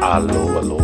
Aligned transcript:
Alô, 0.00 0.58
alô. 0.58 0.76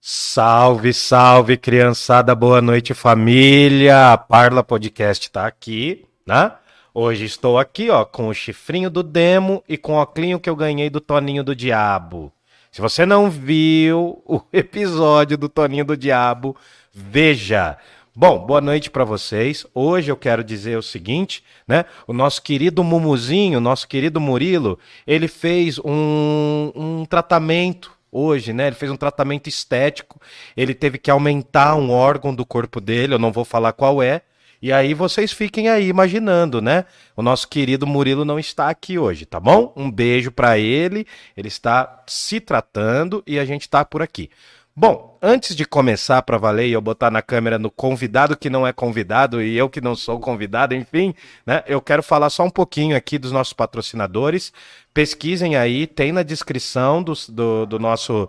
Salve, 0.00 0.92
salve, 0.92 1.56
criançada, 1.56 2.34
boa 2.34 2.60
noite, 2.60 2.94
família. 2.94 4.12
A 4.12 4.18
Parla 4.18 4.62
Podcast 4.62 5.30
tá 5.30 5.46
aqui, 5.46 6.06
né? 6.26 6.52
Hoje 6.92 7.24
estou 7.24 7.56
aqui, 7.56 7.88
ó, 7.88 8.04
com 8.04 8.26
o 8.26 8.34
chifrinho 8.34 8.90
do 8.90 9.04
demo 9.04 9.62
e 9.68 9.76
com 9.76 9.92
o 9.92 10.02
oclinho 10.02 10.40
que 10.40 10.50
eu 10.50 10.56
ganhei 10.56 10.90
do 10.90 11.00
Toninho 11.00 11.44
do 11.44 11.54
Diabo. 11.54 12.32
Se 12.72 12.80
você 12.80 13.06
não 13.06 13.30
viu 13.30 14.20
o 14.26 14.42
episódio 14.52 15.38
do 15.38 15.48
Toninho 15.48 15.84
do 15.84 15.96
Diabo, 15.96 16.56
veja. 16.92 17.78
Bom, 18.12 18.44
boa 18.44 18.60
noite 18.60 18.90
para 18.90 19.04
vocês. 19.04 19.64
Hoje 19.72 20.10
eu 20.10 20.16
quero 20.16 20.42
dizer 20.42 20.76
o 20.76 20.82
seguinte, 20.82 21.44
né? 21.66 21.84
O 22.08 22.12
nosso 22.12 22.42
querido 22.42 22.82
Mumuzinho, 22.82 23.60
nosso 23.60 23.86
querido 23.86 24.20
Murilo, 24.20 24.76
ele 25.06 25.28
fez 25.28 25.78
um, 25.78 26.72
um 26.74 27.04
tratamento 27.08 27.92
hoje, 28.10 28.52
né? 28.52 28.66
Ele 28.66 28.74
fez 28.74 28.90
um 28.90 28.96
tratamento 28.96 29.48
estético, 29.48 30.20
ele 30.56 30.74
teve 30.74 30.98
que 30.98 31.08
aumentar 31.08 31.76
um 31.76 31.92
órgão 31.92 32.34
do 32.34 32.44
corpo 32.44 32.80
dele, 32.80 33.14
eu 33.14 33.18
não 33.18 33.30
vou 33.30 33.44
falar 33.44 33.72
qual 33.74 34.02
é. 34.02 34.22
E 34.62 34.72
aí 34.72 34.92
vocês 34.92 35.32
fiquem 35.32 35.68
aí 35.68 35.88
imaginando, 35.88 36.60
né? 36.60 36.84
O 37.16 37.22
nosso 37.22 37.48
querido 37.48 37.86
Murilo 37.86 38.24
não 38.24 38.38
está 38.38 38.68
aqui 38.68 38.98
hoje, 38.98 39.24
tá 39.24 39.40
bom? 39.40 39.72
Um 39.74 39.90
beijo 39.90 40.30
para 40.30 40.58
ele. 40.58 41.06
Ele 41.36 41.48
está 41.48 42.02
se 42.06 42.40
tratando 42.40 43.22
e 43.26 43.38
a 43.38 43.44
gente 43.44 43.62
está 43.62 43.84
por 43.84 44.02
aqui. 44.02 44.28
Bom, 44.76 45.18
antes 45.20 45.56
de 45.56 45.64
começar 45.64 46.22
para 46.22 46.38
valer 46.38 46.68
e 46.68 46.72
eu 46.72 46.80
botar 46.80 47.10
na 47.10 47.20
câmera 47.20 47.58
no 47.58 47.70
convidado 47.70 48.36
que 48.36 48.48
não 48.48 48.66
é 48.66 48.72
convidado 48.72 49.42
e 49.42 49.56
eu 49.56 49.68
que 49.68 49.80
não 49.80 49.96
sou 49.96 50.20
convidado, 50.20 50.74
enfim, 50.74 51.14
né? 51.44 51.64
Eu 51.66 51.80
quero 51.80 52.02
falar 52.02 52.30
só 52.30 52.44
um 52.44 52.50
pouquinho 52.50 52.96
aqui 52.96 53.18
dos 53.18 53.32
nossos 53.32 53.52
patrocinadores. 53.52 54.52
Pesquisem 54.94 55.56
aí, 55.56 55.86
tem 55.86 56.12
na 56.12 56.22
descrição 56.22 57.02
do, 57.02 57.14
do, 57.28 57.66
do 57.66 57.78
nosso 57.78 58.28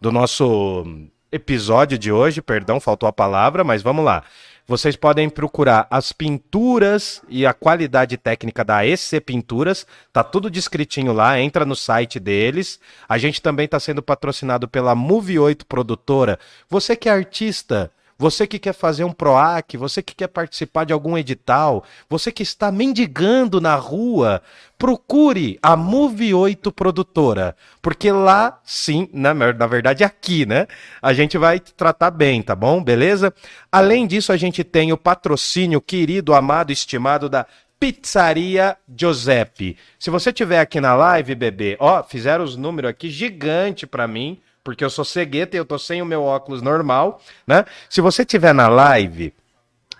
do 0.00 0.10
nosso 0.10 0.84
episódio 1.30 1.96
de 1.96 2.10
hoje, 2.10 2.42
perdão, 2.42 2.80
faltou 2.80 3.08
a 3.08 3.12
palavra, 3.12 3.62
mas 3.62 3.82
vamos 3.82 4.04
lá. 4.04 4.24
Vocês 4.66 4.94
podem 4.94 5.28
procurar 5.28 5.86
as 5.90 6.12
pinturas 6.12 7.20
e 7.28 7.44
a 7.44 7.52
qualidade 7.52 8.16
técnica 8.16 8.64
da 8.64 8.86
EC 8.86 9.20
Pinturas. 9.20 9.86
Tá 10.12 10.22
tudo 10.22 10.50
descritinho 10.50 11.12
lá, 11.12 11.38
entra 11.38 11.66
no 11.66 11.74
site 11.74 12.20
deles. 12.20 12.78
A 13.08 13.18
gente 13.18 13.42
também 13.42 13.64
está 13.64 13.80
sendo 13.80 14.02
patrocinado 14.02 14.68
pela 14.68 14.94
Move 14.94 15.38
8 15.38 15.66
Produtora. 15.66 16.38
Você 16.68 16.94
que 16.94 17.08
é 17.08 17.12
artista, 17.12 17.90
você 18.22 18.46
que 18.46 18.56
quer 18.56 18.72
fazer 18.72 19.02
um 19.02 19.10
PROAC, 19.10 19.76
você 19.76 20.00
que 20.00 20.14
quer 20.14 20.28
participar 20.28 20.84
de 20.84 20.92
algum 20.92 21.18
edital, 21.18 21.82
você 22.08 22.30
que 22.30 22.44
está 22.44 22.70
mendigando 22.70 23.60
na 23.60 23.74
rua, 23.74 24.40
procure 24.78 25.58
a 25.60 25.74
Move 25.74 26.32
8 26.32 26.70
Produtora, 26.70 27.56
porque 27.82 28.12
lá 28.12 28.60
sim, 28.62 29.08
na, 29.12 29.34
na 29.34 29.66
verdade 29.66 30.04
aqui, 30.04 30.46
né? 30.46 30.68
A 31.02 31.12
gente 31.12 31.36
vai 31.36 31.58
tratar 31.58 32.12
bem, 32.12 32.40
tá 32.40 32.54
bom? 32.54 32.80
Beleza? 32.80 33.34
Além 33.72 34.06
disso, 34.06 34.30
a 34.30 34.36
gente 34.36 34.62
tem 34.62 34.92
o 34.92 34.96
patrocínio 34.96 35.80
querido, 35.80 36.32
amado, 36.32 36.70
estimado 36.70 37.28
da 37.28 37.44
Pizzaria 37.80 38.76
Giuseppe. 38.96 39.76
Se 39.98 40.10
você 40.10 40.32
tiver 40.32 40.60
aqui 40.60 40.80
na 40.80 40.94
live, 40.94 41.34
bebê, 41.34 41.76
ó, 41.80 42.04
fizeram 42.04 42.44
os 42.44 42.54
números 42.54 42.88
aqui 42.88 43.10
gigante 43.10 43.84
para 43.84 44.06
mim 44.06 44.40
porque 44.64 44.84
eu 44.84 44.90
sou 44.90 45.04
cegueta 45.04 45.56
e 45.56 45.58
eu 45.58 45.64
tô 45.64 45.78
sem 45.78 46.00
o 46.00 46.06
meu 46.06 46.22
óculos 46.22 46.62
normal, 46.62 47.20
né? 47.46 47.64
Se 47.88 48.00
você 48.00 48.24
tiver 48.24 48.54
na 48.54 48.68
live, 48.68 49.32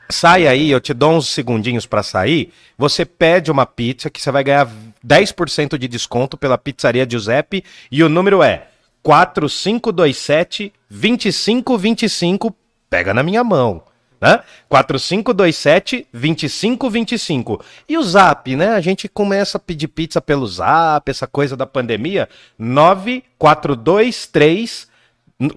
sai 0.09 0.47
aí, 0.47 0.71
eu 0.71 0.81
te 0.81 0.95
dou 0.95 1.13
uns 1.13 1.29
segundinhos 1.29 1.87
para 1.87 2.03
sair, 2.03 2.53
você 2.77 3.05
pede 3.05 3.51
uma 3.51 3.67
pizza 3.67 4.11
que 4.11 4.21
você 4.21 4.31
vai 4.31 4.45
ganhar 4.45 4.69
10% 5.05 5.77
de 5.77 5.89
desconto 5.89 6.37
pela 6.37 6.57
Pizzaria 6.59 7.09
Giuseppe. 7.09 7.65
E 7.91 8.03
o 8.03 8.09
número 8.09 8.43
é 8.43 8.69
4527 9.03 10.73
2525, 10.89 12.55
pega 12.89 13.13
na 13.13 13.23
minha 13.23 13.43
mão 13.43 13.83
né? 14.23 14.41
4527 14.69 16.07
2525. 16.13 17.61
E 17.89 17.99
o 17.99 18.03
Zap, 18.05 18.55
né? 18.55 18.69
A 18.69 18.81
gente 18.81 19.09
começa 19.09 19.59
a 19.59 19.61
pedir 19.61 19.89
pizza 19.89 20.21
pelo 20.21 20.47
Zap, 20.47 21.11
essa 21.11 21.27
coisa 21.27 21.57
da 21.57 21.67
pandemia. 21.67 22.29
9423 22.57 24.87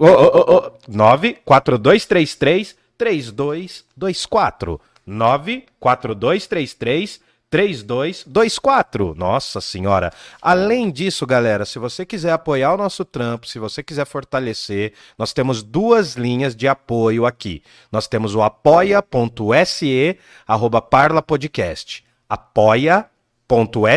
oh, 0.00 0.56
oh, 0.56 0.72
94233 0.88 2.74
3224. 2.98 4.80
94233 5.06 7.20
3224. 7.56 9.14
Nossa 9.14 9.62
Senhora. 9.62 10.12
Além 10.42 10.90
disso, 10.90 11.26
galera, 11.26 11.64
se 11.64 11.78
você 11.78 12.04
quiser 12.04 12.32
apoiar 12.32 12.74
o 12.74 12.76
nosso 12.76 13.02
trampo, 13.02 13.46
se 13.46 13.58
você 13.58 13.82
quiser 13.82 14.04
fortalecer, 14.04 14.92
nós 15.16 15.32
temos 15.32 15.62
duas 15.62 16.16
linhas 16.16 16.54
de 16.54 16.68
apoio 16.68 17.24
aqui. 17.24 17.62
Nós 17.90 18.06
temos 18.06 18.34
o 18.34 18.42
apoia.se 18.42 20.18
arroba 20.46 20.82
parlapodcast. 20.82 22.04
Apoia 22.28 23.06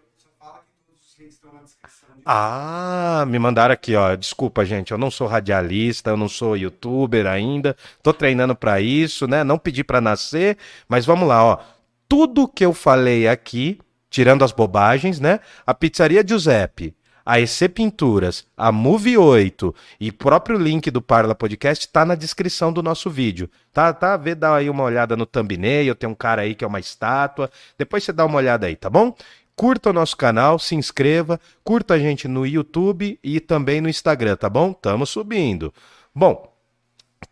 Ah, 2.28 3.24
me 3.28 3.38
mandaram 3.38 3.74
aqui, 3.74 3.96
ó. 3.96 4.16
Desculpa, 4.16 4.66
gente, 4.66 4.92
eu 4.92 4.98
não 4.98 5.12
sou 5.12 5.28
radialista, 5.28 6.10
eu 6.10 6.18
não 6.18 6.28
sou 6.28 6.58
youtuber 6.58 7.28
ainda. 7.28 7.78
Tô 8.02 8.12
treinando 8.12 8.56
para 8.56 8.82
isso, 8.82 9.28
né? 9.28 9.44
Não 9.44 9.60
pedi 9.60 9.84
para 9.84 10.02
nascer, 10.02 10.58
mas 10.90 11.06
vamos 11.06 11.28
lá, 11.28 11.44
ó. 11.44 11.60
Tudo 12.10 12.48
que 12.48 12.66
eu 12.66 12.74
falei 12.74 13.28
aqui, 13.28 13.80
tirando 14.10 14.44
as 14.44 14.52
bobagens, 14.52 15.20
né? 15.20 15.40
A 15.68 15.74
pizzaria 15.74 16.26
Giuseppe, 16.28 16.96
a 17.24 17.40
EC 17.40 17.70
Pinturas, 17.70 18.48
a 18.58 18.72
Move 18.72 19.18
8 19.18 19.74
e 20.00 20.12
próprio 20.12 20.58
link 20.58 20.90
do 20.90 21.02
Parla 21.02 21.36
Podcast 21.36 21.88
tá 21.90 22.06
na 22.06 22.16
descrição 22.16 22.74
do 22.74 22.82
nosso 22.82 23.08
vídeo. 23.10 23.50
Tá, 23.72 23.94
tá? 23.94 24.18
Vê, 24.18 24.34
dá 24.34 24.56
aí 24.56 24.70
uma 24.70 24.84
olhada 24.84 25.16
no 25.16 25.26
thumbnail, 25.28 25.94
tem 25.94 26.10
um 26.10 26.16
cara 26.16 26.44
aí 26.44 26.56
que 26.56 26.64
é 26.64 26.68
uma 26.68 26.80
estátua. 26.80 27.52
Depois 27.78 28.04
você 28.04 28.12
dá 28.12 28.26
uma 28.26 28.38
olhada 28.38 28.66
aí, 28.66 28.76
tá 28.76 28.90
bom? 28.90 29.16
Curta 29.56 29.90
o 29.90 29.94
nosso 29.94 30.18
canal, 30.18 30.60
se 30.60 30.76
inscreva, 30.76 31.40
curta 31.64 31.94
a 31.94 32.00
gente 32.00 32.28
no 32.28 32.46
YouTube 32.46 33.20
e 33.24 33.40
também 33.40 33.82
no 33.82 33.90
Instagram, 33.90 34.36
tá 34.36 34.50
bom? 34.50 34.74
Tamo 34.74 35.06
subindo. 35.06 35.74
Bom, 36.14 36.52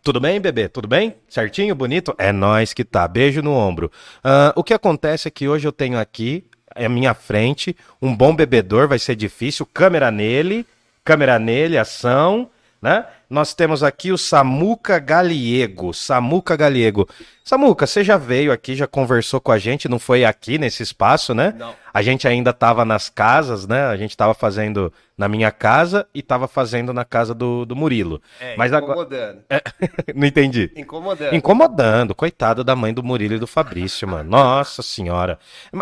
tudo 0.02 0.20
bem, 0.20 0.40
bebê? 0.40 0.68
Tudo 0.68 0.88
bem? 0.88 1.16
Certinho, 1.28 1.74
bonito? 1.74 2.14
É 2.18 2.32
nós 2.32 2.72
que 2.72 2.84
tá. 2.84 3.06
Beijo 3.06 3.42
no 3.42 3.52
ombro. 3.52 3.90
Uh, 4.18 4.52
o 4.56 4.64
que 4.64 4.74
acontece 4.74 5.28
é 5.28 5.30
que 5.30 5.48
hoje 5.48 5.66
eu 5.66 5.72
tenho 5.72 5.98
aqui, 5.98 6.44
à 6.74 6.88
minha 6.88 7.14
frente, 7.14 7.76
um 8.00 8.14
bom 8.14 8.34
bebedor, 8.34 8.88
vai 8.88 8.98
ser 8.98 9.14
difícil, 9.14 9.66
câmera 9.66 10.10
nele, 10.10 10.66
câmera 11.04 11.38
nele, 11.38 11.78
ação 11.78 12.50
né? 12.84 13.06
Nós 13.30 13.54
temos 13.54 13.82
aqui 13.82 14.12
o 14.12 14.18
Samuca 14.18 14.98
Galiego. 14.98 15.94
Samuca 15.94 16.54
Galiego. 16.54 17.08
Samuca, 17.42 17.86
você 17.86 18.04
já 18.04 18.18
veio 18.18 18.52
aqui, 18.52 18.76
já 18.76 18.86
conversou 18.86 19.40
com 19.40 19.50
a 19.50 19.56
gente, 19.58 19.88
não 19.88 19.98
foi 19.98 20.22
aqui 20.22 20.58
nesse 20.58 20.82
espaço, 20.82 21.34
né? 21.34 21.54
Não. 21.56 21.74
A 21.94 22.02
gente 22.02 22.28
ainda 22.28 22.50
estava 22.50 22.84
nas 22.84 23.08
casas, 23.08 23.66
né? 23.66 23.86
A 23.86 23.96
gente 23.96 24.10
estava 24.10 24.34
fazendo 24.34 24.92
na 25.16 25.28
minha 25.28 25.50
casa 25.50 26.06
e 26.14 26.18
estava 26.18 26.46
fazendo 26.46 26.92
na 26.92 27.06
casa 27.06 27.32
do, 27.32 27.64
do 27.64 27.74
Murilo. 27.74 28.20
É, 28.38 28.54
Mas 28.54 28.70
incomodando. 28.70 29.42
agora. 29.48 29.62
não 30.14 30.26
entendi. 30.26 30.70
Incomodando. 30.76 31.34
Incomodando, 31.34 32.14
coitado 32.14 32.62
da 32.62 32.76
mãe 32.76 32.92
do 32.92 33.02
Murilo 33.02 33.36
e 33.36 33.38
do 33.38 33.46
Fabrício, 33.46 34.06
mano. 34.06 34.28
Nossa 34.28 34.82
senhora. 34.82 35.38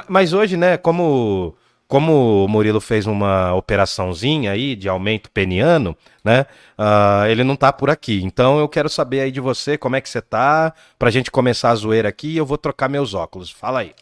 Mas 0.08 0.32
hoje, 0.32 0.56
né, 0.56 0.76
como 0.76 1.56
como 1.88 2.44
o 2.44 2.48
Murilo 2.48 2.80
fez 2.80 3.06
uma 3.06 3.54
operaçãozinha 3.54 4.52
aí 4.52 4.74
de 4.74 4.88
aumento 4.88 5.30
peniano, 5.30 5.96
né? 6.24 6.46
Uh, 6.78 7.26
ele 7.28 7.44
não 7.44 7.54
tá 7.54 7.72
por 7.72 7.90
aqui. 7.90 8.22
Então 8.24 8.58
eu 8.58 8.68
quero 8.68 8.88
saber 8.88 9.20
aí 9.20 9.30
de 9.30 9.40
você 9.40 9.76
como 9.76 9.96
é 9.96 10.00
que 10.00 10.08
você 10.08 10.22
tá, 10.22 10.74
pra 10.98 11.10
gente 11.10 11.30
começar 11.30 11.70
a 11.70 11.74
zoeira 11.74 12.08
aqui 12.08 12.28
e 12.28 12.36
eu 12.36 12.46
vou 12.46 12.58
trocar 12.58 12.88
meus 12.88 13.14
óculos. 13.14 13.50
Fala 13.50 13.80
aí. 13.80 13.94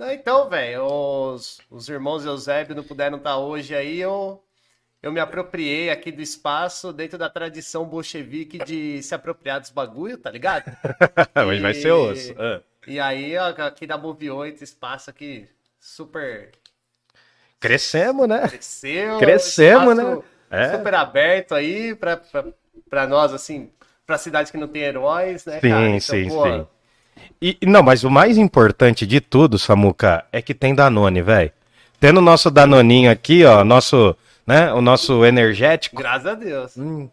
Então, 0.00 0.48
velho, 0.48 0.84
os, 0.84 1.60
os 1.70 1.88
irmãos 1.88 2.24
Eusébio 2.24 2.74
não 2.74 2.82
puderam 2.82 3.16
estar 3.16 3.36
hoje 3.36 3.74
aí, 3.74 4.00
eu, 4.00 4.42
eu 5.00 5.12
me 5.12 5.20
apropriei 5.20 5.88
aqui 5.88 6.10
do 6.10 6.20
espaço 6.20 6.92
dentro 6.92 7.16
da 7.16 7.30
tradição 7.30 7.84
bolchevique 7.84 8.58
de 8.64 9.02
se 9.02 9.14
apropriar 9.14 9.60
dos 9.60 9.70
bagulho, 9.70 10.18
tá 10.18 10.30
ligado? 10.30 10.64
Hoje 11.46 11.58
e, 11.58 11.62
vai 11.62 11.74
ser 11.74 11.92
osso. 11.92 12.32
Uh. 12.32 12.62
E 12.86 12.98
aí, 12.98 13.36
aqui 13.36 13.86
da 13.86 13.96
Move 13.96 14.30
8, 14.30 14.64
espaço 14.64 15.10
aqui 15.10 15.48
super 15.78 16.50
Crescemos, 17.64 18.28
né? 18.28 18.46
Cresceu. 18.46 19.18
Crescemos, 19.18 19.96
né? 19.96 20.18
É. 20.50 20.76
Super 20.76 20.94
aberto 20.94 21.54
aí 21.54 21.94
pra, 21.94 22.18
pra, 22.18 22.44
pra 22.90 23.06
nós, 23.06 23.32
assim, 23.32 23.70
pra 24.06 24.18
cidade 24.18 24.52
que 24.52 24.58
não 24.58 24.68
tem 24.68 24.82
heróis, 24.82 25.46
né? 25.46 25.60
Sim? 25.60 25.68
Então, 25.68 26.00
sim, 26.00 26.28
pô... 26.28 26.44
sim. 26.44 26.66
E, 27.40 27.58
não, 27.62 27.82
mas 27.82 28.04
o 28.04 28.10
mais 28.10 28.36
importante 28.36 29.06
de 29.06 29.18
tudo, 29.18 29.58
Samuca, 29.58 30.26
é 30.30 30.42
que 30.42 30.52
tem 30.52 30.74
Danone, 30.74 31.22
velho. 31.22 31.50
Tendo 31.98 32.18
o 32.18 32.22
nosso 32.22 32.50
Danoninho 32.50 33.10
aqui, 33.10 33.46
ó, 33.46 33.64
nosso, 33.64 34.14
né, 34.46 34.70
o 34.74 34.82
nosso 34.82 35.24
energético. 35.24 35.96
Graças 35.96 36.26
a 36.26 36.34
Deus. 36.34 36.76
Hum, 36.76 37.08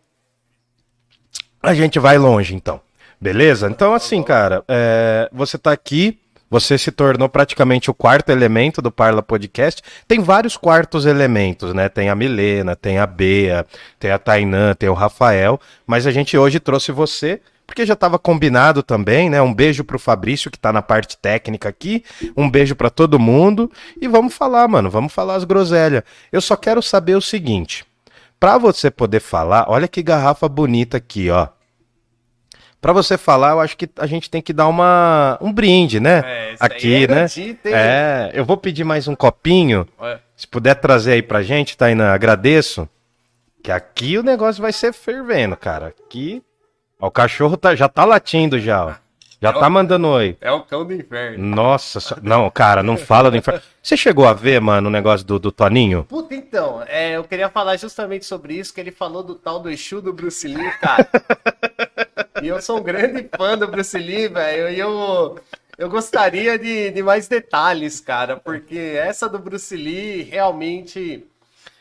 a 1.63 1.73
gente 1.73 1.97
vai 1.97 2.17
longe, 2.17 2.53
então. 2.53 2.81
Beleza? 3.21 3.69
Então, 3.69 3.93
assim, 3.93 4.21
cara, 4.21 4.65
é, 4.67 5.29
você 5.31 5.57
tá 5.57 5.71
aqui 5.71 6.19
você 6.51 6.77
se 6.77 6.91
tornou 6.91 7.29
praticamente 7.29 7.89
o 7.89 7.93
quarto 7.93 8.29
elemento 8.29 8.81
do 8.81 8.91
Parla 8.91 9.23
Podcast. 9.23 9.81
Tem 10.05 10.19
vários 10.19 10.57
quartos 10.57 11.05
elementos, 11.05 11.73
né? 11.73 11.87
Tem 11.87 12.09
a 12.09 12.15
Milena, 12.15 12.75
tem 12.75 12.99
a 12.99 13.07
Bea, 13.07 13.65
tem 13.97 14.11
a 14.11 14.19
Tainã, 14.19 14.75
tem 14.75 14.89
o 14.89 14.93
Rafael. 14.93 15.57
Mas 15.87 16.05
a 16.05 16.11
gente 16.11 16.37
hoje 16.37 16.59
trouxe 16.59 16.91
você 16.91 17.39
porque 17.65 17.85
já 17.85 17.93
estava 17.93 18.19
combinado 18.19 18.83
também, 18.83 19.29
né? 19.29 19.41
Um 19.41 19.53
beijo 19.53 19.85
pro 19.85 19.97
Fabrício 19.97 20.51
que 20.51 20.57
está 20.57 20.73
na 20.73 20.81
parte 20.81 21.17
técnica 21.17 21.69
aqui, 21.69 22.03
um 22.35 22.49
beijo 22.49 22.75
para 22.75 22.89
todo 22.89 23.17
mundo 23.17 23.71
e 24.01 24.09
vamos 24.09 24.33
falar, 24.33 24.67
mano, 24.67 24.89
vamos 24.89 25.13
falar 25.13 25.35
as 25.35 25.45
groselhas. 25.45 26.03
Eu 26.33 26.41
só 26.41 26.57
quero 26.57 26.81
saber 26.81 27.15
o 27.15 27.21
seguinte, 27.21 27.85
para 28.37 28.57
você 28.57 28.91
poder 28.91 29.21
falar, 29.21 29.67
olha 29.69 29.87
que 29.87 30.03
garrafa 30.03 30.49
bonita 30.49 30.97
aqui, 30.97 31.29
ó. 31.29 31.47
Para 32.81 32.93
você 32.93 33.15
falar, 33.15 33.51
eu 33.51 33.59
acho 33.59 33.77
que 33.77 33.87
a 33.95 34.07
gente 34.07 34.27
tem 34.27 34.41
que 34.41 34.51
dar 34.51 34.67
uma 34.67 35.37
um 35.39 35.53
brinde, 35.53 35.99
né? 35.99 36.23
É, 36.25 36.55
Aqui, 36.59 37.03
é 37.03 37.07
né? 37.07 37.25
É, 37.65 38.31
eu 38.33 38.43
vou 38.43 38.57
pedir 38.57 38.83
mais 38.83 39.07
um 39.07 39.13
copinho. 39.13 39.87
Se 40.35 40.47
puder 40.47 40.73
trazer 40.73 41.13
aí 41.13 41.21
pra 41.21 41.43
gente, 41.43 41.77
Tainá, 41.77 42.11
agradeço. 42.11 42.89
Que 43.63 43.71
aqui 43.71 44.17
o 44.17 44.23
negócio 44.23 44.59
vai 44.59 44.73
ser 44.73 44.91
fervendo, 44.91 45.55
cara. 45.55 45.89
Aqui, 45.89 46.41
ó, 46.99 47.07
o 47.07 47.11
cachorro 47.11 47.55
tá, 47.55 47.75
já 47.75 47.87
tá 47.87 48.03
latindo 48.03 48.59
já, 48.59 48.83
ó. 48.83 48.93
Já 49.39 49.49
é 49.49 49.53
tá 49.53 49.67
o, 49.67 49.71
mandando 49.71 50.07
oi. 50.07 50.35
É 50.41 50.51
o 50.51 50.61
cão 50.61 50.83
do 50.83 50.93
inferno. 50.93 51.43
Nossa, 51.43 52.19
não, 52.23 52.49
cara, 52.49 52.81
não 52.81 52.97
fala 52.97 53.29
do 53.29 53.37
inferno. 53.37 53.61
Você 53.81 53.95
chegou 53.95 54.27
a 54.27 54.33
ver, 54.33 54.59
mano, 54.59 54.87
o 54.87 54.91
negócio 54.91 55.25
do, 55.25 55.37
do 55.37 55.51
Toninho? 55.51 56.03
Puta, 56.09 56.33
então, 56.33 56.83
é, 56.87 57.15
eu 57.15 57.23
queria 57.23 57.49
falar 57.49 57.77
justamente 57.77 58.25
sobre 58.25 58.55
isso, 58.55 58.73
que 58.73 58.81
ele 58.81 58.91
falou 58.91 59.21
do 59.21 59.35
tal 59.35 59.59
do 59.59 59.69
Exu 59.69 60.01
do 60.01 60.13
Bruce 60.13 60.47
Lee, 60.47 60.71
cara. 60.79 61.07
E 62.41 62.47
eu 62.47 62.61
sou 62.61 62.79
um 62.79 62.83
grande 62.83 63.29
fã 63.37 63.57
do 63.57 63.67
Bruce 63.67 63.97
Lee, 63.97 64.27
velho. 64.27 64.69
E 64.69 64.79
eu, 64.79 65.37
eu 65.77 65.89
gostaria 65.89 66.57
de, 66.57 66.91
de 66.91 67.03
mais 67.03 67.27
detalhes, 67.27 67.99
cara, 67.99 68.37
porque 68.37 68.77
essa 68.77 69.29
do 69.29 69.37
Bruce 69.37 69.75
Lee 69.75 70.23
realmente. 70.23 71.25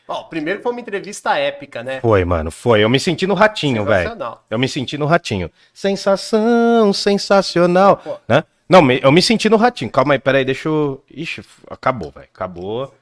Ó, 0.07 0.23
primeiro 0.23 0.61
foi 0.61 0.71
uma 0.71 0.81
entrevista 0.81 1.37
épica, 1.37 1.83
né? 1.83 2.01
Foi, 2.01 2.23
mano, 2.25 2.51
foi. 2.51 2.83
Eu 2.83 2.89
me 2.89 2.99
senti 2.99 3.25
no 3.25 3.33
ratinho, 3.33 3.85
velho. 3.85 4.11
Eu 4.49 4.59
me 4.59 4.67
senti 4.67 4.97
no 4.97 5.05
ratinho. 5.05 5.49
Sensação, 5.73 6.91
sensacional. 6.93 7.97
Pô. 7.97 8.17
Né? 8.27 8.43
Não, 8.67 8.89
eu 8.91 9.11
me 9.11 9.21
senti 9.21 9.49
no 9.49 9.57
ratinho. 9.57 9.89
Calma 9.89 10.13
aí, 10.13 10.19
peraí, 10.19 10.45
deixa 10.45 10.69
eu. 10.69 11.03
Ixi, 11.09 11.43
acabou, 11.69 12.11
velho. 12.11 12.27
Acabou. 12.33 12.93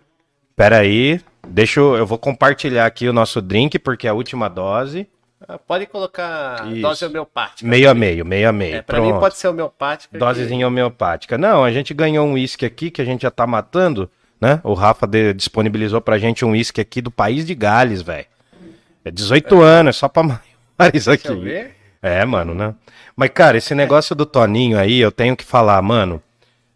Peraí. 0.55 1.19
Deixa 1.47 1.79
eu. 1.79 1.95
Eu 1.95 2.05
vou 2.05 2.17
compartilhar 2.17 2.85
aqui 2.85 3.07
o 3.07 3.13
nosso 3.13 3.41
drink, 3.41 3.79
porque 3.79 4.07
é 4.07 4.09
a 4.09 4.13
última 4.13 4.49
dose. 4.49 5.07
Ah, 5.47 5.57
pode 5.57 5.85
colocar 5.85 6.67
Isso. 6.67 6.81
dose 6.81 7.05
homeopática. 7.05 7.67
Meio 7.67 7.89
a 7.89 7.93
meio, 7.93 8.25
meio 8.25 8.49
a 8.49 8.51
meio. 8.51 8.75
É, 8.75 8.81
pra 8.81 8.99
mim 8.99 9.11
pode 9.19 9.37
ser 9.37 9.47
homeopática. 9.47 10.17
Dosezinha 10.17 10.67
homeopática. 10.67 11.37
Não, 11.37 11.63
a 11.63 11.71
gente 11.71 11.93
ganhou 11.93 12.27
um 12.27 12.33
uísque 12.33 12.65
aqui 12.65 12.91
que 12.91 13.01
a 13.01 13.05
gente 13.05 13.21
já 13.21 13.31
tá 13.31 13.47
matando, 13.47 14.09
né? 14.39 14.59
O 14.63 14.73
Rafa 14.73 15.07
de, 15.07 15.33
disponibilizou 15.33 16.01
pra 16.01 16.17
gente 16.17 16.43
um 16.43 16.51
uísque 16.51 16.81
aqui 16.81 17.01
do 17.01 17.09
país 17.09 17.45
de 17.45 17.55
Gales, 17.55 18.01
velho. 18.01 18.25
É 19.03 19.09
18 19.09 19.55
é. 19.55 19.65
anos, 19.65 19.95
é 19.95 19.99
só 19.99 20.09
pra 20.09 20.23
maiores 20.23 21.07
aqui. 21.07 21.27
Deixa 21.27 21.31
eu 21.31 21.41
ver. 21.41 21.75
É, 22.01 22.23
mano, 22.25 22.53
né? 22.53 22.75
Mas, 23.15 23.29
cara, 23.29 23.57
esse 23.57 23.73
negócio 23.75 24.15
do 24.15 24.25
Toninho 24.25 24.77
aí, 24.77 24.99
eu 24.99 25.11
tenho 25.11 25.35
que 25.35 25.43
falar, 25.43 25.81
mano. 25.81 26.21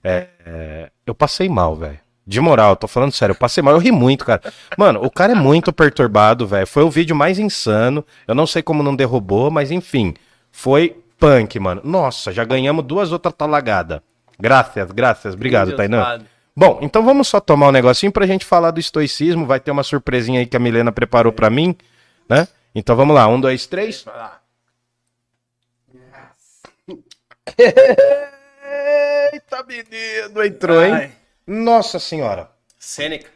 É, 0.04 0.28
é, 0.46 0.90
eu 1.06 1.16
passei 1.16 1.48
mal, 1.48 1.76
velho. 1.76 2.00
De 2.26 2.40
moral, 2.40 2.76
tô 2.78 2.88
falando 2.88 3.12
sério, 3.12 3.34
eu 3.34 3.38
passei 3.38 3.62
mal, 3.62 3.74
eu 3.74 3.80
ri 3.80 3.92
muito, 3.92 4.24
cara. 4.24 4.42
Mano, 4.78 5.04
o 5.04 5.12
cara 5.12 5.34
é 5.34 5.36
muito 5.36 5.74
perturbado, 5.74 6.48
velho. 6.48 6.66
Foi 6.66 6.82
o 6.84 6.90
vídeo 6.90 7.14
mais 7.16 7.38
insano. 7.38 8.06
Eu 8.26 8.34
não 8.34 8.48
sei 8.48 8.62
como 8.62 8.82
não 8.82 8.96
derrubou, 8.96 9.52
mas 9.52 9.72
enfim. 9.72 10.14
Foi 10.50 10.96
punk, 11.20 11.60
mano. 11.60 11.82
Nossa, 11.84 12.32
já 12.32 12.46
ganhamos 12.46 12.86
duas 12.86 13.12
outras 13.12 13.34
talagadas. 13.34 14.00
Graças, 14.40 14.90
graças. 14.92 15.34
Obrigado, 15.34 15.76
Tainan. 15.76 16.22
Bom, 16.56 16.80
então 16.82 17.04
vamos 17.04 17.28
só 17.28 17.40
tomar 17.40 17.68
um 17.70 17.72
negocinho 17.72 18.12
pra 18.12 18.26
gente 18.26 18.46
falar 18.46 18.72
do 18.72 18.80
estoicismo. 18.80 19.46
Vai 19.46 19.60
ter 19.60 19.72
uma 19.72 19.84
surpresinha 19.84 20.40
aí 20.40 20.46
que 20.46 20.56
a 20.56 20.60
Milena 20.60 20.92
preparou 20.92 21.34
pra 21.34 21.50
mim, 21.50 21.76
né? 22.30 22.48
Então 22.74 22.96
vamos 22.96 23.16
lá, 23.16 23.28
um, 23.28 23.40
dois, 23.40 23.66
três. 23.68 24.06
Eita, 29.34 29.64
menino, 29.68 30.44
entrou, 30.44 30.84
hein? 30.84 31.12
Nossa 31.46 32.00
senhora. 32.00 32.50
Sêneca. 32.80 33.30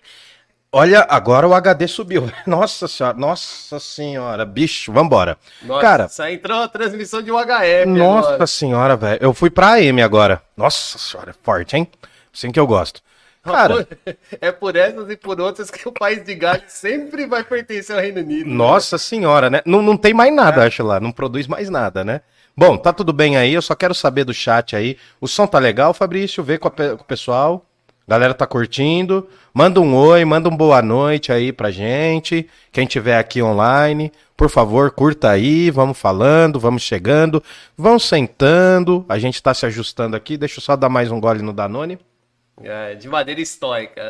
Olha, 0.71 1.05
agora 1.09 1.47
o 1.47 1.53
HD 1.53 1.87
subiu. 1.87 2.29
Nossa 2.45 2.87
senhora, 2.87 3.17
nossa 3.17 3.79
senhora, 3.79 4.45
bicho, 4.45 4.91
vambora. 4.91 5.37
Nossa, 5.61 5.81
Cara, 5.81 6.07
aí 6.19 6.35
entrou 6.35 6.61
a 6.61 6.67
transmissão 6.67 7.21
de 7.21 7.31
um 7.31 7.37
HF. 7.37 7.85
Nossa 7.87 8.29
agora. 8.29 8.47
senhora, 8.47 8.97
velho. 8.97 9.19
Eu 9.21 9.33
fui 9.33 9.49
pra 9.49 9.75
AM 9.75 10.01
agora. 10.01 10.41
Nossa 10.57 10.97
senhora, 10.97 11.31
é 11.31 11.35
forte, 11.41 11.77
hein? 11.77 11.87
Assim 12.33 12.51
que 12.51 12.59
eu 12.59 12.67
gosto. 12.67 13.01
Cara, 13.43 13.87
é 14.41 14.51
por 14.51 14.75
essas 14.75 15.09
e 15.09 15.15
por 15.15 15.39
outras 15.39 15.71
que 15.71 15.87
o 15.87 15.91
país 15.91 16.23
de 16.23 16.35
Gales 16.35 16.73
sempre 16.73 17.25
vai 17.25 17.43
pertencer 17.43 17.95
ao 17.95 18.01
Reino 18.01 18.19
Unido. 18.19 18.49
Né? 18.49 18.55
Nossa 18.55 18.95
né? 18.95 18.99
senhora, 18.99 19.49
né? 19.49 19.61
Não, 19.65 19.81
não 19.81 19.95
tem 19.95 20.13
mais 20.13 20.33
nada, 20.35 20.63
é. 20.63 20.67
acho 20.67 20.83
lá. 20.83 20.99
Não 20.99 21.11
produz 21.11 21.47
mais 21.47 21.69
nada, 21.69 22.03
né? 22.03 22.21
Bom, 22.55 22.75
tá 22.75 22.91
tudo 22.91 23.13
bem 23.13 23.37
aí. 23.37 23.53
Eu 23.53 23.61
só 23.61 23.73
quero 23.73 23.95
saber 23.95 24.25
do 24.25 24.33
chat 24.33 24.75
aí. 24.75 24.97
O 25.21 25.27
som 25.27 25.47
tá 25.47 25.59
legal, 25.59 25.93
Fabrício? 25.93 26.43
Vê 26.43 26.57
com, 26.57 26.67
a, 26.67 26.71
com 26.71 27.03
o 27.03 27.05
pessoal. 27.05 27.66
Galera 28.07 28.33
tá 28.33 28.47
curtindo. 28.47 29.27
Manda 29.53 29.81
um 29.81 29.93
oi, 29.93 30.23
manda 30.23 30.47
um 30.47 30.55
boa 30.55 30.81
noite 30.81 31.29
aí 31.29 31.51
pra 31.51 31.69
gente. 31.69 32.47
Quem 32.71 32.87
tiver 32.87 33.17
aqui 33.17 33.41
online, 33.41 34.13
por 34.37 34.49
favor, 34.49 34.91
curta 34.91 35.29
aí, 35.29 35.69
vamos 35.69 35.97
falando, 35.97 36.57
vamos 36.57 36.83
chegando, 36.83 37.43
vão 37.75 37.99
sentando. 37.99 39.05
A 39.09 39.19
gente 39.19 39.43
tá 39.43 39.53
se 39.53 39.65
ajustando 39.65 40.15
aqui. 40.15 40.37
Deixa 40.37 40.59
eu 40.59 40.63
só 40.63 40.77
dar 40.77 40.87
mais 40.87 41.11
um 41.11 41.19
gole 41.19 41.41
no 41.41 41.51
Danone. 41.51 41.99
É, 42.63 42.95
de 42.95 43.09
maneira 43.09 43.41
estoica. 43.41 44.01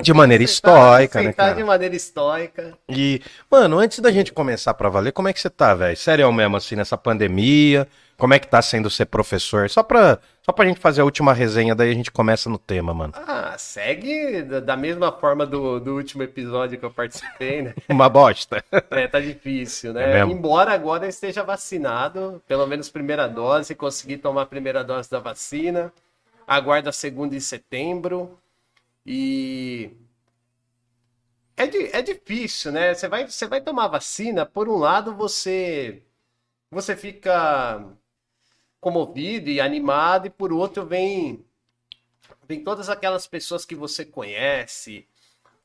De 0.00 0.12
maneira 0.14 0.42
estoica, 0.42 1.22
né, 1.22 1.32
cara? 1.32 1.54
de 1.54 1.62
maneira 1.62 1.94
estoica. 1.94 2.72
E, 2.88 3.20
mano, 3.50 3.78
antes 3.78 4.00
da 4.00 4.10
gente 4.10 4.32
começar 4.32 4.72
pra 4.74 4.88
valer, 4.88 5.12
como 5.12 5.28
é 5.28 5.32
que 5.32 5.40
você 5.40 5.50
tá, 5.50 5.74
velho? 5.74 5.96
Sério 5.96 6.32
mesmo, 6.32 6.56
assim, 6.56 6.74
nessa 6.74 6.96
pandemia? 6.96 7.86
Como 8.22 8.34
é 8.34 8.38
que 8.38 8.46
tá 8.46 8.62
sendo 8.62 8.88
ser 8.88 9.06
professor? 9.06 9.68
Só 9.68 9.82
pra, 9.82 10.20
só 10.42 10.52
pra 10.52 10.64
gente 10.64 10.78
fazer 10.78 11.00
a 11.00 11.04
última 11.04 11.32
resenha, 11.32 11.74
daí 11.74 11.90
a 11.90 11.94
gente 11.94 12.12
começa 12.12 12.48
no 12.48 12.56
tema, 12.56 12.94
mano. 12.94 13.12
Ah, 13.16 13.58
segue 13.58 14.42
da, 14.44 14.76
mesma 14.76 15.10
forma 15.10 15.44
do, 15.44 15.80
do 15.80 15.96
último 15.96 16.22
episódio 16.22 16.78
que 16.78 16.84
eu 16.84 16.90
participei, 16.92 17.62
né? 17.62 17.74
Uma 17.90 18.08
bosta. 18.08 18.62
É, 18.92 19.08
tá 19.08 19.18
difícil, 19.18 19.90
É 19.90 19.94
né? 19.94 20.18
mesmo? 20.18 20.30
Embora 20.30 20.72
agora 20.72 21.04
eu 21.06 21.08
esteja 21.08 21.42
vacinado, 21.42 22.40
pelo 22.46 22.64
menos 22.64 22.88
primeira 22.88 23.26
dose, 23.26 23.74
consegui 23.74 24.16
tomar 24.18 24.42
a 24.42 24.46
primeira 24.46 24.84
dose 24.84 25.10
da 25.10 25.18
vacina, 25.18 25.92
aguardo 26.46 26.90
a 26.90 26.92
segunda 26.92 27.34
em 27.34 27.40
setembro 27.40 28.38
e 29.06 29.92
é, 31.56 31.66
di- 31.66 31.90
é 31.92 32.02
difícil, 32.02 32.72
né? 32.72 32.94
Você 32.94 33.08
vai, 33.08 33.26
você 33.28 33.46
vai 33.46 33.60
tomar 33.60 33.88
vacina, 33.88 34.46
por 34.46 34.68
um 34.68 34.76
lado 34.76 35.14
você 35.14 36.02
você 36.70 36.96
fica 36.96 37.84
comovido 38.82 39.48
e 39.50 39.62
animado, 39.62 40.26
e 40.26 40.30
por 40.30 40.52
outro 40.52 40.84
vem 40.84 41.46
vem 42.46 42.62
todas 42.62 42.88
aquelas 42.88 43.26
pessoas 43.26 43.64
que 43.64 43.74
você 43.74 44.04
conhece 44.04 45.06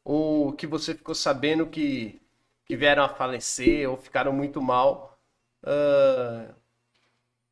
ou 0.03 0.53
que 0.53 0.67
você 0.67 0.95
ficou 0.95 1.15
sabendo 1.15 1.67
que, 1.67 2.21
que 2.65 2.77
vieram 2.77 3.03
a 3.03 3.09
falecer 3.09 3.89
ou 3.89 3.97
ficaram 3.97 4.33
muito 4.33 4.61
mal 4.61 5.19
ah, 5.63 6.53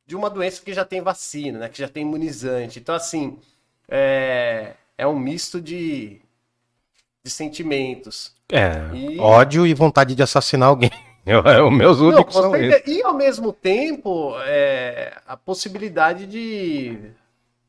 de 0.06 0.14
uma 0.14 0.30
doença 0.30 0.62
que 0.62 0.72
já 0.72 0.84
tem 0.84 1.00
vacina, 1.00 1.58
né? 1.58 1.68
Que 1.68 1.78
já 1.78 1.88
tem 1.88 2.02
imunizante. 2.02 2.78
Então, 2.78 2.94
assim, 2.94 3.38
é, 3.88 4.74
é 4.96 5.06
um 5.06 5.18
misto 5.18 5.60
de, 5.60 6.20
de 7.24 7.30
sentimentos. 7.30 8.34
É, 8.52 8.90
E- 8.94 9.18
ódio 9.18 9.66
e 9.66 9.74
vontade 9.74 10.14
de 10.14 10.22
assassinar 10.22 10.68
alguém. 10.68 10.90
Eu, 11.26 11.40
é, 11.44 11.62
os 11.62 11.72
meus 11.72 11.98
Não, 11.98 12.08
únicos 12.08 12.34
são. 12.34 12.52
E 12.54 13.02
ao 13.02 13.12
mesmo 13.14 13.52
tempo, 13.52 14.34
é, 14.44 15.12
a 15.26 15.36
possibilidade 15.36 16.26
de 16.26 16.96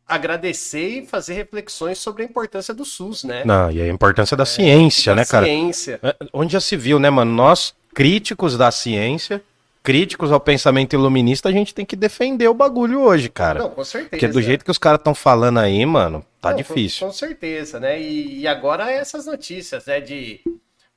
agradecer 0.08 0.88
e 1.02 1.06
fazer 1.06 1.34
reflexões 1.34 1.98
sobre 1.98 2.24
a 2.24 2.26
importância 2.26 2.74
do 2.74 2.86
SUS, 2.86 3.24
né? 3.26 3.44
Não, 3.44 3.70
e 3.70 3.82
a 3.82 3.88
importância 3.88 4.38
da 4.38 4.46
ciência, 4.46 5.14
Da 5.14 5.22
né, 5.22 5.26
cara? 5.26 5.46
Ciência. 5.46 6.00
É, 6.02 6.16
Onde 6.32 6.54
já 6.54 6.62
se 6.62 6.78
viu, 6.78 6.98
né, 6.98 7.10
mano? 7.10 7.34
Nós, 7.34 7.76
críticos 7.94 8.58
da 8.58 8.72
ciência, 8.72 9.44
críticos 9.84 10.32
ao 10.32 10.40
pensamento 10.40 10.94
iluminista, 10.94 11.50
a 11.50 11.52
gente 11.52 11.74
tem 11.74 11.86
que 11.86 11.96
defender 11.96 12.48
o 12.48 12.54
bagulho 12.54 13.02
hoje, 13.02 13.28
cara. 13.28 13.60
Não, 13.60 13.70
com 13.70 13.84
certeza. 13.84 14.12
Porque 14.12 14.28
do 14.28 14.42
jeito 14.42 14.64
que 14.64 14.72
os 14.72 14.78
caras 14.78 15.00
estão 15.00 15.14
falando 15.14 15.60
aí, 15.60 15.86
mano, 15.86 16.26
tá 16.40 16.52
Não, 16.52 16.58
difícil. 16.58 17.02
Com, 17.02 17.08
com 17.08 17.14
certeza, 17.14 17.80
né? 17.80 18.00
E, 18.02 18.40
e 18.40 18.48
agora 18.48 18.90
essas 18.90 19.26
notícias, 19.26 19.86
né? 19.88 20.00
De, 20.00 20.40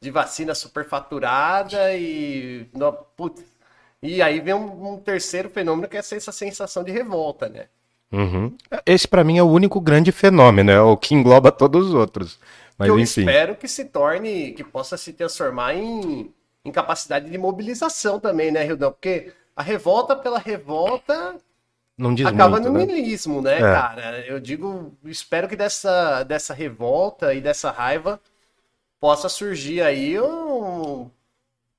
de 0.01 0.11
vacina 0.11 0.55
superfaturada 0.55 1.95
e. 1.97 2.69
no- 2.75 2.93
putz, 2.93 3.45
e 4.03 4.23
aí 4.23 4.41
vem 4.41 4.55
um, 4.55 4.95
um 4.95 4.99
terceiro 5.01 5.51
fenômeno 5.51 5.89
que 5.89 5.97
é 5.97 6.01
essa 6.01 6.33
sensação 6.33 6.83
de 6.85 6.91
revolta, 6.93 7.49
né? 7.49 7.69
Uhum. 8.13 8.57
Esse 8.85 9.07
pra 9.07 9.23
mim 9.23 9.39
é 9.39 9.43
o 9.43 9.49
único 9.49 9.81
grande 9.81 10.11
fenômeno, 10.11 10.71
é 10.71 10.81
o 10.81 10.97
que 10.97 11.15
engloba 11.15 11.53
todos 11.53 11.89
os 11.89 11.95
outros. 11.95 12.39
Mas 12.77 12.89
eu 12.89 12.99
enfim. 12.99 13.21
espero 13.21 13.55
que 13.57 13.69
se 13.69 13.85
torne, 13.85 14.53
que 14.53 14.65
possa 14.65 14.97
se 14.97 15.13
transformar 15.13 15.75
em, 15.75 16.33
em 16.65 16.73
capacidade 16.73 17.31
de 17.31 17.39
mobilização 17.39 18.19
também, 18.19 18.51
né, 18.51 18.65
Rildão? 18.65 18.91
Porque 18.91 19.33
a 19.55 19.63
revolta 19.63 20.17
pela 20.17 20.39
revolta 20.39 21.37
Não 21.97 22.15
diz 22.15 22.27
acaba 22.27 22.59
muito, 22.59 22.61
no 22.61 22.73
né? 22.73 22.87
milismo, 22.87 23.43
né, 23.43 23.61
É. 23.61 23.61
cara? 23.61 24.27
Eu 24.27 24.41
digo, 24.41 24.93
espero 25.05 25.49
que 25.49 25.57
dessa, 25.57 26.23
dessa 26.25 26.55
revolta 26.55 27.35
e 27.35 27.41
dessa 27.41 27.71
raiva 27.71 28.21
possa 29.01 29.29
surgir 29.29 29.81
aí 29.83 30.21
um- 30.21 31.11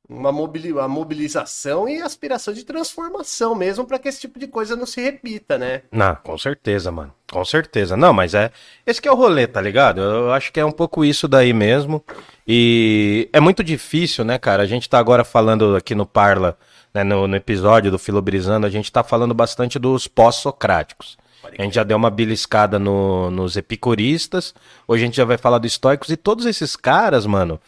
uma, 0.10 0.32
mobili- 0.32 0.74
uma 0.74 0.88
mobilização 0.90 1.88
e 1.88 2.02
aspiração 2.02 2.54
de 2.54 2.66
transformação 2.66 3.56
mesmo 3.56 3.86
para 3.86 3.98
que 3.98 4.10
esse 4.10 4.20
tipo 4.20 4.38
de 4.40 4.48
coisa 4.48 4.76
não 4.76 4.86
se 4.86 5.00
repita, 5.00 5.58
né? 5.58 5.84
Não, 5.92 6.16
com 6.16 6.38
certeza, 6.38 6.92
mano. 6.92 7.14
Com 7.32 7.46
certeza. 7.46 7.96
Não, 7.96 8.12
mas 8.12 8.34
é. 8.34 8.52
Esse 8.86 9.02
que 9.02 9.08
é 9.08 9.12
o 9.12 9.16
rolê, 9.16 9.48
tá 9.48 9.62
ligado? 9.62 10.02
Eu 10.02 10.34
acho 10.34 10.52
que 10.52 10.60
é 10.60 10.66
um 10.66 10.72
pouco 10.72 11.06
isso 11.06 11.28
daí 11.30 11.54
mesmo. 11.54 12.04
E 12.46 13.30
é 13.32 13.40
muito 13.40 13.64
difícil, 13.64 14.26
né, 14.26 14.38
cara? 14.38 14.64
A 14.64 14.68
gente 14.68 14.90
tá 14.90 15.00
agora 15.00 15.24
falando 15.24 15.76
aqui 15.78 15.96
no 15.96 16.06
Parla, 16.06 16.58
né, 16.94 17.04
no, 17.06 17.26
no 17.26 17.36
episódio 17.38 17.90
do 17.90 17.98
Filobrizando, 17.98 18.68
a 18.68 18.70
gente 18.70 18.92
tá 18.92 19.02
falando 19.04 19.34
bastante 19.34 19.80
dos 19.80 20.08
pós-socráticos. 20.08 21.18
A 21.58 21.62
gente 21.64 21.76
já 21.76 21.84
deu 21.84 21.98
uma 21.98 22.10
beliscada 22.10 22.78
no- 22.80 23.30
nos 23.32 23.56
epicuristas, 23.58 24.54
hoje 24.88 25.04
a 25.04 25.06
gente 25.06 25.16
já 25.18 25.26
vai 25.26 25.38
falar 25.38 25.58
dos 25.58 25.72
estoicos, 25.72 26.10
e 26.10 26.18
todos 26.18 26.46
esses 26.46 26.76
caras, 26.76 27.26
mano, 27.26 27.60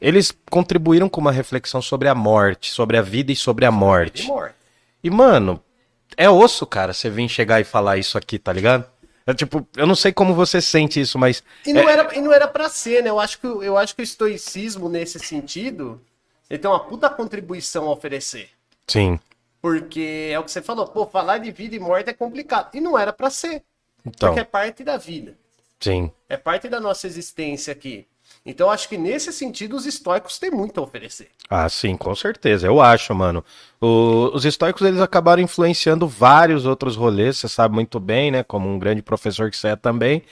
eles 0.00 0.32
contribuíram 0.50 1.08
com 1.08 1.20
uma 1.20 1.32
reflexão 1.32 1.80
sobre 1.80 2.08
a 2.08 2.14
morte, 2.14 2.70
sobre 2.70 2.96
a 2.96 3.02
vida 3.02 3.32
e 3.32 3.36
sobre 3.36 3.64
a 3.64 3.70
morte. 3.70 4.26
E, 5.02 5.10
mano, 5.10 5.60
é 6.16 6.28
osso, 6.28 6.66
cara, 6.66 6.92
você 6.92 7.08
vir 7.10 7.28
chegar 7.28 7.60
e 7.60 7.64
falar 7.64 7.96
isso 7.96 8.16
aqui, 8.18 8.38
tá 8.38 8.52
ligado? 8.52 8.84
É 9.26 9.32
tipo, 9.32 9.66
eu 9.74 9.86
não 9.86 9.94
sei 9.94 10.12
como 10.12 10.34
você 10.34 10.60
sente 10.60 11.00
isso, 11.00 11.18
mas. 11.18 11.42
E 11.64 11.72
não, 11.72 11.88
era, 11.88 12.14
e 12.14 12.20
não 12.20 12.30
era 12.32 12.46
pra 12.46 12.68
ser, 12.68 13.02
né? 13.02 13.08
Eu 13.08 13.18
acho, 13.18 13.38
que, 13.38 13.46
o- 13.46 13.62
eu 13.62 13.78
acho 13.78 13.94
que 13.96 14.02
o 14.02 14.04
estoicismo, 14.04 14.86
nesse 14.88 15.18
sentido, 15.18 15.98
ele 16.50 16.58
tem 16.58 16.70
uma 16.70 16.80
puta 16.80 17.08
contribuição 17.08 17.86
a 17.88 17.90
oferecer. 17.92 18.50
Sim. 18.86 19.18
Porque 19.64 20.28
é 20.30 20.38
o 20.38 20.44
que 20.44 20.50
você 20.50 20.60
falou, 20.60 20.86
pô, 20.86 21.06
falar 21.06 21.38
de 21.38 21.50
vida 21.50 21.74
e 21.74 21.78
morte 21.78 22.10
é 22.10 22.12
complicado. 22.12 22.68
E 22.74 22.82
não 22.82 22.98
era 22.98 23.14
pra 23.14 23.30
ser. 23.30 23.62
Então, 24.04 24.28
Porque 24.28 24.40
é 24.40 24.44
parte 24.44 24.84
da 24.84 24.98
vida. 24.98 25.38
sim. 25.80 26.10
É 26.28 26.36
parte 26.36 26.68
da 26.68 26.78
nossa 26.78 27.06
existência 27.06 27.72
aqui. 27.72 28.06
Então, 28.44 28.68
acho 28.70 28.86
que 28.90 28.98
nesse 28.98 29.32
sentido, 29.32 29.74
os 29.74 29.86
estoicos 29.86 30.38
têm 30.38 30.50
muito 30.50 30.78
a 30.78 30.82
oferecer. 30.82 31.30
Ah, 31.48 31.66
sim, 31.70 31.96
com 31.96 32.14
certeza. 32.14 32.66
Eu 32.66 32.78
acho, 32.78 33.14
mano. 33.14 33.42
O- 33.80 34.30
os 34.34 34.44
estoicos, 34.44 34.82
eles 34.86 35.00
acabaram 35.00 35.40
influenciando 35.40 36.06
vários 36.06 36.66
outros 36.66 36.94
rolês, 36.94 37.38
você 37.38 37.48
sabe 37.48 37.74
muito 37.74 37.98
bem, 37.98 38.30
né? 38.30 38.42
Como 38.42 38.68
um 38.68 38.78
grande 38.78 39.00
professor 39.00 39.50
que 39.50 39.56
você 39.56 39.68
é 39.68 39.76
também. 39.76 40.22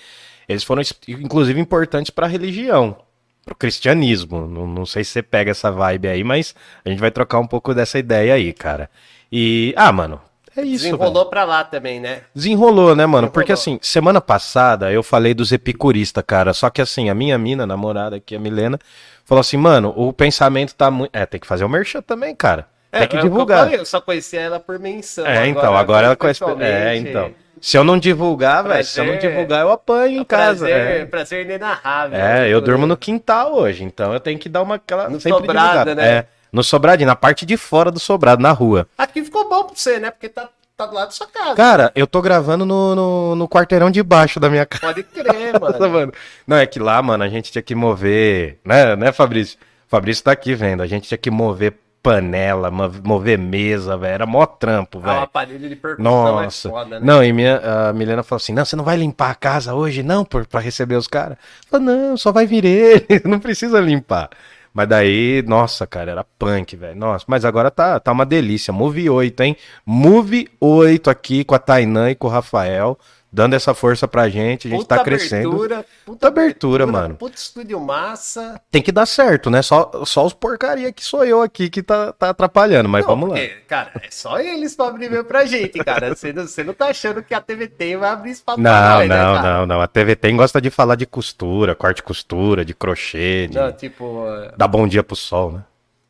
Eles 0.48 0.64
foram, 0.64 0.82
inclusive, 1.08 1.58
importantes 1.60 2.10
pra 2.10 2.26
religião, 2.26 2.96
pro 3.44 3.54
cristianismo. 3.54 4.46
Não, 4.46 4.66
não 4.66 4.86
sei 4.86 5.04
se 5.04 5.12
você 5.12 5.22
pega 5.22 5.50
essa 5.52 5.70
vibe 5.70 6.08
aí, 6.08 6.24
mas 6.24 6.54
a 6.84 6.90
gente 6.90 7.00
vai 7.00 7.10
trocar 7.10 7.38
um 7.38 7.46
pouco 7.46 7.74
dessa 7.74 7.98
ideia 7.98 8.34
aí, 8.34 8.52
cara. 8.52 8.90
E, 9.32 9.72
ah, 9.76 9.90
mano, 9.90 10.20
é 10.54 10.60
isso, 10.62 10.84
velho. 10.84 10.96
Desenrolou 10.98 11.26
pra 11.26 11.44
lá 11.44 11.64
também, 11.64 11.98
né? 11.98 12.20
Desenrolou, 12.34 12.94
né, 12.94 13.06
mano? 13.06 13.28
Desenrolou. 13.28 13.30
Porque 13.30 13.52
assim, 13.52 13.78
semana 13.80 14.20
passada 14.20 14.92
eu 14.92 15.02
falei 15.02 15.32
dos 15.32 15.50
epicuristas, 15.52 16.22
cara. 16.26 16.52
Só 16.52 16.68
que 16.68 16.82
assim, 16.82 17.08
a 17.08 17.14
minha 17.14 17.38
mina, 17.38 17.66
namorada 17.66 18.16
aqui, 18.16 18.36
a 18.36 18.38
Milena, 18.38 18.78
falou 19.24 19.40
assim, 19.40 19.56
mano, 19.56 19.92
o 19.96 20.12
pensamento 20.12 20.74
tá 20.74 20.90
muito. 20.90 21.10
É, 21.14 21.24
tem 21.24 21.40
que 21.40 21.46
fazer 21.46 21.64
o 21.64 21.68
merchan 21.68 22.02
também, 22.02 22.34
cara. 22.34 22.66
Tem 22.90 23.08
que 23.08 23.16
é 23.16 23.20
o 23.20 23.20
eu 23.20 23.22
divulgar. 23.24 23.72
eu 23.72 23.86
só 23.86 24.02
conhecia 24.02 24.40
ela 24.40 24.60
por 24.60 24.78
menção. 24.78 25.26
É, 25.26 25.46
então, 25.46 25.74
agora 25.74 26.08
ela 26.08 26.16
conhece. 26.16 26.44
É, 26.60 26.96
então. 26.96 27.32
Se 27.58 27.78
eu 27.78 27.84
não 27.84 27.96
divulgar, 27.96 28.64
velho, 28.64 28.84
se 28.84 29.00
eu 29.00 29.04
não 29.06 29.16
divulgar, 29.16 29.60
eu 29.62 29.70
apanho 29.70 30.20
em 30.20 30.24
casa. 30.24 30.66
Prazer, 30.66 31.00
É. 31.02 31.04
prazer 31.06 31.44
inenarrável. 31.44 32.18
É, 32.18 32.48
eu 32.48 32.60
durmo 32.60 32.86
no 32.86 32.96
quintal 32.96 33.54
hoje, 33.54 33.84
então 33.84 34.12
eu 34.12 34.18
tenho 34.20 34.36
que 34.38 34.48
dar 34.48 34.62
uma 34.62 34.74
aquela. 34.74 35.08
No 35.08 35.20
sempre 35.20 35.38
sobrado, 35.38 35.84
divulgar. 35.84 35.96
né? 35.96 36.08
É, 36.10 36.26
no 36.52 36.62
sobradinho, 36.62 37.06
na 37.08 37.16
parte 37.16 37.46
de 37.46 37.56
fora 37.56 37.90
do 37.90 37.98
sobrado, 37.98 38.42
na 38.42 38.52
rua. 38.52 38.86
Aqui 38.98 39.24
ficou 39.24 39.48
bom 39.48 39.64
pra 39.64 39.74
você, 39.74 39.98
né? 39.98 40.10
Porque 40.10 40.28
tá, 40.28 40.48
tá 40.76 40.86
do 40.86 40.94
lado 40.94 41.06
da 41.06 41.10
sua 41.12 41.26
casa. 41.26 41.54
Cara, 41.54 41.90
eu 41.94 42.06
tô 42.06 42.20
gravando 42.20 42.66
no, 42.66 42.94
no, 42.94 43.34
no 43.36 43.48
quarteirão 43.48 43.90
de 43.90 44.02
baixo 44.02 44.38
da 44.38 44.50
minha 44.50 44.66
casa. 44.66 44.86
Pode 44.94 45.02
crer, 45.04 45.58
mano. 45.60 45.90
mano. 45.90 46.12
Não, 46.46 46.56
é 46.56 46.66
que 46.66 46.78
lá, 46.78 47.00
mano, 47.02 47.24
a 47.24 47.28
gente 47.28 47.50
tinha 47.50 47.62
que 47.62 47.74
mover, 47.74 48.58
né, 48.64 48.94
né, 48.96 49.12
Fabrício? 49.12 49.58
Fabrício 49.88 50.24
tá 50.24 50.32
aqui 50.32 50.54
vendo, 50.54 50.82
a 50.82 50.86
gente 50.86 51.08
tinha 51.08 51.18
que 51.18 51.30
mover 51.30 51.74
panela, 52.02 52.68
mo- 52.70 52.90
mover 53.04 53.38
mesa, 53.38 53.96
velho, 53.96 54.14
era 54.14 54.26
mó 54.26 54.44
trampo, 54.44 54.98
Ah, 54.98 55.00
o 55.00 55.04
velho. 55.04 55.18
aparelho 55.20 55.68
de 55.68 55.76
percussão 55.76 56.02
Nossa. 56.12 56.68
é 56.68 56.70
foda, 56.72 56.98
né? 56.98 57.06
Não, 57.06 57.22
e 57.22 57.32
minha, 57.32 57.58
a 57.88 57.92
Milena 57.92 58.22
falou 58.24 58.38
assim: 58.38 58.52
não, 58.52 58.64
você 58.64 58.74
não 58.74 58.82
vai 58.82 58.96
limpar 58.96 59.30
a 59.30 59.34
casa 59.36 59.72
hoje, 59.74 60.02
não, 60.02 60.24
por, 60.24 60.44
pra 60.46 60.58
receber 60.60 60.96
os 60.96 61.06
caras? 61.06 61.38
Falei, 61.70 61.86
não, 61.86 62.16
só 62.16 62.32
vai 62.32 62.44
vir 62.44 62.64
ele, 62.64 63.06
não 63.24 63.38
precisa 63.38 63.78
limpar. 63.80 64.30
Mas 64.72 64.88
daí, 64.88 65.42
nossa, 65.46 65.86
cara, 65.86 66.12
era 66.12 66.24
punk, 66.38 66.76
velho. 66.76 66.98
Nossa, 66.98 67.24
mas 67.28 67.44
agora 67.44 67.70
tá, 67.70 68.00
tá 68.00 68.10
uma 68.10 68.24
delícia. 68.24 68.72
Move 68.72 69.08
8, 69.10 69.42
hein? 69.42 69.56
Move 69.84 70.48
8 70.60 71.10
aqui 71.10 71.44
com 71.44 71.54
a 71.54 71.58
Tainã 71.58 72.10
e 72.10 72.14
com 72.14 72.26
o 72.26 72.30
Rafael, 72.30 72.98
dando 73.32 73.54
essa 73.54 73.72
força 73.72 74.06
pra 74.06 74.28
gente. 74.28 74.68
A 74.68 74.70
gente 74.70 74.84
tá 74.86 75.02
crescendo. 75.02 75.48
Abertura, 75.48 75.86
Puta 76.04 76.28
abertura, 76.28 76.86
mano. 76.86 77.14
Puta 77.14 77.34
estúdio 77.36 77.80
massa. 77.80 78.60
Tem 78.70 78.82
que 78.82 78.92
dar 78.92 79.06
certo, 79.06 79.48
né? 79.48 79.62
Só, 79.62 79.90
só 80.04 80.26
os 80.26 80.34
porcaria 80.34 80.92
que 80.92 81.02
sou 81.02 81.24
eu 81.24 81.40
aqui 81.40 81.70
que 81.70 81.82
tá, 81.82 82.12
tá 82.12 82.28
atrapalhando, 82.30 82.88
mas 82.88 83.00
Não, 83.06 83.08
vamos 83.08 83.30
lá. 83.30 83.36
porque, 83.36 83.54
Cara, 83.66 83.90
é 84.02 84.10
só 84.10 84.38
eles 84.38 84.76
pra 84.76 84.88
abrir 84.88 85.10
meu 85.10 85.24
pra 85.24 85.46
gente, 85.46 85.78
cara. 85.82 86.14
Você 86.14 86.32
não, 86.32 86.46
você 86.46 86.62
não 86.62 86.74
tá 86.74 86.88
achando 86.88 87.22
que 87.22 87.32
a 87.32 87.40
TVT 87.40 87.96
vai 87.96 88.10
abrir 88.10 88.32
espaço 88.32 88.60
pra 88.60 88.70
Não, 88.70 88.98
nós, 88.98 89.08
né, 89.08 89.16
não, 89.24 89.34
cara? 89.36 89.58
não, 89.58 89.66
não. 89.66 89.80
A 89.80 89.86
TV 89.86 90.14
tem 90.14 90.36
gosta 90.36 90.60
de 90.60 90.68
falar 90.68 90.96
de 90.96 91.06
costura, 91.06 91.74
corte 91.74 92.02
costura, 92.02 92.64
de 92.64 92.74
crochê, 92.74 93.48
de 93.48 93.56
Não, 93.56 93.72
tipo, 93.72 94.26
é, 94.28 94.52
dar 94.58 94.68
bom 94.68 94.86
dia 94.86 95.02
pro 95.02 95.16
sol, 95.16 95.52
né? 95.52 95.64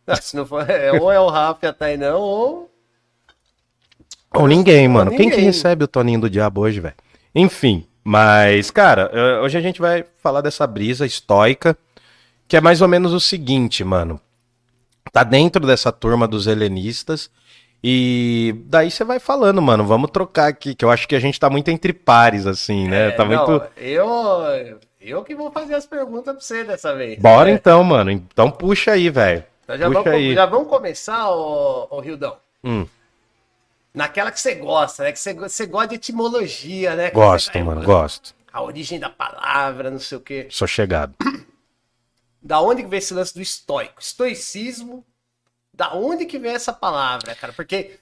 não, 0.04 0.16
se 0.16 0.36
não 0.36 0.44
for, 0.44 0.68
é, 0.68 0.90
ou 1.00 1.12
é 1.12 1.20
o 1.20 1.28
Rafa 1.28 1.66
e 1.66 1.68
a 1.68 1.72
Tainão, 1.72 2.20
ou 2.20 2.70
Ou 4.34 4.48
ninguém, 4.48 4.88
mano. 4.88 5.10
Quem 5.10 5.28
que 5.30 5.36
ninguém. 5.36 5.44
recebe 5.44 5.84
o 5.84 5.88
Toninho 5.88 6.22
do 6.22 6.28
Diabo 6.30 6.62
hoje, 6.62 6.80
velho? 6.80 6.94
Enfim, 7.34 7.86
mas, 8.04 8.70
cara, 8.70 9.10
hoje 9.42 9.56
a 9.56 9.60
gente 9.60 9.80
vai 9.80 10.04
falar 10.22 10.40
dessa 10.40 10.66
brisa 10.66 11.06
estoica, 11.06 11.76
que 12.48 12.56
é 12.56 12.60
mais 12.60 12.82
ou 12.82 12.88
menos 12.88 13.12
o 13.12 13.20
seguinte, 13.20 13.82
mano. 13.84 14.20
Tá 15.12 15.22
dentro 15.24 15.66
dessa 15.66 15.92
turma 15.92 16.26
dos 16.26 16.46
helenistas 16.46 17.30
E 17.84 18.54
daí 18.66 18.90
você 18.90 19.04
vai 19.04 19.18
falando, 19.18 19.60
mano, 19.60 19.84
vamos 19.84 20.10
trocar 20.10 20.46
aqui, 20.48 20.74
que 20.74 20.84
eu 20.84 20.90
acho 20.90 21.06
que 21.08 21.16
a 21.16 21.20
gente 21.20 21.38
tá 21.38 21.50
muito 21.50 21.68
entre 21.68 21.92
pares, 21.92 22.46
assim, 22.46 22.88
né? 22.88 23.08
É, 23.08 23.10
tá 23.10 23.24
não, 23.24 23.46
muito. 23.46 23.64
eu, 23.76 24.06
eu 25.00 25.24
que 25.24 25.34
vou 25.34 25.50
fazer 25.50 25.74
as 25.74 25.84
perguntas 25.84 26.32
pra 26.34 26.40
você 26.40 26.64
dessa 26.64 26.94
vez. 26.94 27.18
Bora 27.18 27.50
É, 27.50 27.54
então, 27.54 27.82
mano. 27.82 28.10
Então 28.10 28.50
puxa 28.50 28.92
aí, 28.92 29.10
velho. 29.10 29.44
então 29.64 29.76
já, 29.76 29.86
puxa 29.88 30.02
vamos, 30.02 30.12
aí. 30.18 30.34
já 30.34 30.46
vamos 30.46 30.68
começar, 30.68 31.28
ô, 31.30 31.88
ô 31.90 32.00
Rildão. 32.00 32.36
Hum, 32.64 32.86
Naquela 33.94 34.30
que 34.30 34.40
você 34.40 34.54
gosta, 34.54 35.04
né? 35.04 35.12
Que 35.12 35.18
você, 35.18 35.34
você 35.34 35.66
gosta 35.66 35.88
de 35.88 35.94
etimologia, 35.96 36.96
né? 36.96 37.10
Gosto, 37.10 37.58
mano, 37.60 37.82
gosto. 37.82 38.34
A 38.52 38.62
origem 38.62 38.98
da 38.98 39.10
palavra, 39.10 39.90
não 39.90 39.98
sei 39.98 40.18
o 40.18 40.20
quê. 40.20 40.46
Sou 40.50 40.66
chegado. 40.66 41.14
Da 42.44 42.60
onde 42.60 42.82
que 42.82 42.88
vem 42.88 42.98
esse 42.98 43.14
lance 43.14 43.32
do 43.32 43.40
estoico? 43.40 44.00
Estoicismo, 44.00 45.06
da 45.72 45.94
onde 45.94 46.26
que 46.26 46.40
vem 46.40 46.52
essa 46.52 46.72
palavra, 46.72 47.36
cara? 47.36 47.52
Porque, 47.52 48.00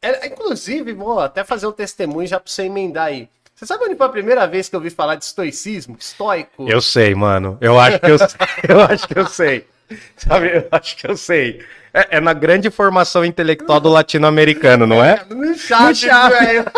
é, 0.00 0.28
inclusive, 0.28 0.94
vou 0.94 1.20
até 1.20 1.44
fazer 1.44 1.66
um 1.66 1.72
testemunho 1.72 2.26
já 2.26 2.40
pra 2.40 2.50
você 2.50 2.62
emendar 2.62 3.08
aí. 3.08 3.28
Você 3.54 3.66
sabe 3.66 3.84
onde 3.84 3.94
foi 3.94 4.06
a 4.06 4.10
primeira 4.10 4.46
vez 4.46 4.66
que 4.68 4.74
eu 4.74 4.80
ouvi 4.80 4.88
falar 4.88 5.16
de 5.16 5.24
estoicismo? 5.24 5.96
Estoico? 6.00 6.66
Eu 6.66 6.80
sei, 6.80 7.14
mano. 7.14 7.58
Eu 7.60 7.78
acho 7.78 8.00
que 8.00 8.10
eu, 8.10 8.16
eu 8.66 8.80
acho 8.80 9.06
que 9.06 9.18
eu 9.18 9.26
sei. 9.26 9.68
Sabe, 10.16 10.56
eu 10.56 10.68
acho 10.70 10.96
que 10.96 11.06
eu 11.06 11.16
sei. 11.16 11.64
É, 11.92 12.16
é 12.16 12.20
na 12.20 12.32
grande 12.32 12.70
formação 12.70 13.24
intelectual 13.24 13.80
do 13.80 13.88
latino-americano, 13.88 14.86
não 14.86 15.02
é? 15.04 15.22
No 15.30 15.54
chat, 15.54 15.94
chat. 15.94 16.30
velho. 16.30 16.64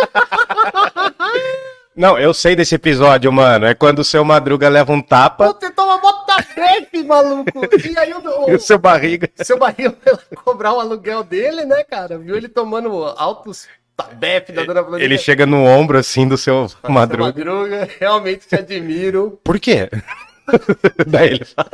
Não, 1.96 2.18
eu 2.18 2.34
sei 2.34 2.56
desse 2.56 2.74
episódio, 2.74 3.32
mano. 3.32 3.66
É 3.66 3.74
quando 3.74 4.00
o 4.00 4.04
seu 4.04 4.24
Madruga 4.24 4.68
leva 4.68 4.92
um 4.92 5.00
tapa 5.00 5.46
Você 5.46 5.70
toma 5.70 5.96
bota 5.98 6.42
crepe, 6.42 7.04
maluco. 7.04 7.60
E 7.88 7.96
aí 7.96 8.12
o, 8.12 8.50
e 8.50 8.54
o 8.56 8.58
seu 8.58 8.78
barriga. 8.78 9.30
seu 9.36 9.56
lá 9.56 9.72
cobrar 10.42 10.72
o 10.72 10.80
aluguel 10.80 11.22
dele, 11.22 11.64
né, 11.64 11.84
cara? 11.84 12.18
Viu 12.18 12.36
ele 12.36 12.48
tomando 12.48 13.04
altos 13.16 13.68
tabef 13.96 14.52
da 14.52 14.64
dona 14.64 14.82
Florinda. 14.82 15.04
Ele 15.04 15.18
chega 15.18 15.46
no 15.46 15.64
ombro 15.64 15.98
assim 15.98 16.26
do 16.26 16.36
seu 16.36 16.68
Seu 16.68 16.90
Madruga. 16.90 17.26
Madruga, 17.26 17.88
realmente 18.00 18.46
te 18.46 18.56
admiro. 18.56 19.38
Por 19.44 19.58
quê? 19.58 19.88
Daí 21.06 21.28
ele 21.28 21.44
fala. 21.44 21.70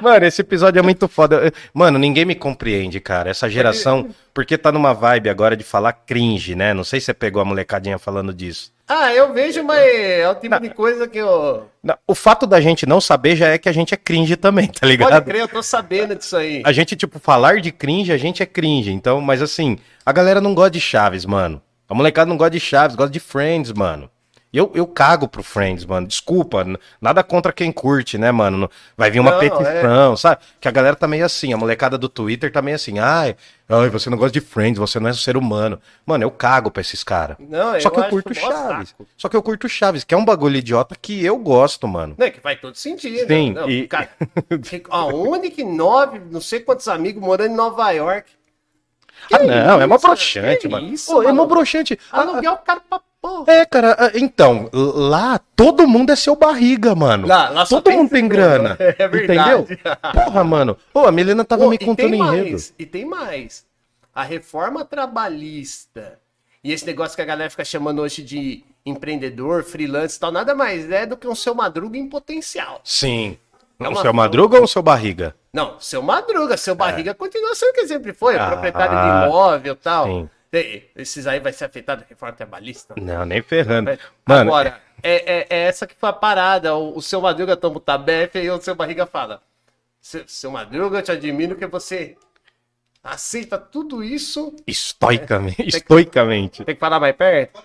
Mano, 0.00 0.26
esse 0.26 0.40
episódio 0.40 0.78
é 0.78 0.82
muito 0.82 1.08
foda. 1.08 1.52
Mano, 1.74 1.98
ninguém 1.98 2.24
me 2.24 2.34
compreende, 2.34 3.00
cara. 3.00 3.30
Essa 3.30 3.48
geração, 3.48 4.10
porque 4.32 4.56
tá 4.56 4.70
numa 4.70 4.92
vibe 4.92 5.28
agora 5.28 5.56
de 5.56 5.64
falar 5.64 5.92
cringe, 5.92 6.54
né? 6.54 6.72
Não 6.72 6.84
sei 6.84 7.00
se 7.00 7.06
você 7.06 7.14
pegou 7.14 7.42
a 7.42 7.44
molecadinha 7.44 7.98
falando 7.98 8.32
disso. 8.32 8.72
Ah, 8.86 9.12
eu 9.12 9.34
vejo, 9.34 9.62
mas 9.62 9.80
é 9.86 10.28
o 10.30 10.34
tipo 10.34 10.58
de 10.60 10.70
coisa 10.70 11.06
que 11.06 11.18
eu. 11.18 11.68
Não, 11.82 11.94
O 12.06 12.14
fato 12.14 12.46
da 12.46 12.58
gente 12.58 12.86
não 12.86 13.02
saber 13.02 13.36
já 13.36 13.48
é 13.48 13.58
que 13.58 13.68
a 13.68 13.72
gente 13.72 13.92
é 13.92 13.98
cringe 13.98 14.34
também, 14.34 14.66
tá 14.68 14.80
Pode 14.80 14.92
ligado? 14.92 15.24
crer, 15.24 15.42
eu 15.42 15.48
tô 15.48 15.62
sabendo 15.62 16.14
disso 16.14 16.36
aí. 16.36 16.62
A 16.64 16.72
gente, 16.72 16.96
tipo, 16.96 17.18
falar 17.18 17.60
de 17.60 17.70
cringe, 17.70 18.12
a 18.12 18.16
gente 18.16 18.42
é 18.42 18.46
cringe. 18.46 18.90
Então, 18.90 19.20
mas 19.20 19.42
assim, 19.42 19.76
a 20.06 20.12
galera 20.12 20.40
não 20.40 20.54
gosta 20.54 20.70
de 20.70 20.80
Chaves, 20.80 21.26
mano. 21.26 21.60
A 21.86 21.94
molecada 21.94 22.28
não 22.28 22.36
gosta 22.38 22.52
de 22.52 22.60
Chaves, 22.60 22.96
gosta 22.96 23.12
de 23.12 23.20
Friends, 23.20 23.72
mano. 23.72 24.10
Eu, 24.50 24.72
eu 24.74 24.86
cago 24.86 25.28
pro 25.28 25.42
Friends, 25.42 25.84
mano. 25.84 26.06
Desculpa, 26.06 26.64
nada 27.00 27.22
contra 27.22 27.52
quem 27.52 27.70
curte, 27.70 28.16
né, 28.16 28.32
mano? 28.32 28.70
Vai 28.96 29.10
vir 29.10 29.20
uma 29.20 29.32
Não, 29.32 29.38
petição, 29.38 30.16
sabe? 30.16 30.40
Que 30.58 30.66
a 30.66 30.70
galera 30.70 30.96
tá 30.96 31.06
meio 31.06 31.24
assim, 31.24 31.52
a 31.52 31.56
molecada 31.58 31.98
do 31.98 32.08
Twitter 32.08 32.50
tá 32.50 32.62
meio 32.62 32.74
assim, 32.76 32.98
ai, 32.98 33.36
ai, 33.68 33.90
você 33.90 34.08
não 34.08 34.16
gosta 34.16 34.32
de 34.32 34.40
Friends, 34.40 34.78
você 34.78 34.98
não 34.98 35.08
é 35.08 35.10
um 35.10 35.14
ser 35.14 35.36
humano. 35.36 35.78
Mano, 36.06 36.24
eu 36.24 36.30
cago 36.30 36.70
pra 36.70 36.80
esses 36.80 37.04
caras. 37.04 37.36
Não, 37.38 37.78
Só 37.78 37.90
que 37.90 38.00
eu 38.00 38.04
curto 38.04 38.32
Chaves. 38.34 38.88
saco. 38.88 39.06
Só 39.18 39.28
que 39.28 39.36
eu 39.36 39.42
curto 39.42 39.68
Chaves, 39.68 40.02
que 40.02 40.14
é 40.14 40.16
um 40.16 40.24
bagulho 40.24 40.56
idiota 40.56 40.96
que 41.00 41.22
eu 41.22 41.36
gosto, 41.36 41.86
mano. 41.86 42.14
Não, 42.16 42.26
é 42.26 42.30
que 42.30 42.40
faz 42.40 42.58
todo 42.58 42.74
sentido. 42.74 43.26
Sim, 43.28 43.52
Não, 43.52 43.68
e- 43.68 43.86
cara, 43.86 44.08
aonde 44.88 45.50
que 45.50 45.62
nove, 45.62 46.20
não 46.30 46.40
sei 46.40 46.60
quantos 46.60 46.88
amigos 46.88 47.22
morando 47.22 47.52
em 47.52 47.56
Nova 47.56 47.90
York. 47.90 48.30
Que 49.28 49.34
ah, 49.34 49.38
não, 49.40 49.80
é 49.82 49.86
isso? 49.86 49.98
broxante, 50.06 50.60
Que 50.62 50.68
mano. 50.68 50.86
Isso, 50.88 51.12
Pô, 51.12 51.22
é 51.22 51.26
mó 51.26 51.32
maluco? 51.34 51.54
broxante. 51.56 51.98
Ah, 52.10 52.20
Aluguel 52.20 52.56
caro 52.58 52.80
pra 52.88 53.00
porra. 53.28 53.52
É, 53.52 53.66
cara, 53.66 53.96
ah, 53.98 54.10
então, 54.14 54.68
lá 54.72 55.38
todo 55.56 55.86
mundo 55.86 56.10
é 56.10 56.16
seu 56.16 56.34
barriga, 56.36 56.94
mano. 56.94 57.26
Lá- 57.26 57.48
lá 57.50 57.66
só 57.66 57.80
todo 57.80 57.92
mundo 57.94 58.10
tem 58.10 58.26
grana. 58.28 58.76
É 58.98 59.06
verdade. 59.08 59.72
Entendeu? 59.72 59.96
Porra, 60.12 60.44
mano. 60.44 60.76
Pô, 60.92 61.06
a 61.06 61.12
Milena 61.12 61.44
tava 61.44 61.64
Pô, 61.64 61.70
me 61.70 61.78
contando 61.78 62.10
tem 62.10 62.20
enredo. 62.20 62.56
E 62.78 62.86
tem 62.86 63.04
mais. 63.04 63.64
A 64.14 64.22
reforma 64.22 64.84
trabalhista 64.84 66.18
e 66.62 66.72
esse 66.72 66.84
negócio 66.86 67.14
que 67.14 67.22
a 67.22 67.24
galera 67.24 67.48
fica 67.50 67.64
chamando 67.64 68.02
hoje 68.02 68.22
de 68.22 68.64
empreendedor, 68.84 69.62
freelance 69.62 70.16
e 70.16 70.20
tal, 70.20 70.32
nada 70.32 70.54
mais 70.54 70.90
é 70.90 71.06
do 71.06 71.16
que 71.16 71.28
um 71.28 71.34
seu 71.34 71.54
madruga 71.54 71.96
em 71.96 72.08
potencial. 72.08 72.80
Sim. 72.82 73.38
É 73.78 73.88
o 73.88 73.94
seu 73.94 74.12
madruga 74.12 74.58
ou 74.58 74.64
o 74.64 74.68
seu 74.68 74.82
barriga? 74.82 75.36
Não, 75.52 75.78
seu 75.78 76.02
madruga, 76.02 76.56
seu 76.56 76.74
barriga 76.74 77.14
continua 77.14 77.54
sendo 77.54 77.70
o 77.70 77.72
que 77.74 77.86
sempre 77.86 78.12
foi, 78.12 78.34
É. 78.34 78.38
Ah, 78.40 78.46
proprietário 78.48 78.98
de 78.98 79.26
imóvel 79.28 79.72
e 79.72 79.76
tal. 79.76 80.06
sim. 80.06 80.30
Tem- 80.50 80.84
Esses 80.96 81.26
aí 81.26 81.40
vai 81.40 81.52
ser 81.52 81.64
afetado 81.66 82.04
reforma 82.08 82.34
trabalhista? 82.34 82.94
Não, 83.00 83.24
nem 83.24 83.42
ferrando. 83.42 83.90
Mano, 84.26 84.50
Agora, 84.50 84.80
é, 85.02 85.40
é- 85.40 85.46
é 85.50 85.58
essa 85.64 85.86
que 85.86 85.94
foi 85.94 86.08
a 86.08 86.12
parada. 86.12 86.74
O, 86.74 86.96
o 86.96 87.02
seu 87.02 87.20
Madruga 87.20 87.56
toma 87.56 87.76
o 87.76 87.80
tabefe 87.80 88.38
e 88.40 88.50
o 88.50 88.60
seu 88.60 88.74
barriga 88.74 89.06
fala: 89.06 89.42
seu, 90.00 90.26
seu 90.26 90.50
Madruga, 90.50 90.98
eu 90.98 91.02
te 91.02 91.12
admiro 91.12 91.56
que 91.56 91.66
você 91.66 92.16
aceita 93.02 93.58
tudo 93.58 94.02
isso. 94.02 94.54
estoicamente. 94.66 95.62
Estoicamente. 95.66 96.64
Tem 96.64 96.74
que 96.74 96.80
falar 96.80 96.98
mais 97.00 97.14
perto? 97.16 97.62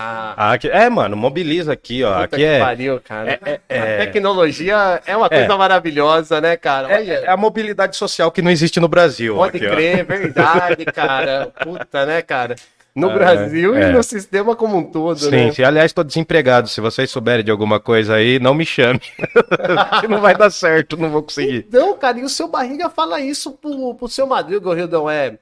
Ah, 0.00 0.34
Ah, 0.36 0.52
aqui- 0.52 0.68
é, 0.70 0.88
mano, 0.88 1.16
mobiliza 1.16 1.72
aqui, 1.72 2.04
ó. 2.04 2.22
Aqui 2.22 2.36
que 2.36 2.44
é, 2.44 2.60
pariu, 2.60 3.00
cara. 3.00 3.32
é- 3.44 3.60
é- 3.68 3.80
A 3.80 3.84
é- 3.84 3.98
tecnologia 4.06 5.02
é 5.04 5.16
uma 5.16 5.28
coisa 5.28 5.56
maravilhosa, 5.56 6.40
né, 6.40 6.56
cara? 6.56 6.92
É, 6.92 7.24
é 7.24 7.28
a 7.28 7.36
mobilidade 7.36 7.96
social 7.96 8.30
que 8.30 8.40
não 8.40 8.48
existe 8.50 8.78
no 8.78 8.86
Brasil. 8.86 9.34
ó, 9.34 9.38
pode 9.38 9.56
aqui, 9.56 9.66
ó. 9.66 9.70
crer, 9.70 9.98
é 9.98 10.02
verdade, 10.04 10.84
cara. 10.94 11.52
Puta, 11.64 12.06
né, 12.06 12.22
cara? 12.22 12.54
No 12.94 13.10
É, 13.10 13.14
Brasil 13.14 13.74
é. 13.76 13.90
e 13.90 13.92
no 13.92 14.02
sistema 14.04 14.54
como 14.54 14.76
um 14.76 14.84
todo, 14.84 15.18
Sim, 15.18 15.30
né? 15.30 15.52
sim. 15.52 15.62
Aliás, 15.64 15.92
tô 15.92 16.04
desempregado. 16.04 16.68
Se 16.68 16.80
vocês 16.80 17.10
souberem 17.10 17.44
de 17.44 17.50
alguma 17.50 17.80
coisa 17.80 18.14
aí, 18.14 18.38
não 18.38 18.54
me 18.54 18.64
chame. 18.64 19.00
que 20.00 20.06
não 20.08 20.20
vai 20.20 20.34
dar 20.36 20.50
certo, 20.50 20.96
não 20.96 21.10
vou 21.10 21.22
conseguir. 21.24 21.64
Então, 21.68 21.96
cara, 21.98 22.18
e 22.20 22.24
o 22.24 22.28
seu 22.28 22.46
barriga 22.48 22.88
fala 22.88 23.20
isso 23.20 23.50
pro, 23.52 23.94
pro 23.96 24.08
seu 24.08 24.26
Madruga, 24.28 24.68
o 24.68 24.74
Rildão, 24.74 25.10
é. 25.10 25.36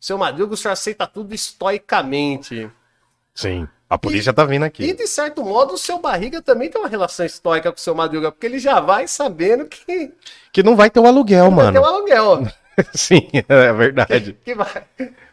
Seu 0.00 0.18
Madruga, 0.18 0.52
o 0.52 0.56
senhor 0.56 0.72
aceita 0.72 1.06
tudo 1.06 1.34
estoicamente. 1.34 2.70
Sim. 3.34 3.68
A 3.88 3.98
polícia 3.98 4.32
tá 4.32 4.44
vindo 4.44 4.64
E, 4.64 4.66
aqui. 4.68 4.92
de 4.92 5.06
certo 5.06 5.44
modo, 5.44 5.74
o 5.74 5.78
seu 5.78 5.98
barriga 5.98 6.40
também 6.42 6.70
tem 6.70 6.80
uma 6.80 6.88
relação 6.88 7.24
estoica 7.26 7.70
com 7.70 7.76
o 7.78 7.80
seu 7.80 7.94
Madruga, 7.94 8.32
porque 8.32 8.46
ele 8.46 8.58
já 8.58 8.80
vai 8.80 9.06
sabendo 9.06 9.66
que 9.66 10.12
Que 10.52 10.62
não 10.62 10.74
vai 10.76 10.90
ter 10.90 11.00
o 11.00 11.06
aluguel, 11.06 11.50
vai 11.50 11.66
ter 11.72 11.78
mano. 11.78 11.80
um 11.80 11.84
aluguel. 11.84 12.48
Sim, 12.94 13.28
é 13.48 13.72
verdade. 13.72 14.36
Que 14.44 14.54
vai. 14.54 14.82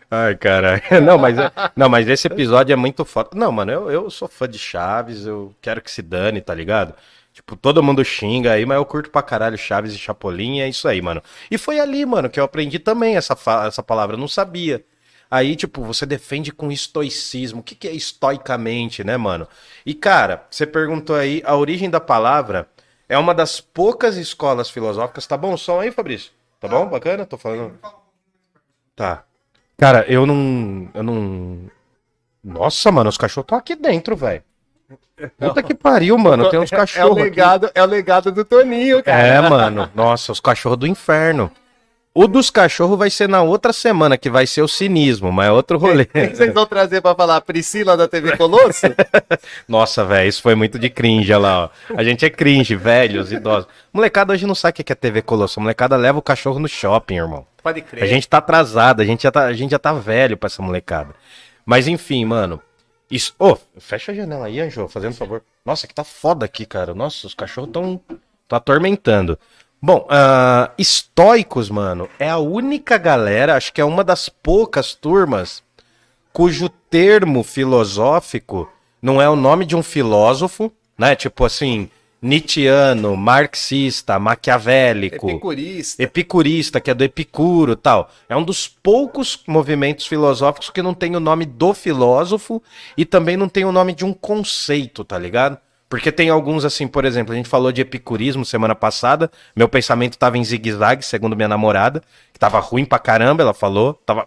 Ai, 0.10 0.36
caralho. 0.36 0.82
Não, 1.04 1.18
mas, 1.18 1.38
é- 1.40 1.52
não, 1.76 1.88
mas 1.88 2.08
esse 2.08 2.28
episódio 2.28 2.74
é 2.74 2.76
muito 2.76 3.06
foda. 3.06 3.30
Não, 3.34 3.50
mano, 3.52 3.72
eu, 3.72 3.90
eu 3.90 4.10
sou 4.10 4.28
fã 4.28 4.48
de 4.48 4.60
Chaves, 4.60 5.26
eu 5.26 5.56
quero 5.62 5.82
que 5.82 5.90
se 5.90 6.02
dane, 6.02 6.42
tá 6.42 6.54
ligado? 6.54 6.94
Tipo, 7.34 7.56
todo 7.56 7.82
mundo 7.82 8.04
xinga 8.04 8.52
aí, 8.52 8.66
mas 8.66 8.76
eu 8.76 8.86
curto 8.86 9.10
pra 9.10 9.22
caralho 9.24 9.58
Chaves 9.58 9.94
e 9.94 9.98
Chapolin, 9.98 10.58
e 10.58 10.62
é 10.62 10.68
isso 10.70 10.86
aí, 10.88 11.02
mano. 11.02 11.24
E 11.50 11.58
foi 11.58 11.80
ali, 11.80 12.06
mano, 12.06 12.30
que 12.30 12.38
eu 12.40 12.44
aprendi 12.44 12.78
também 12.78 13.16
essa, 13.16 13.38
essa 13.66 13.82
palavra, 13.82 14.16
eu 14.18 14.20
não 14.20 14.28
sabia. 14.28 14.84
Aí, 15.32 15.56
tipo, 15.56 15.82
você 15.82 16.06
defende 16.06 16.52
com 16.52 16.70
estoicismo. 16.70 17.62
O 17.62 17.64
que, 17.64 17.74
que 17.74 17.88
é 17.88 17.94
estoicamente, 17.94 19.02
né, 19.02 19.16
mano? 19.16 19.48
E, 19.86 19.94
cara, 19.94 20.46
você 20.52 20.68
perguntou 20.68 21.16
aí, 21.16 21.42
a 21.46 21.56
origem 21.56 21.90
da 21.90 22.02
palavra 22.02 22.68
é 23.08 23.18
uma 23.18 23.34
das 23.34 23.62
poucas 23.62 24.18
escolas 24.18 24.70
filosóficas. 24.70 25.26
Tá 25.26 25.38
bom 25.38 25.54
o 25.54 25.58
som 25.58 25.80
aí, 25.80 25.90
Fabrício? 25.90 26.32
Tá 26.60 26.68
bom? 26.68 26.86
Bacana? 26.88 27.26
Tô 27.26 27.38
falando. 27.38 27.80
Tá. 28.96 29.24
Cara, 29.78 30.06
eu 30.08 30.26
não. 30.26 30.90
Eu 30.94 31.02
não. 31.02 31.60
Nossa, 32.44 32.92
mano, 32.92 33.10
os 33.10 33.18
cachorros 33.18 33.46
estão 33.46 33.58
aqui 33.58 33.76
dentro, 33.76 34.16
velho. 34.18 34.44
Puta 35.40 35.64
que 35.64 35.74
pariu, 35.74 36.18
mano. 36.20 36.50
Tem 36.50 36.60
uns 36.60 36.72
É 36.72 36.76
o 36.76 36.78
cachorros. 36.80 37.12
aqui. 37.14 37.22
legado, 37.24 37.72
é 37.74 37.82
o 37.82 37.86
legado 37.86 38.32
do 38.32 38.44
Toninho, 38.44 39.02
cara. 39.02 39.18
É, 39.28 39.42
mano. 39.42 39.90
Nossa, 39.96 40.32
os 40.32 40.40
cachorros 40.40 40.78
do 40.78 40.86
inferno. 40.88 41.50
O 42.14 42.28
dos 42.28 42.50
cachorros 42.50 43.00
vai 43.00 43.10
ser 43.10 43.30
na 43.30 43.42
outra 43.42 43.72
semana, 43.72 44.18
que 44.18 44.30
vai 44.30 44.46
ser 44.46 44.62
o 44.62 44.68
cinismo, 44.68 45.32
mas 45.32 45.48
é 45.48 45.52
outro 45.52 45.78
rolê. 45.78 46.04
Quem 46.12 46.30
que 46.30 46.36
vocês 46.36 46.54
vão 46.54 46.66
trazer 46.66 47.02
pra 47.02 47.16
falar? 47.16 47.40
Priscila 47.40 47.96
da 47.96 48.06
TV 48.06 48.36
Colosso? 48.36 48.88
Nossa, 49.66 50.04
velho, 50.04 50.28
isso 50.28 50.42
foi 50.42 50.54
muito 50.54 50.78
de 50.78 50.90
cringe, 50.90 51.32
olha 51.32 51.40
lá, 51.40 51.64
ó. 51.64 51.70
A 51.96 52.04
gente 52.04 52.26
é 52.26 52.30
cringe, 52.30 52.76
velhos, 52.76 53.32
idosos. 53.32 53.70
Molecada 53.94 54.34
hoje 54.34 54.46
não 54.46 54.54
sabe 54.54 54.82
o 54.82 54.84
que 54.84 54.92
é 54.92 54.96
TV 54.96 55.22
Colosso. 55.22 55.58
A 55.58 55.64
molecada 55.64 55.96
leva 55.96 56.20
o 56.20 56.22
cachorro 56.22 56.60
no 56.60 56.68
shopping, 56.68 57.16
irmão. 57.16 57.48
Pode 57.64 57.82
crer. 57.82 58.04
A 58.04 58.08
gente 58.08 58.28
tá 58.28 58.40
atrasado, 58.40 59.02
a 59.02 59.06
gente 59.06 59.24
já 59.24 59.32
tá, 59.32 59.46
a 59.46 59.54
gente 59.54 59.72
já 59.72 59.80
tá 59.80 59.94
velho 59.94 60.36
pra 60.36 60.48
essa 60.48 60.62
molecada. 60.62 61.16
Mas 61.66 61.88
enfim, 61.88 62.26
mano. 62.26 62.62
Isso. 63.10 63.34
Ô, 63.40 63.58
fecha 63.80 64.12
a 64.12 64.16
janela 64.16 64.48
aí, 64.48 64.60
Anjo, 64.60 64.86
fazendo 64.90 65.12
um 65.12 65.16
favor. 65.16 65.44
Nossa, 65.66 65.88
que 65.88 65.94
tá 65.94 66.04
foda 66.04 66.46
aqui, 66.46 66.66
cara. 66.66 66.94
Nossa, 66.94 67.26
os 67.26 67.34
cachorros 67.34 67.72
tão, 67.72 68.02
tão 68.50 68.58
atormentando. 68.58 69.40
Bom, 69.82 70.06
ah, 70.10 70.70
estoicos, 70.78 71.70
mano, 71.70 72.08
é 72.20 72.30
a 72.30 72.38
única 72.38 73.00
galera, 73.00 73.56
acho 73.56 73.74
que 73.74 73.82
é 73.82 73.86
uma 73.86 74.04
das 74.04 74.30
poucas 74.30 74.94
turmas 74.94 75.64
cujo 76.32 76.70
termo 76.70 77.44
filosófico 77.44 78.72
não 79.02 79.20
é 79.22 79.28
o 79.28 79.36
nome 79.36 79.66
de 79.66 79.76
um 79.76 79.82
filósofo, 79.82 80.72
né? 80.96 81.16
Tipo 81.16 81.44
assim, 81.46 81.90
Nietzscheano, 82.22 83.18
marxista, 83.18 84.20
maquiavélico, 84.20 85.28
Epicurista. 85.28 86.04
epicurista, 86.04 86.80
que 86.80 86.92
é 86.92 86.94
do 86.94 87.04
Epicuro 87.04 87.76
tal. 87.76 88.12
É 88.30 88.38
um 88.38 88.44
dos 88.44 88.68
poucos 88.68 89.42
movimentos 89.48 90.06
filosóficos 90.06 90.70
que 90.70 90.84
não 90.84 90.94
tem 90.94 91.16
o 91.16 91.20
nome 91.20 91.46
do 91.48 91.74
filósofo 91.74 92.62
e 92.96 93.04
também 93.04 93.36
não 93.36 93.50
tem 93.50 93.66
o 93.66 93.72
nome 93.72 93.96
de 93.96 94.06
um 94.06 94.14
conceito, 94.14 95.04
tá 95.04 95.18
ligado? 95.18 95.58
Porque 95.92 96.10
tem 96.10 96.30
alguns 96.30 96.64
assim, 96.64 96.88
por 96.88 97.04
exemplo, 97.04 97.34
a 97.34 97.36
gente 97.36 97.50
falou 97.50 97.70
de 97.70 97.82
epicurismo 97.82 98.46
semana 98.46 98.74
passada, 98.74 99.30
meu 99.54 99.68
pensamento 99.68 100.18
tava 100.18 100.38
em 100.38 100.44
zigue-zague, 100.44 101.04
segundo 101.04 101.36
minha 101.36 101.50
namorada, 101.50 102.02
que 102.32 102.40
tava 102.40 102.62
ruim 102.62 102.86
pra 102.86 102.98
caramba, 102.98 103.44
ela 103.44 103.54
falou. 103.54 103.96
Tava, 104.06 104.26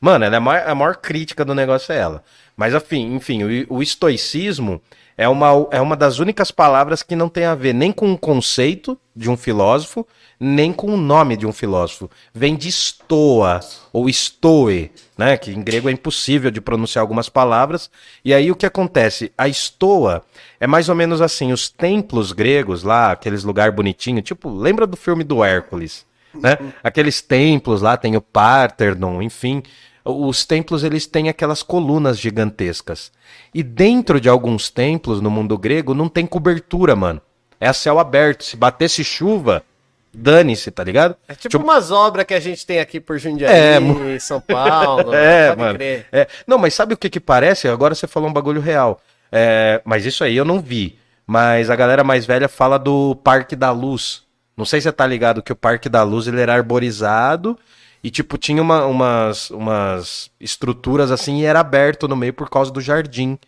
Mano, 0.00 0.24
ela 0.24 0.36
é 0.36 0.38
a 0.38 0.40
maior, 0.40 0.68
a 0.68 0.72
maior 0.72 0.96
crítica 0.98 1.44
do 1.44 1.52
negócio 1.52 1.92
é 1.92 1.98
ela. 1.98 2.22
Mas 2.56 2.74
enfim, 2.74 3.12
enfim, 3.16 3.42
o, 3.42 3.78
o 3.78 3.82
estoicismo 3.82 4.80
é 5.18 5.28
uma, 5.28 5.48
é 5.72 5.80
uma 5.80 5.96
das 5.96 6.20
únicas 6.20 6.52
palavras 6.52 7.02
que 7.02 7.16
não 7.16 7.28
tem 7.28 7.44
a 7.44 7.56
ver 7.56 7.74
nem 7.74 7.90
com 7.90 8.12
o 8.12 8.16
conceito 8.16 8.96
de 9.14 9.28
um 9.28 9.36
filósofo, 9.36 10.06
nem 10.40 10.72
com 10.72 10.86
o 10.86 10.96
nome 10.96 11.36
de 11.36 11.46
um 11.46 11.52
filósofo. 11.52 12.10
Vem 12.32 12.56
de 12.56 12.72
stoa, 12.72 13.60
ou 13.92 14.08
stoe, 14.08 14.90
né? 15.18 15.36
Que 15.36 15.50
em 15.50 15.62
grego 15.62 15.90
é 15.90 15.92
impossível 15.92 16.50
de 16.50 16.62
pronunciar 16.62 17.02
algumas 17.02 17.28
palavras. 17.28 17.90
E 18.24 18.32
aí 18.32 18.50
o 18.50 18.56
que 18.56 18.64
acontece? 18.64 19.30
A 19.36 19.46
stoa 19.52 20.24
é 20.58 20.66
mais 20.66 20.88
ou 20.88 20.94
menos 20.94 21.20
assim, 21.20 21.52
os 21.52 21.68
templos 21.68 22.32
gregos 22.32 22.82
lá, 22.82 23.12
aqueles 23.12 23.44
lugar 23.44 23.70
bonitinho, 23.70 24.22
tipo, 24.22 24.48
lembra 24.48 24.86
do 24.86 24.96
filme 24.96 25.22
do 25.22 25.44
Hércules? 25.44 26.06
Né? 26.32 26.56
Aqueles 26.82 27.20
templos 27.20 27.82
lá, 27.82 27.96
tem 27.96 28.16
o 28.16 28.22
Parthenon, 28.22 29.20
enfim. 29.20 29.62
Os 30.02 30.46
templos 30.46 30.82
eles 30.82 31.06
têm 31.06 31.28
aquelas 31.28 31.62
colunas 31.62 32.18
gigantescas. 32.18 33.12
E 33.52 33.62
dentro 33.62 34.20
de 34.20 34.28
alguns 34.28 34.70
templos 34.70 35.20
no 35.20 35.30
mundo 35.30 35.58
grego 35.58 35.92
não 35.92 36.08
tem 36.08 36.24
cobertura, 36.24 36.96
mano. 36.96 37.20
É 37.60 37.68
a 37.68 37.74
céu 37.74 37.98
aberto. 37.98 38.42
Se 38.44 38.56
batesse 38.56 39.04
chuva, 39.04 39.62
dane-se, 40.12 40.70
tá 40.70 40.82
ligado? 40.84 41.16
É 41.28 41.34
tipo 41.34 41.58
umas 41.58 41.90
obras 41.90 42.24
que 42.26 42.34
a 42.34 42.40
gente 42.40 42.66
tem 42.66 42.80
aqui 42.80 43.00
por 43.00 43.18
Jundiaí, 43.18 43.52
É, 43.52 44.18
São 44.18 44.40
Paulo. 44.40 45.12
É, 45.14 45.54
mano. 45.54 45.74
crer. 45.78 46.06
É. 46.12 46.26
Não, 46.46 46.58
mas 46.58 46.74
sabe 46.74 46.94
o 46.94 46.96
que 46.96 47.08
que 47.10 47.20
parece? 47.20 47.68
Agora 47.68 47.94
você 47.94 48.06
falou 48.06 48.28
um 48.28 48.32
bagulho 48.32 48.60
real. 48.60 49.00
É, 49.32 49.80
mas 49.84 50.04
isso 50.06 50.24
aí 50.24 50.36
eu 50.36 50.44
não 50.44 50.60
vi. 50.60 50.98
Mas 51.26 51.70
a 51.70 51.76
galera 51.76 52.02
mais 52.02 52.26
velha 52.26 52.48
fala 52.48 52.78
do 52.78 53.14
Parque 53.22 53.54
da 53.54 53.70
Luz. 53.70 54.22
Não 54.56 54.64
sei 54.64 54.80
se 54.80 54.84
você 54.84 54.92
tá 54.92 55.06
ligado 55.06 55.42
que 55.42 55.52
o 55.52 55.56
Parque 55.56 55.88
da 55.88 56.02
Luz 56.02 56.26
ele 56.26 56.40
era 56.40 56.54
arborizado 56.54 57.56
e 58.02 58.10
tipo 58.10 58.36
tinha 58.36 58.60
uma- 58.60 58.84
umas, 58.86 59.50
umas 59.50 60.30
estruturas 60.40 61.10
assim 61.10 61.38
e 61.40 61.44
era 61.44 61.60
aberto 61.60 62.08
no 62.08 62.16
meio 62.16 62.32
por 62.34 62.50
causa 62.50 62.70
do 62.72 62.80
jardim. 62.80 63.38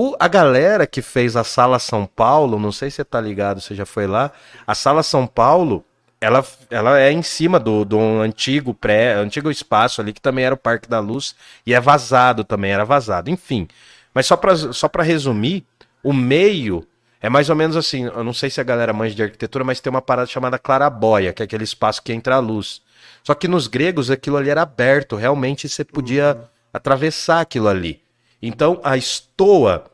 O, 0.00 0.14
a 0.20 0.28
galera 0.28 0.86
que 0.86 1.02
fez 1.02 1.34
a 1.34 1.42
Sala 1.42 1.80
São 1.80 2.06
Paulo, 2.06 2.56
não 2.56 2.70
sei 2.70 2.88
se 2.88 2.98
você 2.98 3.04
tá 3.04 3.20
ligado, 3.20 3.60
você 3.60 3.74
já 3.74 3.84
foi 3.84 4.06
lá. 4.06 4.30
A 4.64 4.72
Sala 4.72 5.02
São 5.02 5.26
Paulo, 5.26 5.84
ela, 6.20 6.46
ela 6.70 7.00
é 7.00 7.10
em 7.10 7.20
cima 7.20 7.58
do, 7.58 7.84
do 7.84 7.98
antigo 7.98 8.72
pré, 8.72 9.14
antigo 9.14 9.50
espaço 9.50 10.00
ali, 10.00 10.12
que 10.12 10.20
também 10.20 10.44
era 10.44 10.54
o 10.54 10.56
Parque 10.56 10.88
da 10.88 11.00
Luz, 11.00 11.34
e 11.66 11.74
é 11.74 11.80
vazado 11.80 12.44
também, 12.44 12.70
era 12.70 12.84
vazado. 12.84 13.28
Enfim. 13.28 13.66
Mas 14.14 14.24
só 14.26 14.36
pra, 14.36 14.54
só 14.54 14.86
pra 14.86 15.02
resumir, 15.02 15.66
o 16.00 16.12
meio 16.12 16.86
é 17.20 17.28
mais 17.28 17.50
ou 17.50 17.56
menos 17.56 17.76
assim. 17.76 18.04
Eu 18.04 18.22
não 18.22 18.32
sei 18.32 18.50
se 18.50 18.60
a 18.60 18.64
galera 18.64 18.92
manja 18.92 19.16
de 19.16 19.22
arquitetura, 19.24 19.64
mas 19.64 19.80
tem 19.80 19.90
uma 19.90 20.00
parada 20.00 20.28
chamada 20.28 20.60
clarabóia, 20.60 21.32
que 21.32 21.42
é 21.42 21.44
aquele 21.44 21.64
espaço 21.64 22.04
que 22.04 22.12
entra 22.12 22.36
a 22.36 22.38
luz. 22.38 22.82
Só 23.24 23.34
que 23.34 23.48
nos 23.48 23.66
gregos 23.66 24.12
aquilo 24.12 24.36
ali 24.36 24.48
era 24.48 24.62
aberto, 24.62 25.16
realmente 25.16 25.68
você 25.68 25.84
podia 25.84 26.38
atravessar 26.72 27.40
aquilo 27.40 27.66
ali. 27.66 28.00
Então 28.42 28.80
a 28.84 28.96
estoa 28.96 29.84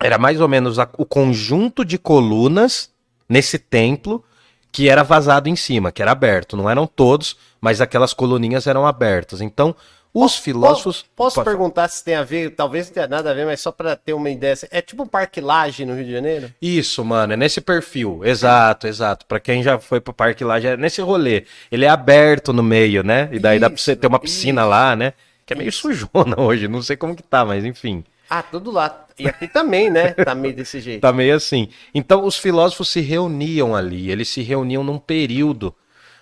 era 0.00 0.18
mais 0.18 0.40
ou 0.40 0.48
menos 0.48 0.78
a- 0.78 0.88
o 0.98 1.04
conjunto 1.04 1.84
de 1.84 1.98
colunas 1.98 2.90
nesse 3.28 3.58
templo 3.58 4.24
que 4.72 4.88
era 4.88 5.02
vazado 5.02 5.48
em 5.48 5.56
cima, 5.56 5.90
que 5.90 6.02
era 6.02 6.12
aberto. 6.12 6.56
Não 6.56 6.68
eram 6.68 6.86
todos, 6.86 7.36
mas 7.60 7.80
aquelas 7.80 8.12
coluninhas 8.12 8.66
eram 8.66 8.86
abertas. 8.86 9.40
Então 9.40 9.74
os 10.12 10.36
filósofos. 10.36 11.04
Posso, 11.14 11.42
perguntar 11.44 11.88
se 11.88 12.02
tem 12.02 12.14
a 12.14 12.22
ver, 12.22 12.50
talvez 12.54 12.86
não 12.86 12.94
tenha 12.94 13.06
nada 13.06 13.30
a 13.30 13.34
ver, 13.34 13.44
mas 13.44 13.60
só 13.60 13.70
pra 13.70 13.94
ter 13.96 14.14
uma 14.14 14.30
ideia. 14.30 14.54
É 14.70 14.80
tipo 14.80 15.02
um 15.02 15.06
Parque 15.06 15.40
Laje 15.42 15.84
no 15.84 15.94
Rio 15.94 16.04
de 16.06 16.12
Janeiro? 16.12 16.50
Isso, 16.60 17.04
mano, 17.04 17.34
é 17.34 17.36
nesse 17.36 17.60
perfil. 17.60 18.20
Exato, 18.24 18.86
exato. 18.86 19.26
Pra 19.26 19.38
quem 19.40 19.62
já 19.62 19.78
foi 19.78 20.00
pro 20.00 20.14
parque 20.14 20.42
lá, 20.44 20.58
já 20.58 20.70
é 20.70 20.76
nesse 20.76 21.02
rolê. 21.02 21.44
Ele 21.70 21.84
é 21.84 21.88
aberto 21.88 22.50
no 22.52 22.62
meio, 22.62 23.02
né? 23.02 23.28
E 23.32 23.38
daí 23.38 23.58
dá 23.58 23.68
pra 23.68 23.78
você 23.78 23.94
ter 23.94 24.06
uma 24.06 24.18
piscina 24.18 24.64
lá, 24.64 24.96
né? 24.96 25.12
Que 25.46 25.54
é 25.54 25.56
meio 25.56 25.72
sujona 25.72 26.34
hoje, 26.42 26.66
não 26.66 26.82
sei 26.82 26.96
como 26.96 27.14
que 27.14 27.22
tá, 27.22 27.44
mas 27.44 27.64
enfim. 27.64 28.04
Ah, 28.28 28.42
tudo 28.42 28.72
lá. 28.72 29.06
E 29.16 29.28
aqui 29.28 29.46
também, 29.46 29.88
né? 29.88 30.12
Tá 30.12 30.34
meio 30.34 30.54
desse 30.54 30.80
jeito. 30.80 31.00
Tá 31.00 31.12
meio 31.12 31.36
assim. 31.36 31.68
Então 31.94 32.24
os 32.24 32.36
filósofos 32.36 32.88
se 32.88 33.00
reuniam 33.00 33.74
ali, 33.74 34.10
eles 34.10 34.28
se 34.28 34.42
reuniam 34.42 34.82
num 34.82 34.98
período. 34.98 35.72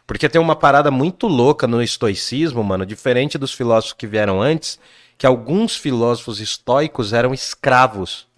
Porque 0.07 0.29
tem 0.29 0.39
uma 0.39 0.55
parada 0.55 0.91
muito 0.91 1.27
louca 1.27 1.67
no 1.67 1.83
estoicismo, 1.83 2.63
mano, 2.63 2.85
diferente 2.85 3.39
dos 3.39 3.55
filósofos 3.55 3.95
que 3.95 4.07
vieram 4.07 4.43
antes, 4.43 4.79
que 5.17 5.27
alguns 5.27 5.75
filósofos 5.77 6.41
estoicos 6.41 7.15
eram 7.15 7.33
escravos. 7.33 8.29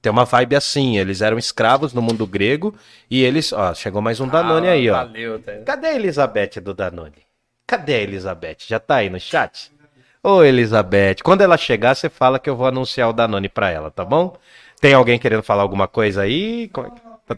Tem 0.00 0.10
uma 0.10 0.24
vibe 0.24 0.56
assim, 0.56 0.96
eles 0.98 1.20
eram 1.20 1.36
escravos 1.36 1.92
no 1.92 2.00
mundo 2.00 2.26
grego 2.26 2.74
e 3.10 3.22
eles, 3.22 3.52
ó, 3.52 3.74
chegou 3.74 4.00
mais 4.00 4.20
um 4.20 4.28
Danone 4.28 4.68
aí, 4.68 4.88
ó. 4.88 5.04
Valeu, 5.04 5.38
tá? 5.38 5.52
Cadê 5.66 5.88
a 5.88 5.94
Elizabeth 5.96 6.60
do 6.62 6.72
Danone? 6.72 7.26
Cadê 7.66 7.94
a 7.96 8.02
Elizabeth? 8.02 8.58
Já 8.66 8.78
tá 8.78 8.96
aí 8.96 9.10
no 9.10 9.20
chat? 9.20 9.72
Ô, 10.28 10.42
Elizabeth, 10.42 11.18
quando 11.22 11.42
ela 11.42 11.56
chegar, 11.56 11.94
você 11.94 12.08
fala 12.10 12.40
que 12.40 12.50
eu 12.50 12.56
vou 12.56 12.66
anunciar 12.66 13.08
o 13.08 13.12
Danone 13.12 13.48
pra 13.48 13.70
ela, 13.70 13.92
tá 13.92 14.04
bom? 14.04 14.36
Tem 14.80 14.92
alguém 14.92 15.20
querendo 15.20 15.42
falar 15.44 15.62
alguma 15.62 15.86
coisa 15.86 16.22
aí? 16.22 16.64
É 16.64 16.66
que- 16.66 17.06
Tá, 17.28 17.36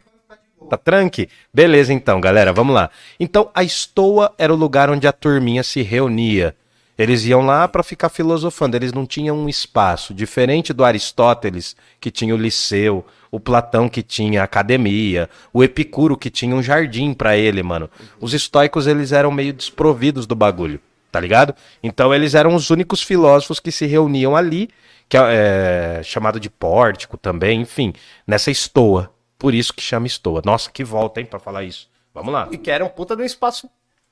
tá 0.70 0.76
tranque? 0.78 1.28
Beleza, 1.52 1.92
então, 1.92 2.18
galera, 2.18 2.50
vamos 2.50 2.74
lá. 2.74 2.88
Então, 3.20 3.50
a 3.54 3.62
estoa 3.62 4.32
era 4.38 4.50
o 4.50 4.56
lugar 4.56 4.88
onde 4.88 5.06
a 5.06 5.12
turminha 5.12 5.62
se 5.62 5.82
reunia. 5.82 6.56
Eles 6.96 7.26
iam 7.26 7.42
lá 7.44 7.68
pra 7.68 7.82
ficar 7.82 8.08
filosofando, 8.08 8.74
eles 8.74 8.94
não 8.94 9.04
tinham 9.04 9.36
um 9.36 9.50
espaço. 9.50 10.14
Diferente 10.14 10.72
do 10.72 10.82
Aristóteles, 10.82 11.76
que 12.00 12.10
tinha 12.10 12.34
o 12.34 12.38
liceu, 12.38 13.04
o 13.30 13.38
Platão, 13.38 13.86
que 13.86 14.02
tinha 14.02 14.40
a 14.40 14.44
academia, 14.44 15.28
o 15.52 15.62
Epicuro, 15.62 16.16
que 16.16 16.30
tinha 16.30 16.56
um 16.56 16.62
jardim 16.62 17.12
pra 17.12 17.36
ele, 17.36 17.62
mano. 17.62 17.90
Os 18.18 18.32
estoicos, 18.32 18.86
eles 18.86 19.12
eram 19.12 19.30
meio 19.30 19.52
desprovidos 19.52 20.26
do 20.26 20.34
bagulho, 20.34 20.80
tá 21.10 21.20
ligado? 21.20 21.54
Então, 21.82 22.14
eles 22.14 22.34
eram 22.34 22.54
os 22.54 22.70
únicos 22.70 23.02
filósofos 23.02 23.60
que 23.60 23.72
se 23.72 23.86
reuniam 23.86 24.36
ali, 24.36 24.68
que 25.08 25.16
é, 25.16 25.98
é 25.98 26.02
chamado 26.02 26.38
de 26.38 26.50
pórtico 26.50 27.16
também, 27.16 27.60
enfim, 27.60 27.92
nessa 28.26 28.50
estoa. 28.50 29.10
Por 29.38 29.54
isso 29.54 29.72
que 29.72 29.82
chama 29.82 30.06
estoa. 30.06 30.42
Nossa, 30.44 30.70
que 30.70 30.82
volta, 30.84 31.20
hein, 31.20 31.26
pra 31.26 31.38
falar 31.38 31.64
isso. 31.64 31.88
Vamos 32.12 32.32
lá. 32.32 32.48
E 32.50 32.58
que 32.58 32.70
era 32.70 32.84
um 32.84 32.88
puta 32.88 33.14
de 33.14 33.22
um 33.22 33.26
espaço 33.26 33.70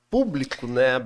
público, 0.09 0.67
né? 0.67 1.05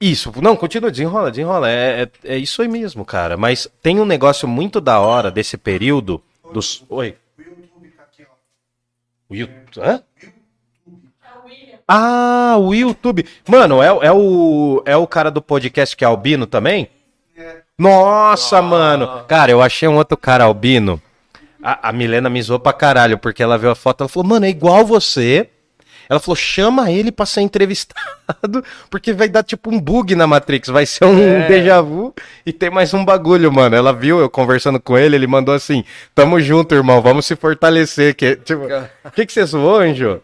Isso, 0.00 0.32
não, 0.40 0.56
continua, 0.56 0.90
desenrola, 0.90 1.30
desenrola. 1.30 1.70
É, 1.70 2.02
é, 2.02 2.34
é 2.34 2.38
isso 2.38 2.62
aí 2.62 2.68
mesmo, 2.68 3.04
cara. 3.04 3.36
Mas 3.36 3.68
tem 3.82 4.00
um 4.00 4.04
negócio 4.04 4.46
muito 4.46 4.80
da 4.80 5.00
hora 5.00 5.30
desse 5.30 5.56
período 5.58 6.22
dos. 6.52 6.84
Oi. 6.88 7.16
O 9.28 9.34
YouTube. 9.34 9.68
Hã? 9.76 10.02
Ah, 11.88 12.56
o 12.58 12.74
YouTube. 12.74 13.24
Mano, 13.48 13.82
é, 13.82 13.86
é, 13.86 14.12
o, 14.12 14.82
é 14.84 14.96
o 14.96 15.06
cara 15.06 15.30
do 15.30 15.40
podcast 15.40 15.96
que 15.96 16.04
é 16.04 16.06
albino 16.06 16.46
também? 16.46 16.88
Nossa, 17.78 18.60
mano. 18.60 19.24
Cara, 19.26 19.50
eu 19.52 19.62
achei 19.62 19.88
um 19.88 19.96
outro 19.96 20.16
cara 20.16 20.44
albino. 20.44 21.00
A, 21.62 21.88
a 21.88 21.92
Milena 21.92 22.28
me 22.28 22.42
zoou 22.42 22.58
pra 22.60 22.72
caralho, 22.72 23.16
porque 23.18 23.42
ela 23.42 23.56
viu 23.56 23.70
a 23.70 23.74
foto 23.74 24.02
ela 24.02 24.08
falou, 24.08 24.28
mano, 24.28 24.46
é 24.46 24.48
igual 24.50 24.84
você. 24.84 25.48
Ela 26.10 26.18
falou, 26.20 26.36
chama 26.36 26.90
ele 26.90 27.12
pra 27.12 27.26
ser 27.26 27.42
entrevistado, 27.42 28.64
porque 28.88 29.12
vai 29.12 29.28
dar 29.28 29.42
tipo 29.42 29.70
um 29.70 29.78
bug 29.78 30.14
na 30.14 30.26
Matrix, 30.26 30.68
vai 30.70 30.86
ser 30.86 31.04
um 31.04 31.18
É. 31.18 31.46
déjà 31.46 31.82
vu 31.82 32.14
e 32.46 32.52
tem 32.52 32.70
mais 32.70 32.94
um 32.94 33.04
bagulho, 33.04 33.52
mano. 33.52 33.76
Ela 33.76 33.92
viu 33.92 34.18
eu 34.18 34.30
conversando 34.30 34.80
com 34.80 34.96
ele, 34.96 35.16
ele 35.16 35.26
mandou 35.26 35.54
assim, 35.54 35.84
tamo 36.14 36.40
junto, 36.40 36.74
irmão, 36.74 37.02
vamos 37.02 37.26
se 37.26 37.36
fortalecer. 37.36 38.14
Que, 38.14 38.36
tipo, 38.36 38.62
o 39.04 39.10
que, 39.10 39.26
que 39.26 39.32
você 39.32 39.44
zoou, 39.44 39.80
Anjo? 39.80 40.22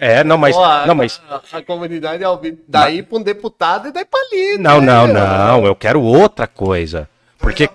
É, 0.00 0.24
não, 0.24 0.38
mas. 0.38 0.56
Ó, 0.56 0.64
a, 0.64 0.86
não, 0.86 0.94
mas. 0.94 1.20
a, 1.28 1.58
a 1.58 1.62
comunidade 1.62 2.22
é 2.22 2.26
albina. 2.26 2.56
Daí 2.66 3.02
pra 3.02 3.18
um 3.18 3.22
deputado 3.22 3.88
e 3.88 3.92
daí 3.92 4.04
pra 4.04 4.18
ali. 4.18 4.56
Não, 4.58 4.80
né? 4.80 4.86
não, 4.86 5.06
não. 5.06 5.66
Eu 5.66 5.74
quero 5.76 6.00
outra 6.00 6.46
coisa. 6.46 7.08
Porque. 7.38 7.68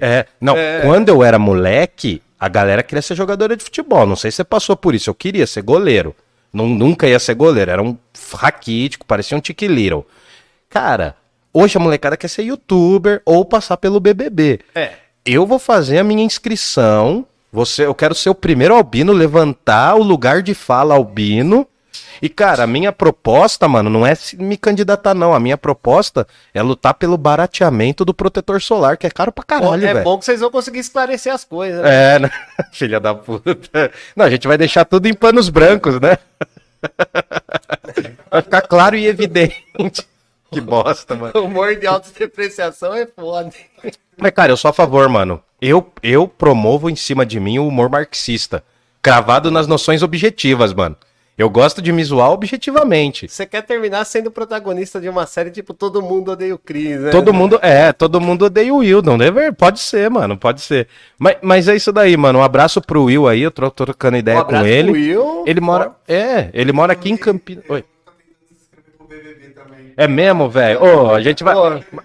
É, 0.00 0.26
não, 0.40 0.56
quando 0.82 1.08
eu 1.10 1.22
era 1.22 1.38
moleque, 1.38 2.22
a 2.38 2.48
galera 2.48 2.82
queria 2.82 3.02
ser 3.02 3.14
jogadora 3.14 3.56
de 3.56 3.62
futebol. 3.62 4.06
Não 4.06 4.16
sei 4.16 4.30
se 4.30 4.36
você 4.38 4.44
passou 4.44 4.76
por 4.76 4.94
isso. 4.94 5.08
Eu 5.10 5.14
queria 5.14 5.46
ser 5.46 5.62
goleiro. 5.62 6.14
Nun- 6.52 6.74
nunca 6.74 7.06
ia 7.06 7.18
ser 7.18 7.34
goleiro. 7.34 7.70
Era 7.70 7.82
um 7.82 7.96
raquítico, 8.34 9.06
parecia 9.06 9.36
um 9.36 9.40
Tiki 9.40 9.68
Little. 9.68 10.06
Cara, 10.68 11.14
hoje 11.52 11.76
a 11.76 11.80
molecada 11.80 12.16
quer 12.16 12.28
ser 12.28 12.42
youtuber 12.42 13.22
ou 13.24 13.44
passar 13.44 13.76
pelo 13.76 14.00
BBB. 14.00 14.60
É. 14.74 14.92
Eu 15.24 15.46
vou 15.46 15.58
fazer 15.58 15.98
a 15.98 16.04
minha 16.04 16.24
inscrição. 16.24 17.26
Você, 17.52 17.84
eu 17.86 17.94
quero 17.94 18.14
ser 18.14 18.30
o 18.30 18.34
primeiro 18.34 18.74
albino 18.74 19.12
levantar 19.12 19.96
o 19.96 20.02
lugar 20.02 20.40
de 20.42 20.54
fala 20.54 20.94
albino 20.94 21.66
E, 22.22 22.28
cara, 22.28 22.62
a 22.64 22.66
minha 22.66 22.92
proposta, 22.92 23.66
mano, 23.66 23.90
não 23.90 24.06
é 24.06 24.12
me 24.38 24.56
candidatar, 24.56 25.14
não. 25.14 25.34
A 25.34 25.40
minha 25.40 25.56
proposta 25.58 26.26
é 26.54 26.62
lutar 26.62 26.94
pelo 26.94 27.16
barateamento 27.16 28.04
do 28.04 28.12
protetor 28.14 28.60
solar, 28.60 28.96
que 28.96 29.06
é 29.06 29.10
caro 29.10 29.32
pra 29.32 29.42
caralho, 29.42 29.84
é 29.84 29.94
velho. 29.94 30.04
bom 30.04 30.18
que 30.18 30.24
vocês 30.26 30.40
vão 30.40 30.50
conseguir 30.50 30.78
esclarecer 30.80 31.32
as 31.32 31.44
coisas. 31.44 31.82
né? 31.82 32.14
É, 32.14 32.18
né? 32.18 32.30
filha 32.72 33.00
da 33.00 33.14
puta. 33.14 33.90
Não, 34.14 34.26
a 34.26 34.30
gente 34.30 34.46
vai 34.46 34.56
deixar 34.58 34.84
tudo 34.84 35.06
em 35.08 35.14
panos 35.14 35.48
brancos, 35.48 35.98
né? 36.00 36.18
Vai 38.30 38.42
ficar 38.42 38.62
claro 38.62 38.96
e 38.96 39.06
evidente. 39.06 39.66
Que 40.52 40.60
bosta, 40.60 41.14
mano. 41.14 41.32
O 41.36 41.44
humor 41.44 41.76
de 41.76 41.86
autodepreciação 41.86 42.92
é 42.92 43.06
foda. 43.06 43.52
Mas, 44.20 44.32
cara, 44.32 44.52
eu 44.52 44.56
sou 44.56 44.68
a 44.68 44.72
favor, 44.72 45.08
mano. 45.08 45.42
Eu, 45.60 45.86
eu 46.02 46.26
promovo 46.28 46.88
em 46.90 46.96
cima 46.96 47.24
de 47.24 47.38
mim 47.40 47.58
o 47.58 47.66
humor 47.66 47.88
marxista. 47.90 48.62
Cravado 49.02 49.50
nas 49.50 49.66
noções 49.66 50.02
objetivas, 50.02 50.72
mano. 50.74 50.96
Eu 51.38 51.48
gosto 51.48 51.80
de 51.80 51.90
me 51.90 52.04
zoar 52.04 52.30
objetivamente. 52.32 53.26
Você 53.26 53.46
quer 53.46 53.62
terminar 53.62 54.04
sendo 54.04 54.30
protagonista 54.30 55.00
de 55.00 55.08
uma 55.08 55.24
série 55.26 55.50
tipo 55.50 55.72
Todo 55.72 56.02
Mundo 56.02 56.32
Odeia 56.32 56.54
o 56.54 56.58
Chris, 56.58 57.00
né? 57.00 57.10
Todo 57.10 57.32
mundo, 57.32 57.58
é, 57.62 57.94
todo 57.94 58.20
mundo 58.20 58.44
odeia 58.44 58.74
o 58.74 58.78
Wildon, 58.78 59.16
né? 59.16 59.30
Ver- 59.30 59.54
Pode 59.54 59.80
ser, 59.80 60.10
mano, 60.10 60.36
pode 60.36 60.60
ser. 60.60 60.86
Mas, 61.18 61.36
mas 61.40 61.66
é 61.66 61.74
isso 61.74 61.90
daí, 61.92 62.14
mano. 62.14 62.40
Um 62.40 62.42
abraço 62.42 62.82
pro 62.82 63.04
Will 63.04 63.26
aí, 63.26 63.40
eu 63.40 63.50
tô 63.50 63.70
tô 63.70 63.86
trocando 63.86 64.16
Um 64.16 64.20
ideia 64.20 64.38
abraço 64.40 64.62
com 64.64 64.68
ele. 64.68 64.90
pro 64.92 65.00
Will. 65.00 65.44
Ele 65.46 65.60
mora, 65.62 65.92
é, 66.06 66.50
ele 66.52 66.72
mora 66.72 66.92
aqui 66.92 67.10
em 67.10 67.16
Campinas. 67.16 67.64
Oi. 67.70 67.84
É 69.96 70.06
mesmo, 70.06 70.48
velho? 70.48 70.82
Ô, 70.82 71.10
a 71.14 71.20
gente 71.22 71.42
vai. 71.42 71.54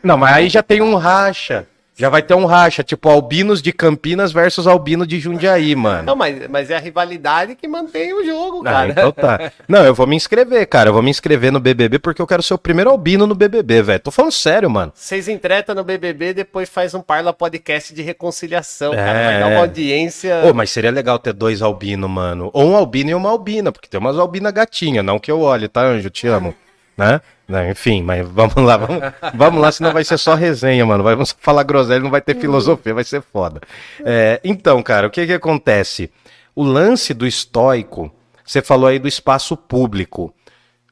Não, 0.02 0.18
mas 0.18 0.34
aí 0.36 0.50
já 0.50 0.64
tem 0.64 0.82
um 0.82 0.96
racha. 0.96 1.68
Já 1.98 2.10
vai 2.10 2.22
ter 2.22 2.34
um 2.34 2.46
racha, 2.46 2.84
tipo 2.84 3.08
albinos 3.10 3.62
de 3.62 3.72
Campinas 3.72 4.34
versus 4.34 4.68
albino 4.68 5.08
de 5.08 5.18
Jundiaí, 5.18 5.74
mano. 5.76 6.04
Não, 6.04 6.16
mas, 6.16 6.46
mas 6.50 6.70
é 6.70 6.76
a 6.76 6.80
rivalidade 6.80 7.56
que 7.56 7.68
mantém 7.70 8.12
o 8.14 8.26
jogo, 8.26 8.60
Ah, 8.68 8.72
cara. 8.72 8.90
então 8.90 9.12
tá. 9.14 9.52
Não, 9.66 9.86
eu 9.86 9.96
vou 9.96 10.06
me 10.06 10.16
inscrever, 10.16 10.68
cara. 10.68 10.90
Eu 10.90 10.94
vou 10.94 11.02
me 11.02 11.10
inscrever 11.10 11.54
no 11.54 11.60
BBB 11.60 11.98
porque 12.00 12.22
eu 12.22 12.28
quero 12.28 12.44
ser 12.44 12.54
o 12.54 12.58
primeiro 12.58 12.90
albino 12.90 13.26
no 13.26 13.34
BBB, 13.34 13.82
velho. 13.82 14.00
Tô 14.02 14.12
falando 14.12 14.34
sério, 14.34 14.70
mano. 14.70 14.92
Vocês 14.94 15.30
entretam 15.30 15.74
no 15.74 15.86
BBB, 15.86 16.34
depois 16.34 16.68
faz 16.68 16.94
um 16.94 17.02
Parla 17.02 17.32
Podcast 17.32 17.94
de 17.94 18.02
reconciliação, 18.02 18.94
É, 18.94 18.98
cara. 18.98 19.14
Vai 19.24 19.40
dar 19.40 19.52
é. 19.52 19.54
uma 19.54 19.62
audiência. 19.62 20.42
Ô, 20.44 20.54
mas 20.54 20.72
seria 20.72 20.92
legal 20.92 21.18
ter 21.18 21.32
dois 21.32 21.62
albinos, 21.62 22.10
mano. 22.10 22.50
Ou 22.54 22.72
um 22.72 22.76
albino 22.76 23.12
e 23.12 23.16
uma 23.16 23.30
albina, 23.30 23.72
porque 23.72 23.88
tem 23.88 24.00
umas 24.02 24.20
albina 24.20 24.52
gatinha, 24.52 25.02
não 25.02 25.18
que 25.18 25.32
eu 25.32 25.40
olhe, 25.40 25.70
tá, 25.70 25.82
Anjo? 25.82 26.10
Te 26.10 26.28
amo. 26.28 26.54
Né? 26.98 27.20
Não, 27.48 27.70
enfim, 27.70 28.02
mas 28.02 28.26
vamos 28.28 28.56
lá, 28.56 28.78
vamos, 28.78 29.04
vamos 29.36 29.62
lá, 29.62 29.72
senão 29.72 29.92
vai 29.92 30.04
ser 30.04 30.18
só 30.18 30.34
resenha, 30.34 30.86
mano. 30.86 31.04
Vai- 31.04 31.14
Vamos 31.16 31.36
falar 31.40 31.64
groselha, 31.64 32.00
não 32.00 32.10
vai 32.10 32.22
ter 32.22 32.36
filosofia, 32.40 32.94
vai 32.94 33.04
ser 33.04 33.22
foda. 33.22 33.60
É, 34.04 34.40
então, 34.44 34.82
cara, 34.82 35.08
o 35.08 35.10
que 35.12 35.26
que 35.28 35.34
acontece? 35.34 36.10
O 36.56 36.64
lance 36.64 37.14
do 37.14 37.28
estoico, 37.28 38.12
você 38.46 38.62
falou 38.62 38.88
aí 38.88 38.98
do 38.98 39.08
espaço 39.08 39.58
público. 39.58 40.34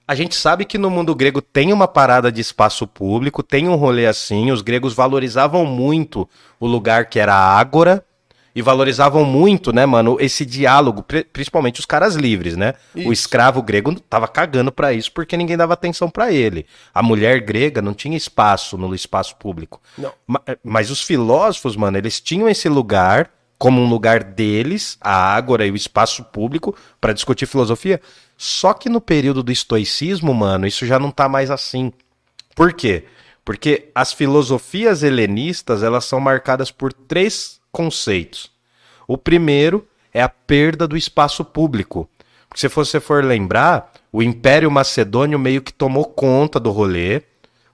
A 0.05 0.13
gente 0.13 0.35
sabe 0.35 0.65
que 0.65 0.77
no 0.77 0.89
mundo 0.89 1.15
grego 1.15 1.41
tem 1.41 1.71
uma 1.71 1.87
parada 1.87 2.29
de 2.29 2.41
espaço 2.41 2.85
público, 2.85 3.41
tem 3.41 3.69
um 3.69 3.75
rolê 3.75 4.05
assim. 4.05 4.51
Os 4.51 4.61
gregos 4.61 4.93
valorizavam 4.93 5.65
muito 5.65 6.27
o 6.59 6.67
lugar 6.67 7.05
que 7.05 7.17
era 7.19 7.33
a 7.33 7.57
ágora 7.57 8.03
e 8.55 8.61
valorizavam 8.61 9.25
muito, 9.25 9.73
né, 9.73 9.85
mano, 9.85 10.17
esse 10.19 10.45
diálogo, 10.45 11.01
pri- 11.01 11.23
principalmente 11.23 11.79
os 11.79 11.85
caras 11.85 12.15
livres, 12.15 12.55
né? 12.55 12.73
O 12.95 12.99
Isso. 12.99 13.11
escravo 13.13 13.61
grego 13.63 13.99
tava 14.01 14.27
cagando 14.27 14.71
pra 14.71 14.93
isso 14.93 15.11
porque 15.11 15.35
ninguém 15.35 15.57
dava 15.57 15.73
atenção 15.73 16.09
pra 16.09 16.31
ele. 16.31 16.65
A 16.93 17.01
mulher 17.01 17.41
grega 17.41 17.81
não 17.81 17.93
tinha 17.93 18.15
espaço 18.15 18.77
no 18.77 18.93
espaço 18.93 19.35
público. 19.37 19.81
Não. 19.97 20.11
Ma- 20.27 20.41
Mas 20.63 20.91
os 20.91 21.01
filósofos, 21.01 21.75
mano, 21.75 21.97
eles 21.97 22.19
tinham 22.21 22.47
esse 22.47 22.69
lugar 22.69 23.31
como 23.57 23.81
um 23.81 23.87
lugar 23.89 24.23
deles, 24.23 24.97
a 24.99 25.15
ágora 25.15 25.65
e 25.65 25.71
o 25.71 25.75
espaço 25.75 26.23
público, 26.25 26.75
pra 26.99 27.13
discutir 27.13 27.45
filosofia. 27.45 28.01
Só 28.37 28.73
que 28.73 28.89
no 28.89 28.99
período 28.99 29.41
do 29.41 29.51
estoicismo, 29.53 30.33
mano, 30.33 30.67
isso 30.67 30.85
já 30.85 30.99
não 30.99 31.09
tá 31.11 31.29
mais 31.29 31.49
assim. 31.49 31.91
Por 32.55 32.73
quê? 32.73 33.05
Porque 33.45 33.89
as 33.95 34.11
filosofias 34.13 35.01
helenistas, 35.01 35.81
elas 35.81 36.05
são 36.05 36.19
marcadas 36.19 36.71
por 36.71 36.91
três 36.93 37.59
conceitos. 37.73 38.49
O 39.05 39.17
primeiro 39.17 39.86
é 40.13 40.21
a 40.21 40.29
perda 40.29 40.88
do 40.88 40.95
espaço 40.95 41.43
público. 41.43 42.07
Porque 42.47 42.62
se 42.62 42.67
você 42.69 42.99
for 42.99 43.25
lembrar, 43.25 43.91
o 44.12 44.21
Império 44.21 44.69
Macedônio 44.69 45.39
meio 45.39 45.62
que 45.62 45.73
tomou 45.73 46.05
conta 46.05 46.59
do 46.59 46.71
rolê. 46.71 47.23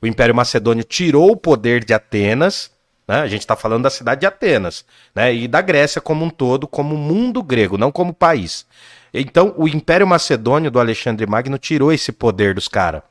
O 0.01 0.07
Império 0.07 0.33
Macedônio 0.33 0.85
tirou 0.85 1.31
o 1.31 1.37
poder 1.37 1.83
de 1.83 1.93
Atenas, 1.93 2.71
né? 3.05 3.21
A 3.21 3.27
gente 3.27 3.41
está 3.41 3.55
falando 3.55 3.83
da 3.83 3.89
cidade 3.89 4.21
de 4.21 4.27
Atenas, 4.27 4.85
né? 5.13 5.33
E 5.35 5.47
da 5.47 5.61
Grécia 5.61 5.99
como 5.99 6.23
um 6.23 6.29
todo, 6.29 6.65
como 6.65 6.95
mundo 6.95 7.43
grego, 7.43 7.77
não 7.77 7.91
como 7.91 8.13
país. 8.13 8.65
Então, 9.13 9.53
o 9.57 9.67
Império 9.67 10.07
Macedônio 10.07 10.71
do 10.71 10.79
Alexandre 10.79 11.27
Magno 11.27 11.57
tirou 11.57 11.91
esse 11.91 12.11
poder 12.11 12.55
dos 12.55 12.67
caras. 12.67 13.01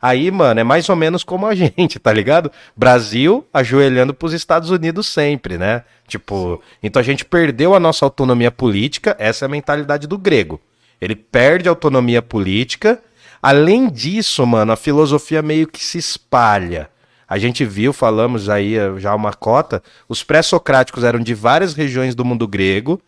Aí, 0.00 0.30
mano, 0.30 0.60
é 0.60 0.64
mais 0.64 0.88
ou 0.88 0.96
menos 0.96 1.22
como 1.22 1.46
a 1.46 1.54
gente, 1.56 1.98
tá 1.98 2.12
ligado? 2.12 2.50
Brasil 2.76 3.46
ajoelhando 3.52 4.14
pros 4.14 4.32
Estados 4.32 4.70
Unidos 4.70 5.06
sempre, 5.06 5.58
né? 5.58 5.84
Tipo, 6.08 6.62
então 6.82 7.00
a 7.00 7.04
gente 7.04 7.24
perdeu 7.24 7.74
a 7.74 7.80
nossa 7.80 8.04
autonomia 8.04 8.50
política, 8.50 9.14
essa 9.18 9.44
é 9.44 9.46
a 9.46 9.50
mentalidade 9.50 10.06
do 10.06 10.18
grego. 10.18 10.60
Ele 11.00 11.14
perde 11.14 11.68
a 11.68 11.72
autonomia 11.72 12.20
política. 12.20 13.00
Além 13.42 13.88
disso, 13.88 14.46
mano, 14.46 14.72
a 14.72 14.76
filosofia 14.76 15.40
meio 15.40 15.66
que 15.66 15.82
se 15.82 15.96
espalha. 15.96 16.90
A 17.26 17.38
gente 17.38 17.64
viu, 17.64 17.92
falamos 17.92 18.48
aí 18.48 18.76
eh, 18.76 18.92
já 18.98 19.14
uma 19.14 19.32
cota, 19.32 19.82
os 20.08 20.22
pré-socráticos 20.22 21.04
eram 21.04 21.20
de 21.20 21.32
várias 21.32 21.74
regiões 21.74 22.14
do 22.14 22.24
mundo 22.24 22.46
grego. 22.46 23.00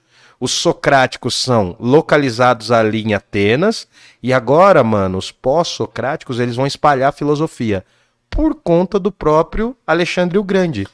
Os 0.43 0.51
socráticos 0.51 1.37
são 1.37 1.77
localizados 1.79 2.73
ali 2.73 3.01
em 3.01 3.15
Atenas. 3.15 3.87
E 4.21 4.33
agora, 4.33 4.83
mano, 4.83 5.17
os 5.17 5.31
pós-socráticos, 5.31 6.41
eles 6.41 6.57
vão 6.57 6.67
espalhar 6.67 7.11
a 7.11 7.13
filosofia 7.13 7.85
por 8.29 8.57
conta 8.57 8.99
do 8.99 9.13
próprio 9.13 9.77
Alexandre 9.87 10.37
o 10.39 10.43
Grande. 10.43 10.89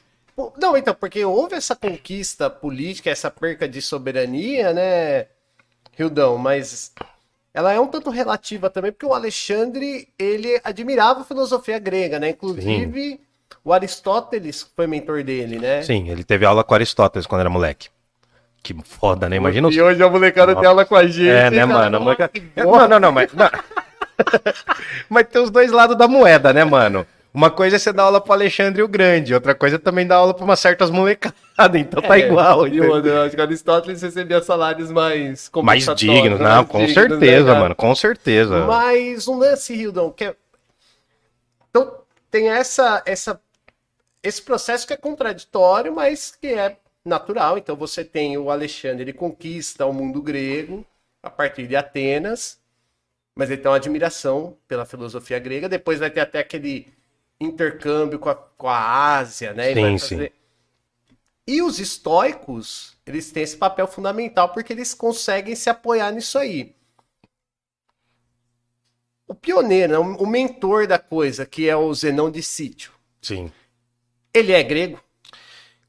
Não, 0.59 0.77
então, 0.77 0.95
porque 0.95 1.25
houve 1.25 1.55
essa 1.55 1.75
conquista 1.75 2.51
política, 2.51 3.09
essa 3.09 3.31
perca 3.31 3.67
de 3.67 3.81
soberania, 3.81 4.75
né, 4.75 5.29
Rildão? 5.97 6.37
Mas 6.37 6.93
ela 7.55 7.73
é 7.73 7.81
um 7.81 7.87
tanto 7.87 8.11
relativa 8.11 8.69
também, 8.69 8.93
porque 8.93 9.07
o 9.07 9.15
Alexandre, 9.15 10.11
ele 10.19 10.61
admirava 10.63 11.23
a 11.23 11.25
filosofia 11.25 11.79
grega, 11.79 12.19
né? 12.19 12.29
Inclusive, 12.29 13.19
o 13.65 13.73
Aristóteles 13.73 14.71
foi 14.77 14.87
mentor 14.87 15.25
dele, 15.25 15.59
né? 15.59 15.81
Sim, 15.81 16.11
ele 16.11 16.23
teve 16.23 16.45
aula 16.45 16.63
com 16.63 16.75
Aristóteles 16.75 17.27
quando 17.27 17.41
era 17.41 17.49
moleque. 17.49 17.89
Que 18.63 18.75
foda, 18.85 19.29
né? 19.29 19.37
Imagina 19.37 19.69
E 19.71 19.81
hoje 19.81 20.03
a 20.03 20.09
molecada 20.11 20.55
tem 20.55 20.67
aula 20.67 20.85
com 20.85 20.97
a 20.97 21.07
gente. 21.07 21.29
É, 21.29 21.51
né, 21.51 21.65
mano? 21.65 21.97
A 21.97 22.01
moleca- 22.01 22.29
Que 22.29 22.43
Não, 22.57 22.89
não, 22.89 23.01
não, 23.01 23.13
mas. 23.13 23.33
não. 23.33 23.49
mas 25.09 25.27
tem 25.29 25.43
os 25.43 25.51
dois 25.51 25.71
lados 25.71 25.97
da 25.97 26.09
moeda, 26.09 26.53
né, 26.53 26.65
mano? 26.65 27.07
Uma 27.33 27.51
coisa 27.51 27.77
é 27.77 27.79
você 27.79 27.93
dar 27.93 28.05
aula 28.05 28.21
pro 28.21 28.33
Alexandre 28.33 28.83
o 28.83 28.89
Grande, 28.89 29.35
outra 29.35 29.55
coisa 29.55 29.77
é 29.77 29.79
também 29.79 30.07
dar 30.07 30.17
aula 30.17 30.35
pra 30.35 30.45
umas 30.45 30.59
certas 30.59 30.91
molecadas, 30.91 31.37
então 31.81 32.03
tá 32.03 32.19
É, 32.19 32.27
igual. 32.27 32.67
E 32.67 32.81
outra, 32.81 33.25
acho 33.27 33.37
que 33.37 33.41
Aristóteles 33.41 34.03
recebia 34.03 34.41
salários 34.43 34.91
mais 34.91 35.49
Mais 35.63 35.85
dignos, 35.95 36.41
mais 36.41 36.55
não, 36.55 36.65
com 36.65 36.79
dignos, 36.79 36.95
certeza, 36.95 37.55
né, 37.55 37.61
mano, 37.61 37.75
com 37.77 37.95
certeza. 37.95 38.65
Mas 38.67 39.29
um 39.29 39.39
lance, 39.39 39.75
Hildon, 39.75 40.11
que 40.11 40.25
é... 40.25 40.35
Então, 41.71 41.99
tem 42.31 42.49
essa, 42.49 43.03
essa, 43.05 43.39
esse 44.23 44.43
processo 44.43 44.87
que 44.87 44.95
é 44.95 44.97
contraditório, 44.97 45.95
mas 45.95 46.35
que 46.41 46.49
é 46.49 46.77
natural. 47.05 47.59
Então, 47.59 47.77
você 47.77 48.05
tem 48.05 48.37
o 48.37 48.51
Alexandre, 48.51 49.03
ele 49.03 49.13
conquista 49.13 49.87
o 49.87 49.93
mundo 49.93 50.23
grego 50.23 50.85
a 51.23 51.31
partir 51.31 51.67
de 51.67 51.77
Atenas, 51.77 52.61
mas 53.35 53.51
ele 53.51 53.61
tem 53.61 53.71
uma 53.71 53.77
admiração 53.77 54.57
pela 54.67 54.85
filosofia 54.85 55.39
grega. 55.39 55.69
Depois 55.69 55.99
vai 55.99 56.11
ter 56.11 56.21
até 56.21 56.39
aquele 56.39 56.93
intercâmbio 57.41 58.19
com 58.19 58.29
a, 58.29 58.35
com 58.35 58.69
a 58.69 59.17
Ásia, 59.17 59.53
né? 59.53 59.75
Sim, 59.75 59.81
vai 59.81 59.99
sim. 59.99 60.29
E 61.47 61.63
os 61.63 61.79
estoicos, 61.79 62.95
eles 63.07 63.33
têm 63.33 63.43
esse 63.43 63.57
papel 63.57 63.87
fundamental 63.87 64.51
porque 64.53 64.73
eles 64.73 64.93
conseguem 64.93 65.57
se 65.57 65.71
apoiar 65.71 66.11
nisso 66.13 66.39
aí. 66.39 66.75
O 69.27 69.35
pioneiro, 69.35 69.93
né, 69.93 69.99
o 69.99 70.27
mentor 70.27 70.87
da 70.87 70.99
coisa, 70.99 71.47
que 71.47 71.69
é 71.69 71.77
o 71.77 71.93
Zenão 71.95 72.31
de 72.31 72.43
Sítio, 72.43 72.93
Sim. 73.23 73.51
ele 74.33 74.53
é 74.53 74.63
grego? 74.63 75.01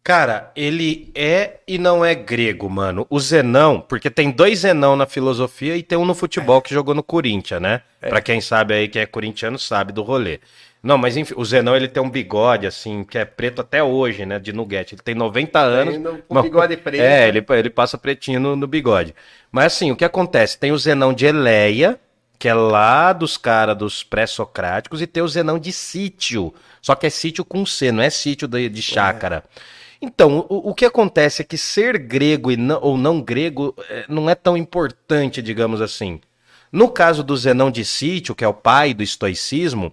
Cara, 0.03 0.51
ele 0.55 1.11
é 1.13 1.59
e 1.67 1.77
não 1.77 2.03
é 2.03 2.15
grego, 2.15 2.69
mano. 2.69 3.05
O 3.09 3.19
Zenão, 3.19 3.79
porque 3.79 4.09
tem 4.09 4.31
dois 4.31 4.59
Zenão 4.59 4.95
na 4.95 5.05
filosofia 5.05 5.75
e 5.75 5.83
tem 5.83 5.97
um 5.97 6.05
no 6.05 6.15
futebol 6.15 6.61
que 6.61 6.73
jogou 6.73 6.95
no 6.95 7.03
Corinthians, 7.03 7.61
né? 7.61 7.81
Pra 7.99 8.21
quem 8.21 8.41
sabe 8.41 8.73
aí, 8.73 8.87
quem 8.87 9.01
é 9.01 9.05
corintiano, 9.05 9.59
sabe 9.59 9.91
do 9.91 10.01
rolê. 10.01 10.39
Não, 10.81 10.97
mas 10.97 11.17
enfim, 11.17 11.33
o 11.35 11.43
Zenão 11.43 11.75
ele 11.75 11.89
tem 11.89 12.01
um 12.01 12.09
bigode, 12.09 12.65
assim, 12.65 13.03
que 13.03 13.17
é 13.17 13.25
preto 13.25 13.59
até 13.61 13.83
hoje, 13.83 14.25
né? 14.25 14.39
De 14.39 14.53
nuguete. 14.53 14.95
Ele 14.95 15.01
tem 15.01 15.13
90 15.13 15.59
anos. 15.59 15.93
Tem 15.93 16.23
mas- 16.29 16.43
bigode 16.43 16.77
preto. 16.77 17.01
É, 17.01 17.27
ele, 17.27 17.45
ele 17.49 17.69
passa 17.69 17.97
pretinho 17.97 18.39
no, 18.39 18.55
no 18.55 18.65
bigode. 18.65 19.13
Mas 19.51 19.73
assim, 19.73 19.91
o 19.91 19.95
que 19.95 20.05
acontece? 20.05 20.57
Tem 20.57 20.71
o 20.71 20.77
Zenão 20.77 21.13
de 21.13 21.25
Eleia, 21.25 21.99
que 22.39 22.47
é 22.47 22.53
lá 22.53 23.11
dos 23.11 23.35
caras 23.35 23.77
dos 23.77 24.01
pré-socráticos, 24.03 25.01
e 25.01 25.07
tem 25.07 25.21
o 25.21 25.27
Zenão 25.27 25.59
de 25.59 25.73
Sítio. 25.73 26.53
Só 26.81 26.95
que 26.95 27.05
é 27.05 27.09
sítio 27.09 27.43
com 27.43 27.65
C, 27.65 27.91
não 27.91 28.01
é 28.01 28.09
sítio 28.09 28.47
de, 28.47 28.69
de 28.69 28.81
chácara. 28.81 29.43
Então, 30.01 30.45
o, 30.49 30.69
o 30.69 30.73
que 30.73 30.85
acontece 30.85 31.41
é 31.41 31.45
que 31.45 31.57
ser 31.57 31.97
grego 31.97 32.55
não- 32.55 32.79
ou 32.81 32.97
não 32.97 33.21
grego 33.21 33.75
eh, 33.89 34.05
não 34.07 34.29
é 34.29 34.35
tão 34.35 34.55
importante, 34.55 35.41
digamos 35.41 35.81
assim. 35.81 36.19
No 36.71 36.87
caso 36.89 37.23
do 37.23 37.35
Zenão 37.35 37.69
de 37.71 37.83
Sítio, 37.83 38.35
que 38.35 38.43
é 38.43 38.47
o 38.47 38.53
pai 38.53 38.93
do 38.93 39.03
estoicismo, 39.03 39.91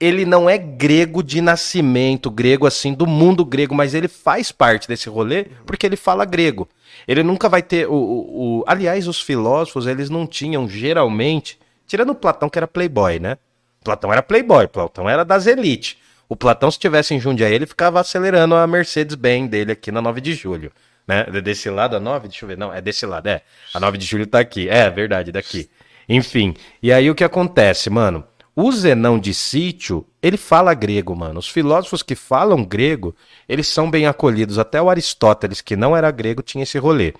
ele 0.00 0.24
não 0.24 0.48
é 0.48 0.56
grego 0.56 1.22
de 1.22 1.40
nascimento, 1.40 2.30
grego 2.30 2.66
assim, 2.66 2.94
do 2.94 3.06
mundo 3.06 3.44
grego, 3.44 3.74
mas 3.74 3.94
ele 3.94 4.08
faz 4.08 4.50
parte 4.50 4.88
desse 4.88 5.08
rolê 5.08 5.46
porque 5.66 5.86
ele 5.86 5.96
fala 5.96 6.24
grego. 6.24 6.68
Ele 7.06 7.22
nunca 7.22 7.48
vai 7.48 7.62
ter. 7.62 7.88
O, 7.88 7.94
o, 7.94 8.58
o, 8.60 8.64
aliás, 8.66 9.06
os 9.06 9.20
filósofos, 9.20 9.86
eles 9.86 10.08
não 10.10 10.26
tinham, 10.26 10.68
geralmente, 10.68 11.58
tirando 11.86 12.14
Platão, 12.14 12.48
que 12.48 12.58
era 12.58 12.66
playboy, 12.66 13.18
né? 13.18 13.36
Platão 13.84 14.12
era 14.12 14.22
playboy, 14.22 14.66
Platão 14.68 15.08
era 15.08 15.24
das 15.24 15.46
elites. 15.46 15.96
O 16.28 16.36
Platão, 16.36 16.70
se 16.70 16.78
tivesse 16.78 17.14
em 17.14 17.20
Jundiaí, 17.20 17.52
ele 17.52 17.66
ficava 17.66 18.00
acelerando 18.00 18.54
a 18.54 18.66
Mercedes-Benz 18.66 19.50
dele 19.50 19.72
aqui 19.72 19.92
na 19.92 20.00
9 20.00 20.20
de 20.20 20.34
julho. 20.34 20.72
Né? 21.06 21.24
Desse 21.42 21.68
lado, 21.68 21.96
a 21.96 22.00
9, 22.00 22.28
deixa 22.28 22.44
eu 22.44 22.48
ver. 22.48 22.56
Não, 22.56 22.72
é 22.72 22.80
desse 22.80 23.04
lado, 23.04 23.26
é. 23.28 23.42
A 23.74 23.80
9 23.80 23.98
de 23.98 24.06
julho 24.06 24.26
tá 24.26 24.38
aqui. 24.40 24.68
É, 24.68 24.88
verdade, 24.88 25.32
daqui. 25.32 25.68
Enfim. 26.08 26.54
E 26.82 26.92
aí 26.92 27.10
o 27.10 27.14
que 27.14 27.24
acontece, 27.24 27.90
mano? 27.90 28.24
O 28.54 28.70
Zenão 28.70 29.18
de 29.18 29.32
Sítio, 29.32 30.06
ele 30.22 30.36
fala 30.36 30.74
grego, 30.74 31.16
mano. 31.16 31.38
Os 31.38 31.48
filósofos 31.48 32.02
que 32.02 32.14
falam 32.14 32.64
grego, 32.64 33.16
eles 33.48 33.66
são 33.66 33.90
bem 33.90 34.06
acolhidos. 34.06 34.58
Até 34.58 34.80
o 34.80 34.90
Aristóteles, 34.90 35.60
que 35.60 35.74
não 35.74 35.96
era 35.96 36.10
grego, 36.10 36.42
tinha 36.42 36.62
esse 36.62 36.78
rolê. 36.78 37.14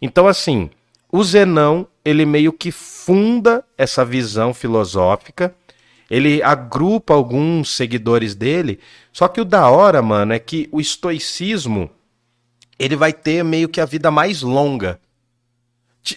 Então, 0.00 0.26
assim, 0.26 0.68
o 1.10 1.22
Zenão, 1.22 1.86
ele 2.04 2.26
meio 2.26 2.52
que 2.52 2.72
funda 2.72 3.64
essa 3.78 4.04
visão 4.04 4.52
filosófica. 4.52 5.54
Ele 6.12 6.42
agrupa 6.42 7.14
alguns 7.14 7.74
seguidores 7.74 8.34
dele. 8.34 8.78
Só 9.14 9.28
que 9.28 9.40
o 9.40 9.46
da 9.46 9.70
hora, 9.70 10.02
mano, 10.02 10.34
é 10.34 10.38
que 10.38 10.68
o 10.70 10.78
estoicismo, 10.78 11.90
ele 12.78 12.94
vai 12.94 13.14
ter 13.14 13.42
meio 13.42 13.66
que 13.66 13.80
a 13.80 13.86
vida 13.86 14.10
mais 14.10 14.42
longa. 14.42 15.00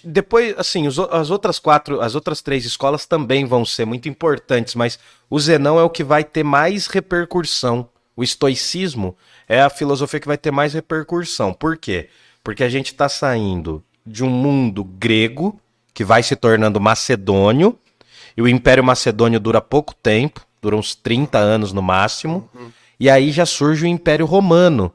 Depois, 0.03 0.53
assim, 0.57 0.85
as 0.85 1.29
outras 1.29 1.59
quatro, 1.59 2.01
as 2.01 2.13
outras 2.13 2.41
três 2.41 2.65
escolas 2.65 3.05
também 3.05 3.45
vão 3.45 3.63
ser 3.63 3.85
muito 3.85 4.09
importantes, 4.09 4.75
mas 4.75 4.99
o 5.29 5.39
Zenão 5.39 5.79
é 5.79 5.83
o 5.83 5.89
que 5.89 6.03
vai 6.03 6.25
ter 6.25 6.43
mais 6.43 6.87
repercussão. 6.87 7.87
O 8.17 8.23
estoicismo 8.23 9.15
é 9.47 9.61
a 9.61 9.69
filosofia 9.69 10.19
que 10.19 10.27
vai 10.27 10.37
ter 10.37 10.51
mais 10.51 10.73
repercussão. 10.73 11.53
Por 11.53 11.77
quê? 11.77 12.09
Porque 12.43 12.65
a 12.65 12.69
gente 12.69 12.87
está 12.87 13.07
saindo 13.07 13.81
de 14.05 14.25
um 14.25 14.29
mundo 14.29 14.83
grego 14.83 15.57
que 15.93 16.03
vai 16.03 16.21
se 16.21 16.35
tornando 16.35 16.81
macedônio, 16.81 17.79
e 18.35 18.41
o 18.41 18.47
Império 18.47 18.83
Macedônio 18.83 19.39
dura 19.39 19.61
pouco 19.61 19.93
tempo, 19.95 20.45
dura 20.61 20.75
uns 20.75 20.95
30 20.95 21.37
anos 21.37 21.71
no 21.71 21.81
máximo, 21.81 22.49
uhum. 22.53 22.69
e 22.99 23.09
aí 23.09 23.31
já 23.31 23.45
surge 23.45 23.85
o 23.85 23.87
Império 23.87 24.25
Romano, 24.25 24.91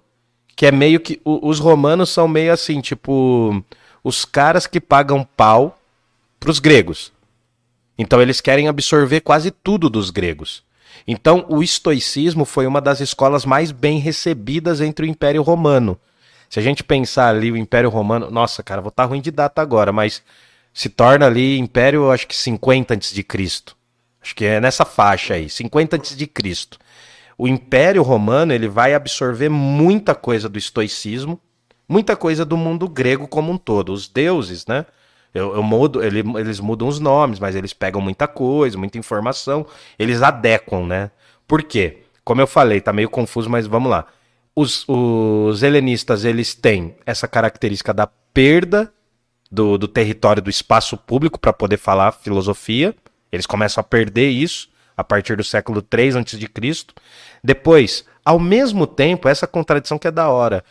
que 0.56 0.66
é 0.66 0.72
meio 0.72 1.00
que. 1.00 1.20
Os 1.24 1.58
romanos 1.58 2.10
são 2.10 2.28
meio 2.28 2.52
assim, 2.52 2.80
tipo 2.80 3.64
os 4.02 4.24
caras 4.24 4.66
que 4.66 4.80
pagam 4.80 5.26
pau 5.36 5.78
para 6.38 6.50
os 6.50 6.58
gregos. 6.58 7.12
Então 7.98 8.20
eles 8.20 8.40
querem 8.40 8.66
absorver 8.66 9.20
quase 9.20 9.50
tudo 9.50 9.90
dos 9.90 10.10
gregos. 10.10 10.62
Então 11.06 11.44
o 11.48 11.62
estoicismo 11.62 12.44
foi 12.44 12.66
uma 12.66 12.80
das 12.80 13.00
escolas 13.00 13.44
mais 13.44 13.72
bem 13.72 13.98
recebidas 13.98 14.80
entre 14.80 15.06
o 15.06 15.08
Império 15.08 15.42
Romano. 15.42 15.98
Se 16.48 16.58
a 16.58 16.62
gente 16.62 16.82
pensar 16.82 17.28
ali 17.28 17.52
o 17.52 17.56
Império 17.56 17.90
Romano, 17.90 18.30
nossa, 18.30 18.62
cara, 18.62 18.80
vou 18.80 18.88
estar 18.88 19.04
tá 19.04 19.08
ruim 19.08 19.20
de 19.20 19.30
data 19.30 19.62
agora, 19.62 19.92
mas 19.92 20.22
se 20.72 20.88
torna 20.88 21.26
ali 21.26 21.58
Império, 21.58 22.10
acho 22.10 22.26
que 22.26 22.36
50 22.36 22.94
antes 22.94 23.12
de 23.12 23.22
Cristo. 23.22 23.76
Acho 24.22 24.34
que 24.34 24.44
é 24.44 24.60
nessa 24.60 24.84
faixa 24.84 25.34
aí, 25.34 25.48
50 25.48 25.96
antes 25.96 26.16
de 26.16 26.26
Cristo. 26.26 26.78
O 27.36 27.48
Império 27.48 28.02
Romano, 28.02 28.52
ele 28.52 28.68
vai 28.68 28.94
absorver 28.94 29.48
muita 29.48 30.14
coisa 30.14 30.48
do 30.48 30.58
estoicismo, 30.58 31.40
muita 31.88 32.14
coisa 32.14 32.44
do 32.44 32.56
mundo 32.56 32.86
grego 32.86 33.26
como 33.26 33.50
um 33.50 33.56
todo. 33.56 33.92
Os 33.92 34.08
deuses, 34.08 34.66
né? 34.66 34.84
Eu, 35.32 35.54
eu 35.54 35.62
mudo, 35.62 36.02
ele, 36.02 36.22
eles 36.38 36.60
mudam 36.60 36.88
os 36.88 36.98
nomes, 36.98 37.38
mas 37.38 37.54
eles 37.54 37.72
pegam 37.72 38.00
muita 38.00 38.26
coisa, 38.26 38.76
muita 38.76 38.98
informação, 38.98 39.64
eles 39.98 40.22
adequam, 40.22 40.86
né? 40.86 41.10
Por 41.46 41.62
quê? 41.62 42.02
Como 42.24 42.40
eu 42.40 42.46
falei, 42.46 42.80
tá 42.80 42.92
meio 42.92 43.08
confuso, 43.08 43.48
mas 43.48 43.66
vamos 43.66 43.90
lá. 43.90 44.06
Os, 44.54 44.84
os 44.88 45.62
helenistas, 45.62 46.24
eles 46.24 46.54
têm 46.54 46.96
essa 47.06 47.26
característica 47.26 47.94
da 47.94 48.06
perda 48.06 48.92
do, 49.50 49.76
do 49.76 49.88
território 49.88 50.42
do 50.42 50.50
espaço 50.50 50.96
público 50.96 51.38
para 51.38 51.52
poder 51.52 51.76
falar 51.76 52.12
filosofia. 52.12 52.94
Eles 53.32 53.46
começam 53.46 53.80
a 53.80 53.84
perder 53.84 54.30
isso 54.30 54.68
a 54.96 55.02
partir 55.02 55.36
do 55.36 55.44
século 55.44 55.82
3 55.82 56.16
a.C. 56.16 56.84
Depois, 57.42 58.04
ao 58.24 58.38
mesmo 58.38 58.86
tempo, 58.86 59.28
essa 59.28 59.46
contradição 59.46 59.98
que 59.98 60.06
é 60.06 60.10
da 60.10 60.28
hora, 60.28 60.62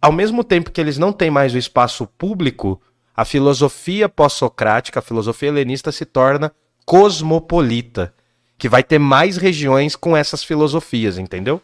ao 0.00 0.12
mesmo 0.12 0.42
tempo 0.42 0.70
que 0.70 0.80
eles 0.80 0.98
não 0.98 1.12
têm 1.12 1.30
mais 1.30 1.54
o 1.54 1.58
espaço 1.58 2.06
público, 2.06 2.80
a 3.14 3.24
filosofia 3.24 4.08
pós-socrática, 4.08 5.00
a 5.00 5.02
filosofia 5.02 5.48
helenista 5.48 5.92
se 5.92 6.04
torna 6.04 6.52
cosmopolita, 6.86 8.14
que 8.56 8.68
vai 8.68 8.82
ter 8.82 8.98
mais 8.98 9.36
regiões 9.36 9.94
com 9.94 10.16
essas 10.16 10.42
filosofias, 10.42 11.18
entendeu? 11.18 11.60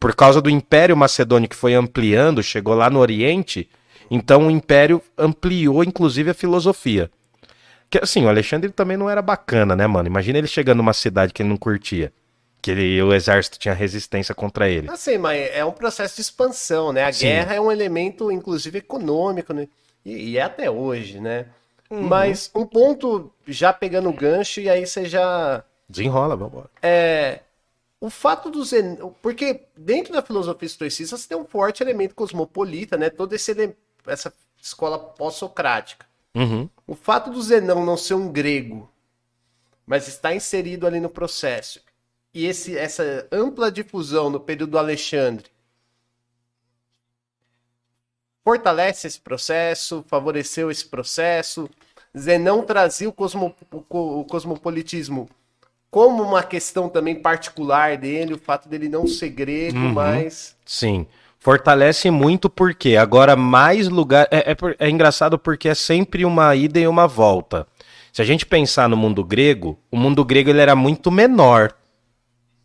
Por 0.00 0.14
causa 0.14 0.40
do 0.40 0.48
Império 0.48 0.96
Macedônio 0.96 1.48
que 1.48 1.56
foi 1.56 1.74
ampliando, 1.74 2.42
chegou 2.42 2.74
lá 2.74 2.88
no 2.88 3.00
Oriente, 3.00 3.68
então 4.10 4.46
o 4.46 4.50
Império 4.50 5.02
ampliou 5.16 5.82
inclusive 5.84 6.30
a 6.30 6.34
filosofia. 6.34 7.10
Que 7.90 7.98
assim, 8.02 8.24
o 8.24 8.28
Alexandre 8.28 8.70
também 8.70 8.96
não 8.96 9.08
era 9.08 9.22
bacana, 9.22 9.76
né, 9.76 9.86
mano? 9.86 10.08
Imagina 10.08 10.38
ele 10.38 10.46
chegando 10.46 10.78
numa 10.78 10.92
cidade 10.92 11.32
que 11.32 11.42
ele 11.42 11.48
não 11.50 11.56
curtia 11.56 12.12
que 12.64 12.70
ele, 12.70 13.02
o 13.02 13.12
exército 13.12 13.58
tinha 13.58 13.74
resistência 13.74 14.34
contra 14.34 14.66
ele. 14.66 14.90
Assim, 14.90 15.18
mas 15.18 15.50
é 15.52 15.62
um 15.62 15.70
processo 15.70 16.16
de 16.16 16.22
expansão, 16.22 16.94
né? 16.94 17.04
A 17.04 17.12
Sim. 17.12 17.26
guerra 17.26 17.54
é 17.56 17.60
um 17.60 17.70
elemento, 17.70 18.32
inclusive, 18.32 18.78
econômico, 18.78 19.52
né? 19.52 19.68
E, 20.02 20.30
e 20.30 20.38
é 20.38 20.40
até 20.40 20.70
hoje, 20.70 21.20
né? 21.20 21.44
Uhum. 21.90 22.00
Mas 22.04 22.50
um 22.54 22.64
ponto, 22.64 23.30
já 23.46 23.70
pegando 23.70 24.08
o 24.08 24.14
gancho, 24.14 24.60
e 24.60 24.70
aí 24.70 24.86
você 24.86 25.04
já. 25.04 25.62
Desenrola, 25.86 26.34
vamos 26.36 26.54
embora. 26.54 26.70
É. 26.82 27.40
O 28.00 28.08
fato 28.08 28.50
do 28.50 28.64
Zen... 28.64 28.96
Porque 29.20 29.60
dentro 29.76 30.14
da 30.14 30.22
filosofia 30.22 30.66
estoicista 30.66 31.18
você 31.18 31.28
tem 31.28 31.36
um 31.36 31.44
forte 31.44 31.82
elemento 31.82 32.14
cosmopolita, 32.14 32.96
né? 32.96 33.10
Toda 33.10 33.34
esse 33.34 33.54
essa 34.06 34.32
escola 34.60 34.98
pós-socrática. 34.98 36.06
Uhum. 36.34 36.68
O 36.86 36.94
fato 36.94 37.30
do 37.30 37.42
Zenão 37.42 37.84
não 37.84 37.96
ser 37.96 38.14
um 38.14 38.30
grego, 38.30 38.90
mas 39.86 40.08
está 40.08 40.34
inserido 40.34 40.86
ali 40.86 41.00
no 41.00 41.08
processo, 41.08 41.80
e 42.32 42.46
esse, 42.46 42.76
essa 42.76 43.28
ampla 43.30 43.70
difusão 43.70 44.28
no 44.28 44.40
período 44.40 44.72
do 44.72 44.78
Alexandre 44.78 45.46
fortalece 48.42 49.06
esse 49.06 49.20
processo, 49.20 50.04
favoreceu 50.08 50.70
esse 50.70 50.84
processo. 50.86 51.70
Zenão 52.16 52.62
trazia 52.62 53.08
o, 53.08 53.12
cosmo, 53.12 53.54
o, 53.72 54.20
o 54.20 54.24
cosmopolitismo 54.24 55.28
como 55.90 56.24
uma 56.24 56.42
questão 56.42 56.88
também 56.88 57.14
particular 57.14 57.96
dele, 57.96 58.34
o 58.34 58.38
fato 58.38 58.68
dele 58.68 58.88
não 58.88 59.06
ser 59.06 59.28
grego, 59.28 59.78
uhum. 59.78 59.92
mas. 59.92 60.56
Sim. 60.66 61.06
Fortalece 61.44 62.10
muito 62.10 62.48
porque 62.48 62.96
agora 62.96 63.36
mais 63.36 63.86
lugar. 63.86 64.26
É, 64.30 64.52
é, 64.52 64.56
é, 64.78 64.88
engraçado 64.88 65.38
porque 65.38 65.68
é 65.68 65.74
sempre 65.74 66.24
uma 66.24 66.56
ida 66.56 66.80
e 66.80 66.88
uma 66.88 67.06
volta. 67.06 67.66
Se 68.10 68.22
a 68.22 68.24
gente 68.24 68.46
pensar 68.46 68.88
no 68.88 68.96
mundo 68.96 69.22
grego, 69.22 69.78
o 69.90 69.96
mundo 69.98 70.24
grego 70.24 70.48
ele 70.48 70.62
era 70.62 70.74
muito 70.74 71.10
menor 71.10 71.74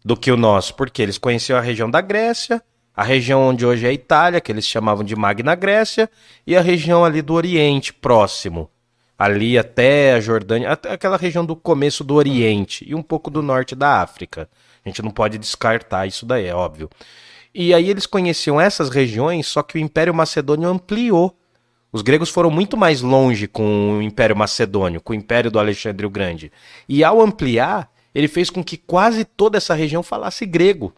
do 0.03 0.15
que 0.15 0.31
o 0.31 0.37
nosso, 0.37 0.75
porque 0.75 1.01
eles 1.01 1.17
conheciam 1.17 1.59
a 1.59 1.61
região 1.61 1.91
da 1.91 1.99
Grécia, 1.99 2.63
a 2.95 3.03
região 3.03 3.49
onde 3.49 3.65
hoje 3.65 3.85
é 3.85 3.89
a 3.89 3.93
Itália, 3.93 4.39
que 4.39 4.49
eles 4.49 4.65
chamavam 4.65 5.03
de 5.03 5.13
Magna 5.13 5.55
Grécia, 5.55 6.09
e 6.47 6.55
a 6.55 6.61
região 6.61 7.03
ali 7.03 7.21
do 7.21 7.33
Oriente 7.33 7.91
próximo, 7.91 8.71
ali 9.17 9.57
até 9.57 10.13
a 10.13 10.21
Jordânia, 10.21 10.71
até 10.71 10.93
aquela 10.93 11.17
região 11.17 11.45
do 11.45 11.53
começo 11.53 12.01
do 12.01 12.15
Oriente 12.15 12.85
e 12.87 12.95
um 12.95 13.03
pouco 13.03 13.29
do 13.29 13.41
norte 13.41 13.75
da 13.75 14.01
África. 14.01 14.49
A 14.85 14.87
gente 14.87 15.01
não 15.01 15.11
pode 15.11 15.37
descartar 15.37 16.07
isso 16.07 16.25
daí, 16.25 16.45
é 16.45 16.55
óbvio. 16.55 16.89
E 17.53 17.73
aí 17.73 17.89
eles 17.89 18.05
conheciam 18.05 18.59
essas 18.59 18.89
regiões, 18.89 19.47
só 19.47 19.63
que 19.63 19.77
o 19.77 19.79
Império 19.79 20.13
Macedônio 20.13 20.69
ampliou. 20.69 21.35
Os 21.91 22.01
gregos 22.01 22.29
foram 22.29 22.51
muito 22.51 22.77
mais 22.77 23.01
longe 23.01 23.47
com 23.47 23.97
o 23.97 24.01
Império 24.01 24.35
Macedônio, 24.35 25.01
com 25.01 25.13
o 25.13 25.15
Império 25.15 25.49
do 25.49 25.59
Alexandre 25.59 26.05
o 26.05 26.09
Grande. 26.09 26.51
E 26.87 27.03
ao 27.03 27.19
ampliar, 27.19 27.91
ele 28.13 28.27
fez 28.27 28.49
com 28.49 28.63
que 28.63 28.77
quase 28.77 29.25
toda 29.25 29.57
essa 29.57 29.73
região 29.73 30.03
falasse 30.03 30.45
grego. 30.45 30.93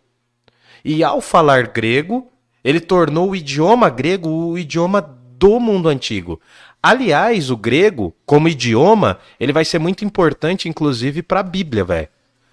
E 0.84 1.04
ao 1.04 1.22
falar 1.22 1.68
grego, 1.68 2.28
ele 2.64 2.80
tornou 2.80 3.30
o 3.30 3.36
idioma 3.36 3.90
grego 3.90 4.30
o 4.30 4.58
idioma 4.58 5.02
do 5.02 5.60
mundo 5.60 5.88
antigo. 5.88 6.42
Aliás, 6.84 7.50
o 7.50 7.58
grego, 7.58 8.14
como 8.26 8.48
idioma, 8.48 9.20
ele 9.40 9.54
vai 9.54 9.64
ser 9.64 9.80
muito 9.80 10.04
importante, 10.04 10.68
inclusive, 10.68 11.22
para 11.24 11.40
a 11.40 11.44
Bíblia, 11.44 11.84
velho. 11.84 12.08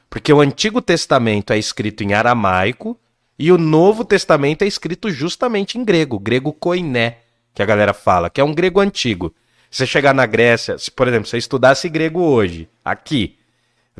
Porque 0.08 0.32
o 0.32 0.40
Antigo 0.40 0.80
Testamento 0.80 1.52
é 1.52 1.58
escrito 1.58 2.02
em 2.02 2.14
aramaico 2.14 2.98
e 3.38 3.52
o 3.52 3.58
Novo 3.58 4.04
Testamento 4.04 4.62
é 4.62 4.66
escrito 4.66 5.10
justamente 5.10 5.78
em 5.78 5.84
grego, 5.84 6.18
grego 6.18 6.52
koiné, 6.52 7.18
que 7.54 7.62
a 7.62 7.66
galera 7.66 7.92
fala, 7.94 8.28
que 8.30 8.40
é 8.40 8.44
um 8.44 8.54
grego 8.54 8.80
antigo. 8.80 9.34
Se 9.70 9.78
você 9.78 9.86
chegar 9.86 10.14
na 10.14 10.24
Grécia, 10.26 10.78
se, 10.78 10.90
por 10.90 11.06
exemplo, 11.06 11.28
você 11.28 11.36
estudasse 11.36 11.88
grego 11.88 12.20
hoje, 12.20 12.68
aqui, 12.84 13.38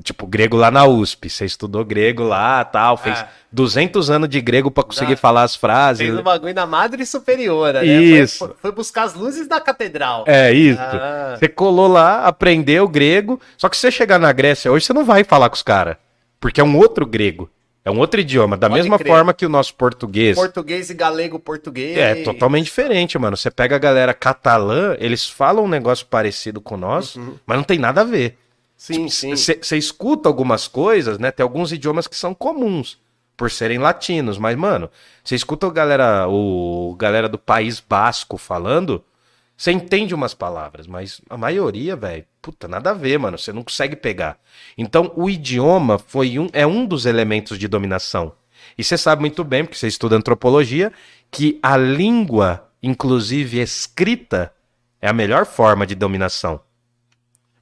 Tipo, 0.02 0.26
grego 0.26 0.56
lá 0.56 0.70
na 0.70 0.84
USP. 0.84 1.28
Você 1.28 1.44
estudou 1.44 1.84
grego 1.84 2.22
lá, 2.22 2.64
tal, 2.64 2.96
fez 2.96 3.18
Ah. 3.18 3.28
200 3.50 4.10
anos 4.10 4.28
de 4.28 4.40
grego 4.40 4.70
pra 4.70 4.84
conseguir 4.84 5.16
falar 5.16 5.42
as 5.42 5.56
frases. 5.56 6.06
Fez 6.06 6.18
o 6.18 6.22
bagulho 6.22 6.54
na 6.54 6.66
Madre 6.66 7.04
Superiora, 7.06 7.80
né? 7.80 7.86
Isso. 7.86 8.38
Foi, 8.38 8.54
foi 8.60 8.72
buscar 8.72 9.04
as 9.04 9.14
luzes 9.14 9.48
da 9.48 9.60
catedral. 9.60 10.24
É 10.26 10.52
isso. 10.52 10.80
Ah. 10.80 11.36
Você 11.38 11.48
colou 11.48 11.88
lá, 11.88 12.26
aprendeu 12.26 12.86
grego. 12.88 13.40
Só 13.56 13.68
que 13.68 13.76
se 13.76 13.80
você 13.82 13.90
chegar 13.90 14.18
na 14.18 14.32
Grécia 14.32 14.70
hoje, 14.70 14.84
você 14.84 14.92
não 14.92 15.04
vai 15.04 15.24
falar 15.24 15.48
com 15.48 15.56
os 15.56 15.62
caras. 15.62 15.96
Porque 16.38 16.60
é 16.60 16.64
um 16.64 16.76
outro 16.76 17.06
grego. 17.06 17.50
É 17.88 17.90
um 17.90 17.98
outro 17.98 18.20
idioma. 18.20 18.54
Da 18.54 18.68
Pode 18.68 18.82
mesma 18.82 18.98
crer. 18.98 19.10
forma 19.10 19.32
que 19.32 19.46
o 19.46 19.48
nosso 19.48 19.74
português. 19.74 20.36
Português 20.36 20.90
e 20.90 20.94
galego 20.94 21.38
português. 21.38 21.96
É 21.96 22.16
totalmente 22.22 22.66
diferente, 22.66 23.18
mano. 23.18 23.34
Você 23.34 23.50
pega 23.50 23.76
a 23.76 23.78
galera 23.78 24.12
catalã, 24.12 24.94
eles 25.00 25.26
falam 25.26 25.64
um 25.64 25.68
negócio 25.68 26.04
parecido 26.04 26.60
com 26.60 26.74
o 26.74 26.78
nosso, 26.78 27.40
mas 27.46 27.56
não 27.56 27.64
tem 27.64 27.78
nada 27.78 28.02
a 28.02 28.04
ver. 28.04 28.36
Sim, 28.76 29.08
sim. 29.08 29.34
Você 29.34 29.76
escuta 29.78 30.28
algumas 30.28 30.68
coisas, 30.68 31.18
né? 31.18 31.30
Tem 31.30 31.42
alguns 31.42 31.72
idiomas 31.72 32.06
que 32.06 32.14
são 32.14 32.34
comuns, 32.34 32.98
por 33.34 33.50
serem 33.50 33.78
latinos, 33.78 34.36
mas, 34.36 34.54
mano, 34.54 34.90
você 35.24 35.34
escuta 35.34 35.66
a 35.66 35.70
galera, 35.70 36.28
o 36.28 36.94
galera 36.98 37.28
do 37.28 37.38
País 37.38 37.80
Basco 37.80 38.36
falando, 38.36 39.02
você 39.58 39.72
entende 39.72 40.14
umas 40.14 40.34
palavras, 40.34 40.86
mas 40.86 41.20
a 41.28 41.36
maioria, 41.36 41.96
velho, 41.96 42.24
puta, 42.40 42.68
nada 42.68 42.90
a 42.90 42.94
ver, 42.94 43.18
mano. 43.18 43.36
Você 43.36 43.52
não 43.52 43.64
consegue 43.64 43.96
pegar. 43.96 44.38
Então, 44.76 45.12
o 45.16 45.28
idioma 45.28 45.98
foi 45.98 46.38
um, 46.38 46.48
é 46.52 46.64
um 46.64 46.86
dos 46.86 47.06
elementos 47.06 47.58
de 47.58 47.66
dominação. 47.66 48.32
E 48.78 48.84
você 48.84 48.96
sabe 48.96 49.20
muito 49.20 49.42
bem, 49.42 49.64
porque 49.64 49.76
você 49.76 49.88
estuda 49.88 50.14
antropologia, 50.14 50.92
que 51.28 51.58
a 51.60 51.76
língua, 51.76 52.70
inclusive 52.80 53.60
escrita, 53.60 54.52
é 55.02 55.08
a 55.08 55.12
melhor 55.12 55.44
forma 55.44 55.84
de 55.84 55.96
dominação. 55.96 56.60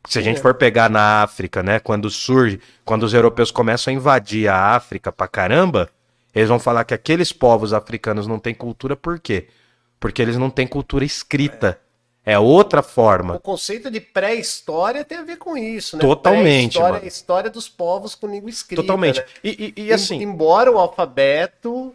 Se 0.06 0.18
a 0.18 0.22
gente 0.22 0.38
for 0.38 0.52
pegar 0.52 0.90
na 0.90 1.22
África, 1.22 1.62
né, 1.62 1.80
quando 1.80 2.10
surge, 2.10 2.60
quando 2.84 3.04
os 3.04 3.14
europeus 3.14 3.50
começam 3.50 3.90
a 3.90 3.96
invadir 3.96 4.48
a 4.48 4.76
África 4.76 5.10
pra 5.10 5.26
caramba, 5.26 5.88
eles 6.34 6.50
vão 6.50 6.58
falar 6.58 6.84
que 6.84 6.92
aqueles 6.92 7.32
povos 7.32 7.72
africanos 7.72 8.26
não 8.26 8.38
têm 8.38 8.54
cultura 8.54 8.94
por 8.94 9.18
quê? 9.18 9.48
Porque 9.98 10.20
eles 10.20 10.36
não 10.36 10.50
têm 10.50 10.66
cultura 10.66 11.06
escrita. 11.06 11.80
É 12.28 12.36
outra 12.36 12.80
O 12.80 12.82
forma. 12.82 13.38
conceito 13.38 13.88
de 13.88 14.00
pré-história 14.00 15.04
tem 15.04 15.18
a 15.18 15.22
ver 15.22 15.36
com 15.36 15.56
isso, 15.56 15.96
né? 15.96 16.00
Totalmente, 16.02 16.72
Pré-história 16.72 16.92
mano. 16.94 17.02
é 17.02 17.04
a 17.04 17.08
história 17.08 17.48
dos 17.50 17.68
povos 17.68 18.16
com 18.16 18.26
língua 18.26 18.50
escrita. 18.50 18.82
Totalmente. 18.82 19.20
né? 19.20 19.26
E, 19.44 19.72
e- 19.76 19.82
e 19.84 19.92
assim, 19.92 20.20
Embora 20.20 20.70
o 20.72 20.76
alfabeto, 20.76 21.94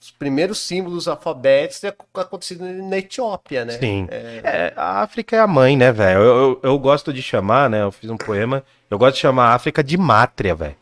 os 0.00 0.10
primeiros 0.10 0.58
símbolos 0.60 1.08
alfabéticos 1.08 1.80
tenham 1.80 1.94
acontecido 2.14 2.64
na 2.64 2.98
Etiópia, 2.98 3.64
né? 3.64 3.78
sim. 3.78 4.06
É, 4.10 4.72
a 4.76 5.00
África 5.02 5.34
é 5.36 5.40
a 5.40 5.46
mãe, 5.46 5.74
né, 5.76 5.90
velho? 5.90 6.20
Eu, 6.20 6.36
eu, 6.36 6.60
eu 6.64 6.78
gosto 6.78 7.10
de 7.12 7.22
chamar, 7.22 7.68
né? 7.70 7.82
Eu 7.82 7.90
fiz 7.90 8.08
um 8.10 8.16
poema. 8.16 8.62
Eu 8.90 8.98
gosto 8.98 9.14
de 9.14 9.20
chamar 9.22 9.48
a 9.48 9.54
África 9.54 9.82
de 9.82 9.96
mátria, 9.96 10.54
velho. 10.54 10.76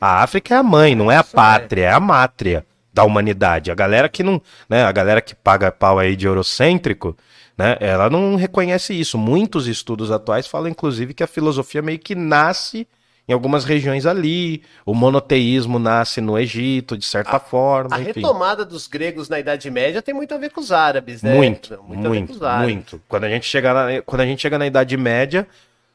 A 0.00 0.22
África 0.22 0.54
é 0.54 0.58
a 0.58 0.62
mãe, 0.62 0.94
não 0.94 1.10
é 1.10 1.16
a 1.16 1.20
Isso 1.20 1.30
é. 1.30 1.34
pátria, 1.36 1.84
é 1.86 1.92
a 1.92 2.00
mátria 2.00 2.66
da 2.92 3.02
humanidade. 3.04 3.70
A 3.70 3.74
galera 3.74 4.08
que 4.08 4.22
não, 4.22 4.40
né, 4.68 4.84
a 4.84 4.92
galera 4.92 5.20
que 5.22 5.34
paga 5.34 5.72
pau 5.72 5.98
aí 5.98 6.14
de 6.14 6.26
eurocêntrico, 6.26 7.16
né, 7.56 7.76
ela 7.80 8.08
não 8.10 8.34
reconhece 8.36 8.92
isso. 8.98 9.16
Muitos 9.18 9.66
estudos 9.66 10.10
atuais 10.10 10.46
falam 10.46 10.68
inclusive 10.68 11.14
que 11.14 11.22
a 11.22 11.26
filosofia 11.26 11.82
meio 11.82 11.98
que 11.98 12.14
nasce 12.14 12.86
em 13.28 13.32
algumas 13.32 13.64
regiões 13.64 14.04
ali, 14.04 14.62
o 14.84 14.92
monoteísmo 14.94 15.78
nasce 15.78 16.20
no 16.20 16.36
Egito, 16.36 16.98
de 16.98 17.04
certa 17.04 17.38
forma, 17.38 17.94
A 17.94 18.00
enfim. 18.00 18.12
retomada 18.20 18.64
dos 18.64 18.88
gregos 18.88 19.28
na 19.28 19.38
Idade 19.38 19.70
Média 19.70 20.02
tem 20.02 20.12
muito 20.12 20.34
a 20.34 20.38
ver 20.38 20.50
com 20.50 20.60
os 20.60 20.72
árabes, 20.72 21.22
né? 21.22 21.32
Muito, 21.32 21.72
a 21.74 21.76
muito, 21.82 22.44
árabes. 22.44 22.74
muito. 22.74 23.00
Quando 23.08 23.24
a 23.24 23.28
gente 23.28 23.46
chega 23.46 23.72
na, 23.72 24.02
quando 24.02 24.22
a 24.22 24.26
gente 24.26 24.42
chega 24.42 24.58
na 24.58 24.66
Idade 24.66 24.96
Média, 24.96 25.46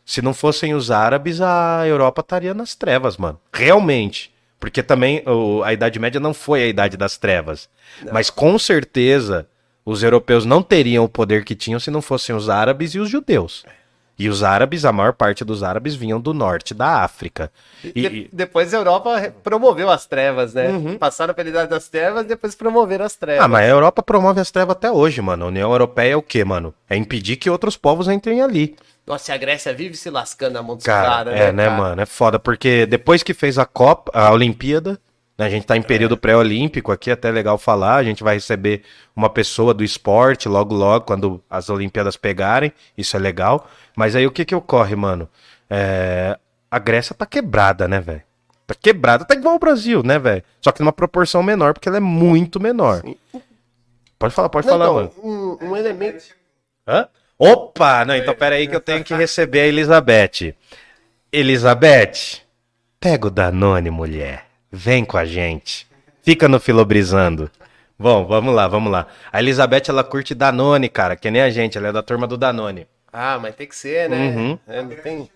se 0.06 0.22
não 0.22 0.34
fossem 0.34 0.74
os 0.74 0.90
árabes, 0.90 1.42
a 1.42 1.84
Europa 1.86 2.22
estaria 2.22 2.54
nas 2.54 2.76
trevas, 2.76 3.18
mano. 3.18 3.38
Realmente. 3.52 4.34
Porque 4.58 4.82
também 4.82 5.22
o- 5.28 5.62
a 5.64 5.74
Idade 5.74 6.00
Média 6.00 6.20
não 6.22 6.34
foi 6.34 6.64
a 6.64 6.68
Idade 6.68 6.96
das 6.96 7.18
Trevas. 7.18 7.70
Mas 8.12 8.30
com 8.30 8.58
certeza 8.58 9.46
os 9.90 10.04
europeus 10.04 10.44
não 10.46 10.62
teriam 10.62 11.06
o 11.06 11.10
poder 11.10 11.46
que 11.46 11.56
tinham 11.56 11.80
se 11.80 11.90
não 11.90 12.02
fossem 12.02 12.36
os 12.36 12.50
árabes 12.50 12.94
e 12.94 13.00
os 13.00 13.10
judeus. 13.10 13.66
E 14.20 14.28
os 14.30 14.42
árabes, 14.44 14.84
a 14.84 14.92
maior 14.92 15.14
parte 15.14 15.46
dos 15.46 15.62
árabes 15.62 15.94
vinham 15.96 16.20
do 16.20 16.34
norte 16.34 16.74
da 16.74 17.04
África. 17.04 17.52
E, 17.84 17.92
De- 18.10 18.30
Depois 18.34 18.74
a 18.74 18.78
Europa 18.78 19.32
promoveu 19.44 19.90
as 19.92 20.08
trevas, 20.08 20.56
né? 20.56 20.70
Uhum. 20.70 20.98
Passaram 20.98 21.34
pela 21.36 21.48
Idade 21.50 21.70
das 21.70 21.88
Trevas 21.88 22.26
e 22.26 22.28
depois 22.28 22.56
promoveram 22.56 23.06
as 23.06 23.16
trevas. 23.16 23.46
Ah, 23.46 23.48
mas 23.48 23.64
a 23.66 23.68
Europa 23.70 24.02
promove 24.02 24.42
as 24.42 24.50
trevas 24.50 24.72
até 24.76 24.92
hoje, 24.92 25.22
mano. 25.22 25.46
A 25.46 25.48
União 25.50 25.72
Europeia 25.72 26.14
é 26.14 26.16
o 26.16 26.22
quê, 26.24 26.44
mano? 26.44 26.74
É 26.90 26.98
impedir 26.98 27.36
que 27.38 27.48
outros 27.50 27.78
povos 27.78 28.08
entrem 28.08 28.42
ali. 28.42 28.76
Nossa, 29.06 29.32
e 29.32 29.36
a 29.36 29.38
Grécia 29.38 29.72
vive 29.74 29.96
se 29.96 30.10
lascando 30.10 30.54
na 30.54 30.64
mão 30.64 30.76
dos 30.76 30.84
Cara, 30.86 31.08
caras, 31.08 31.34
é, 31.40 31.52
né, 31.54 31.66
cara? 31.66 31.78
mano? 31.78 32.02
É 32.02 32.06
foda, 32.08 32.40
porque 32.40 32.86
depois 32.88 33.22
que 33.24 33.34
fez 33.36 33.58
a 33.60 33.66
Copa, 33.66 34.12
a 34.14 34.32
Olimpíada, 34.34 34.94
né, 34.94 34.98
a 35.46 35.50
gente 35.50 35.68
tá 35.68 35.78
em 35.78 35.82
período 35.84 36.18
pré-olímpico 36.18 36.92
aqui, 36.92 37.12
até 37.12 37.30
legal 37.30 37.58
falar, 37.60 37.96
a 37.98 38.04
gente 38.04 38.24
vai 38.24 38.36
receber 38.36 38.82
uma 39.16 39.30
pessoa 39.30 39.74
do 39.74 39.84
esporte 39.84 40.50
logo, 40.50 40.74
logo, 40.74 41.06
quando 41.06 41.44
as 41.48 41.70
Olimpíadas 41.70 42.18
pegarem, 42.18 42.74
isso 42.98 43.16
é 43.16 43.20
legal. 43.20 43.70
Mas 43.96 44.16
aí 44.16 44.26
o 44.26 44.32
que 44.32 44.44
que 44.44 44.56
ocorre, 44.56 44.96
mano? 44.96 45.30
É, 45.70 46.38
a 46.72 46.80
Grécia 46.80 47.14
tá 47.16 47.26
quebrada, 47.26 47.88
né, 47.88 48.00
velho? 48.00 48.24
Tá 48.66 48.74
quebrada, 48.74 49.24
tá 49.26 49.36
igual 49.36 49.56
o 49.56 49.60
Brasil, 49.60 50.02
né, 50.04 50.18
velho? 50.18 50.44
Só 50.60 50.72
que 50.72 50.82
numa 50.82 50.92
proporção 50.92 51.44
menor, 51.44 51.74
porque 51.74 51.88
ela 51.88 51.98
é 51.98 52.02
muito 52.02 52.60
menor. 52.60 53.04
Pode 54.18 54.34
falar, 54.34 54.50
pode 54.50 54.66
Não, 54.66 54.74
falar, 54.74 54.86
então, 54.86 54.96
mano. 54.96 55.58
um, 55.62 55.70
um 55.70 55.78
elemento. 55.78 56.24
Hã? 56.88 57.08
Opa! 57.38 58.04
Não, 58.04 58.16
então 58.16 58.34
peraí 58.34 58.68
que 58.68 58.76
eu 58.76 58.82
tenho 58.82 59.04
que 59.04 59.14
receber 59.14 59.62
a 59.62 59.68
Elizabeth. 59.68 60.56
Elizabeth, 61.32 62.42
pega 63.00 63.28
o 63.28 63.30
Danone, 63.30 63.92
mulher. 63.92 64.47
Vem 64.72 65.06
com 65.06 65.18
a 65.18 65.26
gente. 65.26 65.88
Fica 66.22 66.48
no 66.48 66.60
Filobrizando. 66.60 67.50
Bom, 67.98 68.26
vamos 68.26 68.54
lá, 68.54 68.68
vamos 68.68 68.92
lá. 68.92 69.08
A 69.32 69.40
Elizabeth, 69.40 69.84
ela 69.90 70.04
curte 70.04 70.36
Danone, 70.36 70.90
cara, 70.90 71.16
que 71.16 71.32
nem 71.32 71.42
a 71.42 71.50
gente. 71.50 71.78
Ela 71.78 71.88
é 71.88 71.92
da 71.92 72.04
turma 72.04 72.28
do 72.28 72.38
Danone. 72.38 72.88
Ah, 73.12 73.40
mas 73.42 73.56
tem 73.56 73.66
que 73.66 73.76
ser, 73.76 74.10
né? 74.10 74.28
Uhum. 74.28 74.60
É, 74.68 74.82
não 74.82 74.90
tem... 74.90 75.32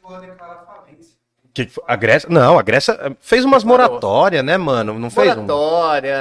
Que 1.54 1.70
a 1.88 1.96
Grécia... 1.96 2.30
Não, 2.30 2.60
a 2.60 2.62
Grécia 2.62 2.94
eh, 3.02 3.12
fez 3.20 3.44
umas 3.44 3.64
moratórias, 3.64 4.44
né, 4.44 4.58
mano? 4.58 4.98
Não 5.00 5.10
fez 5.10 5.36
um... 5.36 5.42
Moratória, 5.42 6.16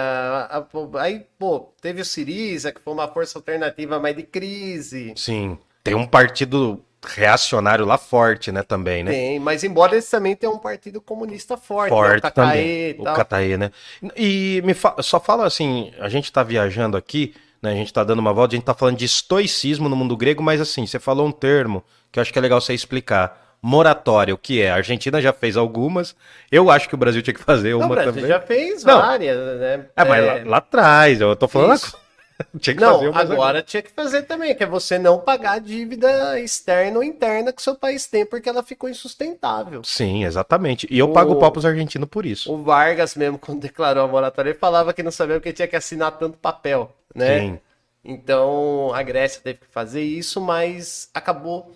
pô, 0.72 0.90
aí, 0.98 1.24
pô, 1.38 1.72
teve 1.80 2.00
o 2.00 2.04
Siriza, 2.04 2.72
que 2.72 2.80
foi 2.80 2.92
uma 2.92 3.06
força 3.06 3.38
alternativa, 3.38 4.00
mas 4.00 4.16
de 4.16 4.24
crise. 4.24 5.12
Sim. 5.16 5.58
Tem 5.84 5.94
um 5.94 6.06
partido 6.06 6.82
reacionário 7.06 7.84
lá 7.86 7.96
forte, 7.96 8.52
né, 8.52 8.62
também, 8.62 9.02
né? 9.02 9.10
Tem, 9.10 9.38
mas 9.40 9.64
embora 9.64 9.94
eles 9.94 10.08
também 10.08 10.36
tenham 10.36 10.54
um 10.54 10.58
partido 10.58 11.00
comunista 11.00 11.56
forte, 11.56 11.90
né? 11.90 11.96
forte 11.96 12.18
o 12.18 12.22
KKE 12.30 12.34
também. 12.34 12.66
e 12.68 12.96
O 12.98 13.04
tal. 13.04 13.16
Cataê, 13.16 13.56
né? 13.56 13.70
E 14.16 14.60
me 14.64 14.74
fa- 14.74 14.96
só 15.00 15.18
fala 15.18 15.46
assim, 15.46 15.92
a 15.98 16.08
gente 16.08 16.30
tá 16.30 16.42
viajando 16.42 16.96
aqui, 16.96 17.34
né? 17.62 17.72
A 17.72 17.74
gente 17.74 17.92
tá 17.92 18.04
dando 18.04 18.18
uma 18.18 18.32
volta, 18.32 18.54
a 18.54 18.56
gente 18.56 18.64
tá 18.66 18.74
falando 18.74 18.96
de 18.98 19.04
estoicismo 19.04 19.88
no 19.88 19.96
mundo 19.96 20.16
grego, 20.16 20.42
mas 20.42 20.60
assim, 20.60 20.86
você 20.86 20.98
falou 20.98 21.26
um 21.26 21.32
termo 21.32 21.82
que 22.12 22.18
eu 22.18 22.22
acho 22.22 22.32
que 22.32 22.38
é 22.38 22.42
legal 22.42 22.60
você 22.60 22.74
explicar. 22.74 23.48
Moratória, 23.62 24.32
o 24.34 24.38
que 24.38 24.62
é? 24.62 24.70
A 24.70 24.76
Argentina 24.76 25.20
já 25.20 25.34
fez 25.34 25.54
algumas. 25.54 26.16
Eu 26.50 26.70
acho 26.70 26.88
que 26.88 26.94
o 26.94 26.98
Brasil 26.98 27.20
tinha 27.20 27.34
que 27.34 27.42
fazer 27.42 27.72
Não, 27.72 27.80
o 27.80 27.80
uma 27.82 27.88
Brasil 27.94 28.12
também. 28.14 28.26
já 28.28 28.40
fez 28.40 28.82
Não. 28.84 28.98
várias, 29.00 29.36
né? 29.60 29.84
É, 29.94 30.02
mas 30.04 30.24
lá, 30.26 30.40
lá 30.46 30.56
atrás, 30.56 31.20
eu 31.20 31.36
tô 31.36 31.46
falando 31.46 31.74
Isso. 31.74 31.94
Agora. 32.40 32.48
tinha 32.60 32.76
que 32.76 32.82
fazer 32.82 33.06
Não, 33.06 33.10
umas 33.10 33.30
agora 33.30 33.62
tinha 33.62 33.82
que 33.82 33.90
fazer 33.90 34.22
também, 34.22 34.54
que 34.54 34.62
é 34.62 34.66
você 34.66 34.98
não 34.98 35.20
pagar 35.20 35.52
a 35.52 35.58
dívida 35.58 36.38
externa 36.40 36.98
ou 36.98 37.04
interna 37.04 37.52
que 37.52 37.62
seu 37.62 37.74
país 37.76 38.06
tem, 38.06 38.24
porque 38.26 38.48
ela 38.48 38.62
ficou 38.62 38.88
insustentável. 38.88 39.82
Sim, 39.84 40.24
exatamente. 40.24 40.86
E 40.90 40.98
eu 40.98 41.10
O- 41.10 41.12
pago 41.12 41.36
pau 41.36 41.50
pros 41.52 41.64
argentinos 41.64 42.08
por 42.08 42.24
isso. 42.26 42.52
O 42.52 42.62
Vargas 42.62 43.14
mesmo, 43.14 43.38
quando 43.38 43.60
declarou 43.60 44.04
a 44.04 44.08
moratória, 44.08 44.50
ele 44.50 44.58
falava 44.58 44.92
que 44.92 45.02
não 45.02 45.10
sabia 45.10 45.36
porque 45.36 45.52
tinha 45.52 45.68
que 45.68 45.76
assinar 45.76 46.12
tanto 46.18 46.38
papel, 46.38 46.94
né? 47.14 47.40
Sim. 47.40 47.60
Então 48.04 48.92
a 48.94 49.02
Grécia 49.02 49.40
teve 49.42 49.60
que 49.60 49.66
fazer 49.66 50.02
isso, 50.02 50.40
mas 50.40 51.10
acabou 51.12 51.74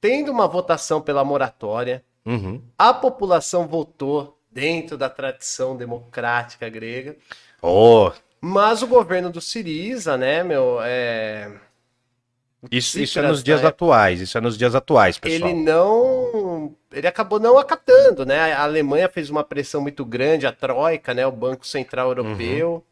tendo 0.00 0.30
uma 0.32 0.46
votação 0.48 1.00
pela 1.00 1.24
moratória. 1.24 2.04
Uhum. 2.24 2.62
A 2.78 2.92
população 2.94 3.66
votou 3.66 4.38
dentro 4.50 4.96
da 4.98 5.08
tradição 5.10 5.76
democrática 5.76 6.68
grega, 6.68 7.16
Oh, 7.62 8.12
mas 8.40 8.82
o 8.82 8.86
governo 8.86 9.30
do 9.30 9.40
Siriza, 9.40 10.16
né, 10.16 10.42
meu, 10.42 10.78
é, 10.82 11.50
isso, 12.70 12.98
isso 12.98 13.18
é 13.18 13.22
nos 13.22 13.42
dias 13.42 13.62
né? 13.62 13.68
atuais. 13.68 14.20
Isso 14.20 14.36
é 14.36 14.40
nos 14.40 14.56
dias 14.56 14.74
atuais, 14.74 15.18
pessoal. 15.18 15.50
ele 15.50 15.62
não, 15.62 16.74
ele 16.92 17.06
acabou 17.06 17.38
não 17.38 17.58
acatando, 17.58 18.24
né? 18.24 18.52
A 18.52 18.62
Alemanha 18.62 19.08
fez 19.08 19.30
uma 19.30 19.44
pressão 19.44 19.80
muito 19.80 20.04
grande, 20.04 20.46
a 20.46 20.52
Troika, 20.52 21.14
né, 21.14 21.26
o 21.26 21.32
Banco 21.32 21.66
Central 21.66 22.08
Europeu, 22.08 22.84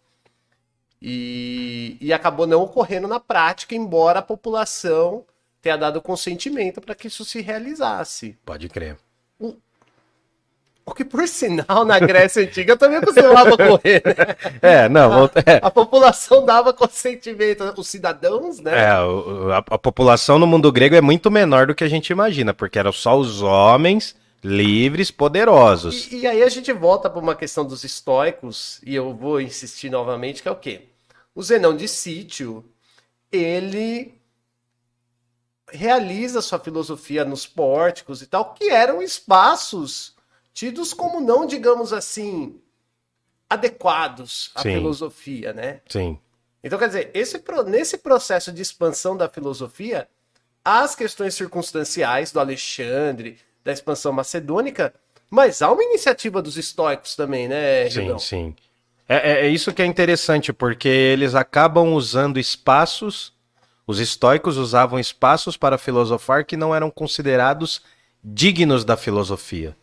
e, 1.01 1.97
e 2.01 2.13
acabou 2.13 2.47
não 2.47 2.63
ocorrendo 2.63 3.09
na 3.09 3.21
prática, 3.21 3.75
embora 3.75 4.21
a 4.21 4.23
população 4.23 5.25
tenha 5.61 5.77
dado 5.77 6.01
consentimento 6.01 6.81
para 6.81 6.95
que 6.95 7.09
isso 7.09 7.25
se 7.25 7.41
realizasse. 7.41 8.39
Pode 8.45 8.69
crer. 8.69 8.97
O 9.39 9.57
que, 10.93 11.05
por 11.05 11.27
sinal, 11.27 11.85
na 11.85 11.99
Grécia 11.99 12.43
Antiga 12.43 12.77
também 12.77 13.01
costumava 13.01 13.55
ocorrer, 13.55 14.03
né? 14.05 14.37
É, 14.61 14.89
não, 14.89 15.11
vou- 15.11 15.31
é, 15.47 15.61
A 15.63 15.71
população 15.71 16.45
dava 16.45 16.73
consentimento, 16.75 17.63
os 17.79 17.89
cidadãos, 17.89 18.59
né? 18.59 18.73
É, 18.83 18.87
a, 18.89 19.65
a 19.71 19.79
população 19.79 20.39
no 20.39 20.47
mundo 20.47 20.71
grego 20.71 20.95
é 20.95 21.01
muito 21.01 21.31
menor 21.31 21.67
do 21.69 21.75
que 21.75 21.85
a 21.85 21.89
gente 21.89 22.11
imagina, 22.11 22.53
porque 22.53 22.79
eram 22.79 22.93
só 22.93 23.17
os 23.17 23.41
homens 23.41 24.15
livres, 24.43 25.11
poderosos. 25.11 26.13
E, 26.13 26.19
e 26.19 26.27
aí 26.27 26.43
a 26.43 26.49
gente 26.51 26.71
volta 26.73 27.09
para 27.09 27.21
uma 27.21 27.35
questão 27.35 27.65
dos 27.65 27.83
estoicos, 27.83 28.79
e 28.85 28.95
eu 28.95 29.15
vou 29.15 29.41
insistir 29.41 29.89
novamente, 29.89 30.43
que 30.43 30.49
é 30.49 30.53
o 30.53 30.57
quê? 30.57 30.83
O 31.35 31.43
Zenão 31.43 31.75
de 31.75 31.89
Sítio, 31.89 32.63
ele 33.33 34.15
realiza 35.73 36.43
sua 36.43 36.59
filosofia 36.59 37.25
nos 37.25 37.47
pórticos 37.47 38.23
e 38.23 38.27
tal, 38.27 38.53
que 38.55 38.69
eram 38.69 39.03
espaços 39.03 40.14
tidos 40.55 40.95
como 40.95 41.21
não, 41.21 41.45
digamos 41.45 41.93
assim, 41.93 42.59
adequados 43.51 44.51
à 44.55 44.63
Sim. 44.63 44.75
filosofia, 44.75 45.53
né? 45.53 45.81
Sim. 45.89 46.19
Então, 46.63 46.79
quer 46.79 46.87
dizer, 46.87 47.11
esse, 47.13 47.43
nesse 47.67 47.99
processo 47.99 48.51
de 48.51 48.63
expansão 48.63 49.17
da 49.17 49.29
filosofia, 49.29 50.09
as 50.65 50.95
questões 50.95 51.35
circunstanciais 51.35 52.33
do 52.33 52.41
Alexandre, 52.41 53.39
da 53.63 53.73
expansão 53.73 54.13
macedônica, 54.13 54.95
mas 55.29 55.61
há 55.61 55.71
uma 55.71 55.83
iniciativa 55.83 56.41
dos 56.41 56.57
estoicos 56.57 57.17
também, 57.17 57.49
né, 57.49 57.91
Sim, 57.91 58.01
Ribão? 58.03 58.19
sim. 58.19 58.57
É, 59.07 59.17
é- 59.33 59.47
é 59.47 59.49
isso 59.51 59.75
que 59.75 59.83
é 59.83 59.87
interessante, 59.87 60.53
porque 60.53 60.89
eles 60.89 61.35
acabam 61.35 61.93
usando 61.93 62.39
espaços, 62.39 63.35
os 63.87 63.99
estoicos 63.99 64.57
usavam 64.57 64.99
espaços 64.99 65.57
para 65.57 65.77
filosofar 65.77 66.47
que 66.47 66.57
não 66.57 66.75
eram 66.75 66.91
considerados 66.91 67.83
dignos 68.23 68.85
da 68.85 68.97
filosofia. 68.97 69.77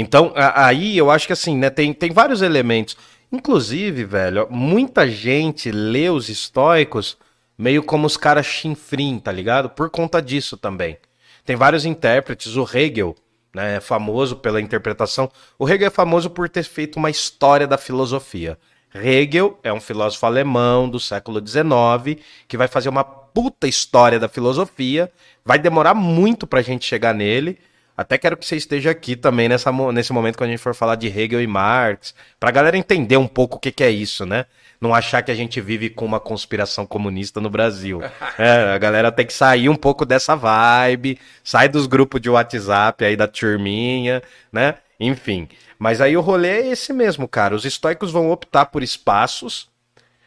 Então, 0.00 0.32
aí 0.36 0.96
eu 0.96 1.10
acho 1.10 1.26
que 1.26 1.32
assim, 1.32 1.56
né, 1.56 1.70
tem, 1.70 1.92
tem 1.92 2.12
vários 2.12 2.40
elementos. 2.40 2.96
Inclusive, 3.32 4.04
velho, 4.04 4.46
muita 4.48 5.08
gente 5.10 5.72
lê 5.72 6.08
os 6.08 6.28
estoicos 6.28 7.18
meio 7.58 7.82
como 7.82 8.06
os 8.06 8.16
caras 8.16 8.46
chinfrim, 8.46 9.18
tá 9.18 9.32
ligado? 9.32 9.68
Por 9.68 9.90
conta 9.90 10.22
disso 10.22 10.56
também. 10.56 10.96
Tem 11.44 11.56
vários 11.56 11.84
intérpretes, 11.84 12.54
o 12.54 12.62
Hegel, 12.62 13.16
né, 13.52 13.78
é 13.78 13.80
famoso 13.80 14.36
pela 14.36 14.60
interpretação. 14.60 15.28
O 15.58 15.68
Hegel 15.68 15.88
é 15.88 15.90
famoso 15.90 16.30
por 16.30 16.48
ter 16.48 16.62
feito 16.62 16.94
uma 16.94 17.10
história 17.10 17.66
da 17.66 17.76
filosofia. 17.76 18.56
Hegel 18.94 19.58
é 19.64 19.72
um 19.72 19.80
filósofo 19.80 20.24
alemão 20.26 20.88
do 20.88 21.00
século 21.00 21.44
XIX 21.44 22.22
que 22.46 22.56
vai 22.56 22.68
fazer 22.68 22.88
uma 22.88 23.02
puta 23.02 23.66
história 23.66 24.20
da 24.20 24.28
filosofia. 24.28 25.10
Vai 25.44 25.58
demorar 25.58 25.92
muito 25.92 26.46
pra 26.46 26.62
gente 26.62 26.86
chegar 26.86 27.12
nele. 27.12 27.58
Até 27.98 28.16
quero 28.16 28.36
que 28.36 28.46
você 28.46 28.54
esteja 28.54 28.92
aqui 28.92 29.16
também 29.16 29.48
nessa, 29.48 29.72
nesse 29.92 30.12
momento 30.12 30.38
quando 30.38 30.50
a 30.50 30.52
gente 30.52 30.62
for 30.62 30.72
falar 30.72 30.94
de 30.94 31.08
Hegel 31.08 31.42
e 31.42 31.48
Marx, 31.48 32.14
pra 32.38 32.52
galera 32.52 32.78
entender 32.78 33.16
um 33.16 33.26
pouco 33.26 33.56
o 33.56 33.58
que, 33.58 33.72
que 33.72 33.82
é 33.82 33.90
isso, 33.90 34.24
né? 34.24 34.46
Não 34.80 34.94
achar 34.94 35.20
que 35.20 35.32
a 35.32 35.34
gente 35.34 35.60
vive 35.60 35.90
com 35.90 36.04
uma 36.04 36.20
conspiração 36.20 36.86
comunista 36.86 37.40
no 37.40 37.50
Brasil. 37.50 38.00
É, 38.38 38.72
a 38.72 38.78
galera 38.78 39.10
tem 39.10 39.26
que 39.26 39.32
sair 39.32 39.68
um 39.68 39.74
pouco 39.74 40.06
dessa 40.06 40.36
vibe, 40.36 41.18
sai 41.42 41.68
dos 41.68 41.88
grupos 41.88 42.20
de 42.20 42.30
WhatsApp 42.30 43.04
aí 43.04 43.16
da 43.16 43.26
turminha, 43.26 44.22
né? 44.52 44.76
Enfim. 45.00 45.48
Mas 45.76 46.00
aí 46.00 46.16
o 46.16 46.20
rolê 46.20 46.50
é 46.50 46.66
esse 46.68 46.92
mesmo, 46.92 47.26
cara. 47.26 47.56
Os 47.56 47.64
estoicos 47.64 48.12
vão 48.12 48.30
optar 48.30 48.66
por 48.66 48.80
espaços, 48.80 49.68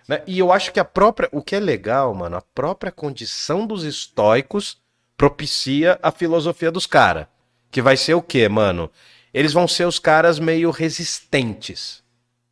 né? 0.10 0.22
E 0.28 0.40
eu 0.40 0.52
acho 0.52 0.74
que 0.74 0.80
a 0.80 0.84
própria. 0.84 1.30
O 1.32 1.42
que 1.42 1.56
é 1.56 1.60
legal, 1.60 2.14
mano, 2.14 2.36
a 2.36 2.42
própria 2.42 2.92
condição 2.92 3.66
dos 3.66 3.86
estoicos 3.86 4.78
propicia 5.16 5.98
a 6.04 6.12
filosofia 6.12 6.70
dos 6.70 6.86
caras. 6.86 7.28
Que 7.72 7.82
vai 7.82 7.98
ser 7.98 8.14
o 8.14 8.22
quê, 8.22 8.50
mano? 8.50 8.92
Eles 9.34 9.54
vão 9.54 9.68
ser 9.68 9.88
os 9.88 9.98
caras 9.98 10.38
meio 10.38 10.70
resistentes. 10.70 12.04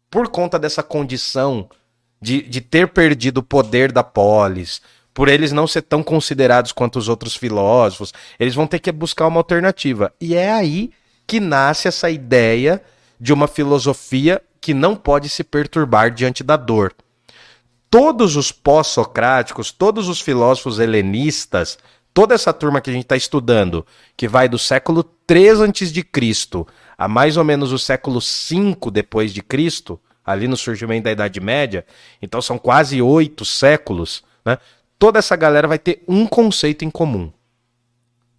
Por 0.10 0.30
conta 0.30 0.58
dessa 0.58 0.82
condição 0.82 1.70
de, 2.22 2.42
de 2.42 2.62
ter 2.62 2.88
perdido 2.88 3.40
o 3.40 3.44
poder 3.44 3.92
da 3.92 4.04
polis, 4.04 4.82
por 5.14 5.28
eles 5.28 5.52
não 5.52 5.68
ser 5.68 5.82
tão 5.82 6.02
considerados 6.02 6.72
quanto 6.72 6.98
os 6.98 7.10
outros 7.10 7.36
filósofos, 7.36 8.14
eles 8.40 8.56
vão 8.56 8.66
ter 8.66 8.80
que 8.80 8.92
buscar 8.92 9.28
uma 9.28 9.40
alternativa. 9.40 10.14
E 10.20 10.34
é 10.34 10.52
aí 10.52 10.92
que 11.28 11.40
nasce 11.40 11.88
essa 11.88 12.10
ideia 12.10 12.82
de 13.20 13.34
uma 13.34 13.48
filosofia 13.48 14.42
que 14.62 14.74
não 14.74 14.96
pode 14.96 15.30
se 15.30 15.44
perturbar 15.44 16.10
diante 16.10 16.44
da 16.44 16.56
dor 16.56 16.96
todos 17.90 18.36
os 18.36 18.52
pós-socráticos, 18.52 19.72
todos 19.72 20.08
os 20.08 20.22
filósofos 20.22 20.80
helenistas, 20.80 21.78
toda 22.20 22.36
essa 22.36 22.52
turma 22.52 22.82
que 22.82 22.90
a 22.90 22.94
gente 22.94 23.04
está 23.04 23.16
estudando, 23.16 23.86
que 24.18 24.28
vai 24.28 24.50
do 24.50 24.60
século 24.60 25.06
3 25.26 25.62
antes 25.62 25.90
de 25.90 26.04
Cristo 26.04 26.68
a 26.98 27.08
mais 27.08 27.38
ou 27.38 27.46
menos 27.46 27.72
o 27.72 27.80
século 27.80 28.20
5 28.20 28.92
depois 28.92 29.34
de 29.34 29.42
Cristo, 29.42 29.98
ali 30.26 30.46
no 30.46 30.58
surgimento 30.58 31.06
da 31.06 31.14
Idade 31.14 31.40
Média, 31.40 31.86
então 32.22 32.42
são 32.42 32.58
quase 32.58 33.02
oito 33.02 33.46
séculos, 33.46 34.22
né? 34.44 34.58
Toda 35.00 35.18
essa 35.18 35.34
galera 35.38 35.66
vai 35.66 35.80
ter 35.80 36.04
um 36.10 36.28
conceito 36.28 36.84
em 36.84 36.90
comum. 36.90 37.32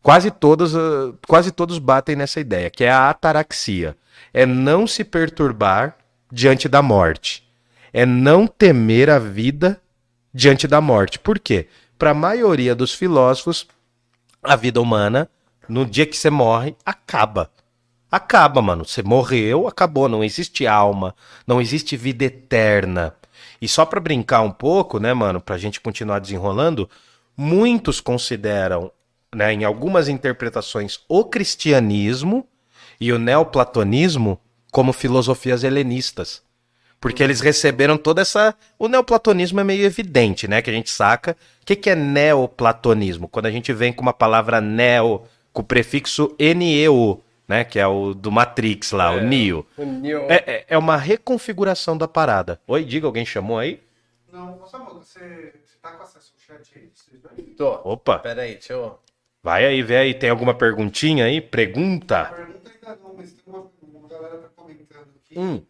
Quase 0.02 0.30
todos, 0.30 0.76
ah, 0.76 1.14
quase 1.26 1.50
todos 1.50 1.78
batem 1.78 2.14
nessa 2.14 2.38
ideia, 2.38 2.68
que 2.68 2.84
é 2.84 2.90
a 2.90 3.08
ataraxia. 3.08 3.96
É 4.30 4.44
não 4.44 4.86
se 4.86 5.04
perturbar 5.04 5.96
diante 6.30 6.68
da 6.68 6.82
morte. 6.82 7.48
É 7.94 8.04
não 8.04 8.46
temer 8.46 9.08
a 9.08 9.18
vida 9.18 9.80
diante 10.34 10.68
da 10.68 10.82
morte. 10.82 11.18
Por 11.18 11.38
quê? 11.38 11.66
Para 12.00 12.12
a 12.12 12.14
maioria 12.14 12.74
dos 12.74 12.94
filósofos, 12.94 13.66
a 14.42 14.56
vida 14.56 14.80
humana, 14.80 15.28
no 15.68 15.84
dia 15.84 16.06
que 16.06 16.16
você 16.16 16.30
morre, 16.30 16.74
acaba. 16.82 17.50
Acaba, 18.10 18.62
mano. 18.62 18.86
Você 18.86 19.02
morreu, 19.02 19.68
acabou. 19.68 20.08
Não 20.08 20.24
existe 20.24 20.66
alma, 20.66 21.14
não 21.46 21.60
existe 21.60 21.98
vida 21.98 22.24
eterna. 22.24 23.14
E 23.60 23.68
só 23.68 23.84
pra 23.84 24.00
brincar 24.00 24.40
um 24.40 24.50
pouco, 24.50 24.98
né, 24.98 25.12
mano, 25.12 25.42
pra 25.42 25.58
gente 25.58 25.78
continuar 25.78 26.20
desenrolando, 26.20 26.88
muitos 27.36 28.00
consideram, 28.00 28.90
né, 29.34 29.52
em 29.52 29.64
algumas 29.64 30.08
interpretações, 30.08 31.00
o 31.06 31.22
cristianismo 31.26 32.48
e 32.98 33.12
o 33.12 33.18
neoplatonismo 33.18 34.40
como 34.72 34.94
filosofias 34.94 35.64
helenistas. 35.64 36.42
Porque 37.00 37.22
eles 37.22 37.40
receberam 37.40 37.96
toda 37.96 38.20
essa. 38.20 38.54
O 38.78 38.86
neoplatonismo 38.86 39.58
é 39.60 39.64
meio 39.64 39.84
evidente, 39.86 40.46
né? 40.46 40.60
Que 40.60 40.68
a 40.68 40.72
gente 40.72 40.90
saca. 40.90 41.34
O 41.62 41.64
que, 41.66 41.74
que 41.74 41.88
é 41.90 41.94
neoplatonismo? 41.94 43.26
Quando 43.26 43.46
a 43.46 43.50
gente 43.50 43.72
vem 43.72 43.92
com 43.92 44.02
uma 44.02 44.12
palavra 44.12 44.60
neo, 44.60 45.22
com 45.52 45.62
o 45.62 45.64
prefixo 45.64 46.34
NEO, 46.38 47.22
né? 47.48 47.64
Que 47.64 47.78
é 47.78 47.86
o 47.86 48.12
do 48.12 48.30
Matrix 48.30 48.92
lá, 48.92 49.12
o 49.12 49.20
Neo. 49.22 49.66
O 49.78 49.84
Neo- 49.84 50.26
É, 50.28 50.44
é- 50.46 50.64
é 50.68 50.78
uma 50.78 50.96
reconfiguração 50.98 51.96
da 51.96 52.06
parada. 52.06 52.60
Oi, 52.66 52.84
diga, 52.84 53.06
alguém 53.06 53.24
chamou 53.24 53.58
aí? 53.58 53.80
Não, 54.32 54.60
ô 54.62 54.66
Samuca, 54.66 54.94
você, 54.96 55.18
você 55.64 55.76
tá 55.82 55.92
com 55.92 56.02
acesso 56.02 56.32
ao 56.34 56.56
chat 56.58 56.70
aí? 56.76 56.90
Vocês? 56.94 57.56
Tô. 57.56 57.80
Opa, 57.82 58.18
Pera 58.18 58.42
aí, 58.42 58.52
deixa 58.52 58.74
eu... 58.74 58.98
vai 59.42 59.64
aí, 59.64 59.82
vê 59.82 59.96
aí. 59.96 60.14
Tem 60.14 60.28
alguma 60.30 60.52
perguntinha 60.54 61.24
aí? 61.24 61.40
Pergunta. 61.40 62.26
Pergunta 62.26 62.70
ainda 62.74 63.00
não, 63.02 63.14
mas 63.16 63.32
tem 63.32 63.42
uma, 63.46 63.66
uma 63.82 64.08
galera 64.08 64.36
tá 64.38 64.48
comentando 64.54 65.08
aqui. 65.24 65.38
Hum. 65.38 65.62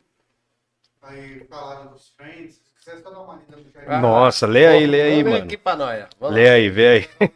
Aí 1.10 1.44
falaram 1.48 1.90
dos 1.92 2.12
Friends. 2.16 2.54
Se 2.54 2.84
quiser 2.90 3.02
só 3.02 3.10
dar 3.10 3.20
uma 3.20 3.34
lida 3.36 3.56
no 3.56 3.62
chat. 3.72 3.84
Ah, 3.86 4.00
Nossa, 4.00 4.46
lê 4.46 4.66
aí, 4.66 4.86
lê 4.86 5.02
aí, 5.02 5.24
mano. 5.24 5.36
aqui 5.44 5.56
pra 5.56 5.76
nós. 5.76 6.04
Lê 6.20 6.48
aí, 6.48 6.68
vê 6.70 6.88
aí. 7.20 7.30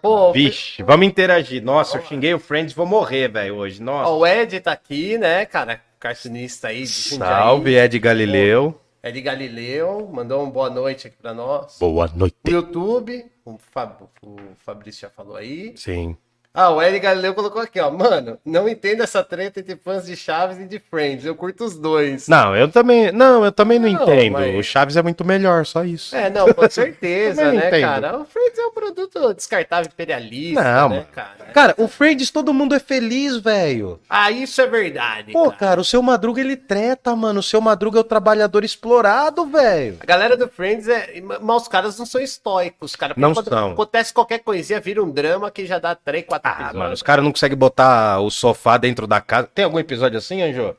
Pô, 0.00 0.30
Vixe, 0.34 0.82
vamos 0.82 1.06
interagir. 1.06 1.62
Nossa, 1.62 1.96
eu 1.98 2.02
xinguei 2.04 2.32
o 2.34 2.38
Friends, 2.38 2.72
vou 2.74 2.86
morrer, 2.86 3.28
velho, 3.28 3.56
hoje. 3.56 3.82
Nossa. 3.82 4.10
ó, 4.10 4.18
o 4.18 4.26
Ed 4.26 4.60
tá 4.60 4.72
aqui, 4.72 5.16
né, 5.18 5.44
cara? 5.46 5.80
Cartunista 5.98 6.68
aí 6.68 6.82
de. 6.82 6.88
Salve, 6.88 7.74
Ed 7.76 7.98
Galileu. 7.98 8.78
Ed 9.02 9.20
Galileu, 9.20 10.08
mandou 10.12 10.42
uma 10.42 10.50
boa 10.50 10.70
noite 10.70 11.06
aqui 11.06 11.16
pra 11.20 11.34
nós. 11.34 11.76
Boa 11.78 12.10
noite. 12.14 12.36
O 12.46 12.50
YouTube, 12.50 13.24
o, 13.44 13.58
Fab- 13.58 14.02
o 14.22 14.36
Fabrício 14.64 15.02
já 15.02 15.10
falou 15.10 15.36
aí. 15.36 15.74
Sim. 15.76 16.16
Ah, 16.56 16.70
o 16.70 16.80
Ed 16.80 16.96
Galileu 17.00 17.34
colocou 17.34 17.60
aqui, 17.60 17.80
ó. 17.80 17.90
Mano, 17.90 18.38
não 18.44 18.68
entendo 18.68 19.02
essa 19.02 19.24
treta 19.24 19.58
entre 19.58 19.74
fãs 19.74 20.06
de 20.06 20.14
Chaves 20.16 20.56
e 20.58 20.64
de 20.64 20.78
Friends. 20.78 21.24
Eu 21.26 21.34
curto 21.34 21.64
os 21.64 21.76
dois. 21.76 22.28
Não, 22.28 22.54
eu 22.54 22.68
também, 22.68 23.10
não, 23.10 23.44
eu 23.44 23.50
também 23.50 23.80
não, 23.80 23.90
Não, 23.90 24.02
entendo. 24.04 24.32
mas- 24.34 24.54
O 24.54 24.62
Chaves 24.62 24.96
é 24.96 25.02
muito 25.02 25.24
melhor, 25.24 25.66
só 25.66 25.82
isso. 25.84 26.14
É, 26.14 26.30
não, 26.30 26.52
com 26.54 26.70
certeza, 26.70 27.50
né, 27.50 27.66
entendo. 27.66 27.80
cara? 27.82 28.18
O 28.20 28.24
Friends 28.24 28.56
é 28.58 28.66
um 28.66 28.70
produto 28.70 29.34
descartável 29.34 29.90
imperialista, 29.92 30.62
Não, 30.62 30.88
né, 30.90 31.06
cara? 31.12 31.44
Cara, 31.52 31.74
o 31.76 31.88
Friends 31.88 32.30
todo 32.30 32.54
mundo 32.54 32.72
é 32.74 32.78
feliz, 32.78 33.36
velho. 33.38 33.98
Ah, 34.08 34.30
isso 34.30 34.60
é 34.60 34.66
verdade, 34.68 35.32
Pô, 35.32 35.46
cara. 35.46 35.56
cara, 35.56 35.80
o 35.80 35.84
seu 35.84 36.00
Madruga 36.02 36.40
ele 36.40 36.56
treta, 36.56 37.16
mano. 37.16 37.40
O 37.40 37.42
seu 37.42 37.60
Madruga 37.60 37.98
é 37.98 38.00
o 38.00 38.04
trabalhador 38.04 38.62
explorado, 38.64 39.44
velho. 39.46 39.96
A 40.00 40.06
galera 40.06 40.36
do 40.36 40.48
Friends 40.48 40.86
é. 40.86 41.20
Mas 41.40 41.62
os 41.62 41.68
caras 41.68 41.98
não 41.98 42.06
são 42.06 42.20
estoicos, 42.20 42.94
cara. 42.94 43.12
Porque 43.14 43.20
Não 43.20 43.34
quando 43.34 43.48
são. 43.48 43.72
Acontece 43.72 44.12
qualquer 44.14 44.38
coisinha, 44.38 44.78
vira 44.80 45.02
um 45.02 45.10
drama 45.10 45.50
que 45.50 45.66
já 45.66 45.80
dá 45.80 45.94
3, 45.96 46.24
4 46.24 46.43
Ah, 46.46 46.72
mano, 46.74 46.92
os 46.92 47.00
caras 47.00 47.24
não 47.24 47.32
conseguem 47.32 47.56
botar 47.56 48.20
o 48.20 48.30
sofá 48.30 48.76
dentro 48.76 49.06
da 49.06 49.18
casa. 49.18 49.48
Tem 49.54 49.64
algum 49.64 49.78
episódio 49.78 50.18
assim, 50.18 50.42
Anjo? 50.42 50.76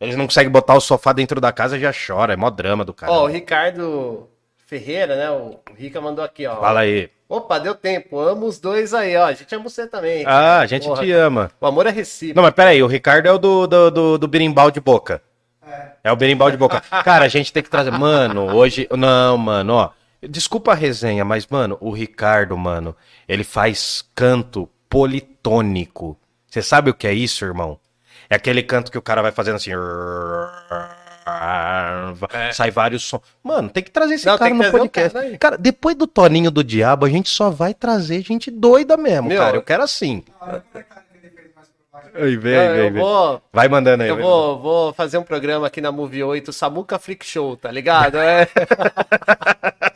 Eles 0.00 0.14
não 0.14 0.26
conseguem 0.26 0.52
botar 0.52 0.74
o 0.74 0.80
sofá 0.80 1.12
dentro 1.12 1.40
da 1.40 1.50
casa 1.50 1.76
e 1.76 1.80
já 1.80 1.92
chora. 1.92 2.32
É 2.32 2.36
mó 2.36 2.48
drama 2.48 2.84
do 2.84 2.94
cara. 2.94 3.10
Ó, 3.10 3.24
o 3.24 3.26
Ricardo 3.26 4.28
Ferreira, 4.56 5.16
né? 5.16 5.28
O 5.28 5.58
Rica 5.76 6.00
mandou 6.00 6.24
aqui, 6.24 6.46
ó. 6.46 6.60
Fala 6.60 6.80
aí. 6.80 7.10
Opa, 7.28 7.58
deu 7.58 7.74
tempo. 7.74 8.20
Amo 8.20 8.46
os 8.46 8.60
dois 8.60 8.94
aí, 8.94 9.16
ó. 9.16 9.26
A 9.26 9.32
gente 9.32 9.52
ama 9.52 9.68
você 9.68 9.84
também. 9.84 10.24
Ah, 10.24 10.60
a 10.60 10.66
gente 10.66 10.86
Porra, 10.86 11.02
te 11.02 11.10
ama. 11.10 11.50
O 11.60 11.66
amor 11.66 11.88
é 11.88 11.90
recíproco. 11.90 12.36
Não, 12.36 12.44
mas 12.44 12.54
peraí, 12.54 12.80
o 12.80 12.86
Ricardo 12.86 13.26
é 13.26 13.32
o 13.32 13.38
do, 13.38 13.66
do, 13.66 13.90
do, 13.90 14.18
do 14.18 14.28
berimbau 14.28 14.70
de 14.70 14.80
boca. 14.80 15.20
É 16.04 16.10
o 16.10 16.16
berimbau 16.16 16.52
de 16.52 16.56
boca. 16.56 16.80
Cara, 17.02 17.24
a 17.24 17.28
gente 17.28 17.52
tem 17.52 17.62
que 17.62 17.68
trazer. 17.68 17.90
Mano, 17.90 18.54
hoje. 18.54 18.88
Não, 18.96 19.36
mano, 19.36 19.74
ó. 19.74 19.90
Desculpa 20.22 20.72
a 20.72 20.74
resenha, 20.74 21.24
mas, 21.24 21.46
mano, 21.46 21.76
o 21.80 21.90
Ricardo, 21.90 22.56
mano, 22.56 22.94
ele 23.28 23.42
faz 23.42 24.04
canto 24.14 24.68
politônico. 24.90 26.18
Você 26.46 26.60
sabe 26.60 26.90
o 26.90 26.94
que 26.94 27.06
é 27.06 27.12
isso, 27.14 27.44
irmão? 27.44 27.78
É 28.28 28.34
aquele 28.34 28.62
canto 28.62 28.90
que 28.92 28.98
o 28.98 29.02
cara 29.02 29.22
vai 29.22 29.32
fazendo 29.32 29.56
assim. 29.56 29.70
Sai 32.52 32.70
vários 32.70 33.02
sons. 33.04 33.22
Mano, 33.42 33.68
tem 33.68 33.82
que 33.82 33.90
trazer 33.90 34.14
esse 34.14 34.28
É. 34.28 34.32
Não, 34.32 34.38
cara 34.38 34.52
no 34.54 34.70
podcast. 34.70 35.12
cara. 35.14 35.38
Cara, 35.38 35.56
depois 35.58 35.96
do 35.96 36.06
Toninho 36.06 36.50
do 36.50 36.62
Diabo, 36.64 37.06
a 37.06 37.08
gente 37.08 37.28
só 37.28 37.50
vai 37.50 37.72
trazer 37.72 38.22
gente 38.22 38.50
doida 38.50 38.96
mesmo, 38.96 39.28
Meu, 39.28 39.38
cara. 39.38 39.56
Eu 39.56 39.62
quero 39.62 39.82
assim. 39.82 40.24
Vem, 42.12 42.34
Eu, 42.34 42.40
vem, 42.40 42.52
eu 42.54 42.74
vem. 42.92 42.92
vou, 43.02 43.40
Vai 43.52 43.68
mandando 43.68 44.02
aí. 44.02 44.08
eu 44.08 44.16
vou, 44.16 44.58
vou 44.60 44.92
fazer 44.92 45.18
um 45.18 45.22
programa 45.22 45.66
aqui 45.68 45.80
na 45.80 45.92
Movie 45.92 46.24
8, 46.24 46.52
Samuca 46.52 46.98
Freak 46.98 47.24
Show, 47.24 47.56
tá 47.56 47.70
ligado? 47.70 48.18
É. 48.18 48.48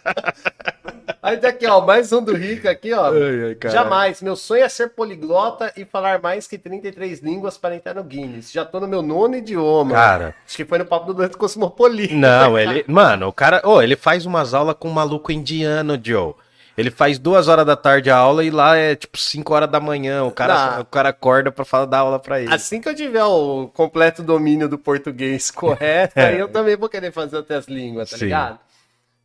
Aí 1.34 1.40
daqui, 1.40 1.66
ó, 1.66 1.80
mais 1.80 2.12
um 2.12 2.22
do 2.22 2.32
Rica 2.32 2.70
aqui, 2.70 2.92
ó. 2.92 3.12
Ai, 3.12 3.56
ai. 3.62 3.70
Jamais. 3.70 4.22
Meu 4.22 4.36
sonho 4.36 4.62
é 4.62 4.68
ser 4.68 4.90
poliglota 4.90 5.72
e 5.76 5.84
falar 5.84 6.22
mais 6.22 6.46
que 6.46 6.56
33 6.56 7.20
línguas 7.20 7.58
para 7.58 7.74
entrar 7.74 7.94
no 7.94 8.04
Guinness. 8.04 8.52
Já 8.52 8.64
tô 8.64 8.78
no 8.78 8.86
meu 8.86 9.02
nono 9.02 9.36
idioma. 9.36 9.92
Cara. 9.92 10.34
Acho 10.46 10.56
que 10.56 10.64
foi 10.64 10.78
no 10.78 10.84
papo 10.84 11.06
do 11.06 11.14
Dante 11.14 11.36
Cosmopolita. 11.36 12.14
Não, 12.14 12.56
ele. 12.58 12.84
Mano, 12.86 13.26
o 13.28 13.32
cara. 13.32 13.60
Ô, 13.64 13.82
ele 13.82 13.96
faz 13.96 14.24
umas 14.24 14.54
aulas 14.54 14.76
com 14.78 14.88
um 14.88 14.92
maluco 14.92 15.32
indiano, 15.32 15.98
Joe. 16.00 16.34
Ele 16.76 16.90
faz 16.90 17.18
duas 17.18 17.46
horas 17.46 17.64
da 17.64 17.76
tarde 17.76 18.10
a 18.10 18.16
aula 18.16 18.44
e 18.44 18.50
lá 18.50 18.76
é 18.76 18.96
tipo 18.96 19.16
5 19.16 19.54
horas 19.54 19.70
da 19.70 19.78
manhã. 19.78 20.24
O 20.24 20.30
cara, 20.30 20.80
o 20.80 20.84
cara 20.84 21.08
acorda 21.10 21.52
pra 21.52 21.64
falar 21.64 21.84
dar 21.86 21.98
aula 21.98 22.18
pra 22.18 22.40
ele. 22.40 22.52
Assim 22.52 22.80
que 22.80 22.88
eu 22.88 22.94
tiver 22.94 23.22
o 23.24 23.68
completo 23.68 24.22
domínio 24.24 24.68
do 24.68 24.76
português 24.76 25.52
correto, 25.52 26.18
aí 26.18 26.38
eu 26.38 26.48
também 26.48 26.76
vou 26.76 26.88
querer 26.88 27.12
fazer 27.12 27.36
outras 27.36 27.66
línguas, 27.66 28.10
tá 28.10 28.16
Sim. 28.16 28.24
ligado? 28.24 28.58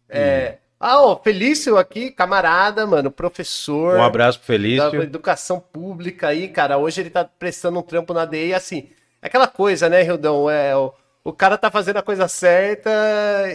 É... 0.08 0.58
Ah, 0.80 1.02
ó, 1.02 1.20
Felício 1.22 1.78
aqui, 1.78 2.10
camarada, 2.10 2.88
mano, 2.88 3.12
professor 3.12 3.98
Um 3.98 4.04
abraço 4.04 4.40
pro 4.40 4.48
da 4.48 4.54
Felício. 4.54 5.04
educação 5.04 5.60
pública 5.60 6.30
aí, 6.30 6.48
cara. 6.48 6.78
Hoje 6.78 7.02
ele 7.02 7.10
tá 7.10 7.26
prestando 7.26 7.78
um 7.78 7.82
trampo 7.82 8.14
na 8.14 8.24
DEI, 8.24 8.54
assim, 8.54 8.88
é 9.22 9.28
aquela 9.28 9.48
coisa, 9.48 9.90
né, 9.90 10.02
Rildão? 10.02 10.50
É, 10.50 10.74
o, 10.78 10.94
o 11.22 11.34
cara 11.34 11.58
tá 11.58 11.70
fazendo 11.70 11.98
a 11.98 12.02
coisa 12.02 12.30
certa, 12.30 12.90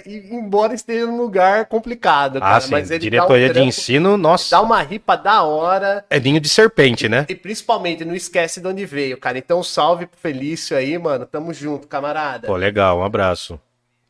e, 0.04 0.34
embora 0.34 0.74
esteja 0.74 1.06
num 1.06 1.16
lugar 1.16 1.64
complicado, 1.64 2.40
cara. 2.40 2.56
Ah, 2.56 2.60
sim. 2.60 2.70
mas 2.70 2.90
ele 2.90 3.00
Diretoria 3.00 3.46
um 3.46 3.48
de 3.48 3.52
trampo, 3.54 3.68
ensino, 3.68 4.16
nossa. 4.18 4.50
dá 4.50 4.60
uma 4.60 4.82
ripa 4.82 5.16
da 5.16 5.42
hora. 5.44 6.04
É 6.10 6.20
ninho 6.20 6.38
de 6.38 6.48
serpente, 6.50 7.08
né? 7.08 7.24
E 7.26 7.34
principalmente, 7.34 8.04
não 8.04 8.14
esquece 8.14 8.60
de 8.60 8.68
onde 8.68 8.84
veio, 8.84 9.16
cara. 9.16 9.38
Então, 9.38 9.62
salve 9.62 10.04
pro 10.04 10.20
Felício 10.20 10.76
aí, 10.76 10.98
mano. 10.98 11.24
Tamo 11.24 11.54
junto, 11.54 11.88
camarada. 11.88 12.46
Pô, 12.46 12.54
legal, 12.54 12.98
um 12.98 13.02
abraço. 13.02 13.58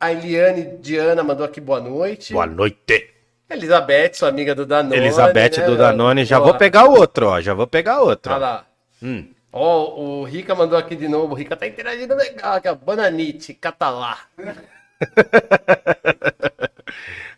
A 0.04 0.12
Eliane 0.12 0.76
Diana 0.82 1.24
mandou 1.24 1.46
aqui 1.46 1.62
boa 1.62 1.80
noite. 1.80 2.34
Boa 2.34 2.44
noite. 2.44 3.10
Elizabeth, 3.48 4.12
sua 4.12 4.28
amiga 4.28 4.54
do 4.54 4.66
Danone. 4.66 4.94
Elizabeth 4.94 5.56
né, 5.56 5.64
do? 5.64 5.78
Danone. 5.78 6.26
Já 6.26 6.38
vou 6.38 6.52
pegar 6.52 6.84
outro, 6.84 7.28
ó. 7.28 7.40
Já 7.40 7.54
vou 7.54 7.66
pegar 7.66 8.02
outro. 8.02 8.30
Olha 8.30 8.38
lá. 8.38 8.66
Hum. 9.02 9.26
Ó, 9.50 9.98
o 9.98 10.24
Rica 10.24 10.54
mandou 10.54 10.76
aqui 10.76 10.94
de 10.94 11.08
novo. 11.08 11.32
O 11.32 11.34
Rica 11.34 11.56
tá 11.56 11.66
interagindo 11.66 12.14
legal 12.14 12.52
aqui, 12.52 12.68
ó. 12.68 12.74
Bananite, 12.74 13.54
catalá. 13.54 14.18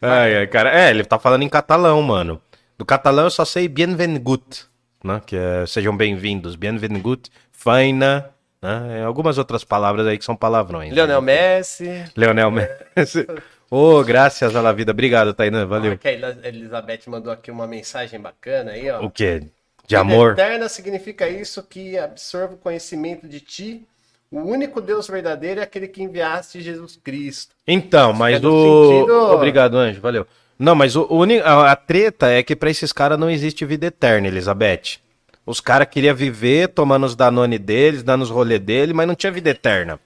Ai, 0.03 0.37
ai, 0.37 0.47
cara. 0.49 0.77
É, 0.77 0.91
ele 0.91 1.05
tá 1.05 1.21
falando 1.21 1.43
em 1.43 1.49
catalão, 1.49 2.03
mano. 2.03 2.43
Do 2.77 2.85
catalão 2.85 3.25
eu 3.25 3.31
só 3.31 3.45
sei 3.45 3.69
bienvengut, 3.69 4.67
né? 5.05 5.23
Que 5.25 5.37
é 5.37 5.65
sejam 5.67 5.97
bem-vindos. 5.97 6.57
Bienvengut, 6.57 7.31
faina, 7.53 8.29
né? 8.63 9.01
É, 9.01 9.03
algumas 9.03 9.39
outras 9.39 9.65
palavras 9.65 10.07
aí 10.07 10.19
que 10.19 10.25
são 10.25 10.37
palavrões. 10.37 10.93
Leonel 10.93 11.21
né? 11.21 11.33
Messi. 11.57 12.05
Leonel 12.17 12.51
Messi. 12.51 13.27
Ô, 13.71 14.03
graças 14.05 14.55
à 14.55 14.73
vida. 14.73 14.93
Obrigado, 14.93 15.35
Tainan. 15.35 15.67
Valeu. 15.67 15.93
Aqui 15.93 16.07
a 16.09 16.13
Elis- 16.13 16.45
Elizabeth 16.45 17.01
mandou 17.09 17.33
aqui 17.33 17.51
uma 17.51 17.67
mensagem 17.67 18.21
bacana 18.21 18.73
aí, 18.73 18.89
ó. 18.91 19.05
O 19.05 19.11
quê? 19.11 19.43
De 19.87 19.97
amor? 19.97 20.31
Vida 20.37 20.43
eterna 20.43 20.69
significa 20.69 21.29
isso 21.29 21.63
que 21.63 21.99
absorve 21.99 22.55
o 22.55 22.59
conhecimento 22.59 23.27
de 23.29 23.41
ti. 23.41 23.87
O 24.31 24.41
único 24.41 24.81
Deus 24.81 25.07
verdadeiro 25.09 25.61
é 25.61 25.63
aquele 25.63 25.89
que 25.89 26.03
enviaste 26.03 26.61
Jesus 26.61 26.97
Cristo. 27.03 27.55
Então, 27.67 28.13
mas 28.13 28.37
é 28.37 28.41
no 28.41 28.53
o. 28.53 28.89
sentido- 28.89 29.33
Obrigado, 29.33 29.77
Anjo, 29.77 30.01
valeu. 30.01 30.27
Não, 30.59 30.75
mas 30.75 30.97
o, 30.97 31.03
o 31.11 31.23
a, 31.45 31.73
a 31.73 31.77
treta 31.77 32.29
é 32.31 32.43
que 32.43 32.57
pra 32.57 32.71
esses 32.71 32.93
caras 32.93 33.19
não 33.19 33.29
existe 33.31 33.65
vida 33.65 33.87
eterna, 33.87 34.27
Elizabeth. 34.29 34.99
Os 35.47 35.61
caras 35.61 35.87
queriam 35.89 36.15
viver 36.15 36.69
tomando 36.69 37.07
os 37.07 37.15
Danone 37.15 37.57
deles, 37.59 38.03
dando 38.03 38.23
os 38.23 38.31
rolê 38.31 38.59
dele, 38.59 38.93
mas 38.93 39.07
não 39.07 39.15
tinha 39.15 39.31
vida 39.31 39.51
eterna. 39.51 40.01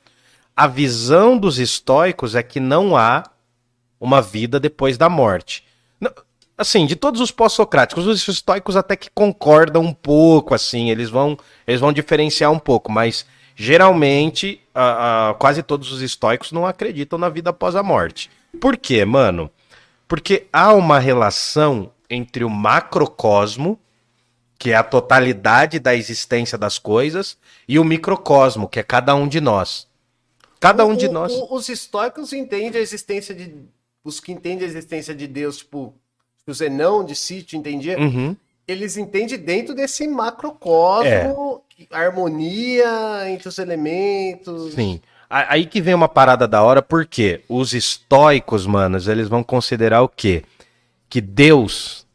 A 0.55 0.66
visão 0.66 1.38
dos 1.38 1.59
estoicos 1.59 2.34
é 2.34 2.43
que 2.43 2.61
não 2.61 2.95
há 2.95 3.24
uma 3.99 4.20
vida 4.20 4.61
depois 4.61 4.99
da 4.99 5.09
morte. 5.09 5.64
Assim, 6.59 6.84
de 6.84 6.95
todos 6.95 7.22
os 7.22 7.30
pós-socráticos, 7.30 8.07
os 8.07 8.28
estoicos 8.28 8.76
até 8.76 8.95
que 8.95 9.09
concordam 9.14 9.82
um 9.82 9.95
pouco, 9.95 10.55
assim, 10.55 10.91
eles 10.91 11.09
vão, 11.09 11.38
eles 11.66 11.80
vão 11.80 11.91
diferenciar 11.91 12.53
um 12.53 12.59
pouco, 12.59 12.93
mas 12.93 13.24
geralmente 13.57 14.61
a- 14.74 15.30
a- 15.30 15.34
quase 15.34 15.62
todos 15.62 15.91
os 15.91 16.03
estoicos 16.03 16.53
não 16.53 16.66
acreditam 16.66 17.18
na 17.18 17.30
vida 17.30 17.49
após 17.49 17.74
a 17.74 17.82
morte. 17.82 18.30
Por 18.61 18.76
quê, 18.76 19.07
mano? 19.07 19.51
Porque 20.07 20.49
há 20.53 20.74
uma 20.74 20.99
relação 20.99 21.91
entre 22.11 22.45
o 22.45 22.51
macrocosmo, 22.51 23.78
que 24.61 24.72
é 24.72 24.74
a 24.74 24.82
totalidade 24.82 25.78
da 25.78 25.94
existência 25.96 26.58
das 26.58 26.78
coisas, 26.78 27.38
e 27.66 27.78
o 27.78 27.84
microcosmo, 27.84 28.68
que 28.68 28.78
é 28.78 28.82
cada 28.82 29.14
um 29.14 29.26
de 29.26 29.40
nós. 29.40 29.88
Cada 30.61 30.84
um 30.84 30.94
de 30.94 31.06
O- 31.06 31.12
nós. 31.12 31.32
o- 31.32 31.54
os 31.54 31.70
estoicos 31.70 32.34
entendem 32.34 32.78
a 32.78 32.82
existência 32.82 33.34
de. 33.34 33.54
Os 34.04 34.20
que 34.20 34.30
entendem 34.32 34.66
a 34.66 34.68
existência 34.70 35.14
de 35.14 35.26
Deus, 35.26 35.56
tipo, 35.56 35.94
o 36.46 36.52
Zenão 36.52 37.02
de 37.02 37.14
sítio 37.16 37.56
entendia, 37.58 37.98
Uhum. 37.98 38.36
eles 38.68 38.98
entendem 38.98 39.38
dentro 39.38 39.74
desse 39.74 40.06
macrocosmo, 40.06 41.62
É. 41.88 41.96
a 41.96 41.98
harmonia 42.00 43.30
entre 43.30 43.48
os 43.48 43.58
elementos. 43.58 44.74
Sim. 44.74 45.00
Aí 45.30 45.64
que 45.64 45.80
vem 45.80 45.94
uma 45.94 46.08
parada 46.08 46.46
da 46.46 46.62
hora, 46.62 46.82
porque 46.82 47.40
os 47.48 47.72
estoicos, 47.72 48.66
manos, 48.66 49.08
eles 49.08 49.26
vão 49.28 49.42
considerar 49.42 50.02
o 50.02 50.08
quê? 50.08 50.42
Que 51.08 51.20
Deus 51.20 52.06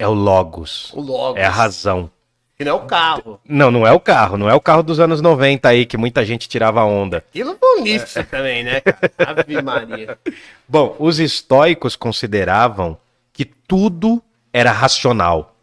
é 0.00 0.08
o 0.08 0.12
Logos. 0.14 0.90
O 0.94 1.00
Logos. 1.00 1.40
É 1.40 1.44
a 1.46 1.50
razão. 1.50 2.10
Que 2.56 2.64
não 2.64 2.72
é 2.72 2.74
o 2.74 2.80
carro. 2.86 3.40
Não, 3.48 3.70
não 3.70 3.86
é 3.86 3.92
o 3.92 4.00
carro. 4.00 4.36
Não 4.36 4.48
é 4.50 4.54
o 4.54 4.60
carro 4.60 4.82
dos 4.82 5.00
anos 5.00 5.20
90 5.22 5.68
aí, 5.68 5.86
que 5.86 5.96
muita 5.96 6.24
gente 6.26 6.48
tirava 6.48 6.82
onda. 6.84 7.18
Aquilo 7.18 7.56
um 7.62 7.82
lixo 7.82 8.22
também, 8.24 8.62
né, 8.64 8.80
cara? 8.80 9.10
Ave 9.40 9.62
Maria. 9.62 10.18
Bom, 10.68 10.94
os 10.98 11.18
estoicos 11.18 11.96
consideravam 11.96 12.98
que 13.32 13.44
tudo 13.44 14.22
era 14.52 14.72
racional. 14.72 15.56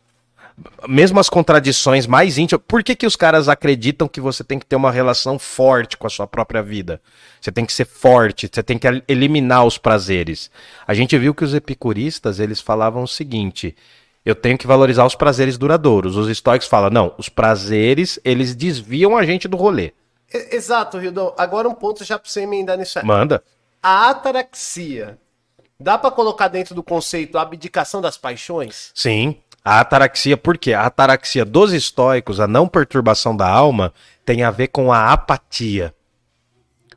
Mesmo 0.88 1.19
as 1.19 1.29
contradições 1.29 2.07
mais 2.07 2.39
íntimas. 2.39 2.63
Por 2.67 2.81
que, 2.83 2.95
que 2.95 3.05
os 3.05 3.15
caras 3.15 3.47
acreditam 3.47 4.07
que 4.07 4.19
você 4.19 4.43
tem 4.43 4.57
que 4.57 4.65
ter 4.65 4.75
uma 4.75 4.91
relação 4.91 5.38
forte 5.38 5.95
com 5.97 6.07
a 6.07 6.09
sua 6.09 6.25
própria 6.25 6.63
vida? 6.63 6.99
Você 7.39 7.51
tem 7.51 7.63
que 7.63 7.73
ser 7.73 7.85
forte, 7.85 8.49
você 8.51 8.63
tem 8.63 8.79
que 8.79 8.88
el- 8.88 9.03
eliminar 9.07 9.65
os 9.65 9.77
prazeres. 9.77 10.49
A 10.88 10.95
gente 10.95 11.15
viu 11.15 11.35
que 11.35 11.43
os 11.43 11.53
epicuristas, 11.53 12.39
eles 12.39 12.59
falavam 12.59 13.03
o 13.03 13.07
seguinte: 13.07 13.75
eu 14.28 14.36
tenho 14.36 14.57
que 14.57 14.67
valorizar 14.67 15.05
os 15.05 15.15
prazeres 15.15 15.57
duradouros. 15.57 16.17
Os 16.17 16.28
estoicos 16.28 16.67
falam, 16.67 16.89
não, 16.89 17.15
os 17.17 17.30
prazeres, 17.30 18.19
eles 18.25 18.53
desviam 18.53 19.15
a 19.15 19.25
gente 19.25 19.47
do 19.47 19.55
rolê. 19.55 19.93
Exato, 20.51 20.97
Rildão. 20.97 21.34
Agora 21.38 21.69
um 21.69 21.73
ponto 21.73 22.03
já 22.03 22.19
pra 22.19 22.30
você 22.30 22.41
emendar 22.41 22.78
nisso 22.78 22.99
aí. 22.99 23.05
Manda. 23.05 23.41
A 23.82 24.09
ataraxia. 24.09 25.17
Dá 25.80 25.97
pra 25.97 26.11
colocar 26.11 26.49
dentro 26.49 26.75
do 26.75 26.84
conceito 26.84 27.38
a 27.38 27.41
abdicação 27.41 28.01
das 28.01 28.17
paixões? 28.17 28.91
Sim, 28.93 29.38
a 29.63 29.80
ataraxia, 29.80 30.36
por 30.36 30.57
quê? 30.57 30.73
A 30.73 30.88
ataraxia 30.88 31.45
dos 31.45 31.71
estoicos, 31.71 32.41
a 32.41 32.47
não 32.47 32.67
perturbação 32.67 33.34
da 33.34 33.47
alma, 33.47 33.93
tem 34.25 34.43
a 34.43 34.51
ver 34.51 34.67
com 34.67 34.91
a 34.91 35.13
apatia. 35.13 35.95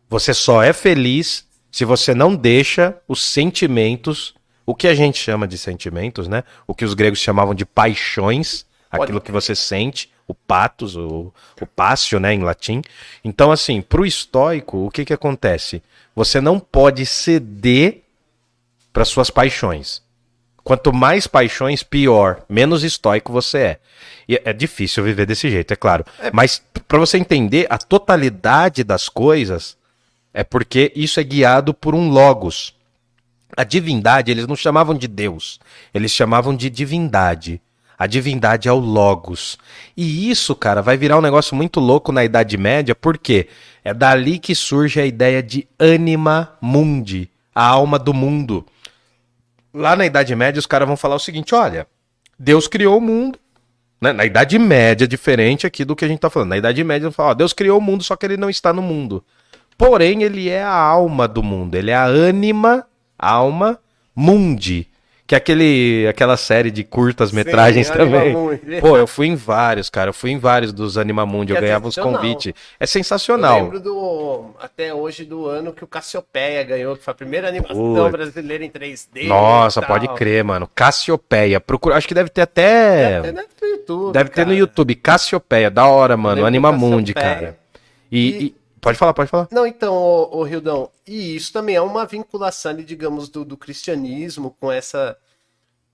Você 0.09 0.35
só 0.35 0.65
é 0.65 0.73
feliz 0.73 1.47
se 1.71 1.85
você 1.85 2.13
não 2.13 2.35
deixa 2.35 2.97
os 3.07 3.23
sentimentos, 3.23 4.35
o 4.71 4.75
que 4.75 4.87
a 4.87 4.95
gente 4.95 5.19
chama 5.19 5.49
de 5.49 5.59
sentimentos, 5.59 6.29
né? 6.29 6.45
O 6.65 6.77
que 6.77 6.85
os 6.85 6.95
gregos 6.95 7.19
chamavam 7.19 7.57
de 7.57 7.67
paixões, 7.67 8.65
Pode 8.89 9.03
aquilo 9.03 9.21
que 9.21 9.33
você 9.33 9.53
sente, 9.53 10.09
o 10.29 10.35
patos, 10.35 10.95
o, 10.95 11.35
o 11.61 11.67
pássio, 11.67 12.21
né, 12.21 12.33
em 12.33 12.43
latim. 12.45 12.81
Então, 13.25 13.51
assim, 13.51 13.83
pro 13.83 14.07
estoico, 14.07 14.87
o 14.87 14.91
que 14.91 15.05
que 15.05 15.13
acontece? 15.13 15.83
Você 16.15 16.41
não 16.41 16.61
pode 16.61 17.05
ceder 17.05 18.03
para 18.93 19.05
suas 19.05 19.29
paixões. 19.29 20.03
Quanto 20.63 20.93
mais 20.93 21.27
paixões, 21.27 21.83
pior. 21.83 22.45
Menos 22.49 22.85
estoico 22.85 23.33
você 23.33 23.59
é. 23.59 23.81
E 24.29 24.41
é 24.45 24.53
difícil 24.53 25.03
viver 25.03 25.27
desse 25.27 25.51
jeito, 25.51 25.73
é 25.73 25.77
claro. 25.77 26.05
Mas 26.33 26.63
para 26.87 26.99
você 26.99 27.19
entender 27.19 27.67
a 27.69 27.77
totalidade 27.77 28.85
das 28.85 29.09
coisas, 29.09 29.77
é 30.33 30.45
porque 30.45 30.93
isso 30.95 31.19
é 31.19 31.25
guiado 31.25 31.75
por 31.75 31.93
um 31.93 32.09
logos. 32.09 32.79
A 33.57 33.65
divindade, 33.65 34.31
eles 34.31 34.47
não 34.47 34.57
chamavam 34.57 34.95
de 34.95 35.09
Deus, 35.09 35.59
eles 35.93 36.13
chamavam 36.13 36.55
de 36.55 36.71
divindade. 36.71 37.61
A 37.99 38.07
divindade 38.07 38.67
é 38.67 38.73
o 38.73 38.79
logos. 38.79 39.59
E 39.95 40.31
isso, 40.31 40.55
cara, 40.55 40.81
vai 40.81 40.97
virar 40.97 41.19
um 41.19 41.21
negócio 41.21 41.55
muito 41.55 41.79
louco 41.81 42.11
na 42.11 42.25
Idade 42.25 42.57
Média, 42.57 42.95
porque 42.95 43.47
é 43.85 43.93
dali 43.93 44.39
que 44.39 44.55
surge 44.55 44.99
a 44.99 45.05
ideia 45.05 45.43
de 45.43 45.69
anima 45.79 46.57
mundi, 46.63 47.29
a 47.55 47.67
alma 47.67 47.99
do 47.99 48.15
mundo. 48.15 48.65
Lá 49.75 49.95
na 49.95 50.07
Idade 50.07 50.35
Média, 50.35 50.59
os 50.59 50.65
caras 50.65 50.89
vão 50.89 50.97
falar 50.97 51.17
o 51.17 51.21
seguinte: 51.21 51.55
olha, 51.55 51.87
Deus 52.39 52.67
criou 52.67 52.97
o 52.97 53.03
mundo, 53.03 53.39
né, 54.01 54.15
na 54.15 54.25
Idade 54.25 54.59
Média, 54.59 55.07
diferente 55.07 55.67
aqui 55.67 55.85
do 55.85 55.95
que 55.95 56.07
a 56.07 56.09
gente 56.09 56.21
tá 56.21 56.31
falando. 56.31 56.49
Na 56.49 56.57
Idade 56.57 56.83
Média, 56.83 57.11
fala, 57.11 57.31
ó, 57.31 57.35
Deus 57.35 57.53
criou 57.53 57.79
o 57.79 57.83
mundo, 57.83 58.03
só 58.03 58.17
que 58.17 58.25
ele 58.25 58.39
não 58.39 58.49
está 58.49 58.73
no 58.73 58.81
mundo. 58.81 59.23
Porém, 59.77 60.23
ele 60.23 60.49
é 60.49 60.63
a 60.63 60.75
alma 60.75 61.29
do 61.29 61.43
mundo, 61.43 61.75
ele 61.75 61.91
é 61.91 61.95
a 61.95 62.05
ânima, 62.05 62.87
alma, 63.21 63.79
mundi. 64.15 64.87
Que 65.27 65.37
é 65.37 65.39
aquele, 65.39 66.09
aquela 66.09 66.37
série 66.37 66.73
de 66.73 66.83
curtas 66.83 67.31
metragens 67.31 67.87
Sim, 67.87 67.93
também. 67.93 68.21
Animamundi. 68.33 68.61
Pô, 68.83 68.97
eu 68.97 69.07
fui 69.07 69.29
em 69.29 69.37
vários, 69.37 69.89
cara. 69.89 70.09
Eu 70.09 70.13
fui 70.13 70.33
em 70.33 70.39
vários 70.39 70.73
dos 70.73 70.99
Animamundi. 70.99 71.53
Eu 71.53 71.59
É 71.59 71.61
ganhava 71.61 71.87
uns 71.87 71.95
sensacional. 71.95 72.21
convites. 72.21 72.53
É 72.81 72.83
Eu 72.83 72.87
sensacional. 72.89 73.63
lembro 73.63 73.79
do, 73.79 74.47
até 74.61 74.93
hoje 74.93 75.25
do 75.25 75.47
ano 75.47 75.73
que 75.73 75.85
o 75.85 75.87
Cassiopeia 75.87 76.65
ganhou, 76.65 76.97
que 76.97 77.05
foi 77.05 77.13
a 77.13 77.15
primeira 77.15 77.47
animação 77.47 77.95
Putz. 77.95 78.11
brasileira 78.11 78.65
em 78.65 78.71
3D. 78.71 79.29
Nossa, 79.29 79.81
pode 79.81 80.09
crer, 80.17 80.43
mano. 80.43 80.69
Cassiopeia. 80.75 81.61
Procura, 81.61 81.95
acho 81.97 82.09
que 82.09 82.15
deve 82.15 82.29
ter 82.31 82.41
até. 82.43 83.21
Deve 83.21 83.33
ter 83.33 83.67
no 83.67 83.69
YouTube. 83.77 84.13
Deve 84.13 84.31
ter 84.31 84.41
no 84.41 84.47
cara. 84.47 84.59
YouTube. 84.59 84.95
Cassiopeia. 84.97 85.71
Da 85.71 85.87
hora, 85.87 86.17
mano. 86.17 86.45
Animamundi, 86.45 87.15
cara. 87.15 87.57
E, 88.11 88.47
e- 88.47 88.60
Pode 88.81 88.97
falar, 88.99 89.13
pode 89.15 89.31
falar. 89.31 89.49
Não, 89.51 89.67
então, 89.67 89.95
ô, 89.95 90.39
ô 90.39 90.43
Rildão, 90.43 90.91
e 91.07 91.37
isso 91.37 91.53
também 91.53 91.77
é 91.77 91.81
uma 91.83 92.07
vinculação, 92.07 92.71
ali, 92.73 92.83
digamos, 92.85 93.29
do, 93.29 93.45
do 93.45 93.57
cristianismo 93.57 94.57
com 94.59 94.73
essa, 94.73 95.17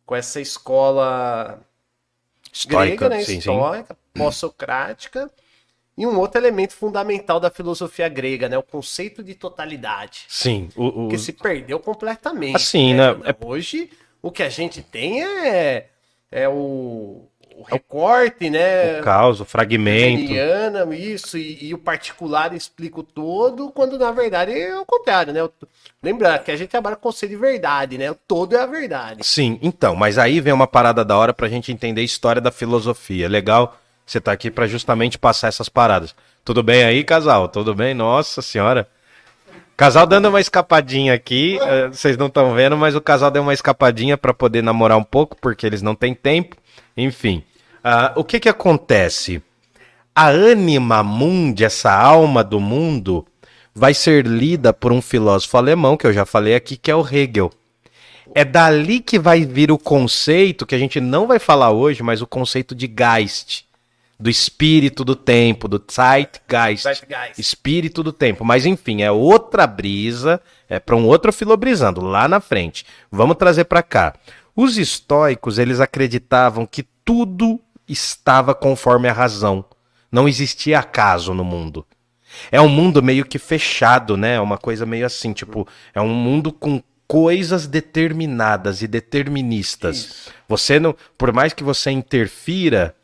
com 0.04 0.14
essa 0.14 0.40
escola 0.40 1.60
Histórica. 2.52 3.08
grega, 3.08 3.16
né? 3.16 3.24
sim. 3.24 3.38
Histórica, 3.38 3.96
pós-socrática. 4.14 5.30
E 5.98 6.06
um 6.06 6.18
outro 6.18 6.38
elemento 6.38 6.74
fundamental 6.74 7.40
da 7.40 7.50
filosofia 7.50 8.06
grega, 8.08 8.48
né? 8.50 8.58
O 8.58 8.62
conceito 8.62 9.22
de 9.22 9.34
totalidade. 9.34 10.26
Sim. 10.28 10.68
O, 10.76 11.06
o- 11.06 11.08
Que 11.08 11.16
se 11.16 11.32
perdeu 11.32 11.80
completamente. 11.80 12.54
Assim, 12.56 12.92
né? 12.94 13.12
É- 13.24 13.34
Hoje, 13.44 13.90
o 14.20 14.30
que 14.30 14.42
a 14.42 14.48
gente 14.50 14.82
tem 14.82 15.24
é, 15.24 15.88
é 16.30 16.46
o, 16.48 17.26
o 17.58 17.62
recorte, 17.62 18.50
né? 18.50 19.00
o 19.00 19.02
caos, 19.02 19.40
o 19.40 19.44
fragmento. 19.44 20.22
Indiana, 20.24 20.86
isso, 20.94 21.38
e, 21.38 21.66
e 21.68 21.74
o 21.74 21.78
particular 21.78 22.52
explica 22.54 23.00
o 23.00 23.02
todo, 23.02 23.70
quando 23.70 23.98
na 23.98 24.10
verdade 24.10 24.52
é 24.52 24.78
o 24.78 24.84
contrário, 24.84 25.32
né? 25.32 25.42
O- 25.42 25.50
Lembra 26.02 26.38
que 26.38 26.50
a 26.50 26.56
gente 26.56 26.68
trabalha 26.68 26.96
com 26.96 27.02
conceito 27.02 27.30
de 27.32 27.36
verdade, 27.36 27.96
né? 27.98 28.10
O 28.10 28.14
todo 28.14 28.54
é 28.54 28.60
a 28.60 28.66
verdade. 28.66 29.24
Sim, 29.26 29.58
então, 29.62 29.96
mas 29.96 30.18
aí 30.18 30.40
vem 30.40 30.52
uma 30.52 30.66
parada 30.66 31.04
da 31.04 31.16
hora 31.16 31.32
pra 31.32 31.48
gente 31.48 31.72
entender 31.72 32.00
a 32.00 32.04
história 32.04 32.40
da 32.40 32.50
filosofia. 32.52 33.28
Legal 33.28 33.76
você 34.04 34.20
tá 34.20 34.30
aqui 34.30 34.50
pra 34.50 34.66
justamente 34.68 35.18
passar 35.18 35.48
essas 35.48 35.68
paradas. 35.68 36.14
Tudo 36.44 36.62
bem 36.62 36.84
aí, 36.84 37.02
casal? 37.02 37.48
Tudo 37.48 37.74
bem? 37.74 37.92
Nossa 37.92 38.40
senhora. 38.40 38.86
Casal 39.76 40.06
dando 40.06 40.28
uma 40.28 40.40
escapadinha 40.40 41.12
aqui, 41.12 41.58
eh, 41.60 41.88
vocês 41.88 42.16
não 42.16 42.28
estão 42.28 42.54
vendo, 42.54 42.76
mas 42.76 42.94
o 42.94 43.00
casal 43.00 43.30
deu 43.30 43.42
uma 43.42 43.52
escapadinha 43.52 44.16
pra 44.16 44.32
poder 44.32 44.62
namorar 44.62 44.96
um 44.96 45.02
pouco, 45.04 45.36
porque 45.40 45.66
eles 45.66 45.82
não 45.82 45.94
têm 45.94 46.14
tempo. 46.14 46.56
Enfim, 46.96 47.42
Ah, 47.88 48.12
o 48.16 48.24
que 48.24 48.40
que 48.40 48.48
acontece? 48.48 49.40
A 50.12 50.26
anima 50.26 51.04
mundi, 51.04 51.64
essa 51.64 51.92
alma 51.92 52.42
do 52.42 52.58
mundo, 52.58 53.24
vai 53.72 53.94
ser 53.94 54.26
lida 54.26 54.72
por 54.72 54.90
um 54.90 55.00
filósofo 55.00 55.56
alemão, 55.56 55.96
que 55.96 56.04
eu 56.06 56.12
já 56.12 56.26
falei 56.26 56.56
aqui, 56.56 56.76
que 56.76 56.90
é 56.90 56.96
o 56.96 57.06
Hegel. 57.06 57.52
É 58.34 58.44
dali 58.44 58.98
que 58.98 59.18
vai 59.20 59.44
vir 59.44 59.70
o 59.70 59.78
conceito, 59.78 60.66
que 60.66 60.74
a 60.74 60.78
gente 60.78 61.00
não 61.00 61.28
vai 61.28 61.38
falar 61.38 61.70
hoje, 61.70 62.02
mas 62.02 62.20
o 62.20 62.26
conceito 62.26 62.74
de 62.74 62.86
Geist, 62.88 63.64
do 64.18 64.28
espírito 64.28 65.04
do 65.04 65.14
tempo, 65.14 65.68
do 65.68 65.78
Zeitgeist, 65.78 66.82
Zeitgeist. 66.82 67.38
espírito 67.38 68.02
do 68.02 68.12
tempo. 68.12 68.44
Mas 68.44 68.66
enfim, 68.66 69.02
é 69.02 69.12
outra 69.12 69.64
brisa, 69.66 70.40
é 70.68 70.80
para 70.80 70.96
um 70.96 71.06
outro 71.06 71.32
filobrizando 71.32 72.00
lá 72.00 72.26
na 72.26 72.40
frente. 72.40 72.84
Vamos 73.12 73.36
trazer 73.36 73.64
para 73.64 73.82
cá. 73.82 74.14
Os 74.56 74.78
estoicos, 74.78 75.58
eles 75.58 75.80
acreditavam 75.80 76.64
que 76.64 76.82
tudo 77.04 77.60
estava 77.86 78.54
conforme 78.54 79.06
a 79.06 79.12
razão. 79.12 79.62
Não 80.10 80.26
existia 80.26 80.78
acaso 80.78 81.34
no 81.34 81.44
mundo. 81.44 81.86
É 82.50 82.60
um 82.60 82.68
mundo 82.68 83.02
meio 83.02 83.26
que 83.26 83.38
fechado, 83.38 84.16
né? 84.16 84.36
É 84.36 84.40
uma 84.40 84.56
coisa 84.56 84.86
meio 84.86 85.04
assim, 85.04 85.34
tipo, 85.34 85.68
é 85.94 86.00
um 86.00 86.14
mundo 86.14 86.50
com 86.50 86.82
coisas 87.06 87.66
determinadas 87.66 88.82
e 88.82 88.88
deterministas. 88.88 90.30
Você 90.48 90.80
não, 90.80 90.96
por 91.16 91.32
mais 91.32 91.52
que 91.52 91.62
você 91.62 91.90
interfira, 91.90 92.96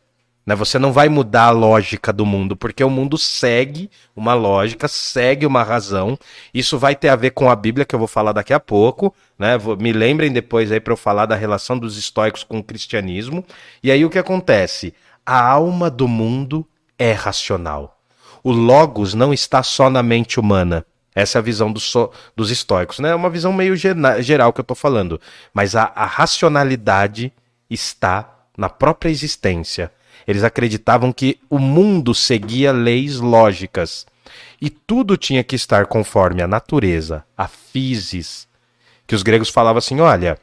né, 0.45 0.55
você 0.55 0.78
não 0.78 0.93
vai 0.93 1.09
mudar 1.09 1.45
a 1.45 1.51
lógica 1.51 2.12
do 2.12 2.26
mundo, 2.26 2.57
porque 2.57 2.82
o 2.82 2.90
mundo 2.90 3.16
segue 3.16 3.90
uma 4.14 4.34
lógica, 4.34 4.88
segue 4.88 5.47
uma 5.47 5.62
razão. 5.62 6.18
Isso 6.53 6.78
vai 6.78 6.97
ter 6.97 7.09
a 7.09 7.16
ver 7.16 7.30
com 7.30 7.49
a 7.49 7.57
Bíblia 7.57 7.84
que 7.84 7.95
eu 7.95 7.99
vou 7.99 8.09
falar 8.09 8.32
daqui 8.32 8.53
a 8.53 8.61
pouco, 8.61 9.14
né? 9.38 9.57
Me 9.78 9.93
lembrem 9.93 10.32
depois 10.32 10.72
aí 10.72 10.80
para 10.80 10.93
eu 10.93 10.97
falar 10.97 11.26
da 11.26 11.36
relação 11.36 11.78
dos 11.78 11.97
estoicos 11.97 12.43
com 12.43 12.59
o 12.59 12.64
cristianismo. 12.64 13.45
E 13.82 13.90
aí 13.90 14.05
o 14.05 14.11
que 14.11 14.18
acontece? 14.18 14.93
A 15.24 15.40
alma 15.40 15.88
do 15.88 16.09
mundo 16.09 16.66
é 16.99 17.12
racional. 17.12 17.99
O 18.43 18.51
logos 18.51 19.14
não 19.14 19.32
está 19.32 19.62
só 19.62 19.88
na 19.88 20.03
mente 20.03 20.40
humana. 20.40 20.84
Essa 21.14 21.38
é 21.38 21.40
a 21.40 21.43
visão 21.43 21.70
dos, 21.70 21.84
so- 21.84 22.11
dos 22.34 22.51
estoicos, 22.51 22.99
né? 22.99 23.11
É 23.11 23.14
uma 23.14 23.30
visão 23.30 23.53
meio 23.53 23.76
geral 23.76 24.53
que 24.53 24.61
eu 24.61 24.64
tô 24.64 24.74
falando. 24.74 25.20
Mas 25.55 25.76
a, 25.76 25.93
a 25.95 26.07
racionalidade 26.07 27.32
está 27.70 28.28
na 28.57 28.68
própria 28.68 29.11
existência. 29.11 29.93
Eles 30.27 30.45
acreditavam 30.45 31.12
que 31.12 31.39
o 31.49 31.59
mundo 31.59 32.14
seguia 32.14 32.73
leis 32.73 33.18
lógicas. 33.18 34.07
E 34.61 34.70
tudo 34.70 35.16
tinha 35.16 35.43
que 35.43 35.57
estar 35.57 35.87
conforme 35.87 36.43
a 36.43 36.49
natureza, 36.49 37.25
a 37.37 37.49
physis. 37.49 38.47
Que 39.07 39.14
os 39.14 39.23
gregos 39.23 39.49
falavam 39.49 39.79
assim: 39.79 40.01
olha, 40.01 40.39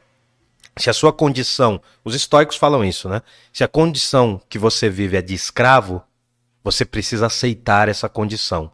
se 0.76 0.90
a 0.90 0.92
sua 0.92 1.12
condição. 1.12 1.80
Os 2.04 2.14
estoicos 2.14 2.56
falam 2.56 2.84
isso, 2.84 3.08
né? 3.08 3.22
Se 3.52 3.64
a 3.64 3.68
condição 3.68 4.40
que 4.48 4.58
você 4.58 4.88
vive 4.88 5.16
é 5.16 5.22
de 5.22 5.34
escravo, 5.34 6.02
você 6.62 6.84
precisa 6.84 7.26
aceitar 7.26 7.88
essa 7.88 8.08
condição. 8.08 8.70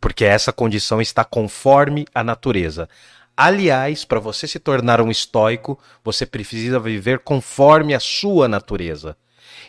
Porque 0.00 0.24
essa 0.24 0.52
condição 0.52 1.00
está 1.00 1.24
conforme 1.24 2.06
a 2.14 2.22
natureza. 2.22 2.88
Aliás, 3.36 4.04
para 4.04 4.20
você 4.20 4.46
se 4.46 4.58
tornar 4.58 5.00
um 5.00 5.10
estoico, 5.10 5.78
você 6.04 6.24
precisa 6.24 6.78
viver 6.78 7.20
conforme 7.20 7.94
a 7.94 8.00
sua 8.00 8.46
natureza. 8.46 9.16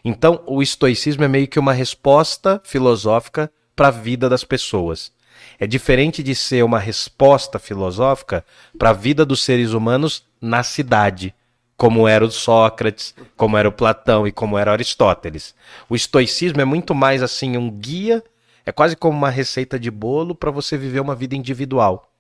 Então, 0.08 0.44
o 0.46 0.62
estoicismo 0.62 1.24
é 1.24 1.28
meio 1.28 1.48
que 1.48 1.58
uma 1.58 1.74
resposta 1.74 2.62
filosófica 2.64 3.52
para 3.76 3.88
a 3.88 3.92
vida 3.92 4.30
das 4.30 4.44
pessoas. 4.44 5.12
É 5.60 5.66
diferente 5.66 6.22
de 6.22 6.36
ser 6.36 6.64
uma 6.64 6.78
resposta 6.78 7.58
filosófica 7.58 8.46
para 8.78 8.92
a 8.92 8.94
vida 8.94 9.26
dos 9.26 9.44
seres 9.44 9.72
humanos 9.72 10.24
na 10.40 10.62
cidade, 10.62 11.34
como 11.76 12.08
era 12.08 12.24
o 12.24 12.30
Sócrates, 12.30 13.16
como 13.36 13.58
era 13.58 13.68
o 13.68 13.72
Platão 13.72 14.28
e 14.28 14.32
como 14.32 14.60
era 14.60 14.72
Aristóteles. 14.72 15.56
O 15.90 15.96
estoicismo 15.96 16.62
é 16.62 16.66
muito 16.66 16.94
mais 16.94 17.24
assim 17.24 17.58
um 17.58 17.72
guia, 17.72 18.24
é 18.64 18.72
quase 18.72 18.96
como 18.96 19.18
uma 19.18 19.32
receita 19.32 19.80
de 19.80 19.90
bolo 19.90 20.36
para 20.36 20.52
você 20.52 20.78
viver 20.78 21.00
uma 21.00 21.16
vida 21.16 21.36
individual. 21.36 22.12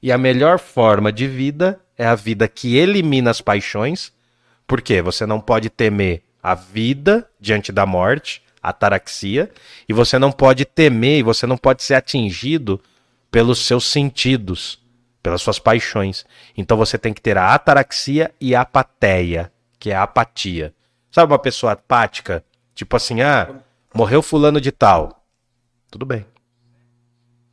E 0.00 0.12
a 0.12 0.18
melhor 0.18 0.60
forma 0.60 1.12
de 1.12 1.26
vida 1.26 1.80
é 1.98 2.06
a 2.06 2.14
vida 2.14 2.46
que 2.46 2.76
elimina 2.76 3.32
as 3.32 3.40
paixões, 3.40 4.12
porque 4.64 5.02
você 5.02 5.26
não 5.26 5.40
pode 5.40 5.68
temer 5.68 6.22
a 6.42 6.54
vida 6.54 7.28
diante 7.38 7.70
da 7.70 7.86
morte, 7.86 8.42
ataraxia, 8.62 9.50
e 9.88 9.92
você 9.92 10.18
não 10.18 10.32
pode 10.32 10.64
temer 10.64 11.18
e 11.18 11.22
você 11.22 11.46
não 11.46 11.56
pode 11.56 11.82
ser 11.82 11.94
atingido 11.94 12.80
pelos 13.30 13.60
seus 13.60 13.84
sentidos, 13.86 14.80
pelas 15.22 15.40
suas 15.40 15.58
paixões. 15.58 16.24
Então 16.56 16.76
você 16.76 16.98
tem 16.98 17.14
que 17.14 17.20
ter 17.20 17.38
a 17.38 17.54
ataraxia 17.54 18.32
e 18.40 18.54
a 18.54 18.62
apatia, 18.62 19.52
que 19.78 19.90
é 19.90 19.94
a 19.94 20.02
apatia. 20.02 20.74
Sabe 21.10 21.32
uma 21.32 21.38
pessoa 21.38 21.72
apática? 21.72 22.44
Tipo 22.74 22.96
assim, 22.96 23.20
ah, 23.20 23.48
morreu 23.94 24.22
fulano 24.22 24.60
de 24.60 24.72
tal. 24.72 25.24
Tudo 25.90 26.06
bem. 26.06 26.24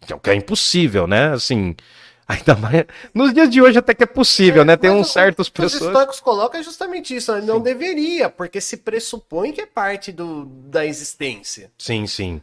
Que 0.02 0.14
é 0.14 0.16
o 0.16 0.20
que 0.20 0.30
é 0.30 0.36
impossível, 0.36 1.06
né? 1.06 1.34
Assim, 1.34 1.76
ainda 2.30 2.56
mais. 2.56 2.86
Nos 3.14 3.34
dias 3.34 3.50
de 3.50 3.62
hoje 3.62 3.78
até 3.80 3.94
que 3.94 4.04
é 4.04 4.06
possível, 4.06 4.64
né? 4.64 4.78
Tem 4.78 4.90
uns 4.90 5.10
o- 5.10 5.12
certos 5.12 5.50
que 5.50 5.60
Os 5.62 5.74
pessoas. 5.74 5.90
estoicos 5.92 6.20
colocam 6.20 6.60
é 6.60 6.64
justamente 6.64 7.16
isso, 7.16 7.34
né? 7.34 7.42
não 7.42 7.60
deveria, 7.60 8.30
porque 8.30 8.62
se 8.62 8.78
pressupõe 8.78 9.52
que 9.52 9.62
é 9.62 9.66
parte 9.66 10.12
do, 10.12 10.46
da 10.46 10.86
existência. 10.86 11.72
Sim, 11.78 12.08
sim. 12.08 12.42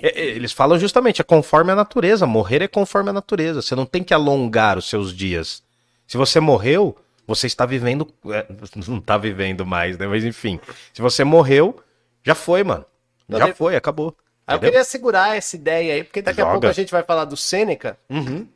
É, 0.00 0.20
é, 0.20 0.24
Eles 0.26 0.52
falam 0.52 0.78
justamente, 0.78 1.20
é 1.20 1.24
conforme 1.24 1.72
a 1.72 1.74
natureza. 1.74 2.26
Morrer 2.26 2.62
é 2.62 2.68
conforme 2.68 3.10
a 3.10 3.12
natureza. 3.12 3.62
Você 3.62 3.74
não 3.74 3.86
tem 3.86 4.02
que 4.04 4.12
alongar 4.12 4.76
os 4.78 4.88
seus 4.88 5.12
dias. 5.16 5.62
Se 6.06 6.16
você 6.16 6.38
morreu, 6.40 6.96
você 7.26 7.46
está 7.46 7.64
vivendo. 7.64 8.06
é, 8.26 8.46
não 8.86 8.98
está 8.98 9.16
vivendo 9.16 9.64
mais, 9.64 9.96
né? 9.96 10.06
Mas 10.06 10.24
enfim. 10.24 10.60
Se 10.92 11.00
você 11.00 11.24
morreu, 11.24 11.76
já 12.22 12.34
foi, 12.34 12.62
mano. 12.62 12.84
Não 13.28 13.38
já 13.38 13.46
deve- 13.46 13.56
foi, 13.56 13.74
acabou. 13.76 14.14
Aí 14.46 14.54
eu 14.54 14.56
Entendeu? 14.58 14.72
queria 14.72 14.84
segurar 14.84 15.34
essa 15.34 15.56
ideia 15.56 15.94
aí, 15.94 16.04
porque 16.04 16.20
daqui 16.20 16.38
a 16.38 16.44
Joga. 16.44 16.52
pouco 16.52 16.66
a 16.66 16.72
gente 16.72 16.90
vai 16.90 17.02
falar 17.02 17.24
do 17.24 17.34
Sêneca, 17.34 17.96
Uhum. 18.10 18.46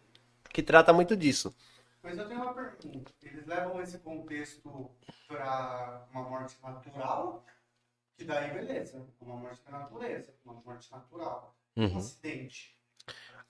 Que 0.52 0.62
trata 0.62 0.92
muito 0.92 1.16
disso. 1.16 1.54
Mas 2.02 2.18
eu 2.18 2.26
tenho 2.28 2.42
uma 2.42 2.54
pergunta. 2.54 3.12
Eles 3.22 3.46
levam 3.46 3.80
esse 3.82 3.98
contexto 3.98 4.90
para 5.26 6.06
uma 6.12 6.22
morte 6.22 6.56
natural, 6.62 7.44
que 8.16 8.24
daí 8.24 8.50
beleza. 8.52 9.04
Uma 9.20 9.36
morte 9.36 9.60
da 9.64 9.78
natureza, 9.78 10.32
uma 10.44 10.54
morte 10.64 10.90
natural. 10.90 11.54
Um 11.76 11.84
Uhum. 11.84 11.98
acidente. 11.98 12.74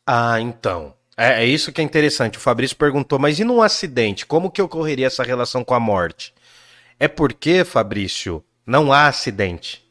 Ah, 0.06 0.40
então. 0.40 0.94
É, 1.16 1.42
é 1.42 1.46
isso 1.46 1.72
que 1.72 1.80
é 1.80 1.84
interessante. 1.84 2.38
O 2.38 2.40
Fabrício 2.40 2.76
perguntou, 2.76 3.18
mas 3.18 3.38
e 3.38 3.44
num 3.44 3.60
acidente? 3.62 4.24
Como 4.26 4.50
que 4.50 4.62
ocorreria 4.62 5.06
essa 5.06 5.22
relação 5.22 5.64
com 5.64 5.74
a 5.74 5.80
morte? 5.80 6.32
É 6.98 7.08
porque, 7.08 7.64
Fabrício, 7.64 8.44
não 8.66 8.92
há 8.92 9.06
acidente. 9.08 9.84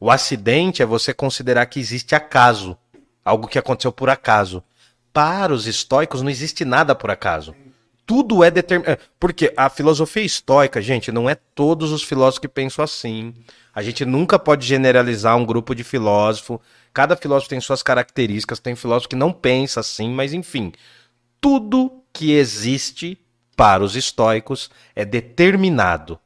O 0.00 0.10
acidente 0.10 0.82
é 0.82 0.86
você 0.86 1.14
considerar 1.14 1.66
que 1.66 1.80
existe 1.80 2.14
acaso, 2.14 2.76
algo 3.24 3.48
que 3.48 3.58
aconteceu 3.58 3.92
por 3.92 4.10
acaso. 4.10 4.62
Para 5.12 5.52
os 5.52 5.66
estoicos 5.66 6.22
não 6.22 6.30
existe 6.30 6.64
nada 6.64 6.94
por 6.94 7.10
acaso. 7.10 7.54
Tudo 8.06 8.42
é 8.42 8.50
determinado. 8.50 9.00
Porque 9.18 9.52
a 9.56 9.68
filosofia 9.68 10.22
estoica, 10.22 10.80
gente, 10.80 11.12
não 11.12 11.28
é 11.28 11.34
todos 11.34 11.92
os 11.92 12.02
filósofos 12.02 12.40
que 12.40 12.48
pensam 12.48 12.84
assim. 12.84 13.34
A 13.74 13.82
gente 13.82 14.04
nunca 14.04 14.38
pode 14.38 14.66
generalizar 14.66 15.36
um 15.36 15.44
grupo 15.44 15.74
de 15.74 15.84
filósofo. 15.84 16.60
Cada 16.92 17.16
filósofo 17.16 17.50
tem 17.50 17.60
suas 17.60 17.82
características, 17.82 18.58
tem 18.58 18.74
filósofo 18.74 19.10
que 19.10 19.16
não 19.16 19.32
pensa 19.32 19.80
assim, 19.80 20.10
mas 20.10 20.32
enfim. 20.32 20.72
Tudo 21.40 22.02
que 22.12 22.32
existe 22.32 23.18
para 23.56 23.84
os 23.84 23.94
estoicos 23.94 24.70
é 24.94 25.04
determinado. 25.04 26.18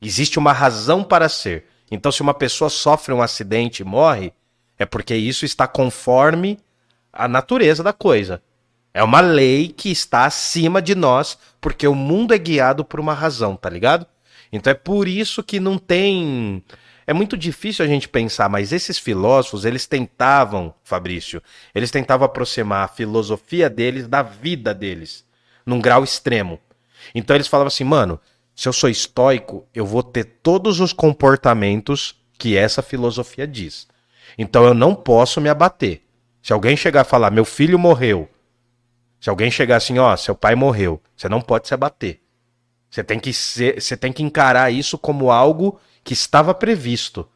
Existe 0.00 0.38
uma 0.38 0.52
razão 0.52 1.02
para 1.02 1.28
ser. 1.28 1.66
Então, 1.90 2.12
se 2.12 2.22
uma 2.22 2.34
pessoa 2.34 2.70
sofre 2.70 3.12
um 3.12 3.22
acidente 3.22 3.82
e 3.82 3.84
morre, 3.84 4.32
é 4.78 4.86
porque 4.86 5.14
isso 5.14 5.44
está 5.44 5.66
conforme 5.66 6.58
a 7.12 7.28
natureza 7.28 7.82
da 7.82 7.92
coisa. 7.92 8.42
É 8.92 9.02
uma 9.02 9.20
lei 9.20 9.68
que 9.68 9.90
está 9.90 10.24
acima 10.24 10.80
de 10.82 10.94
nós, 10.94 11.38
porque 11.60 11.86
o 11.86 11.94
mundo 11.94 12.34
é 12.34 12.38
guiado 12.38 12.84
por 12.84 12.98
uma 12.98 13.14
razão, 13.14 13.54
tá 13.56 13.68
ligado? 13.68 14.06
Então 14.52 14.70
é 14.70 14.74
por 14.74 15.06
isso 15.06 15.42
que 15.42 15.60
não 15.60 15.78
tem. 15.78 16.64
É 17.06 17.12
muito 17.12 17.36
difícil 17.36 17.84
a 17.84 17.88
gente 17.88 18.08
pensar, 18.08 18.48
mas 18.48 18.72
esses 18.72 18.98
filósofos, 18.98 19.64
eles 19.64 19.86
tentavam, 19.86 20.74
Fabrício, 20.82 21.42
eles 21.74 21.90
tentavam 21.90 22.26
aproximar 22.26 22.84
a 22.84 22.88
filosofia 22.88 23.70
deles 23.70 24.06
da 24.06 24.22
vida 24.22 24.74
deles, 24.74 25.24
num 25.64 25.80
grau 25.80 26.02
extremo. 26.02 26.58
Então 27.14 27.36
eles 27.36 27.46
falavam 27.46 27.68
assim, 27.68 27.84
mano, 27.84 28.20
se 28.54 28.68
eu 28.68 28.72
sou 28.72 28.90
estoico, 28.90 29.66
eu 29.72 29.86
vou 29.86 30.02
ter 30.02 30.24
todos 30.42 30.80
os 30.80 30.92
comportamentos 30.92 32.16
que 32.38 32.56
essa 32.56 32.82
filosofia 32.82 33.46
diz. 33.46 33.86
Então 34.36 34.64
eu 34.64 34.74
não 34.74 34.94
posso 34.94 35.40
me 35.40 35.48
abater. 35.48 36.02
Se 36.42 36.52
alguém 36.52 36.76
chegar 36.76 37.02
a 37.02 37.04
falar, 37.04 37.30
meu 37.30 37.44
filho 37.44 37.78
morreu, 37.78 38.28
se 39.20 39.28
alguém 39.28 39.50
chegar 39.50 39.76
assim, 39.76 39.98
ó, 39.98 40.16
seu 40.16 40.34
pai 40.34 40.54
morreu, 40.54 41.00
você 41.16 41.28
não 41.28 41.40
pode 41.40 41.68
se 41.68 41.74
abater. 41.74 42.20
Você 42.90 43.04
tem 43.04 43.18
que 43.18 43.32
ser, 43.32 43.80
você 43.80 43.96
tem 43.96 44.12
que 44.12 44.22
encarar 44.22 44.72
isso 44.72 44.96
como 44.96 45.30
algo 45.30 45.80
que 46.02 46.12
estava 46.12 46.54
previsto. 46.54 47.28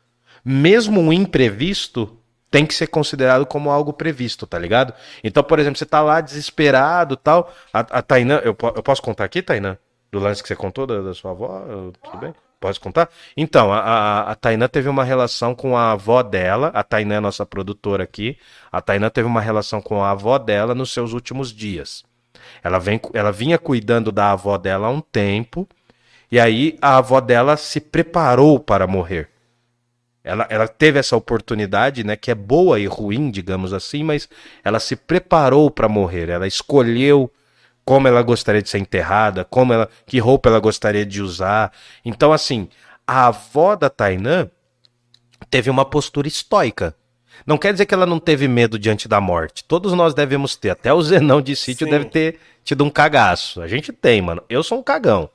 Mesmo 0.45 1.01
um 1.01 1.13
imprevisto 1.13 2.19
tem 2.51 2.67
que 2.67 2.75
ser 2.75 2.87
considerado 2.87 3.47
como 3.47 3.71
algo 3.71 3.93
previsto, 3.93 4.47
tá 4.47 4.59
ligado? 4.59 4.93
Então, 5.25 5.43
por 5.43 5.59
exemplo, 5.59 5.79
você 5.79 5.87
tá 5.87 6.01
lá 6.01 6.21
desesperado, 6.21 7.17
tal, 7.17 7.53
a, 7.73 7.81
a 7.81 8.03
Tainã, 8.03 8.41
eu, 8.45 8.57
eu 8.75 8.83
posso 8.83 9.03
contar 9.03 9.25
aqui, 9.25 9.43
Tainã? 9.43 9.77
Do 10.11 10.19
lance 10.19 10.43
que 10.43 10.49
você 10.49 10.57
contou 10.57 10.87
da, 10.87 11.01
da 11.01 11.15
sua 11.15 11.31
avó? 11.31 11.65
Tudo 12.03 12.19
bem? 12.19 12.35
Pode 12.63 12.79
contar? 12.79 13.11
Então, 13.37 13.73
a, 13.73 13.81
a, 13.81 14.31
a 14.31 14.35
Tainã 14.37 14.69
teve 14.69 14.89
uma 14.89 15.03
relação 15.03 15.53
com 15.53 15.77
a 15.77 15.91
avó 15.91 16.23
dela. 16.23 16.71
A 16.73 16.85
Tainã 16.85 17.17
é 17.17 17.21
nossa 17.21 17.45
produtora 17.45 18.05
aqui. 18.05 18.39
A 18.71 18.81
Tainã 18.81 19.11
teve 19.11 19.27
uma 19.27 19.41
relação 19.41 19.83
com 19.83 20.01
a 20.01 20.13
avó 20.13 20.39
dela 20.39 20.73
nos 20.73 20.93
seus 20.93 21.13
últimos 21.13 21.53
dias. 21.53 22.05
Ela, 22.63 22.79
vem, 22.79 23.01
ela 23.15 23.33
vinha 23.33 23.59
cuidando 23.59 24.13
da 24.13 24.31
avó 24.31 24.57
dela 24.57 24.87
há 24.87 24.91
um 24.91 25.01
tempo. 25.01 25.69
E 26.31 26.39
aí 26.39 26.79
a 26.81 26.99
avó 26.99 27.21
dela 27.21 27.57
se 27.57 27.81
preparou 27.81 28.61
para 28.61 28.87
morrer. 28.87 29.29
Ela, 30.23 30.47
ela 30.49 30.69
teve 30.69 31.01
essa 31.01 31.17
oportunidade, 31.17 32.05
né, 32.05 32.15
que 32.15 32.31
é 32.31 32.35
boa 32.37 32.79
e 32.79 32.87
ruim, 32.87 33.29
digamos 33.29 33.73
assim, 33.73 34.05
mas 34.05 34.29
ela 34.63 34.79
se 34.79 34.95
preparou 34.95 35.69
para 35.69 35.89
morrer. 35.89 36.29
Ela 36.29 36.47
escolheu 36.47 37.29
como 37.93 38.09
ela 38.09 38.23
gostaria 38.23 38.63
de 38.63 38.71
ser 38.71 38.79
enterrada, 38.79 39.45
como 39.45 39.71
ela, 39.71 39.87
que 40.07 40.19
roupa 40.19 40.49
ela 40.49 40.59
gostaria 40.59 41.05
de 41.05 41.21
usar. 41.21 41.71
Então, 42.03 42.33
assim, 42.33 42.67
a 43.07 43.27
avó 43.27 43.77
da 43.77 43.91
Tainã 43.91 44.49
teve 45.51 45.69
uma 45.69 45.85
postura 45.85 46.27
estoica. 46.27 46.97
Não 47.47 47.59
quer 47.59 47.71
dizer 47.71 47.85
que 47.85 47.93
ela 47.93 48.07
não 48.07 48.19
teve 48.19 48.49
medo 48.49 48.79
diante 48.79 49.07
da 49.07 49.21
morte. 49.21 49.63
Todos 49.65 49.93
nós 49.93 50.15
devemos 50.15 50.57
ter. 50.57 50.71
Até 50.71 50.91
o 50.91 51.03
Zenão 51.03 51.43
de 51.43 51.55
sítio 51.55 51.85
Sim. 51.87 51.91
deve 51.91 52.07
ter 52.07 52.39
tido 52.65 52.83
um 52.83 52.89
cagaço. 52.89 53.61
A 53.61 53.69
gente 53.69 53.93
tem, 53.93 54.23
mano. 54.23 54.43
Eu 54.49 54.63
sou 54.63 54.79
um 54.79 54.83
cagão. 54.83 55.29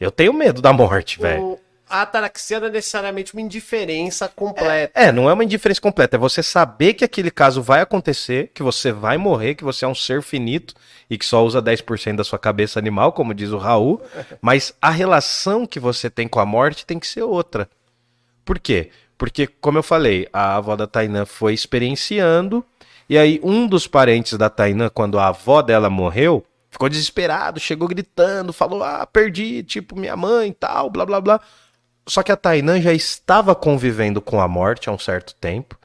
Eu 0.00 0.10
tenho 0.10 0.32
medo 0.32 0.60
da 0.60 0.72
morte, 0.72 1.20
velho. 1.20 1.60
Ataraxia 2.02 2.60
não 2.60 2.68
é 2.68 2.70
necessariamente 2.70 3.32
uma 3.32 3.40
indiferença 3.40 4.28
completa. 4.28 4.92
É, 4.98 5.12
não 5.12 5.28
é 5.28 5.32
uma 5.32 5.44
indiferença 5.44 5.80
completa. 5.80 6.16
É 6.16 6.18
você 6.18 6.42
saber 6.42 6.94
que 6.94 7.04
aquele 7.04 7.30
caso 7.30 7.62
vai 7.62 7.80
acontecer, 7.80 8.50
que 8.54 8.62
você 8.62 8.92
vai 8.92 9.16
morrer, 9.16 9.54
que 9.54 9.64
você 9.64 9.84
é 9.84 9.88
um 9.88 9.94
ser 9.94 10.22
finito 10.22 10.74
e 11.08 11.18
que 11.18 11.24
só 11.24 11.44
usa 11.44 11.62
10% 11.62 12.16
da 12.16 12.24
sua 12.24 12.38
cabeça 12.38 12.78
animal, 12.78 13.12
como 13.12 13.34
diz 13.34 13.50
o 13.50 13.58
Raul. 13.58 14.00
Mas 14.40 14.74
a 14.80 14.90
relação 14.90 15.66
que 15.66 15.78
você 15.80 16.08
tem 16.10 16.26
com 16.26 16.40
a 16.40 16.46
morte 16.46 16.86
tem 16.86 16.98
que 16.98 17.06
ser 17.06 17.22
outra. 17.22 17.68
Por 18.44 18.58
quê? 18.58 18.90
Porque, 19.16 19.46
como 19.46 19.78
eu 19.78 19.82
falei, 19.82 20.28
a 20.32 20.56
avó 20.56 20.76
da 20.76 20.86
Tainã 20.86 21.24
foi 21.24 21.54
experienciando, 21.54 22.64
e 23.08 23.16
aí 23.16 23.40
um 23.42 23.66
dos 23.66 23.86
parentes 23.86 24.36
da 24.36 24.50
Tainã, 24.50 24.88
quando 24.88 25.18
a 25.18 25.28
avó 25.28 25.62
dela 25.62 25.88
morreu, 25.88 26.44
ficou 26.70 26.88
desesperado, 26.88 27.60
chegou 27.60 27.88
gritando, 27.88 28.52
falou: 28.52 28.82
Ah, 28.82 29.06
perdi, 29.06 29.62
tipo, 29.62 29.96
minha 29.96 30.16
mãe 30.16 30.48
e 30.48 30.54
tal, 30.54 30.90
blá 30.90 31.06
blá 31.06 31.20
blá. 31.20 31.40
Só 32.06 32.22
que 32.22 32.30
a 32.32 32.36
Tainã 32.36 32.80
já 32.80 32.92
estava 32.92 33.54
convivendo 33.54 34.20
com 34.20 34.40
a 34.40 34.46
morte 34.48 34.88
há 34.88 34.92
um 34.92 34.98
certo 34.98 35.34
tempo. 35.34 35.78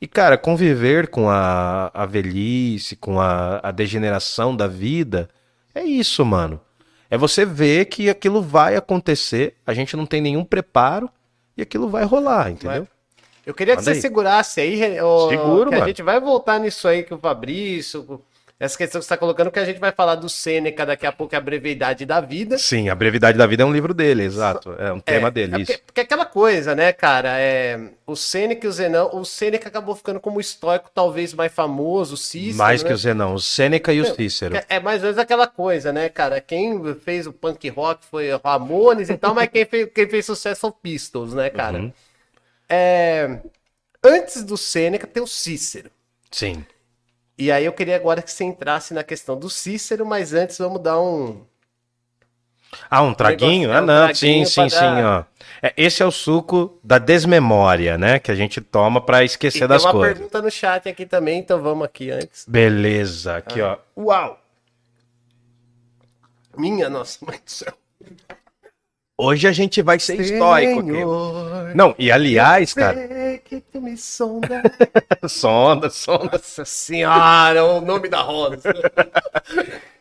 E, 0.00 0.06
cara, 0.06 0.38
conviver 0.38 1.08
com 1.08 1.28
a, 1.28 1.90
a 1.92 2.06
velhice, 2.06 2.96
com 2.96 3.20
a, 3.20 3.60
a 3.62 3.70
degeneração 3.70 4.56
da 4.56 4.66
vida, 4.66 5.28
é 5.74 5.82
isso, 5.82 6.24
mano. 6.24 6.60
É 7.10 7.18
você 7.18 7.44
ver 7.44 7.86
que 7.86 8.08
aquilo 8.08 8.40
vai 8.40 8.76
acontecer, 8.76 9.56
a 9.66 9.74
gente 9.74 9.96
não 9.96 10.06
tem 10.06 10.20
nenhum 10.20 10.44
preparo 10.44 11.10
e 11.56 11.62
aquilo 11.62 11.88
vai 11.88 12.04
rolar, 12.04 12.50
entendeu? 12.50 12.86
Eu 13.44 13.52
queria 13.52 13.74
que 13.74 13.80
Manda 13.80 13.90
você 13.90 13.96
aí. 13.96 14.00
segurasse 14.00 14.60
aí, 14.60 15.00
ô, 15.00 15.28
Seguro, 15.28 15.70
que 15.70 15.74
a 15.74 15.78
mano. 15.78 15.88
gente 15.88 16.02
vai 16.02 16.20
voltar 16.20 16.60
nisso 16.60 16.86
aí 16.86 17.02
que 17.02 17.12
o 17.12 17.18
Fabrício, 17.18 18.22
essa 18.60 18.76
questão 18.76 19.00
que 19.00 19.04
você 19.06 19.14
está 19.14 19.16
colocando, 19.16 19.50
que 19.50 19.58
a 19.58 19.64
gente 19.64 19.80
vai 19.80 19.90
falar 19.90 20.16
do 20.16 20.28
Sêneca 20.28 20.84
daqui 20.84 21.06
a 21.06 21.10
pouco, 21.10 21.34
a 21.34 21.40
brevidade 21.40 22.04
da 22.04 22.20
vida. 22.20 22.58
Sim, 22.58 22.90
a 22.90 22.94
brevidade 22.94 23.38
da 23.38 23.46
vida 23.46 23.62
é 23.62 23.66
um 23.66 23.72
livro 23.72 23.94
dele, 23.94 24.22
exato. 24.22 24.74
É 24.78 24.92
um 24.92 25.00
tema 25.00 25.28
É, 25.28 25.30
dele, 25.30 25.54
é 25.54 25.58
porque, 25.58 25.78
porque 25.78 26.00
aquela 26.02 26.26
coisa, 26.26 26.74
né, 26.74 26.92
cara? 26.92 27.40
É, 27.40 27.80
o 28.06 28.14
Sêneca 28.14 28.66
e 28.66 28.68
o 28.68 28.72
Zenão. 28.72 29.08
O 29.14 29.24
Sêneca 29.24 29.66
acabou 29.66 29.96
ficando 29.96 30.20
como 30.20 30.36
o 30.36 30.40
estoico 30.42 30.90
talvez 30.94 31.32
mais 31.32 31.50
famoso, 31.50 32.12
o 32.12 32.16
Cícero. 32.18 32.58
Mais 32.58 32.82
que 32.82 32.90
né? 32.90 32.94
o 32.94 32.98
Zenão, 32.98 33.34
o 33.34 33.40
Sêneca 33.40 33.94
e 33.94 34.00
o 34.02 34.14
Cícero. 34.14 34.54
É, 34.54 34.66
é 34.68 34.78
mais 34.78 35.00
ou 35.00 35.04
menos 35.04 35.18
aquela 35.18 35.46
coisa, 35.46 35.90
né, 35.90 36.10
cara? 36.10 36.38
Quem 36.38 36.94
fez 36.96 37.26
o 37.26 37.32
punk 37.32 37.66
rock 37.70 38.04
foi 38.10 38.30
o 38.30 38.38
Ramones 38.44 39.08
e 39.08 39.16
tal, 39.16 39.34
mas 39.34 39.48
quem 39.48 39.64
fez, 39.64 39.88
quem 39.94 40.06
fez 40.06 40.26
sucesso 40.26 40.60
foi 40.60 40.70
o 40.70 40.74
Pistols, 40.74 41.32
né, 41.32 41.48
cara? 41.48 41.78
Uhum. 41.78 41.92
É, 42.68 43.38
antes 44.04 44.44
do 44.44 44.58
Sêneca 44.58 45.06
tem 45.06 45.22
o 45.22 45.26
Cícero. 45.26 45.90
Sim. 46.30 46.62
E 47.40 47.50
aí 47.50 47.64
eu 47.64 47.72
queria 47.72 47.96
agora 47.96 48.20
que 48.20 48.30
você 48.30 48.44
entrasse 48.44 48.92
na 48.92 49.02
questão 49.02 49.34
do 49.34 49.48
Cícero, 49.48 50.04
mas 50.04 50.34
antes 50.34 50.58
vamos 50.58 50.78
dar 50.82 51.00
um. 51.00 51.42
Ah, 52.90 53.02
um 53.02 53.14
traguinho? 53.14 53.72
Ah, 53.72 53.80
um 53.80 53.86
não, 53.86 54.14
sim, 54.14 54.20
traguinho 54.20 54.46
sim, 54.46 54.68
sim, 54.68 54.76
dar- 54.76 55.04
ó. 55.04 55.24
É, 55.62 55.72
esse 55.74 56.02
é 56.02 56.06
o 56.06 56.10
suco 56.10 56.78
da 56.84 56.98
desmemória, 56.98 57.96
né? 57.96 58.18
Que 58.18 58.30
a 58.30 58.34
gente 58.34 58.60
toma 58.60 59.00
pra 59.00 59.22
E 59.22 59.26
esquecer 59.26 59.60
tem 59.60 59.68
das 59.68 59.84
uma 59.84 59.90
coisas. 59.92 60.18
pergunta 60.18 60.42
no 60.42 60.50
chat 60.50 60.86
aqui 60.86 61.06
também, 61.06 61.38
então 61.40 61.62
vamos 61.62 61.86
aqui 61.86 62.10
antes. 62.10 62.44
Beleza, 62.46 63.38
aqui, 63.38 63.62
ó. 63.62 63.78
Uau! 63.96 64.38
Minha 66.56 66.90
nossa 66.90 67.24
mãe 67.24 67.38
do 67.42 67.50
céu. 67.50 67.72
Hoje 69.22 69.46
a 69.46 69.52
gente 69.52 69.82
vai 69.82 70.00
ser 70.00 70.18
estoico 70.18 70.80
aqui. 70.80 71.74
Não, 71.74 71.94
e 71.98 72.10
aliás, 72.10 72.72
cara, 72.72 72.96
que 73.44 73.60
tu 73.60 73.78
me 73.78 73.94
sonda. 73.94 74.62
sonda, 75.28 75.90
sonda. 75.90 76.30
Nossa 76.32 76.64
senhora, 76.64 77.62
o 77.62 77.82
nome 77.82 78.08
da 78.08 78.22
roda. 78.22 78.58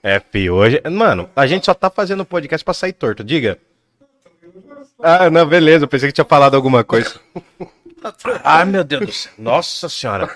É, 0.02 0.22
fi, 0.22 0.50
hoje. 0.50 0.82
Mano, 0.90 1.30
a 1.36 1.46
gente 1.46 1.66
só 1.66 1.74
tá 1.74 1.90
fazendo 1.90 2.24
podcast 2.24 2.64
pra 2.64 2.74
sair 2.74 2.94
torto, 2.94 3.22
diga. 3.22 3.60
Ah, 5.04 5.30
não, 5.30 5.46
beleza, 5.46 5.84
eu 5.84 5.90
pensei 5.90 6.08
que 6.08 6.14
tinha 6.14 6.24
falado 6.24 6.56
alguma 6.56 6.86
coisa. 6.86 7.20
Ai, 8.42 8.64
meu 8.64 8.86
Deus 8.86 9.06
do 9.06 9.12
céu. 9.12 9.34
Nossa 9.38 9.90
senhora. 9.90 10.34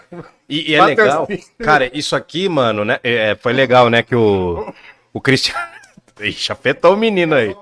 E, 0.50 0.72
e 0.72 0.76
é 0.76 0.84
legal. 0.84 1.26
Cara, 1.58 1.90
isso 1.98 2.18
aqui, 2.18 2.50
mano, 2.50 2.84
né? 2.84 3.00
é, 3.02 3.34
foi 3.36 3.54
legal, 3.54 3.90
né? 3.90 4.04
Que 4.04 4.14
o, 4.14 4.74
o 5.14 5.22
Cristiano. 5.22 5.72
Ixi, 6.20 6.52
afetou 6.52 6.96
o 6.96 6.98
menino 6.98 7.34
aí. 7.34 7.56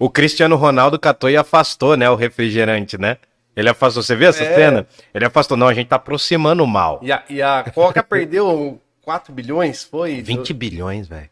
O 0.00 0.08
Cristiano 0.10 0.56
Ronaldo 0.56 0.98
catou 0.98 1.28
e 1.30 1.36
afastou, 1.36 1.96
né? 1.96 2.08
O 2.10 2.16
refrigerante, 2.16 2.96
né? 2.98 3.18
Ele 3.54 3.68
afastou. 3.68 4.02
Você 4.02 4.16
viu 4.16 4.28
essa 4.30 4.42
É. 4.42 4.54
cena? 4.54 4.86
Ele 5.12 5.24
afastou. 5.26 5.56
Não, 5.56 5.68
a 5.68 5.74
gente 5.74 5.88
tá 5.88 5.96
aproximando 5.96 6.64
o 6.64 6.66
mal. 6.66 6.98
E 7.02 7.12
a, 7.12 7.22
e 7.28 7.42
a 7.42 7.64
Coca 7.74 8.02
perdeu 8.02 8.80
4 9.02 9.32
bilhões, 9.32 9.84
foi? 9.84 10.22
20 10.22 10.52
bilhões, 10.54 11.06
velho. 11.06 11.28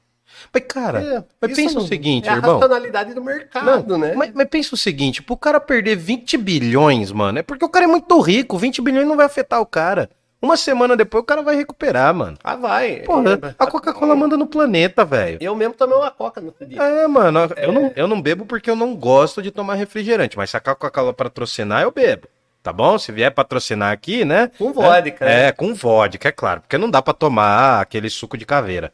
Mas, 0.52 0.62
cara, 0.68 1.00
É, 1.00 1.24
mas 1.40 1.56
pensa 1.56 1.78
o 1.78 1.80
não- 1.80 1.88
seguinte, 1.88 2.28
é 2.28 2.32
a 2.32 2.36
irmão. 2.36 2.58
racionalidade 2.58 3.12
do 3.14 3.24
mercado, 3.24 3.96
né? 3.98 4.12
Mas, 4.14 4.30
mas 4.34 4.48
pensa 4.48 4.74
o 4.74 4.78
seguinte, 4.78 5.20
pro 5.22 5.36
cara 5.36 5.58
perder 5.58 5.96
20 5.96 6.36
bilhões, 6.36 7.10
mano, 7.10 7.38
é 7.38 7.42
porque 7.42 7.64
o 7.64 7.68
cara 7.68 7.86
é 7.86 7.88
muito 7.88 8.20
rico. 8.20 8.56
20 8.58 8.80
bilhões 8.82 9.06
não 9.08 9.16
vai 9.16 9.26
afetar 9.26 9.60
o 9.60 9.66
cara. 9.66 10.08
Uma 10.41 10.57
semana 10.57 10.97
depois 10.97 11.22
o 11.22 11.26
cara 11.26 11.43
vai 11.43 11.57
recuperar, 11.57 12.14
mano. 12.14 12.39
Ah, 12.45 12.55
vai. 12.55 13.01
Porra, 13.01 13.32
É, 13.43 13.55
a 13.59 13.66
Coca-Cola 13.66 14.14
manda 14.14 14.36
no 14.36 14.47
planeta, 14.47 15.05
velho. 15.05 15.39
Eu 15.41 15.55
mesmo 15.57 15.74
tomei 15.74 15.97
uma 15.97 16.11
Coca 16.12 16.41
no 16.41 16.49
outro 16.49 16.64
dia. 16.64 16.80
É, 16.80 17.07
mano, 17.09 17.41
eu 17.57 17.72
não, 17.72 17.93
eu 17.97 18.07
não 18.07 18.22
bebo 18.22 18.47
porque 18.47 18.70
eu 18.70 18.76
não 18.76 18.95
gosto 18.95 19.43
de 19.43 19.51
tomar 19.51 19.74
refrigerante, 19.74 20.36
mas 20.36 20.51
se 20.51 20.57
a 20.57 20.61
Coca-Cola 20.61 21.12
patrocinar, 21.12 21.82
eu 21.82 21.91
bebo, 21.91 22.28
tá 22.62 22.72
bom? 22.72 22.97
Se 22.99 23.11
vier 23.11 23.32
patrocinar 23.32 23.91
aqui, 23.93 24.24
né? 24.24 24.51
Com 24.57 24.72
vodka, 24.72 25.24
né? 25.24 25.47
É, 25.49 25.53
com 25.53 25.74
vodka, 25.74 26.28
é 26.28 26.32
claro. 26.32 26.61
Porque 26.61 26.78
não 26.78 26.89
dá 26.89 27.03
pra 27.03 27.12
tomar 27.14 27.80
aquele 27.80 28.09
suco 28.09 28.39
de 28.39 28.47
caveira. 28.47 28.93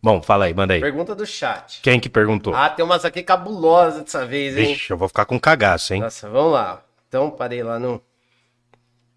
Bom, 0.00 0.22
fala 0.22 0.44
aí, 0.44 0.54
manda 0.54 0.74
aí. 0.74 0.80
Pergunta 0.80 1.14
do 1.14 1.26
chat. 1.26 1.80
Quem 1.82 1.98
que 1.98 2.08
perguntou? 2.10 2.54
Ah, 2.54 2.68
tem 2.68 2.84
umas 2.84 3.04
aqui 3.04 3.22
cabulosas 3.22 4.02
dessa 4.04 4.24
vez, 4.24 4.56
hein? 4.56 4.66
Vixe, 4.66 4.90
eu 4.92 4.98
vou 4.98 5.08
ficar 5.08 5.24
com 5.24 5.40
cagaço, 5.40 5.94
hein? 5.94 6.02
Nossa, 6.02 6.28
vamos 6.28 6.52
lá. 6.52 6.82
Então, 7.08 7.30
parei 7.30 7.62
lá 7.62 7.78
no. 7.78 8.00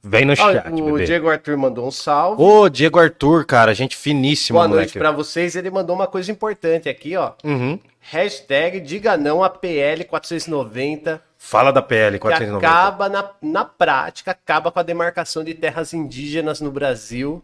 Vem 0.07 0.25
no 0.25 0.33
Ó, 0.33 0.35
chat, 0.35 0.67
o 0.71 0.85
bebê. 0.93 1.05
Diego 1.05 1.29
Arthur 1.29 1.57
mandou 1.57 1.85
um 1.85 1.91
salve. 1.91 2.41
Ô, 2.41 2.69
Diego 2.69 2.97
Arthur, 2.99 3.45
cara, 3.45 3.73
gente 3.73 3.95
finíssima, 3.97 4.59
Boa 4.59 4.67
noite 4.67 4.79
moleque. 4.79 4.99
pra 4.99 5.11
vocês. 5.11 5.55
Ele 5.55 5.69
mandou 5.69 5.95
uma 5.95 6.07
coisa 6.07 6.31
importante 6.31 6.87
aqui, 6.87 7.15
ó. 7.17 7.33
Uhum. 7.43 7.77
Hashtag 7.99 8.79
diga 8.79 9.17
não 9.17 9.43
a 9.43 9.49
PL 9.49 10.05
490, 10.05 11.21
Fala 11.37 11.71
da 11.71 11.81
PL 11.81 12.17
que 12.17 12.21
490. 12.21 12.65
acaba 12.65 13.09
na, 13.09 13.29
na 13.41 13.65
prática, 13.65 14.31
acaba 14.31 14.71
com 14.71 14.79
a 14.79 14.83
demarcação 14.83 15.43
de 15.43 15.53
terras 15.53 15.93
indígenas 15.93 16.61
no 16.61 16.71
Brasil, 16.71 17.43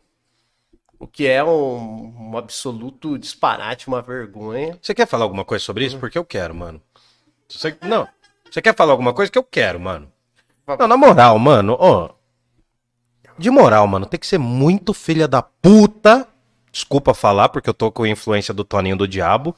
o 0.97 1.05
que 1.05 1.27
é 1.27 1.43
um, 1.43 2.31
um 2.31 2.37
absoluto 2.37 3.17
disparate, 3.19 3.89
uma 3.89 4.01
vergonha. 4.01 4.77
Você 4.81 4.93
quer 4.93 5.05
falar 5.05 5.25
alguma 5.25 5.43
coisa 5.43 5.63
sobre 5.63 5.85
isso? 5.85 5.97
Porque 5.99 6.17
eu 6.17 6.23
quero, 6.23 6.55
mano. 6.55 6.81
Você... 7.49 7.75
Não. 7.81 8.07
Você 8.49 8.61
quer 8.61 8.73
falar 8.73 8.93
alguma 8.93 9.13
coisa 9.13 9.29
que 9.31 9.37
eu 9.37 9.43
quero, 9.43 9.79
mano? 9.79 10.09
Não, 10.79 10.87
na 10.87 10.95
moral, 10.95 11.37
mano, 11.37 11.75
ó. 11.77 12.09
De 13.37 13.49
moral, 13.49 13.87
mano, 13.87 14.05
tem 14.05 14.19
que 14.19 14.27
ser 14.27 14.37
muito 14.37 14.93
filha 14.93 15.27
da 15.27 15.41
puta. 15.41 16.27
Desculpa 16.71 17.13
falar, 17.13 17.49
porque 17.49 17.69
eu 17.69 17.73
tô 17.73 17.91
com 17.91 18.03
a 18.03 18.09
influência 18.09 18.53
do 18.53 18.63
Toninho 18.63 18.95
do 18.95 19.07
Diabo. 19.07 19.55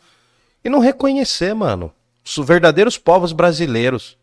E 0.63 0.69
não 0.69 0.79
reconhecer, 0.79 1.53
mano. 1.53 1.91
Os 2.25 2.45
verdadeiros 2.45 2.97
povos 2.97 3.31
brasileiros. 3.31 4.17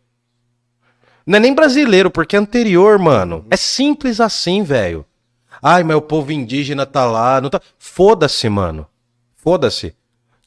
Não 1.25 1.37
é 1.37 1.39
nem 1.39 1.53
brasileiro, 1.53 2.11
porque 2.11 2.35
é 2.35 2.39
anterior, 2.39 2.99
mano. 2.99 3.45
É 3.49 3.55
simples 3.55 4.19
assim, 4.19 4.63
velho. 4.63 5.05
Ai, 5.61 5.83
mas 5.83 5.95
o 5.95 6.01
povo 6.01 6.31
indígena 6.31 6.85
tá 6.85 7.05
lá. 7.05 7.39
Não 7.39 7.49
tá... 7.49 7.61
Foda-se, 7.77 8.49
mano. 8.49 8.85
Foda-se. 9.35 9.95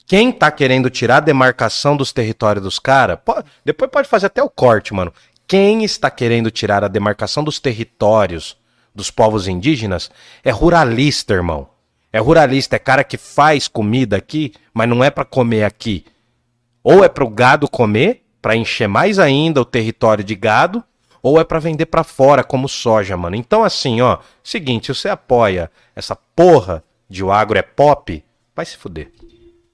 Quem 0.05 0.31
tá 0.31 0.51
querendo 0.51 0.89
tirar 0.89 1.17
a 1.17 1.21
demarcação 1.21 1.97
dos 1.97 2.13
territórios 2.13 2.63
dos 2.63 2.79
caras, 2.79 3.19
depois 3.65 3.91
pode 3.91 4.07
fazer 4.07 4.27
até 4.27 4.41
o 4.41 4.49
corte, 4.49 4.93
mano. 4.93 5.11
Quem 5.45 5.83
está 5.83 6.09
querendo 6.09 6.51
tirar 6.51 6.83
a 6.83 6.87
demarcação 6.87 7.43
dos 7.43 7.59
territórios 7.59 8.57
dos 8.97 9.11
povos 9.11 9.47
indígenas 9.47 10.09
é 10.43 10.49
ruralista, 10.49 11.35
irmão. 11.35 11.69
É 12.11 12.17
ruralista, 12.19 12.75
é 12.75 12.79
cara 12.79 13.03
que 13.03 13.15
faz 13.15 13.67
comida 13.67 14.17
aqui, 14.17 14.51
mas 14.73 14.89
não 14.89 15.03
é 15.03 15.11
pra 15.11 15.23
comer 15.23 15.63
aqui. 15.63 16.03
Ou 16.83 17.03
é 17.03 17.07
pro 17.09 17.29
gado 17.29 17.69
comer, 17.69 18.23
pra 18.41 18.55
encher 18.55 18.87
mais 18.87 19.19
ainda 19.19 19.61
o 19.61 19.65
território 19.65 20.23
de 20.23 20.33
gado, 20.33 20.83
ou 21.21 21.39
é 21.39 21.43
pra 21.43 21.59
vender 21.59 21.85
pra 21.85 22.03
fora 22.03 22.43
como 22.43 22.67
soja, 22.67 23.15
mano. 23.15 23.35
Então 23.35 23.63
assim, 23.63 24.01
ó, 24.01 24.17
seguinte, 24.43 24.87
se 24.87 24.95
você 24.99 25.09
apoia 25.09 25.69
essa 25.95 26.15
porra 26.35 26.83
de 27.07 27.23
o 27.23 27.31
agro 27.31 27.59
é 27.59 27.61
pop, 27.61 28.23
vai 28.55 28.65
se 28.65 28.77
fuder. 28.77 29.11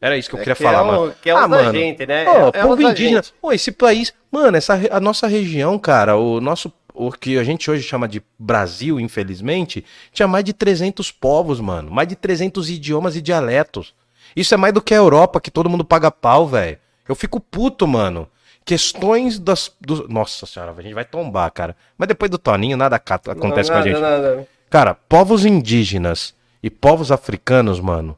Era 0.01 0.17
isso 0.17 0.27
que 0.29 0.35
eu 0.35 0.39
queria 0.39 0.55
que 0.55 0.63
falar, 0.63 0.79
é 0.79 0.81
o- 0.81 0.85
mano. 0.87 1.13
que 1.21 1.29
é 1.29 1.33
os 1.45 1.49
da 1.49 1.71
gente, 1.71 2.05
né? 2.05 2.25
Ó, 2.27 2.47
É- 2.53 2.59
é 2.59 2.61
povo 2.63 2.81
indígena. 2.81 3.23
Pô, 3.41 3.53
esse 3.53 3.71
país, 3.71 4.13
mano, 4.29 4.57
essa, 4.57 4.77
a 4.91 4.99
nossa 4.99 5.27
região, 5.27 5.79
cara, 5.79 6.17
o 6.17 6.41
nosso, 6.41 6.69
o 6.93 7.11
que 7.11 7.37
a 7.37 7.43
gente 7.43 7.69
hoje 7.69 7.83
chama 7.83 8.07
de 8.07 8.21
Brasil, 8.37 8.99
infelizmente, 8.99 9.83
tinha 10.11 10.27
mais 10.27 10.43
de 10.43 10.53
300 10.53 11.11
povos, 11.11 11.59
mano. 11.59 11.91
Mais 11.91 12.07
de 12.07 12.15
300 12.15 12.69
idiomas 12.69 13.15
e 13.15 13.21
dialetos. 13.21 13.93
Isso 14.35 14.53
é 14.53 14.57
mais 14.57 14.73
do 14.73 14.81
que 14.81 14.93
a 14.93 14.97
Europa, 14.97 15.41
que 15.41 15.51
todo 15.51 15.69
mundo 15.69 15.83
paga 15.85 16.09
pau, 16.11 16.47
velho. 16.47 16.77
Eu 17.07 17.15
fico 17.15 17.39
puto, 17.39 17.87
mano. 17.87 18.27
Questões 18.65 19.37
das. 19.39 19.71
dos- 19.81 20.07
Nossa 20.07 20.45
senhora, 20.45 20.73
a 20.77 20.81
gente 20.81 20.93
vai 20.93 21.03
tombar, 21.05 21.51
cara. 21.51 21.75
Mas 21.97 22.07
depois 22.07 22.31
do 22.31 22.37
Toninho, 22.37 22.77
nada 22.77 22.95
acontece 22.95 23.29
Não, 23.29 23.35
com 23.35 23.47
a 23.47 23.49
nada, 23.77 23.83
gente. 23.83 23.99
nada. 23.99 24.47
Cara, 24.69 24.93
povos 24.93 25.45
indígenas 25.45 26.33
e 26.63 26.69
povos 26.69 27.11
africanos, 27.11 27.79
mano, 27.79 28.17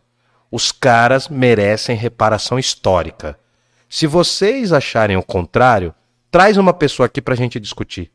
os 0.51 0.71
caras 0.71 1.27
merecem 1.27 1.95
reparação 1.95 2.59
histórica. 2.59 3.37
Se 3.89 4.05
vocês 4.07 4.71
acharem 4.71 5.17
o 5.17 5.23
contrário, 5.23 5.93
traz 6.29 6.55
uma 6.57 6.73
pessoa 6.73 7.07
aqui 7.07 7.21
pra 7.21 7.33
gente 7.35 7.59
discutir. 7.59 8.11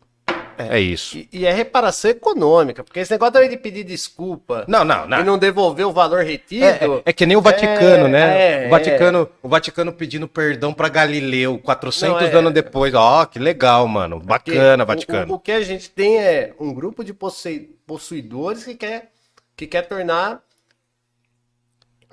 É, 0.68 0.78
isso. 0.80 1.16
E, 1.16 1.28
e 1.32 1.46
é 1.46 1.52
reparação 1.52 2.10
econômica, 2.10 2.82
porque 2.84 3.00
esse 3.00 3.10
negócio 3.12 3.32
também 3.32 3.48
de 3.48 3.56
pedir 3.56 3.84
desculpa 3.84 4.64
Não, 4.68 4.84
não, 4.84 5.04
e 5.04 5.08
não. 5.08 5.24
não 5.24 5.38
devolver 5.38 5.86
o 5.86 5.92
valor 5.92 6.24
retido. 6.24 6.64
É, 6.64 6.70
é- 6.84 7.02
é 7.06 7.12
que 7.12 7.24
nem 7.26 7.36
o 7.36 7.40
Vaticano, 7.40 8.06
É, 8.06 8.08
né? 8.08 8.64
é, 8.64 8.66
o, 8.66 8.70
Vaticano, 8.70 9.28
o 9.42 9.48
Vaticano 9.48 9.92
pedindo 9.92 10.26
perdão 10.28 10.72
pra 10.72 10.88
Galileu 10.88 11.58
400 11.58 12.20
Não, 12.20 12.26
é- 12.28 12.34
anos 12.34 12.52
depois. 12.52 12.92
Ó, 12.94 13.24
que 13.26 13.38
legal, 13.38 13.86
mano. 13.88 14.20
Bacana, 14.20 14.84
o- 14.84 14.86
Vaticano. 14.86 15.32
O, 15.32 15.36
o 15.36 15.38
que 15.40 15.52
a 15.52 15.60
gente 15.60 15.88
tem 15.90 16.18
é 16.18 16.52
um 16.58 16.72
grupo 16.74 17.02
de 17.04 17.12
possui- 17.14 17.70
possuidores 17.86 18.64
que 18.64 18.74
quer, 18.74 19.10
que 19.56 19.66
quer 19.66 19.82
tornar 19.82 20.40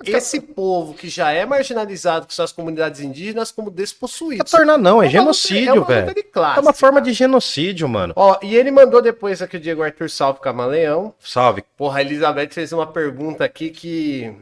esse 0.04 0.40
povo 0.40 0.94
que 0.94 1.08
já 1.08 1.30
é 1.32 1.44
marginalizado, 1.44 2.26
que 2.26 2.34
são 2.34 2.44
as 2.44 2.52
comunidades 2.52 3.00
indígenas, 3.00 3.50
como 3.50 3.68
Não 3.68 3.74
é 3.74 3.76
despossuídos. 3.76 4.50
tornar, 4.50 4.78
não, 4.78 5.02
é, 5.02 5.06
luta- 5.06 5.10
genocídio, 5.10 5.74
luta 5.74 5.86
velho. 6.02 6.14
de 6.14 6.22
classe, 6.22 6.58
É 6.58 6.62
uma 6.62 6.72
forma 6.72 7.00
cara. 7.00 7.04
de 7.10 7.12
genocídio, 7.12 7.88
mano. 7.88 8.12
Ó, 8.16 8.38
e 8.42 8.54
ele 8.56 8.70
mandou 8.70 9.02
depois 9.02 9.42
aqui 9.42 9.56
o 9.56 9.60
Diego 9.60 9.82
Arthur 9.82 10.08
Salve 10.08 10.40
Camaleão. 10.40 11.12
Salve. 11.18 11.62
Porra, 11.76 11.98
a 11.98 12.02
Elizabeth 12.02 12.50
fez 12.50 12.72
uma 12.72 12.86
pergunta 12.86 13.44
aqui 13.44 13.70
que 13.70 14.32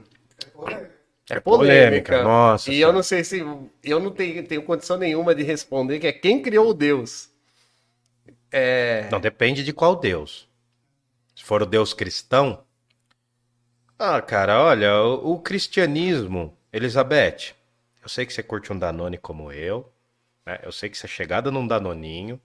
é 1.28 1.36
É 1.36 1.40
polêmica, 1.40 1.40
polêmica. 1.40 2.22
nossa 2.22 2.70
E 2.70 2.74
senhora. 2.74 2.90
eu 2.90 2.94
não 2.94 3.02
sei 3.02 3.24
se 3.24 3.44
eu 3.82 3.98
não 4.00 4.10
tenho, 4.10 4.46
tenho 4.46 4.62
condição 4.62 4.96
nenhuma 4.98 5.34
de 5.34 5.42
responder, 5.42 5.98
que 5.98 6.06
é 6.06 6.12
quem 6.12 6.40
criou 6.42 6.68
o 6.70 6.74
Deus. 6.74 7.30
É, 8.52 9.08
Não, 9.10 9.20
depende 9.20 9.64
de 9.64 9.72
qual 9.72 9.96
Deus. 9.96 10.48
Se 11.34 11.42
for 11.44 11.62
o 11.62 11.66
Deus 11.66 11.92
cristão. 11.92 12.62
Ah, 13.98 14.20
cara, 14.20 14.62
olha, 14.62 14.94
o, 15.02 15.32
o 15.32 15.38
cristianismo, 15.40 16.54
Elizabeth, 16.70 17.54
eu 18.02 18.08
sei 18.08 18.26
que 18.26 18.32
você 18.32 18.42
curte 18.42 18.70
um 18.70 18.78
Danone 18.78 19.16
como 19.16 19.50
eu, 19.50 19.90
né? 20.44 20.60
Eu 20.62 20.70
sei 20.70 20.90
que 20.90 20.98
você 20.98 21.06
é 21.06 21.08
chegada 21.08 21.50
num 21.50 21.66
Danoninho. 21.66 22.38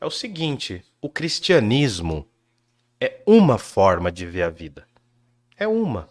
É 0.00 0.06
o 0.06 0.10
seguinte, 0.10 0.84
o 1.00 1.08
cristianismo 1.08 2.24
é 3.00 3.20
uma 3.26 3.58
forma 3.58 4.12
de 4.12 4.24
ver 4.24 4.42
a 4.42 4.48
vida. 4.48 4.86
É 5.56 5.66
uma. 5.66 6.08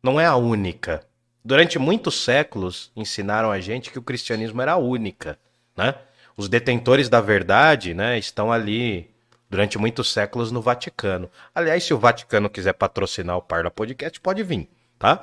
Não 0.00 0.20
é 0.20 0.26
a 0.26 0.36
única. 0.36 1.04
Durante 1.44 1.76
muitos 1.76 2.22
séculos 2.22 2.92
ensinaram 2.94 3.50
a 3.50 3.58
gente 3.60 3.90
que 3.90 3.98
o 3.98 4.02
cristianismo 4.02 4.62
era 4.62 4.72
a 4.72 4.76
única, 4.76 5.36
né? 5.76 5.94
Os 6.36 6.48
detentores 6.48 7.08
da 7.08 7.20
verdade, 7.20 7.94
né, 7.94 8.16
estão 8.16 8.52
ali 8.52 9.10
durante 9.48 9.78
muitos 9.78 10.12
séculos 10.12 10.52
no 10.52 10.60
Vaticano. 10.60 11.30
Aliás, 11.54 11.84
se 11.84 11.94
o 11.94 11.98
Vaticano 11.98 12.50
quiser 12.50 12.74
patrocinar 12.74 13.36
o 13.36 13.42
Parla 13.42 13.70
Podcast, 13.70 14.20
pode 14.20 14.42
vir, 14.42 14.68
tá? 14.98 15.20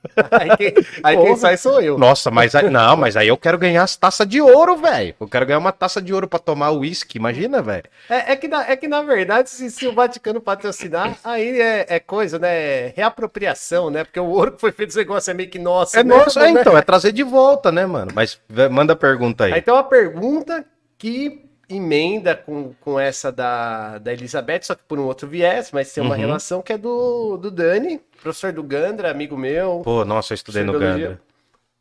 aí 0.30 0.56
quem, 0.56 0.74
aí 1.02 1.16
quem 1.16 1.36
sai 1.36 1.56
sou 1.56 1.80
eu. 1.80 1.98
Nossa, 1.98 2.30
mas 2.30 2.54
aí, 2.54 2.70
não, 2.70 2.96
mas 2.96 3.16
aí 3.16 3.28
eu 3.28 3.36
quero 3.36 3.58
ganhar 3.58 3.82
as 3.82 3.96
taças 3.96 4.26
de 4.26 4.40
ouro, 4.40 4.76
velho. 4.76 5.14
Eu 5.20 5.28
quero 5.28 5.44
ganhar 5.44 5.58
uma 5.58 5.72
taça 5.72 6.00
de 6.00 6.12
ouro 6.12 6.26
pra 6.26 6.38
tomar 6.38 6.70
uísque, 6.70 7.18
imagina, 7.18 7.60
velho. 7.60 7.84
É, 8.08 8.32
é 8.32 8.36
que 8.36 8.48
na, 8.48 8.68
é 8.68 8.76
que, 8.76 8.88
na 8.88 9.02
verdade, 9.02 9.50
se, 9.50 9.70
se 9.70 9.86
o 9.86 9.92
Vaticano 9.92 10.40
patrocinar, 10.40 11.18
aí 11.22 11.60
é, 11.60 11.86
é 11.88 12.00
coisa, 12.00 12.38
né? 12.38 12.48
É 12.50 12.94
reapropriação, 12.96 13.90
né? 13.90 14.04
Porque 14.04 14.20
o 14.20 14.26
ouro 14.26 14.52
que 14.52 14.60
foi 14.60 14.72
feito 14.72 14.90
esse 14.90 14.98
negócio 14.98 15.30
é 15.30 15.34
meio 15.34 15.50
que 15.50 15.58
nosso. 15.58 15.98
É 15.98 16.02
né? 16.02 16.16
nosso, 16.16 16.38
é, 16.40 16.48
então, 16.50 16.76
é 16.76 16.82
trazer 16.82 17.12
de 17.12 17.22
volta, 17.22 17.70
né, 17.70 17.84
mano? 17.84 18.10
Mas 18.14 18.40
manda 18.70 18.94
a 18.94 18.96
pergunta 18.96 19.44
aí. 19.44 19.52
Aí 19.52 19.62
tem 19.62 19.72
uma 19.72 19.84
pergunta 19.84 20.64
que 20.96 21.49
emenda 21.70 22.34
com, 22.34 22.72
com 22.80 22.98
essa 22.98 23.30
da, 23.30 23.98
da 23.98 24.12
Elizabeth, 24.12 24.62
só 24.62 24.74
que 24.74 24.82
por 24.84 24.98
um 24.98 25.04
outro 25.04 25.28
viés, 25.28 25.70
mas 25.72 25.92
tem 25.92 26.02
uma 26.02 26.14
Uhum. 26.14 26.20
relação 26.20 26.60
que 26.62 26.72
é 26.72 26.78
do, 26.78 27.36
do 27.36 27.50
Dani, 27.50 28.00
professor 28.22 28.52
do 28.52 28.62
Gandra, 28.62 29.10
amigo 29.10 29.36
meu. 29.36 29.80
Pô, 29.84 30.04
nossa, 30.04 30.32
eu 30.32 30.34
estudei 30.36 30.62
no. 30.64 30.78
Gandra. 30.78 31.20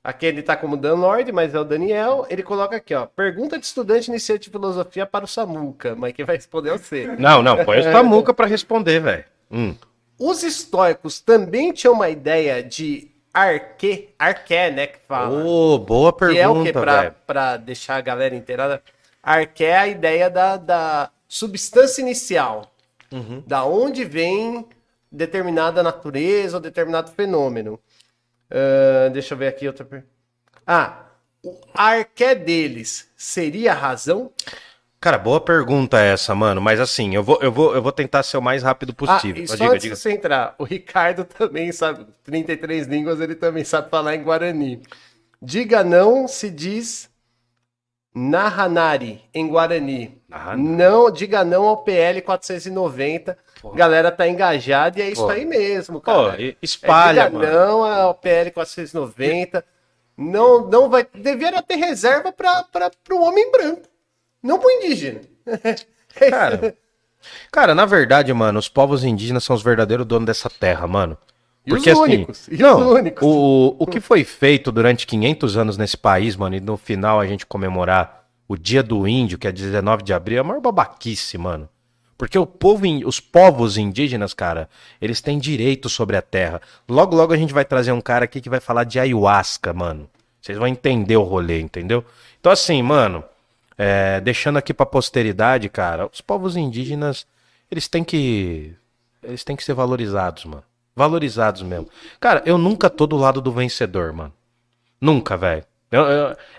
Aqui 0.02 0.26
ele 0.26 0.42
tá 0.42 0.56
como 0.56 0.78
Dan 0.78 0.96
Lord, 0.96 1.30
mas 1.32 1.54
é 1.54 1.60
o 1.60 1.64
Daniel. 1.66 2.26
Ele 2.30 2.42
coloca 2.42 2.76
aqui, 2.78 2.96
ó. 2.96 3.06
Pergunta 3.06 3.60
de 3.60 3.66
estudante 3.66 4.08
iniciante 4.08 4.44
de 4.46 4.50
filosofia 4.50 5.06
para 5.06 5.26
o 5.26 5.28
Samuca, 5.28 5.94
mas 5.96 6.14
quem 6.14 6.24
vai 6.24 6.38
responder 6.38 6.70
é 6.70 6.78
você. 6.78 7.16
Não, 7.20 7.42
não, 7.44 7.64
põe 7.66 7.80
os 7.80 7.86
Samuca 7.86 8.34
pra 8.34 8.46
responder, 8.48 9.02
velho. 9.02 9.26
Hum. 9.52 9.76
Os 10.18 10.42
estoicos 10.44 11.20
também 11.20 11.74
tinham 11.74 11.94
uma 11.94 12.10
ideia 12.10 12.64
de 12.64 13.12
arque, 13.34 14.10
arqué, 14.18 14.72
né, 14.72 14.88
que 14.88 15.00
fala. 15.08 15.44
Ô, 15.46 15.78
boa 15.78 16.12
que 16.14 16.38
é 16.38 16.48
o 16.48 16.54
que, 16.64 16.64
pergunta, 16.64 16.80
pra, 16.82 17.02
velho. 17.02 17.16
pra 17.28 17.58
deixar 17.58 17.96
a 17.98 18.02
galera 18.02 18.36
inteirada, 18.36 18.82
arqué 19.34 19.66
é 19.66 19.78
a 19.78 19.88
ideia 19.88 20.30
da, 20.30 20.58
da 20.58 21.12
substância 21.28 22.02
inicial. 22.02 22.74
Uhum. 23.12 23.44
Da 23.46 23.66
onde 23.66 24.06
vem 24.06 24.68
determinada 25.12 25.82
natureza 25.82 26.58
ou 26.58 26.62
determinado 26.62 27.12
fenômeno. 27.12 27.80
Ahn, 28.52 29.12
deixa 29.12 29.34
eu 29.34 29.38
ver 29.38 29.48
aqui 29.48 29.68
outra 29.68 29.86
pergunta. 29.86 30.12
Ah, 30.66 31.06
o 31.44 31.58
arqué 31.74 32.36
deles 32.36 33.10
seria 33.16 33.72
a 33.72 33.76
razão? 33.76 34.32
Cara, 35.00 35.18
boa 35.18 35.40
pergunta 35.40 35.98
essa, 36.00 36.36
mano. 36.36 36.60
Mas 36.60 36.80
assim, 36.80 37.16
eu 37.16 37.24
vou, 37.24 37.40
eu 37.42 37.52
vou, 37.52 37.74
eu 37.74 37.82
vou 37.82 37.92
tentar 37.92 38.22
ser 38.24 38.38
o 38.38 38.42
mais 38.42 38.62
rápido 38.64 38.92
Ah, 38.92 38.96
possível. 38.96 39.44
e 39.44 39.48
só 39.48 39.56
diga, 39.56 39.70
antes 39.70 39.84
diga. 39.84 39.96
de 39.96 40.02
você 40.02 40.12
entrar, 40.12 40.56
o 40.60 40.64
Ricardo 40.64 41.24
também 41.38 41.72
sabe, 41.72 42.06
33 42.24 42.86
línguas, 42.88 43.22
ele 43.22 43.36
também 43.36 43.64
sabe 43.64 43.90
falar 43.90 44.16
em 44.16 44.24
Guarani. 44.24 44.82
Diga 45.42 45.84
não 45.84 46.28
se 46.28 46.50
diz 46.50 47.10
Nahanari, 48.14 49.24
em 49.34 49.48
Guarani. 49.48 50.22
Nahanari. 50.28 50.62
Não, 50.62 51.12
diga 51.12 51.44
não 51.44 51.66
ao 51.66 51.78
PL 51.84 52.22
490. 52.22 53.38
Pô. 53.62 53.70
Galera 53.72 54.12
tá 54.12 54.28
engajada 54.28 55.00
e 55.00 55.02
é 55.02 55.10
isso 55.10 55.24
Pô. 55.24 55.30
aí 55.30 55.46
mesmo, 55.46 56.02
cara. 56.02 56.42
e- 56.42 56.58
espalha, 56.62 57.22
é, 57.22 57.26
diga 57.30 57.38
mano. 57.40 57.52
não 57.54 57.84
ao 57.84 58.16
PL 58.16 58.52
490. 58.52 59.64
Não, 60.18 60.68
não 60.68 60.90
vai. 60.90 61.06
Deveria 61.14 61.62
ter 61.62 61.76
reserva 61.76 62.32
para 62.32 62.66
o 63.12 63.22
homem 63.22 63.52
branco, 63.52 63.84
não 64.44 64.60
pro 64.60 64.70
indígena. 64.72 65.22
Cara, 66.30 66.76
cara, 67.52 67.76
na 67.76 67.86
verdade, 67.86 68.34
mano, 68.34 68.58
os 68.60 68.68
povos 68.68 69.04
indígenas 69.04 69.44
são 69.44 69.56
os 69.56 69.62
verdadeiros 69.62 70.06
donos 70.06 70.26
dessa 70.26 70.50
terra, 70.50 70.88
mano. 70.88 71.16
E 71.66 71.74
os 71.74 71.78
Porque 71.78 71.90
assim, 71.90 72.02
únicos, 72.02 72.48
e 72.48 72.54
os 72.54 72.60
não, 72.60 72.94
únicos. 72.94 73.22
O, 73.22 73.76
o 73.78 73.86
que 73.86 74.00
foi 74.00 74.24
feito 74.24 74.72
durante 74.72 75.06
500 75.06 75.58
anos 75.58 75.78
nesse 75.78 75.98
país, 75.98 76.36
mano, 76.36 76.56
e 76.56 76.60
no 76.60 76.78
final 76.78 77.20
a 77.20 77.28
gente 77.28 77.46
comemorar 77.46 78.26
o 78.48 78.58
Dia 78.58 78.82
do 78.82 79.08
Índio, 79.08 79.38
que 79.38 79.48
é 79.48 79.52
19 79.52 80.04
de 80.04 80.14
abril, 80.14 80.38
é 80.38 80.42
a 80.42 80.44
maior 80.44 80.62
babaquice, 80.62 81.38
mano. 81.38 81.70
Porque 82.18 82.38
o 82.38 82.46
povo, 82.46 82.86
os 83.06 83.20
povos 83.20 83.78
indígenas, 83.78 84.34
cara, 84.34 84.68
eles 85.02 85.22
têm 85.22 85.40
direito 85.40 85.88
sobre 85.88 86.18
a 86.18 86.22
terra. 86.22 86.62
Logo, 86.88 87.16
logo 87.16 87.32
a 87.32 87.38
gente 87.38 87.54
vai 87.54 87.64
trazer 87.64 87.94
um 87.94 88.02
cara 88.02 88.26
aqui 88.26 88.42
que 88.42 88.50
vai 88.50 88.60
falar 88.60 88.84
de 88.84 89.00
ayahuasca, 89.00 89.72
mano. 89.72 90.10
Vocês 90.42 90.58
vão 90.58 90.68
entender 90.68 91.16
o 91.16 91.24
rolê, 91.24 91.62
entendeu? 91.62 92.04
Então, 92.40 92.52
assim, 92.52 92.82
mano, 92.82 93.24
é, 93.78 94.20
deixando 94.20 94.58
aqui 94.58 94.74
pra 94.74 94.86
posteridade, 94.86 95.70
cara, 95.70 96.10
os 96.12 96.20
povos 96.20 96.58
indígenas, 96.58 97.26
eles 97.72 97.88
têm 97.88 98.04
que. 98.04 98.76
Eles 99.24 99.46
têm 99.46 99.56
que 99.56 99.64
ser 99.64 99.74
valorizados, 99.74 100.44
mano. 100.44 100.64
Valorizados 101.00 101.62
mesmo. 101.62 101.88
Cara, 102.20 102.44
eu 102.46 102.58
nunca 102.58 102.90
tô 102.90 103.08
do 103.08 103.16
lado 103.16 103.40
do 103.40 103.54
vencedor, 103.54 104.12
mano. 104.12 104.34
Nunca, 105.00 105.38
velho. 105.38 105.64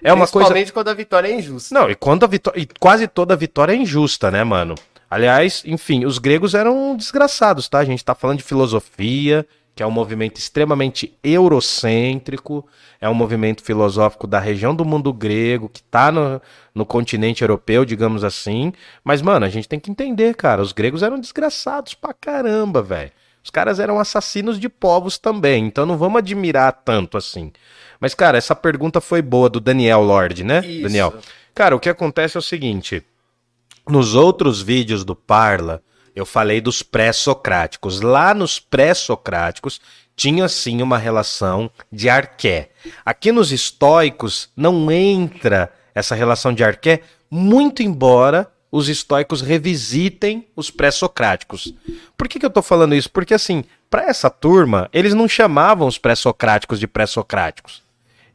É 0.02 0.14
uma 0.14 0.26
coisa. 0.26 0.48
Principalmente 0.48 0.72
quando 0.72 0.88
a 0.88 0.94
vitória 0.94 1.28
é 1.28 1.34
injusta. 1.34 1.74
Não, 1.74 1.90
e 1.90 1.94
quando 1.94 2.24
a 2.24 2.26
vitória. 2.26 2.58
E 2.58 2.66
quase 2.80 3.06
toda 3.06 3.36
vitória 3.36 3.74
é 3.74 3.76
injusta, 3.76 4.30
né, 4.30 4.42
mano? 4.42 4.76
Aliás, 5.10 5.62
enfim, 5.66 6.06
os 6.06 6.16
gregos 6.16 6.54
eram 6.54 6.96
desgraçados, 6.96 7.68
tá? 7.68 7.80
A 7.80 7.84
gente 7.84 8.02
tá 8.02 8.14
falando 8.14 8.38
de 8.38 8.44
filosofia, 8.44 9.46
que 9.74 9.82
é 9.82 9.86
um 9.86 9.90
movimento 9.90 10.38
extremamente 10.38 11.14
eurocêntrico, 11.22 12.66
é 12.98 13.10
um 13.10 13.14
movimento 13.14 13.62
filosófico 13.62 14.26
da 14.26 14.40
região 14.40 14.74
do 14.74 14.86
mundo 14.86 15.12
grego, 15.12 15.68
que 15.68 15.82
tá 15.82 16.10
no, 16.10 16.40
no 16.74 16.86
continente 16.86 17.42
europeu, 17.42 17.84
digamos 17.84 18.24
assim. 18.24 18.72
Mas, 19.04 19.20
mano, 19.20 19.44
a 19.44 19.50
gente 19.50 19.68
tem 19.68 19.78
que 19.78 19.90
entender, 19.90 20.34
cara, 20.34 20.62
os 20.62 20.72
gregos 20.72 21.02
eram 21.02 21.20
desgraçados 21.20 21.92
pra 21.92 22.14
caramba, 22.14 22.80
velho. 22.80 23.12
Os 23.42 23.50
caras 23.50 23.80
eram 23.80 23.98
assassinos 23.98 24.58
de 24.58 24.68
povos 24.68 25.18
também, 25.18 25.66
então 25.66 25.86
não 25.86 25.96
vamos 25.96 26.18
admirar 26.18 26.72
tanto 26.84 27.16
assim. 27.16 27.52
Mas, 27.98 28.14
cara, 28.14 28.38
essa 28.38 28.54
pergunta 28.54 29.00
foi 29.00 29.22
boa 29.22 29.48
do 29.48 29.60
Daniel 29.60 30.02
Lord, 30.02 30.44
né? 30.44 30.60
Isso. 30.64 30.82
Daniel. 30.82 31.14
Cara, 31.54 31.74
o 31.74 31.80
que 31.80 31.88
acontece 31.88 32.36
é 32.36 32.40
o 32.40 32.42
seguinte: 32.42 33.02
nos 33.88 34.14
outros 34.14 34.60
vídeos 34.60 35.04
do 35.04 35.14
Parla, 35.16 35.82
eu 36.14 36.26
falei 36.26 36.60
dos 36.60 36.82
pré-socráticos. 36.82 38.00
Lá 38.00 38.34
nos 38.34 38.58
pré-socráticos 38.58 39.80
tinha 40.16 40.48
sim 40.48 40.82
uma 40.82 40.98
relação 40.98 41.70
de 41.90 42.08
arqué. 42.08 42.70
Aqui 43.04 43.32
nos 43.32 43.52
estoicos 43.52 44.50
não 44.56 44.90
entra 44.90 45.72
essa 45.94 46.14
relação 46.14 46.52
de 46.52 46.62
arqué, 46.62 47.00
muito 47.30 47.82
embora 47.82 48.50
os 48.70 48.88
estoicos 48.88 49.40
revisitem 49.40 50.46
os 50.54 50.70
pré-socráticos. 50.70 51.74
Por 52.16 52.28
que, 52.28 52.38
que 52.38 52.46
eu 52.46 52.50
tô 52.50 52.62
falando 52.62 52.94
isso? 52.94 53.10
Porque 53.10 53.34
assim, 53.34 53.64
para 53.88 54.04
essa 54.04 54.30
turma, 54.30 54.88
eles 54.92 55.14
não 55.14 55.26
chamavam 55.26 55.88
os 55.88 55.98
pré-socráticos 55.98 56.78
de 56.78 56.86
pré-socráticos. 56.86 57.82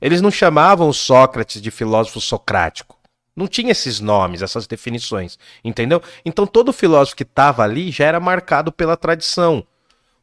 Eles 0.01 0.21
não 0.21 0.29
chamavam 0.29 0.89
o 0.89 0.93
Sócrates 0.93 1.61
de 1.61 1.71
filósofo 1.71 2.19
socrático. 2.19 2.97
Não 3.35 3.47
tinha 3.47 3.71
esses 3.71 3.99
nomes, 3.99 4.41
essas 4.41 4.67
definições, 4.67 5.37
entendeu? 5.63 6.01
Então 6.23 6.45
todo 6.45 6.71
filósofo 6.71 7.17
que 7.17 7.23
estava 7.23 7.63
ali 7.63 7.91
já 7.91 8.05
era 8.05 8.19
marcado 8.19 8.71
pela 8.71 8.95
tradição. 8.95 9.65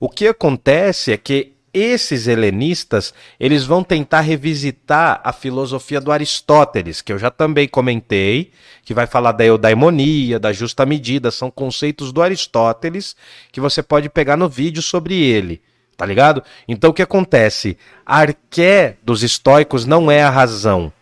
O 0.00 0.08
que 0.08 0.26
acontece 0.28 1.12
é 1.12 1.16
que 1.16 1.52
esses 1.74 2.26
helenistas, 2.26 3.14
eles 3.40 3.64
vão 3.64 3.82
tentar 3.82 4.20
revisitar 4.20 5.20
a 5.24 5.32
filosofia 5.32 6.00
do 6.00 6.12
Aristóteles, 6.12 7.00
que 7.00 7.12
eu 7.12 7.18
já 7.18 7.30
também 7.30 7.66
comentei, 7.66 8.52
que 8.84 8.92
vai 8.92 9.06
falar 9.06 9.32
da 9.32 9.44
eudaimonia, 9.44 10.38
da 10.38 10.52
justa 10.52 10.84
medida, 10.84 11.30
são 11.30 11.50
conceitos 11.50 12.12
do 12.12 12.20
Aristóteles 12.20 13.16
que 13.50 13.60
você 13.60 13.82
pode 13.82 14.08
pegar 14.10 14.36
no 14.36 14.48
vídeo 14.48 14.82
sobre 14.82 15.14
ele, 15.14 15.62
tá 15.96 16.04
ligado? 16.04 16.42
Então 16.68 16.90
o 16.90 16.94
que 16.94 17.02
acontece? 17.02 17.78
A 18.04 18.18
arqué 18.18 18.96
dos 19.02 19.22
estoicos 19.22 19.86
não 19.86 20.10
é 20.10 20.22
a 20.22 20.30
razão. 20.30 20.92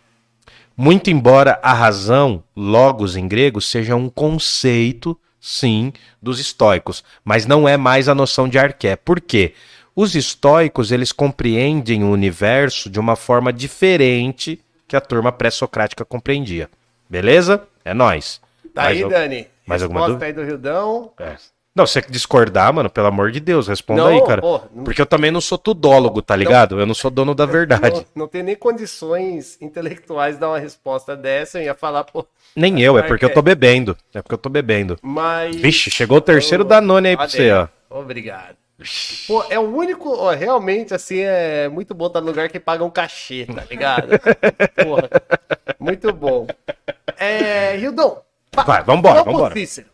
Muito 0.77 1.09
embora 1.11 1.59
a 1.61 1.73
razão, 1.73 2.43
logos 2.55 3.17
em 3.17 3.27
grego, 3.27 3.59
seja 3.59 3.95
um 3.95 4.09
conceito, 4.09 5.19
sim, 5.39 5.91
dos 6.21 6.39
estoicos, 6.39 7.03
mas 7.25 7.45
não 7.45 7.67
é 7.67 7.75
mais 7.75 8.07
a 8.07 8.15
noção 8.15 8.47
de 8.47 8.57
arqué. 8.57 8.95
Por 8.95 9.19
quê? 9.19 9.53
Os 9.95 10.15
estoicos, 10.15 10.91
eles 10.91 11.11
compreendem 11.11 12.03
o 12.03 12.11
universo 12.11 12.89
de 12.89 12.99
uma 12.99 13.15
forma 13.15 13.51
diferente 13.51 14.59
que 14.87 14.95
a 14.95 15.01
turma 15.01 15.31
pré-socrática 15.31 16.03
compreendia. 16.05 16.69
Beleza? 17.09 17.63
É 17.83 17.93
nóis. 17.93 18.39
Tá 18.73 18.83
Mais 18.83 18.97
aí, 18.97 19.03
al- 19.03 19.09
Dani. 19.09 19.47
mais 19.67 19.83
alguma 19.83 20.01
Resposta 20.01 20.13
dúvida? 20.25 20.25
aí 20.41 20.45
do 20.45 20.49
Rildão. 20.49 21.11
É. 21.19 21.35
Não, 21.73 21.85
se 21.87 21.93
você 21.93 22.01
discordar, 22.09 22.73
mano, 22.73 22.89
pelo 22.89 23.07
amor 23.07 23.31
de 23.31 23.39
Deus, 23.39 23.67
responda 23.69 24.01
Não, 24.03 24.09
aí, 24.09 24.21
cara. 24.25 24.41
pô, 24.41 24.61
não- 24.73 24.83
Porque 24.83 25.01
eu 25.01 25.05
também 25.05 25.31
não 25.31 25.39
sou 25.39 25.57
tudólogo, 25.57 26.21
tá 26.21 26.35
ligado? 26.35 26.77
Eu 26.79 26.85
não 26.85 26.93
sou 26.93 27.09
dono 27.09 27.33
da 27.33 27.45
verdade. 27.47 27.95
Não, 27.95 28.05
não 28.23 28.27
tem 28.27 28.43
nem 28.43 28.55
condições 28.57 29.57
intelectuais 29.61 30.35
de 30.35 30.41
dar 30.41 30.49
uma 30.49 30.59
resposta 30.59 31.15
dessa. 31.15 31.59
Eu 31.59 31.63
ia 31.65 31.73
falar, 31.75 32.03
pô. 32.03 32.25
Nem 32.55 32.81
eu, 32.81 32.97
é 32.97 33.03
porque 33.03 33.23
eu 33.23 33.33
tô 33.33 33.41
bebendo. 33.41 33.97
É 34.13 34.21
porque 34.21 34.33
eu 34.33 34.37
tô 34.37 34.49
bebendo. 34.49 34.97
Mas. 35.01 35.55
Vixe, 35.55 35.89
chegou 35.89 36.17
o 36.17 36.21
terceiro 36.21 36.65
Danone 36.65 37.09
aí 37.09 37.15
pra 37.17 37.27
você, 37.29 37.49
ó. 37.51 37.67
Obrigado. 37.89 38.55
Pô, 39.27 39.43
é 39.49 39.57
o 39.59 39.63
único, 39.75 40.09
ó, 40.15 40.31
realmente, 40.31 40.93
assim, 40.93 41.19
é 41.19 41.67
muito 41.69 41.93
bom 41.93 42.07
estar 42.07 42.21
no 42.21 42.27
lugar 42.27 42.49
que 42.49 42.59
paga 42.59 42.83
um 42.83 42.89
cachê, 42.89 43.45
tá 43.45 43.63
ligado? 43.69 44.07
Porra, 44.83 45.09
muito 45.79 46.11
bom. 46.13 46.47
É, 47.17 47.75
Rildão. 47.77 48.21
pa- 48.51 48.63
Vai, 48.63 48.83
vambora, 48.83 49.23
vambora. 49.23 49.53
Cícero. 49.53 49.87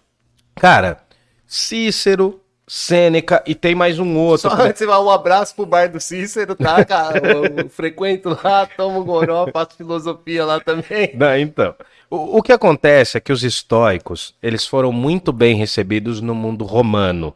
Cara, 0.56 0.98
Cícero, 1.46 2.42
Sêneca 2.68 3.42
e 3.48 3.56
tem 3.56 3.74
mais 3.74 3.98
um 3.98 4.18
outro. 4.18 4.50
Só 4.50 4.56
antes, 4.62 4.82
um 4.82 5.10
abraço 5.10 5.56
pro 5.56 5.66
bar 5.66 5.90
do 5.90 6.00
Cícero, 6.02 6.54
tá, 6.56 6.84
cara? 6.84 7.18
Eu, 7.26 7.46
eu 7.64 7.70
frequento 7.70 8.38
lá, 8.44 8.66
tomo 8.66 9.04
goró, 9.06 9.48
faço 9.54 9.76
filosofia 9.78 10.44
lá 10.46 10.60
também. 10.60 11.12
Não, 11.16 11.38
então. 11.38 11.74
O, 12.10 12.38
o 12.38 12.42
que 12.44 12.52
acontece 12.52 13.18
é 13.18 13.22
que 13.22 13.32
os 13.32 13.44
estoicos, 13.44 14.36
eles 14.44 14.66
foram 14.68 14.92
muito 14.92 15.32
bem 15.32 15.56
recebidos 15.56 16.20
no 16.22 16.36
mundo 16.36 16.66
romano. 16.66 17.34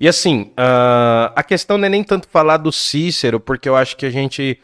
E 0.00 0.08
assim, 0.08 0.50
ah, 0.56 1.30
a 1.36 1.42
questão 1.42 1.76
não 1.76 1.84
é 1.84 1.90
nem 1.90 2.02
tanto 2.02 2.26
falar 2.26 2.56
do 2.56 2.72
Cícero, 2.72 3.38
porque 3.38 3.68
eu 3.68 3.76
acho 3.76 3.98
que 3.98 4.06
a 4.06 4.10
gente 4.10 4.58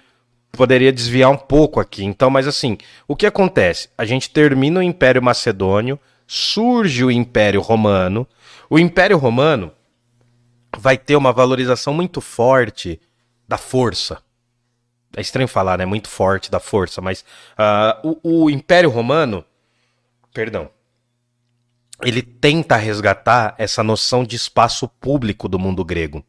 poderia 0.50 0.90
desviar 0.90 1.30
um 1.30 1.36
pouco 1.36 1.78
aqui. 1.78 2.02
Então, 2.02 2.30
mas 2.30 2.48
assim, 2.48 2.78
o 3.06 3.14
que 3.14 3.26
acontece? 3.26 3.90
A 3.98 4.06
gente 4.06 4.30
termina 4.30 4.80
o 4.80 4.82
Império 4.82 5.22
Macedônio, 5.22 6.00
surge 6.26 7.04
o 7.04 7.10
Império 7.10 7.60
Romano. 7.60 8.26
O 8.70 8.78
Império 8.78 9.18
Romano 9.18 9.70
vai 10.78 10.96
ter 10.96 11.16
uma 11.16 11.32
valorização 11.32 11.92
muito 11.92 12.22
forte 12.22 12.98
da 13.46 13.58
força. 13.58 14.22
É 15.14 15.20
estranho 15.20 15.48
falar, 15.48 15.76
né? 15.76 15.84
Muito 15.84 16.08
forte 16.08 16.50
da 16.50 16.60
força, 16.60 17.02
mas 17.02 17.24
ah, 17.58 18.00
o, 18.02 18.44
o 18.44 18.50
Império 18.50 18.88
Romano, 18.88 19.44
perdão, 20.32 20.70
ele 22.02 22.22
tenta 22.22 22.76
resgatar 22.76 23.54
essa 23.58 23.82
noção 23.82 24.24
de 24.24 24.36
espaço 24.36 24.88
público 24.88 25.48
do 25.48 25.58
mundo 25.58 25.84
grego. 25.84 26.24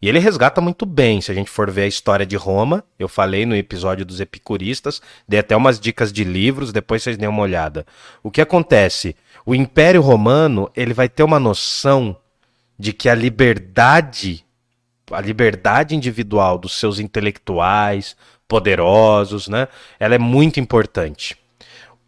E 0.00 0.08
ele 0.08 0.18
resgata 0.18 0.60
muito 0.60 0.86
bem, 0.86 1.20
se 1.20 1.30
a 1.30 1.34
gente 1.34 1.50
for 1.50 1.70
ver 1.70 1.82
a 1.82 1.86
história 1.86 2.24
de 2.24 2.36
Roma. 2.36 2.84
Eu 2.98 3.08
falei 3.08 3.44
no 3.44 3.56
episódio 3.56 4.04
dos 4.04 4.20
epicuristas, 4.20 5.00
dei 5.26 5.40
até 5.40 5.56
umas 5.56 5.80
dicas 5.80 6.12
de 6.12 6.24
livros, 6.24 6.72
depois 6.72 7.02
vocês 7.02 7.16
deem 7.16 7.28
uma 7.28 7.42
olhada. 7.42 7.86
O 8.22 8.30
que 8.30 8.40
acontece? 8.40 9.16
O 9.44 9.54
Império 9.54 10.00
Romano, 10.00 10.70
ele 10.76 10.94
vai 10.94 11.08
ter 11.08 11.22
uma 11.22 11.40
noção 11.40 12.16
de 12.78 12.92
que 12.92 13.08
a 13.08 13.14
liberdade, 13.14 14.44
a 15.10 15.20
liberdade 15.20 15.96
individual 15.96 16.58
dos 16.58 16.78
seus 16.78 17.00
intelectuais, 17.00 18.16
poderosos, 18.46 19.48
né? 19.48 19.66
Ela 19.98 20.14
é 20.14 20.18
muito 20.18 20.60
importante. 20.60 21.36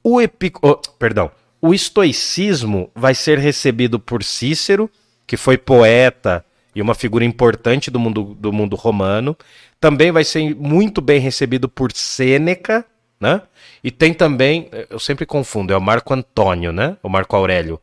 O 0.03 0.21
epic... 0.21 0.57
oh, 0.63 0.77
perdão. 0.99 1.31
O 1.61 1.75
estoicismo 1.75 2.91
vai 2.95 3.15
ser 3.15 3.39
recebido 3.39 3.99
por 3.99 4.23
Cícero, 4.25 4.91
que 5.27 5.37
foi 5.37 5.59
poeta 5.59 6.45
e 6.75 6.81
uma 6.81 6.95
figura 6.95 7.25
importante 7.25 7.91
do 7.91 7.99
mundo, 7.99 8.35
do 8.39 8.53
mundo 8.53 8.77
romano. 8.77 9.37
Também 9.79 10.11
vai 10.11 10.25
ser 10.25 10.55
muito 10.55 11.01
bem 11.01 11.21
recebido 11.21 11.69
por 11.69 11.93
Sêneca, 11.93 12.85
né? 13.21 13.43
E 13.85 13.91
tem 13.91 14.13
também, 14.15 14.69
eu 14.89 14.99
sempre 14.99 15.27
confundo, 15.27 15.73
é 15.73 15.77
o 15.77 15.81
Marco 15.81 16.13
Antônio, 16.15 16.73
né? 16.73 16.97
O 17.03 17.09
Marco 17.09 17.37
Aurélio. 17.37 17.81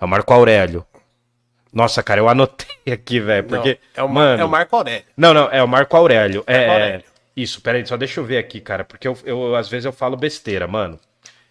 É 0.00 0.04
o 0.04 0.08
Marco 0.08 0.32
Aurélio. 0.32 0.84
Nossa, 1.72 2.02
cara, 2.02 2.20
eu 2.20 2.28
anotei 2.28 2.66
aqui, 2.92 3.18
velho, 3.20 3.44
porque 3.44 3.78
Não, 3.96 4.04
é, 4.04 4.06
o, 4.06 4.08
mano, 4.08 4.42
é 4.42 4.44
o 4.44 4.48
Marco 4.48 4.76
Aurélio. 4.76 5.04
não, 5.16 5.32
não, 5.34 5.48
é 5.50 5.62
o 5.62 5.68
Marco 5.68 5.96
Aurélio. 5.96 6.44
É, 6.46 6.52
Marco 6.66 6.70
é- 6.70 6.74
Aurélio. 6.84 7.04
Isso, 7.34 7.62
peraí, 7.62 7.86
só 7.86 7.96
deixa 7.96 8.20
eu 8.20 8.24
ver 8.24 8.36
aqui, 8.36 8.60
cara, 8.60 8.84
porque 8.84 9.08
eu, 9.08 9.16
eu- 9.24 9.54
às 9.56 9.68
vezes 9.68 9.86
eu 9.86 9.92
falo 9.92 10.16
besteira, 10.16 10.66
mano. 10.66 10.98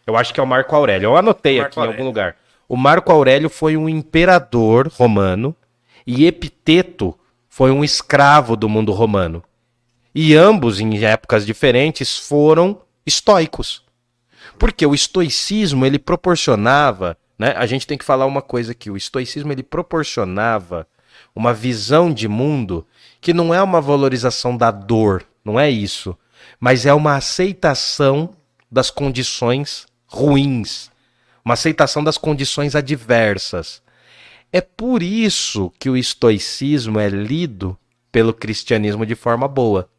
Eu 0.05 0.17
acho 0.17 0.33
que 0.33 0.39
é 0.39 0.43
o 0.43 0.47
Marco 0.47 0.75
Aurélio. 0.75 1.07
Eu 1.07 1.17
anotei 1.17 1.57
Marco 1.59 1.69
aqui 1.69 1.79
Aurélio. 1.79 1.95
em 1.95 1.99
algum 1.99 2.07
lugar. 2.07 2.35
O 2.67 2.77
Marco 2.77 3.11
Aurélio 3.11 3.49
foi 3.49 3.75
um 3.75 3.89
imperador 3.89 4.87
romano 4.87 5.55
e 6.05 6.25
Epiteto 6.25 7.17
foi 7.49 7.69
um 7.71 7.83
escravo 7.83 8.55
do 8.55 8.69
mundo 8.69 8.91
romano. 8.91 9.43
E 10.15 10.35
ambos, 10.35 10.79
em 10.79 11.03
épocas 11.03 11.45
diferentes, 11.45 12.17
foram 12.17 12.81
estoicos. 13.05 13.83
Porque 14.57 14.85
o 14.85 14.95
estoicismo, 14.95 15.85
ele 15.85 15.99
proporcionava, 15.99 17.17
né? 17.37 17.53
A 17.57 17.65
gente 17.65 17.87
tem 17.87 17.97
que 17.97 18.05
falar 18.05 18.25
uma 18.25 18.41
coisa 18.41 18.71
aqui, 18.71 18.89
o 18.89 18.97
estoicismo 18.97 19.51
ele 19.51 19.63
proporcionava 19.63 20.87
uma 21.35 21.53
visão 21.53 22.13
de 22.13 22.27
mundo 22.27 22.85
que 23.19 23.33
não 23.33 23.53
é 23.53 23.61
uma 23.61 23.81
valorização 23.81 24.55
da 24.55 24.71
dor, 24.71 25.25
não 25.43 25.59
é 25.59 25.69
isso, 25.69 26.17
mas 26.59 26.85
é 26.85 26.93
uma 26.93 27.15
aceitação 27.15 28.31
das 28.71 28.89
condições 28.89 29.85
ruins, 30.11 30.91
uma 31.43 31.53
aceitação 31.53 32.03
das 32.03 32.17
condições 32.17 32.75
adversas. 32.75 33.81
É 34.51 34.59
por 34.59 35.01
isso 35.01 35.71
que 35.79 35.89
o 35.89 35.95
estoicismo 35.95 36.99
é 36.99 37.07
lido 37.07 37.77
pelo 38.11 38.33
cristianismo 38.33 39.05
de 39.05 39.15
forma 39.15 39.47
boa. 39.47 39.89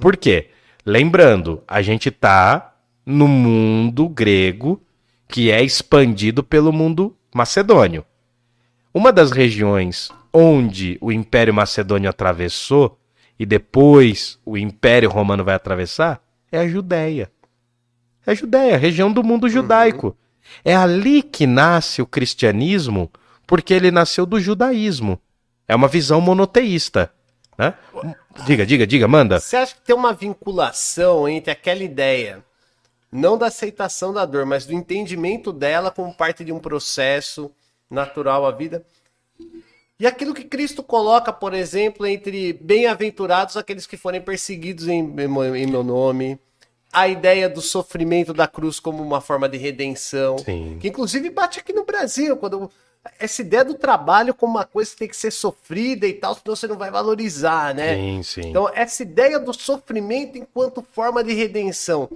Por 0.00 0.16
quê? 0.16 0.50
Lembrando, 0.86 1.62
a 1.66 1.82
gente 1.82 2.10
tá 2.10 2.76
no 3.04 3.26
mundo 3.26 4.08
grego 4.08 4.80
que 5.26 5.50
é 5.50 5.62
expandido 5.62 6.42
pelo 6.42 6.72
mundo 6.72 7.14
macedônio. 7.34 8.04
Uma 8.94 9.12
das 9.12 9.30
regiões 9.30 10.10
onde 10.32 10.96
o 11.00 11.10
Império 11.10 11.52
Macedônio 11.52 12.08
atravessou 12.08 12.98
e 13.38 13.44
depois 13.44 14.38
o 14.44 14.56
Império 14.56 15.10
Romano 15.10 15.44
vai 15.44 15.54
atravessar 15.54 16.20
é 16.50 16.58
a 16.58 16.68
Judéia. 16.68 17.30
É 18.28 18.32
a 18.32 18.34
Judéia, 18.34 18.76
região 18.76 19.10
do 19.10 19.24
mundo 19.24 19.48
judaico. 19.48 20.14
É 20.62 20.76
ali 20.76 21.22
que 21.22 21.46
nasce 21.46 22.02
o 22.02 22.06
cristianismo, 22.06 23.10
porque 23.46 23.72
ele 23.72 23.90
nasceu 23.90 24.26
do 24.26 24.38
judaísmo. 24.38 25.18
É 25.66 25.74
uma 25.74 25.88
visão 25.88 26.20
monoteísta. 26.20 27.10
Né? 27.56 27.72
Diga, 28.44 28.66
diga, 28.66 28.86
diga, 28.86 29.08
manda. 29.08 29.40
Você 29.40 29.56
acha 29.56 29.74
que 29.74 29.80
tem 29.80 29.96
uma 29.96 30.12
vinculação 30.12 31.26
entre 31.26 31.50
aquela 31.50 31.82
ideia, 31.82 32.44
não 33.10 33.38
da 33.38 33.46
aceitação 33.46 34.12
da 34.12 34.26
dor, 34.26 34.44
mas 34.44 34.66
do 34.66 34.74
entendimento 34.74 35.50
dela 35.50 35.90
como 35.90 36.12
parte 36.12 36.44
de 36.44 36.52
um 36.52 36.58
processo 36.58 37.50
natural 37.90 38.44
à 38.44 38.50
vida? 38.50 38.84
E 39.98 40.06
aquilo 40.06 40.34
que 40.34 40.44
Cristo 40.44 40.82
coloca, 40.82 41.32
por 41.32 41.54
exemplo, 41.54 42.06
entre 42.06 42.52
bem-aventurados 42.52 43.56
aqueles 43.56 43.86
que 43.86 43.96
forem 43.96 44.20
perseguidos 44.20 44.86
em, 44.86 44.98
em 44.98 45.66
meu 45.66 45.82
nome, 45.82 46.38
a 46.92 47.06
ideia 47.08 47.48
do 47.48 47.60
sofrimento 47.60 48.32
da 48.32 48.46
cruz 48.46 48.80
como 48.80 49.02
uma 49.02 49.20
forma 49.20 49.48
de 49.48 49.58
redenção, 49.58 50.38
Sim. 50.38 50.78
que 50.80 50.88
inclusive 50.88 51.30
bate 51.30 51.60
aqui 51.60 51.72
no 51.72 51.84
Brasil, 51.84 52.36
quando 52.36 52.70
essa 53.18 53.42
ideia 53.42 53.64
do 53.64 53.74
trabalho 53.74 54.34
como 54.34 54.54
uma 54.54 54.64
coisa 54.64 54.90
que 54.90 54.98
tem 54.98 55.08
que 55.08 55.16
ser 55.16 55.30
sofrida 55.30 56.06
e 56.06 56.12
tal, 56.12 56.34
senão 56.34 56.56
você 56.56 56.66
não 56.66 56.76
vai 56.76 56.90
valorizar, 56.90 57.74
né? 57.74 57.94
Sim, 57.94 58.22
sim. 58.22 58.48
Então, 58.50 58.70
essa 58.74 59.02
ideia 59.02 59.38
do 59.38 59.52
sofrimento 59.52 60.36
enquanto 60.36 60.84
forma 60.92 61.22
de 61.22 61.32
redenção. 61.32 62.08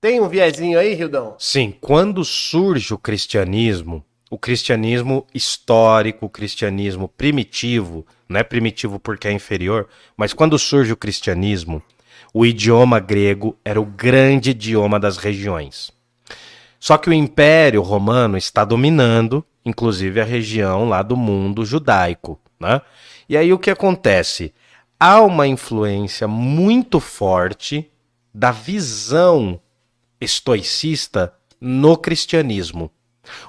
Tem 0.00 0.20
um 0.20 0.28
viezinho 0.28 0.78
aí, 0.78 0.94
Rildão? 0.94 1.34
Sim, 1.38 1.74
quando 1.80 2.24
surge 2.24 2.92
o 2.92 2.98
cristianismo, 2.98 4.04
o 4.30 4.38
cristianismo 4.38 5.26
histórico, 5.32 6.26
o 6.26 6.30
cristianismo 6.30 7.08
primitivo, 7.08 8.06
não 8.28 8.40
é 8.40 8.44
primitivo 8.44 8.98
porque 9.00 9.26
é 9.26 9.32
inferior, 9.32 9.88
mas 10.16 10.32
quando 10.32 10.58
surge 10.58 10.92
o 10.92 10.96
cristianismo, 10.96 11.82
o 12.32 12.44
idioma 12.44 13.00
grego 13.00 13.56
era 13.64 13.80
o 13.80 13.84
grande 13.84 14.50
idioma 14.50 15.00
das 15.00 15.16
regiões. 15.16 15.90
Só 16.78 16.98
que 16.98 17.08
o 17.08 17.12
Império 17.12 17.82
Romano 17.82 18.36
está 18.36 18.64
dominando, 18.64 19.44
inclusive 19.64 20.20
a 20.20 20.24
região 20.24 20.88
lá 20.88 21.02
do 21.02 21.16
mundo 21.16 21.64
judaico, 21.64 22.38
né? 22.60 22.80
E 23.28 23.36
aí 23.36 23.52
o 23.52 23.58
que 23.58 23.70
acontece? 23.70 24.54
Há 24.98 25.20
uma 25.20 25.46
influência 25.46 26.28
muito 26.28 27.00
forte 27.00 27.90
da 28.32 28.50
visão 28.50 29.60
estoicista 30.20 31.32
no 31.60 31.96
cristianismo. 31.96 32.90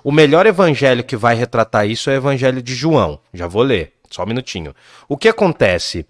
O 0.04 0.12
melhor 0.12 0.46
evangelho 0.46 1.04
que 1.04 1.16
vai 1.16 1.36
retratar 1.36 1.88
isso 1.88 2.10
é 2.10 2.14
o 2.14 2.18
evangelho 2.18 2.62
de 2.62 2.74
João. 2.74 3.20
Já 3.34 3.48
vou 3.48 3.64
ler, 3.64 3.94
só 4.10 4.24
um 4.24 4.28
minutinho. 4.28 4.74
O 5.08 5.18
que 5.18 5.28
acontece? 5.28 6.06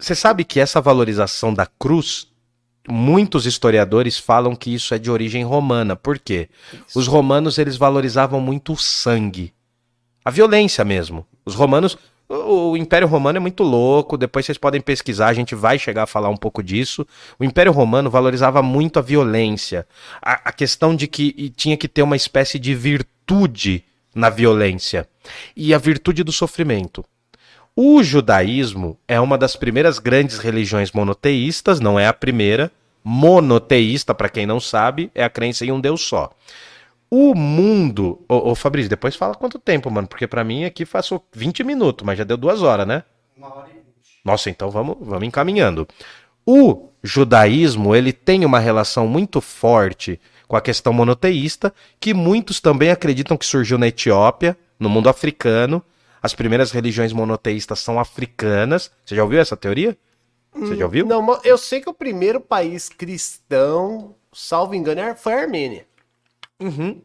Você 0.00 0.14
sabe 0.14 0.44
que 0.44 0.60
essa 0.60 0.80
valorização 0.80 1.52
da 1.52 1.66
cruz, 1.66 2.28
muitos 2.88 3.46
historiadores 3.46 4.16
falam 4.16 4.54
que 4.54 4.72
isso 4.72 4.94
é 4.94 4.98
de 4.98 5.10
origem 5.10 5.42
romana. 5.42 5.96
Por 5.96 6.20
quê? 6.20 6.48
Os 6.94 7.08
romanos 7.08 7.58
eles 7.58 7.76
valorizavam 7.76 8.40
muito 8.40 8.74
o 8.74 8.76
sangue, 8.76 9.52
a 10.24 10.30
violência 10.30 10.84
mesmo. 10.84 11.26
Os 11.44 11.56
romanos, 11.56 11.98
o, 12.28 12.70
o 12.70 12.76
Império 12.76 13.08
Romano 13.08 13.38
é 13.38 13.40
muito 13.40 13.64
louco. 13.64 14.16
Depois 14.16 14.46
vocês 14.46 14.56
podem 14.56 14.80
pesquisar, 14.80 15.28
a 15.28 15.34
gente 15.34 15.56
vai 15.56 15.80
chegar 15.80 16.04
a 16.04 16.06
falar 16.06 16.28
um 16.28 16.36
pouco 16.36 16.62
disso. 16.62 17.04
O 17.36 17.42
Império 17.44 17.72
Romano 17.72 18.08
valorizava 18.08 18.62
muito 18.62 19.00
a 19.00 19.02
violência, 19.02 19.84
a, 20.22 20.48
a 20.48 20.52
questão 20.52 20.94
de 20.94 21.08
que 21.08 21.50
tinha 21.56 21.76
que 21.76 21.88
ter 21.88 22.02
uma 22.02 22.16
espécie 22.16 22.58
de 22.58 22.72
virtude 22.72 23.84
na 24.14 24.30
violência 24.30 25.08
e 25.56 25.74
a 25.74 25.78
virtude 25.78 26.22
do 26.22 26.30
sofrimento. 26.30 27.04
O 27.80 28.02
judaísmo 28.02 28.98
é 29.06 29.20
uma 29.20 29.38
das 29.38 29.54
primeiras 29.54 30.00
grandes 30.00 30.38
religiões 30.38 30.90
monoteístas, 30.90 31.78
não 31.78 31.96
é 31.96 32.08
a 32.08 32.12
primeira. 32.12 32.72
Monoteísta, 33.04 34.12
para 34.12 34.28
quem 34.28 34.44
não 34.44 34.58
sabe, 34.58 35.12
é 35.14 35.22
a 35.22 35.30
crença 35.30 35.64
em 35.64 35.70
um 35.70 35.80
Deus 35.80 36.00
só. 36.00 36.32
O 37.08 37.36
mundo. 37.36 38.20
Ô, 38.28 38.50
ô 38.50 38.54
Fabrício, 38.56 38.90
depois 38.90 39.14
fala 39.14 39.36
quanto 39.36 39.60
tempo, 39.60 39.88
mano, 39.92 40.08
porque 40.08 40.26
para 40.26 40.42
mim 40.42 40.64
aqui 40.64 40.84
passou 40.84 41.24
20 41.32 41.62
minutos, 41.62 42.04
mas 42.04 42.18
já 42.18 42.24
deu 42.24 42.36
duas 42.36 42.62
horas, 42.62 42.84
né? 42.84 43.04
Uma 43.36 43.54
hora 43.54 43.68
e 43.68 43.74
vinte. 43.74 44.18
Nossa, 44.24 44.50
então 44.50 44.70
vamos, 44.72 44.96
vamos 45.00 45.28
encaminhando. 45.28 45.86
O 46.44 46.88
judaísmo, 47.00 47.94
ele 47.94 48.12
tem 48.12 48.44
uma 48.44 48.58
relação 48.58 49.06
muito 49.06 49.40
forte 49.40 50.20
com 50.48 50.56
a 50.56 50.60
questão 50.60 50.92
monoteísta, 50.92 51.72
que 52.00 52.12
muitos 52.12 52.58
também 52.58 52.90
acreditam 52.90 53.36
que 53.36 53.46
surgiu 53.46 53.78
na 53.78 53.86
Etiópia, 53.86 54.58
no 54.80 54.90
mundo 54.90 55.08
africano. 55.08 55.80
As 56.22 56.34
primeiras 56.34 56.70
religiões 56.70 57.12
monoteístas 57.12 57.80
são 57.80 57.98
africanas. 57.98 58.90
Você 59.04 59.14
já 59.14 59.22
ouviu 59.22 59.40
essa 59.40 59.56
teoria? 59.56 59.96
Você 60.54 60.76
já 60.76 60.84
ouviu? 60.84 61.06
Não, 61.06 61.40
eu 61.44 61.56
sei 61.58 61.80
que 61.80 61.88
o 61.88 61.94
primeiro 61.94 62.40
país 62.40 62.88
cristão, 62.88 64.14
salvo 64.32 64.74
engano, 64.74 65.00
é- 65.00 65.14
foi 65.14 65.34
a 65.34 65.40
Armênia. 65.42 65.86
Uhum. 66.60 67.00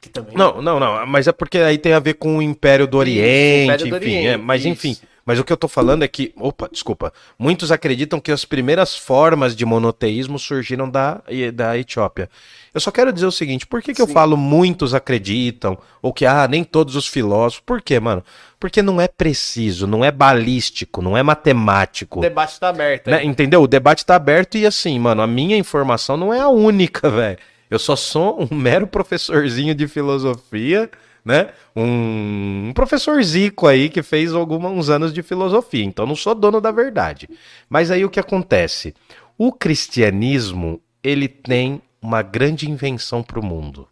Que 0.00 0.08
também 0.08 0.36
Não, 0.36 0.62
não, 0.62 0.78
não, 0.78 1.04
mas 1.06 1.26
é 1.26 1.32
porque 1.32 1.58
aí 1.58 1.76
tem 1.76 1.92
a 1.92 1.98
ver 1.98 2.14
com 2.14 2.38
o 2.38 2.42
Império 2.42 2.86
do 2.86 2.96
Oriente, 2.96 3.64
Império 3.64 3.86
do 3.90 3.96
enfim, 3.96 4.06
Oriente, 4.06 4.26
é, 4.28 4.36
mas 4.36 4.60
isso. 4.60 4.68
enfim. 4.68 4.96
Mas 5.26 5.38
o 5.38 5.44
que 5.44 5.52
eu 5.52 5.58
tô 5.58 5.68
falando 5.68 6.04
é 6.04 6.08
que, 6.08 6.32
opa, 6.38 6.70
desculpa, 6.72 7.12
muitos 7.38 7.70
acreditam 7.70 8.18
que 8.18 8.32
as 8.32 8.46
primeiras 8.46 8.96
formas 8.96 9.54
de 9.54 9.62
monoteísmo 9.66 10.38
surgiram 10.38 10.88
da, 10.88 11.20
da 11.52 11.76
Etiópia. 11.76 12.30
Eu 12.78 12.80
só 12.80 12.92
quero 12.92 13.12
dizer 13.12 13.26
o 13.26 13.32
seguinte, 13.32 13.66
por 13.66 13.82
que, 13.82 13.92
que 13.92 14.00
eu 14.00 14.06
falo 14.06 14.36
muitos 14.36 14.94
acreditam, 14.94 15.76
ou 16.00 16.12
que, 16.12 16.24
ah, 16.24 16.46
nem 16.46 16.62
todos 16.62 16.94
os 16.94 17.08
filósofos, 17.08 17.60
por 17.66 17.82
quê, 17.82 17.98
mano? 17.98 18.22
Porque 18.60 18.80
não 18.80 19.00
é 19.00 19.08
preciso, 19.08 19.84
não 19.84 20.04
é 20.04 20.12
balístico, 20.12 21.02
não 21.02 21.16
é 21.16 21.22
matemático. 21.24 22.20
O 22.20 22.22
debate 22.22 22.60
tá 22.60 22.68
aberto. 22.68 23.10
Né? 23.10 23.24
Entendeu? 23.24 23.62
O 23.62 23.66
debate 23.66 24.06
tá 24.06 24.14
aberto 24.14 24.56
e 24.56 24.64
assim, 24.64 24.96
mano, 24.96 25.22
a 25.22 25.26
minha 25.26 25.56
informação 25.56 26.16
não 26.16 26.32
é 26.32 26.38
a 26.38 26.46
única, 26.46 27.10
velho. 27.10 27.38
Eu 27.68 27.80
só 27.80 27.96
sou 27.96 28.46
um 28.48 28.54
mero 28.54 28.86
professorzinho 28.86 29.74
de 29.74 29.88
filosofia, 29.88 30.88
né? 31.24 31.48
Um, 31.74 32.68
um 32.68 32.72
professor 32.72 33.20
Zico 33.24 33.66
aí 33.66 33.88
que 33.88 34.04
fez 34.04 34.32
alguma, 34.32 34.68
uns 34.68 34.88
anos 34.88 35.12
de 35.12 35.20
filosofia, 35.20 35.84
então 35.84 36.06
não 36.06 36.14
sou 36.14 36.32
dono 36.32 36.60
da 36.60 36.70
verdade. 36.70 37.28
Mas 37.68 37.90
aí 37.90 38.04
o 38.04 38.08
que 38.08 38.20
acontece? 38.20 38.94
O 39.36 39.50
cristianismo, 39.50 40.80
ele 41.02 41.26
tem 41.26 41.82
uma 42.00 42.22
grande 42.22 42.70
invenção 42.70 43.22
para 43.22 43.40
o 43.40 43.44
mundo. 43.44 43.88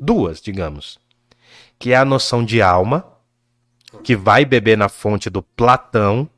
Duas, 0.00 0.40
digamos. 0.40 0.98
Que 1.78 1.92
é 1.92 1.96
a 1.96 2.04
noção 2.04 2.44
de 2.44 2.60
alma, 2.60 3.04
que 4.02 4.16
vai 4.16 4.44
beber 4.44 4.76
na 4.76 4.88
fonte 4.88 5.30
do 5.30 5.42
Platão, 5.42 6.28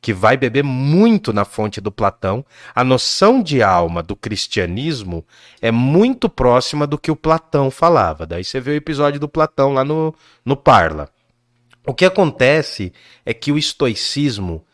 que 0.00 0.12
vai 0.12 0.36
beber 0.36 0.62
muito 0.62 1.32
na 1.32 1.44
fonte 1.44 1.80
do 1.80 1.90
Platão, 1.90 2.44
a 2.74 2.84
noção 2.84 3.42
de 3.42 3.62
alma 3.62 4.02
do 4.02 4.14
cristianismo 4.14 5.26
é 5.60 5.72
muito 5.72 6.28
próxima 6.28 6.86
do 6.86 6.96
que 6.96 7.10
o 7.10 7.16
Platão 7.16 7.70
falava. 7.70 8.24
Daí 8.24 8.44
você 8.44 8.60
vê 8.60 8.70
o 8.70 8.76
episódio 8.76 9.18
do 9.18 9.28
Platão 9.28 9.72
lá 9.72 9.84
no, 9.84 10.14
no 10.44 10.56
Parla. 10.56 11.10
O 11.84 11.94
que 11.94 12.04
acontece 12.04 12.92
é 13.24 13.34
que 13.34 13.50
o 13.50 13.58
estoicismo, 13.58 14.64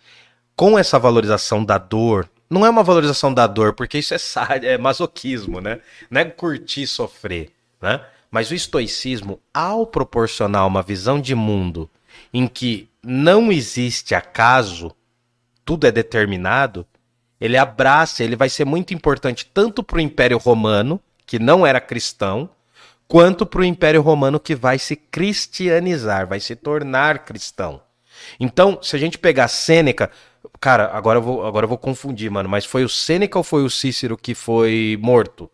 com 0.55 0.79
essa 0.79 0.99
valorização 0.99 1.65
da 1.65 1.79
dor, 1.79 2.29
não 2.53 2.67
é 2.67 2.71
uma 2.71 2.83
valorização 2.83 3.33
da 3.33 3.47
dor, 3.47 3.73
porque 3.73 3.99
isso 3.99 4.15
é, 4.15 4.19
é 4.63 4.79
masoquismo, 4.79 5.61
né? 5.61 5.81
Não 6.11 6.21
é 6.21 6.25
curtir 6.27 6.87
sofrer, 6.87 7.51
né? 7.81 8.05
Mas 8.31 8.51
o 8.51 8.55
estoicismo, 8.55 9.41
ao 9.53 9.87
proporcionar 9.87 10.67
uma 10.67 10.83
visão 10.83 11.19
de 11.19 11.35
mundo 11.35 11.91
em 12.33 12.47
que 12.47 12.91
não 13.03 13.51
existe 13.51 14.15
acaso, 14.15 14.95
tudo 15.65 15.87
é 15.87 15.91
determinado, 15.91 16.87
ele 17.41 17.57
abraça, 17.57 18.23
ele 18.23 18.37
vai 18.37 18.49
ser 18.49 18.67
muito 18.67 18.93
importante 18.93 19.51
tanto 19.53 19.83
para 19.83 19.97
o 19.97 20.01
Império 20.01 20.37
Romano, 20.37 21.01
que 21.27 21.39
não 21.39 21.67
era 21.67 21.81
cristão, 21.81 22.51
quanto 23.09 23.47
para 23.47 23.63
o 23.63 23.65
Império 23.65 24.03
Romano 24.03 24.39
que 24.39 24.55
vai 24.55 24.79
se 24.79 24.95
cristianizar, 24.95 26.27
vai 26.27 26.39
se 26.39 26.55
tornar 26.55 27.25
cristão. 27.25 27.81
Então, 28.39 28.79
se 28.83 28.95
a 28.95 28.99
gente 28.99 29.19
pegar 29.19 29.49
Sêneca, 29.49 30.11
cara, 30.61 30.91
agora 30.93 31.19
eu 31.19 31.23
vou, 31.23 31.47
agora 31.47 31.65
eu 31.65 31.69
vou 31.69 31.79
confundir, 31.79 32.31
mano, 32.31 32.49
mas 32.49 32.65
foi 32.65 32.85
o 32.85 32.89
Sêneca 32.89 33.39
ou 33.39 33.45
foi 33.45 33.63
o 33.65 33.71
Cícero 33.71 34.17
que 34.17 34.35
foi 34.35 34.99
morto? 35.01 35.51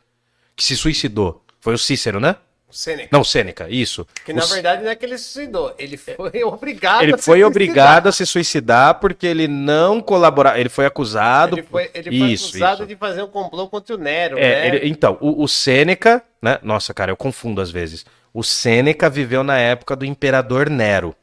Que 0.56 0.65
se 0.65 0.77
suicidou? 0.77 1.43
Foi 1.60 1.74
o 1.74 1.78
Cícero, 1.78 2.19
né? 2.20 2.36
O 2.70 2.73
Sêneca. 2.74 3.09
Não, 3.10 3.24
Sêneca, 3.24 3.66
isso. 3.70 4.06
Que 4.27 4.32
na 4.32 4.44
O 4.44 4.47
verdade 4.47 4.82
não 4.82 4.90
é 4.90 4.94
que 4.94 5.06
ele 5.06 5.16
se 5.16 5.24
suicidou. 5.24 5.74
Ele 5.78 5.97
foi 5.97 6.44
obrigado 6.44 7.02
Ele 7.02 7.15
a 7.15 7.16
se 7.16 7.24
foi 7.24 7.39
suicidar. 7.39 7.47
obrigado 7.51 8.06
a 8.09 8.12
se 8.12 8.27
suicidar 8.27 8.94
porque 9.01 9.27
ele 9.27 9.48
não 9.48 10.02
colaborava. 10.02 10.60
Ele 10.60 10.69
foi 10.69 10.85
acusado. 10.85 11.56
Ele 11.56 11.62
foi, 11.66 11.90
ele 11.94 12.19
foi 12.19 12.28
Isso, 12.32 12.48
acusado 12.51 12.82
isso. 12.82 12.86
de 12.86 12.97
fazer 12.97 13.23
um 13.23 13.27
complô 13.28 13.69
contra 13.69 13.94
o 13.94 13.98
Nero, 13.98 14.36
É, 14.36 14.40
né? 14.43 14.66
ele- 14.77 14.89
então, 14.89 15.16
o, 15.20 15.43
o 15.44 15.48
Sêneca, 15.48 16.23
né? 16.43 16.59
Nossa, 16.62 16.93
cara, 16.93 17.10
eu 17.10 17.16
confundo 17.16 17.60
às 17.62 17.70
vezes. 17.70 18.05
O 18.35 18.43
Sêneca 18.44 19.09
viveu 19.09 19.43
na 19.43 19.56
época 19.59 19.97
do 19.97 20.05
imperador 20.05 20.69
Nero. 20.69 21.15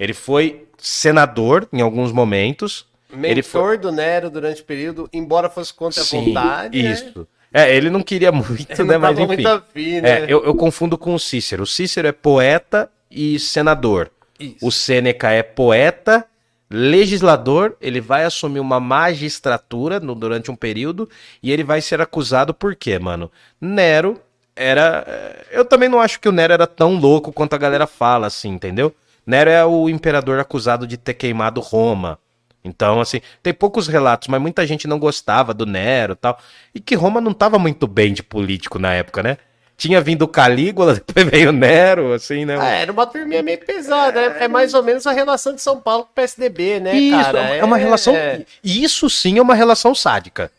Ele 0.00 0.14
foi 0.14 0.66
senador 0.78 1.68
em 1.74 1.82
alguns 1.82 2.10
momentos. 2.10 2.86
Mentor 3.12 3.30
ele 3.30 3.42
foi- 3.42 3.78
do 3.78 3.92
Nero 3.92 4.28
durante 4.30 4.62
o 4.62 4.64
período, 4.64 5.08
embora 5.12 5.48
fosse 5.48 5.72
contra 5.72 6.02
a 6.02 6.04
Sim, 6.04 6.26
vontade. 6.34 6.82
né? 6.82 6.90
isso. 6.92 7.26
É, 7.52 7.74
ele 7.74 7.88
não 7.88 8.02
queria 8.02 8.30
muito, 8.32 8.66
Ele 8.68 8.84
né? 8.84 8.98
Mas 8.98 9.18
enfim. 9.18 9.26
muito 9.26 9.48
afim, 9.48 10.00
né? 10.00 10.20
É, 10.20 10.24
eu, 10.28 10.44
eu 10.44 10.54
confundo 10.54 10.98
com 10.98 11.14
o 11.14 11.18
Cícero. 11.18 11.62
O 11.62 11.66
Cícero 11.66 12.08
é 12.08 12.12
poeta 12.12 12.90
e 13.10 13.38
senador. 13.38 14.10
Isso. 14.38 14.56
O 14.66 14.70
Sêneca 14.72 15.30
é 15.30 15.42
poeta, 15.42 16.26
legislador, 16.68 17.76
ele 17.80 18.00
vai 18.00 18.24
assumir 18.24 18.60
uma 18.60 18.78
magistratura 18.80 19.98
no- 20.00 20.14
durante 20.14 20.50
um 20.50 20.56
período 20.56 21.08
e 21.42 21.50
ele 21.52 21.64
vai 21.64 21.80
ser 21.80 22.00
acusado 22.00 22.52
por 22.52 22.74
quê, 22.74 22.98
mano? 22.98 23.30
Nero 23.60 24.20
era. 24.54 25.04
eh, 25.06 25.46
Eu 25.52 25.64
também 25.64 25.88
não 25.88 26.00
acho 26.00 26.20
que 26.20 26.28
o 26.28 26.32
Nero 26.32 26.52
era 26.52 26.66
tão 26.66 26.96
louco 26.96 27.32
quanto 27.32 27.54
a 27.54 27.58
galera 27.58 27.86
fala, 27.86 28.26
assim, 28.26 28.50
entendeu? 28.50 28.94
Nero 29.26 29.50
é 29.50 29.64
o 29.64 29.88
imperador 29.88 30.38
acusado 30.38 30.86
de 30.86 30.96
ter 30.96 31.14
queimado 31.14 31.60
Roma. 31.60 32.18
Então, 32.66 33.00
assim, 33.00 33.20
tem 33.42 33.54
poucos 33.54 33.86
relatos, 33.88 34.28
mas 34.28 34.40
muita 34.40 34.66
gente 34.66 34.86
não 34.86 34.98
gostava 34.98 35.54
do 35.54 35.64
Nero 35.64 36.12
e 36.14 36.16
tal. 36.16 36.38
E 36.74 36.80
que 36.80 36.94
Roma 36.94 37.20
não 37.20 37.32
tava 37.32 37.58
muito 37.58 37.86
bem 37.86 38.12
de 38.12 38.22
político 38.22 38.78
na 38.78 38.92
época, 38.92 39.22
né? 39.22 39.38
Tinha 39.76 40.00
vindo 40.00 40.22
o 40.22 40.28
Calígula, 40.28 40.94
depois 41.06 41.26
veio 41.26 41.50
o 41.50 41.52
Nero, 41.52 42.12
assim, 42.12 42.44
né? 42.44 42.56
Ah, 42.58 42.70
era 42.70 42.90
uma 42.92 43.06
turminha 43.06 43.42
meio 43.42 43.58
pesada, 43.58 44.30
né? 44.30 44.36
É 44.40 44.48
mais 44.48 44.74
ou 44.74 44.82
menos 44.82 45.06
a 45.06 45.12
relação 45.12 45.54
de 45.54 45.60
São 45.60 45.80
Paulo 45.80 46.04
com 46.04 46.10
o 46.10 46.14
PSDB, 46.14 46.80
né, 46.80 46.94
Isso, 46.96 47.16
cara? 47.24 47.56
é 47.56 47.64
uma 47.64 47.76
relação. 47.76 48.14
E 48.62 48.82
isso 48.82 49.08
sim 49.08 49.38
é 49.38 49.42
uma 49.42 49.54
relação 49.54 49.94
sádica. 49.94 50.50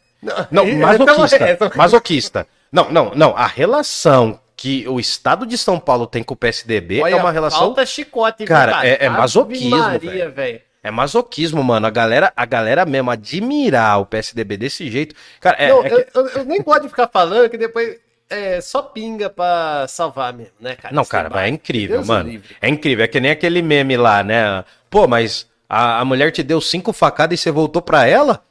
Não, 0.51 0.65
masoquista. 0.77 1.49
Então, 1.51 1.71
é, 1.73 1.77
Masoquista. 1.77 2.47
Não, 2.71 2.91
não, 2.91 3.11
não. 3.15 3.35
A 3.35 3.47
relação 3.47 4.39
que 4.55 4.87
o 4.87 4.99
Estado 4.99 5.45
de 5.45 5.57
São 5.57 5.79
Paulo 5.79 6.07
tem 6.07 6.23
com 6.23 6.33
o 6.33 6.37
PSDB 6.37 7.01
Olha, 7.01 7.13
é 7.13 7.15
uma 7.15 7.31
relação. 7.31 7.59
Falta 7.59 7.85
chicote, 7.85 8.39
viu, 8.39 8.47
Cara, 8.47 8.85
é- 8.85 9.05
é 9.05 9.09
masoquismo, 9.09 9.77
Maria, 9.77 10.29
velho. 10.29 10.61
É 10.87 10.91
masoquismo, 10.91 11.63
mano. 11.63 11.85
A 11.85 11.89
galera, 11.89 12.31
a 12.35 12.45
galera 12.45 12.85
mesmo 12.85 13.11
admirar 13.11 13.99
o 13.99 14.05
PSDB 14.05 14.57
desse 14.57 14.89
jeito. 14.89 15.13
Cara, 15.41 15.57
é, 15.59 15.69
Não, 15.69 15.83
é 15.85 15.89
que- 15.89 16.07
eu, 16.17 16.27
eu- 16.29 16.45
nem 16.45 16.61
gosto 16.61 16.83
de 16.83 16.89
ficar 16.89 17.07
falando 17.07 17.49
que 17.49 17.57
depois 17.57 17.97
é 18.29 18.59
só 18.61 18.81
pinga 18.81 19.29
pra 19.29 19.85
salvar 19.87 20.33
mesmo, 20.33 20.53
né, 20.59 20.75
cara? 20.75 20.93
Não, 20.93 21.01
Esse 21.01 21.11
cara, 21.11 21.29
mas 21.29 21.45
é 21.45 21.47
incrível, 21.49 21.97
Deus 21.97 22.07
mano. 22.07 22.27
o 22.27 22.31
livre. 22.31 22.55
É 22.61 22.69
incrível. 22.69 23.03
É 23.05 23.07
que 23.07 23.19
nem 23.19 23.31
aquele 23.31 23.61
meme 23.61 23.97
lá, 23.97 24.23
né? 24.23 24.63
Pô, 24.89 25.07
mas 25.07 25.47
a, 25.69 25.99
a 25.99 26.05
mulher 26.05 26.31
te 26.31 26.41
deu 26.43 26.59
cinco 26.61 26.93
facadas 26.93 27.39
e 27.39 27.41
você 27.43 27.51
voltou 27.51 27.81
pra 27.81 28.05
ela? 28.07 28.41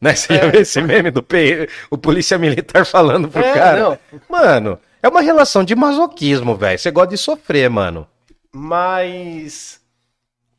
Né? 0.00 0.14
Você 0.14 0.34
já 0.36 0.46
viu 0.50 0.60
esse 0.62 0.80
meme 0.80 1.10
do 1.10 1.22
P... 1.22 1.68
o 1.90 1.96
polícia 1.98 2.36
militar 2.38 2.84
falando 2.86 3.28
pro 3.28 3.42
É, 3.42 3.52
cara? 3.52 3.78
não. 3.80 3.98
Mano, 4.28 4.78
é 5.02 5.08
uma 5.08 5.20
relação 5.20 5.62
de 5.62 5.74
masoquismo, 5.76 6.54
velho. 6.56 6.78
Você 6.78 6.90
gosta 6.90 7.10
de 7.10 7.18
sofrer, 7.18 7.68
mano. 7.70 8.06
Mas 8.54 9.80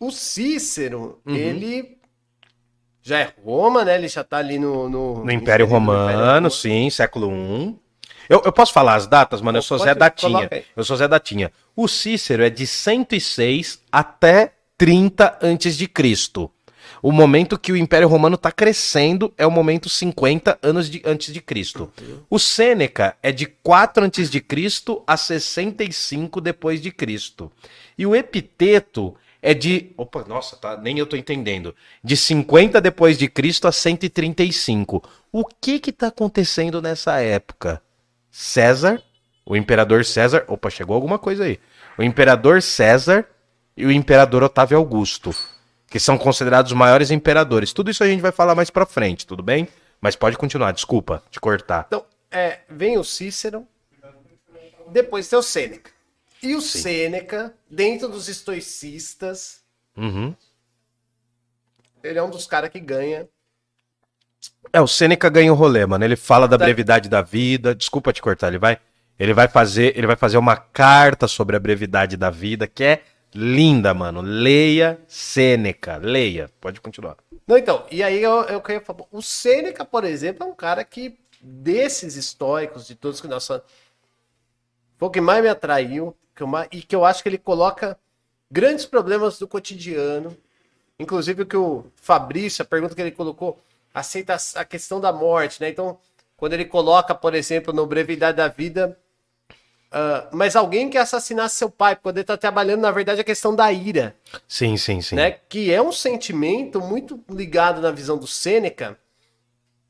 o 0.08 0.12
Cícero, 0.12 1.20
Uhum. 1.26 1.36
ele 1.36 1.98
já 3.02 3.20
é 3.20 3.34
Roma, 3.44 3.84
né? 3.84 3.96
Ele 3.96 4.08
já 4.08 4.24
tá 4.24 4.38
ali 4.38 4.58
no... 4.58 4.88
No, 4.90 5.24
No 5.26 5.32
Império 5.32 5.34
no 5.34 5.34
Império 5.34 5.66
Romano, 5.68 6.50
sim, 6.52 6.90
século 6.90 7.32
I. 7.32 7.76
Eu, 8.30 8.42
eu 8.46 8.54
posso 8.54 8.72
falar 8.72 8.96
as 8.96 9.06
datas, 9.06 9.42
mano? 9.42 9.58
Eu 9.58 9.62
sou 9.62 9.78
Zé 9.78 9.94
Datinha. 9.94 10.50
Eu 10.76 10.84
sou 10.86 10.96
Zé 10.96 11.08
Datinha. 11.08 11.52
O 11.76 11.88
Cícero 11.90 12.44
é 12.44 12.50
de 12.50 12.66
106 12.66 13.82
até 13.92 14.54
30 14.78 15.38
antes 15.42 15.76
de 15.78 15.88
Cristo. 15.88 16.50
O 17.02 17.12
momento 17.12 17.60
que 17.60 17.72
o 17.74 17.78
Império 17.78 18.08
Romano 18.08 18.36
está 18.36 18.50
crescendo 18.50 19.34
é 19.38 19.46
o 19.46 19.52
momento 19.52 19.90
50 19.90 20.58
anos 20.64 20.90
de- 20.90 21.02
antes 21.06 21.34
de 21.34 21.42
Cristo. 21.42 21.92
O 22.30 22.40
Sêneca 22.40 23.18
é 23.22 23.30
de 23.32 23.46
4 23.46 24.06
antes 24.06 24.30
de 24.30 24.40
Cristo 24.40 25.04
a 25.06 25.18
65 25.18 26.40
depois 26.40 26.82
de 26.82 26.92
Cristo. 26.92 27.52
E 27.98 28.06
o 28.06 28.16
Epiteto 28.16 29.14
é 29.46 29.54
de, 29.54 29.92
opa, 29.98 30.24
nossa, 30.26 30.56
tá, 30.56 30.78
nem 30.78 30.98
eu 30.98 31.06
tô 31.06 31.18
entendendo. 31.18 31.76
De 32.02 32.16
50 32.16 32.80
depois 32.80 33.18
de 33.18 33.28
Cristo 33.28 33.68
a 33.68 33.74
135. 33.74 35.04
O 35.34 35.44
que 35.44 35.82
que 35.82 35.92
tá 35.92 36.08
acontecendo 36.08 36.82
nessa 36.82 37.20
época? 37.20 37.82
César, 38.32 39.04
o 39.46 39.58
imperador 39.58 40.06
César, 40.06 40.46
opa, 40.48 40.70
chegou 40.70 40.96
alguma 40.96 41.20
coisa 41.20 41.44
aí. 41.44 41.60
O 41.98 42.04
imperador 42.04 42.62
César 42.62 43.28
e 43.76 43.86
o 43.86 43.92
imperador 43.92 44.44
Otávio 44.44 44.78
Augusto, 44.78 45.36
que 45.90 46.00
são 46.00 46.18
considerados 46.18 46.72
os 46.72 46.78
maiores 46.78 47.12
imperadores. 47.12 47.74
Tudo 47.74 47.92
isso 47.92 48.02
a 48.02 48.08
gente 48.08 48.22
vai 48.22 48.32
falar 48.32 48.56
mais 48.56 48.70
pra 48.70 48.86
frente, 48.86 49.28
tudo 49.28 49.44
bem? 49.44 49.68
Mas 50.00 50.16
pode 50.16 50.38
continuar, 50.38 50.72
desculpa 50.72 51.22
te 51.30 51.42
cortar. 51.42 51.84
Então, 51.88 52.06
é, 52.32 52.62
vem 52.70 52.98
o 52.98 53.04
Cícero, 53.04 53.68
depois 54.90 55.28
tem 55.28 55.38
o 55.38 55.44
Sêneca. 55.44 55.93
E 56.44 56.56
o 56.56 56.62
Sêneca, 56.62 57.56
dentro 57.70 58.10
dos 58.10 58.28
estoicistas, 58.28 59.64
Uhum. 59.96 60.36
ele 62.04 62.20
é 62.20 62.24
um 62.24 62.30
dos 62.30 62.46
caras 62.46 62.70
que 62.70 62.80
ganha. 62.82 63.28
É, 64.74 64.82
o 64.82 64.88
Sêneca 64.88 65.30
ganha 65.30 65.54
o 65.54 65.56
rolê, 65.56 65.86
mano. 65.86 66.04
Ele 66.04 66.16
fala 66.18 66.48
da 66.48 66.58
Tá. 66.58 66.66
brevidade 66.66 67.08
da 67.08 67.22
vida. 67.22 67.74
Desculpa 67.74 68.12
te 68.12 68.22
cortar, 68.22 68.50
ele 68.50 68.58
vai. 68.58 68.78
Ele 69.18 69.34
vai 69.34 69.48
fazer, 69.48 69.98
ele 69.98 70.08
vai 70.08 70.16
fazer 70.18 70.38
uma 70.38 70.58
carta 70.58 71.28
sobre 71.28 71.56
a 71.56 71.60
brevidade 71.60 72.18
da 72.18 72.30
vida, 72.30 72.68
que 72.68 72.84
é 72.84 73.04
linda, 73.34 73.94
mano. 73.94 74.20
Leia 74.22 75.00
Sêneca, 75.08 75.96
leia. 75.98 76.50
Pode 76.60 76.82
continuar. 76.82 77.16
Não, 77.48 77.56
então, 77.58 77.86
e 77.92 78.04
aí 78.04 78.22
eu, 78.22 78.42
eu 78.44 78.60
queria 78.60 78.82
falar. 78.82 79.06
O 79.12 79.22
Sêneca, 79.22 79.86
por 79.86 80.04
exemplo, 80.04 80.44
é 80.46 80.50
um 80.50 80.56
cara 80.56 80.84
que, 80.84 81.18
desses 81.42 82.16
estoicos, 82.18 82.86
de 82.88 82.96
todos 82.96 83.22
que 83.22 83.28
nós 83.28 83.46
falamos, 83.48 83.68
foi 84.98 85.08
o 85.08 85.12
que 85.12 85.22
mais 85.22 85.42
me 85.44 85.50
atraiu 85.50 86.16
que 86.36 86.44
eu 86.44 86.50
e 86.72 86.82
que 86.82 86.96
eu 86.96 87.06
acho 87.06 87.22
que 87.24 87.30
ele 87.30 87.38
coloca 87.38 87.98
grandes 88.50 88.86
problemas 88.86 89.38
do 89.40 89.48
cotidiano. 89.48 90.36
Inclusive 91.00 91.42
o 91.42 91.46
que 91.46 91.58
o 91.58 91.86
Fabrício, 91.96 92.62
a 92.62 92.66
pergunta 92.66 92.94
que 92.96 93.02
ele 93.02 93.12
colocou, 93.12 93.60
aceita 93.94 94.36
a- 94.56 94.66
questão 94.66 95.00
da 95.02 95.12
morte, 95.12 95.60
né? 95.62 95.70
Então, 95.70 95.98
quando 96.38 96.54
ele 96.54 96.66
coloca, 96.66 97.16
por 97.16 97.34
exemplo, 97.34 97.74
no 97.74 97.86
Brevidade 97.86 98.38
da 98.38 98.48
Vida, 98.48 98.98
ah, 99.92 100.28
mas 100.32 100.56
alguém 100.56 100.90
que 100.90 100.98
assassinasse 100.98 101.56
seu 101.58 101.70
pai, 101.70 101.96
quando 101.96 102.18
ele 102.18 102.26
tá 102.26 102.36
trabalhando, 102.38 102.82
na 102.82 102.92
verdade, 102.92 103.22
a 103.22 103.24
questão 103.24 103.56
da 103.56 103.72
ira 103.72 104.16
Sim, 104.48 104.76
sim, 104.78 105.02
sim. 105.02 105.16
né? 105.16 105.32
Que 105.50 105.72
é 105.72 105.82
um 105.82 105.92
sentimento 105.92 106.80
muito 106.82 107.24
ligado 107.30 107.82
na 107.82 107.92
visão 107.92 108.18
do 108.18 108.26
Sêneca 108.28 108.98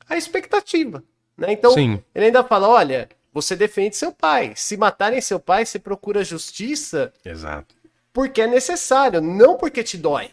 à 0.08 0.16
expectativa, 0.16 1.02
né? 1.36 1.52
Então, 1.52 1.72
Sim. 1.72 2.02
ele 2.14 2.26
ainda 2.26 2.44
fala, 2.44 2.68
olha, 2.68 3.08
você 3.34 3.56
defende 3.56 3.96
seu 3.96 4.12
pai. 4.12 4.52
Se 4.54 4.76
matarem 4.76 5.20
seu 5.20 5.40
pai, 5.40 5.66
você 5.66 5.76
procura 5.76 6.22
justiça 6.22 7.12
Exato. 7.24 7.74
porque 8.12 8.40
é 8.40 8.46
necessário, 8.46 9.20
não 9.20 9.56
porque 9.56 9.82
te 9.82 9.98
dói. 9.98 10.30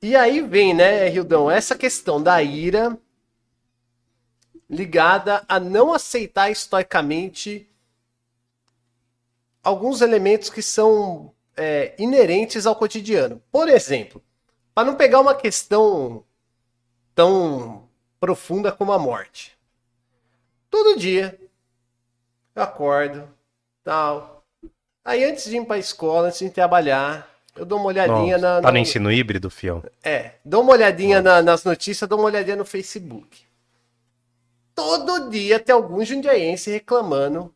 E 0.00 0.16
aí 0.16 0.40
vem, 0.40 0.72
né, 0.72 1.06
Rildão, 1.08 1.50
essa 1.50 1.76
questão 1.76 2.22
da 2.22 2.42
ira 2.42 2.98
ligada 4.70 5.44
a 5.46 5.60
não 5.60 5.92
aceitar 5.92 6.50
estoicamente 6.50 7.68
alguns 9.62 10.00
elementos 10.00 10.48
que 10.48 10.62
são 10.62 11.34
é, 11.56 11.94
inerentes 11.98 12.64
ao 12.64 12.76
cotidiano. 12.76 13.42
Por 13.50 13.68
exemplo, 13.68 14.22
para 14.74 14.86
não 14.86 14.94
pegar 14.94 15.20
uma 15.20 15.34
questão 15.34 16.24
tão 17.14 17.88
profunda 18.20 18.72
como 18.72 18.92
a 18.92 18.98
morte. 18.98 19.57
Todo 20.70 20.98
dia 20.98 21.38
eu 22.54 22.62
acordo, 22.62 23.28
tal. 23.84 24.44
Aí 25.04 25.24
antes 25.24 25.44
de 25.44 25.56
ir 25.56 25.64
para 25.64 25.76
a 25.76 25.80
escola, 25.80 26.28
antes 26.28 26.40
de 26.40 26.50
trabalhar, 26.50 27.28
eu 27.56 27.64
dou 27.64 27.78
uma 27.78 27.88
olhadinha 27.88 28.36
Nossa, 28.36 28.56
na, 28.56 28.62
tá 28.62 28.72
no 28.72 28.78
ensino 28.78 29.10
híbrido, 29.12 29.48
fião. 29.50 29.82
é, 30.02 30.32
dou 30.44 30.62
uma 30.62 30.72
olhadinha 30.72 31.22
na- 31.22 31.40
nas 31.42 31.64
notícias, 31.64 32.08
dou 32.08 32.18
uma 32.18 32.26
olhadinha 32.26 32.56
no 32.56 32.64
Facebook. 32.64 33.42
Todo 34.74 35.28
dia 35.30 35.58
tem 35.58 35.74
algum 35.74 36.04
jundiaense 36.04 36.70
reclamando 36.70 37.52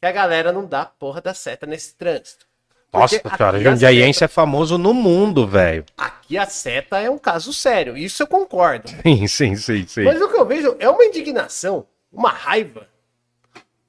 que 0.00 0.06
a 0.06 0.12
galera 0.12 0.52
não 0.52 0.64
dá 0.66 0.84
porra 0.84 1.20
da 1.20 1.34
seta 1.34 1.66
nesse 1.66 1.94
trânsito. 1.94 2.46
Nossa, 2.92 3.18
Porque 3.20 3.36
cara, 3.36 3.58
Jundiaense 3.58 4.22
é 4.22 4.28
famoso 4.28 4.76
no 4.76 4.92
mundo, 4.92 5.46
velho. 5.46 5.84
Aqui 5.96 6.36
a 6.36 6.44
seta 6.44 6.98
é 7.00 7.08
um 7.08 7.16
caso 7.16 7.50
sério, 7.52 7.96
isso 7.96 8.22
eu 8.22 8.26
concordo. 8.26 8.88
Sim, 9.02 9.26
sim, 9.26 9.56
sim, 9.56 9.86
sim. 9.86 10.04
Mas 10.04 10.20
o 10.20 10.28
que 10.28 10.36
eu 10.36 10.44
vejo 10.44 10.76
é 10.78 10.88
uma 10.90 11.02
indignação, 11.04 11.86
uma 12.12 12.30
raiva 12.30 12.92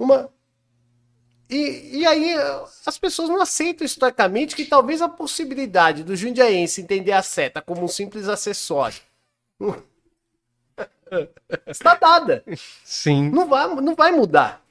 uma. 0.03 0.29
E, 1.49 1.99
e 1.99 2.05
aí 2.05 2.35
as 2.85 2.97
pessoas 2.97 3.29
não 3.29 3.41
aceitam 3.41 3.85
historicamente 3.85 4.55
que 4.55 4.65
talvez 4.65 5.01
a 5.01 5.09
possibilidade 5.09 6.03
do 6.03 6.15
jundiaense 6.15 6.81
entender 6.81 7.11
a 7.11 7.21
seta 7.21 7.61
como 7.61 7.83
um 7.83 7.87
simples 7.87 8.27
acessório 8.27 9.01
está 11.67 11.95
dada. 11.95 12.43
Sim. 12.83 13.29
Não 13.29 13.47
vai, 13.47 13.75
não 13.75 13.95
vai 13.95 14.11
mudar. 14.11 14.63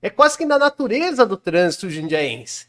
É 0.00 0.08
quase 0.08 0.38
que 0.38 0.44
na 0.44 0.58
natureza 0.58 1.26
do 1.26 1.36
trânsito 1.36 1.90
jundiaense. 1.90 2.68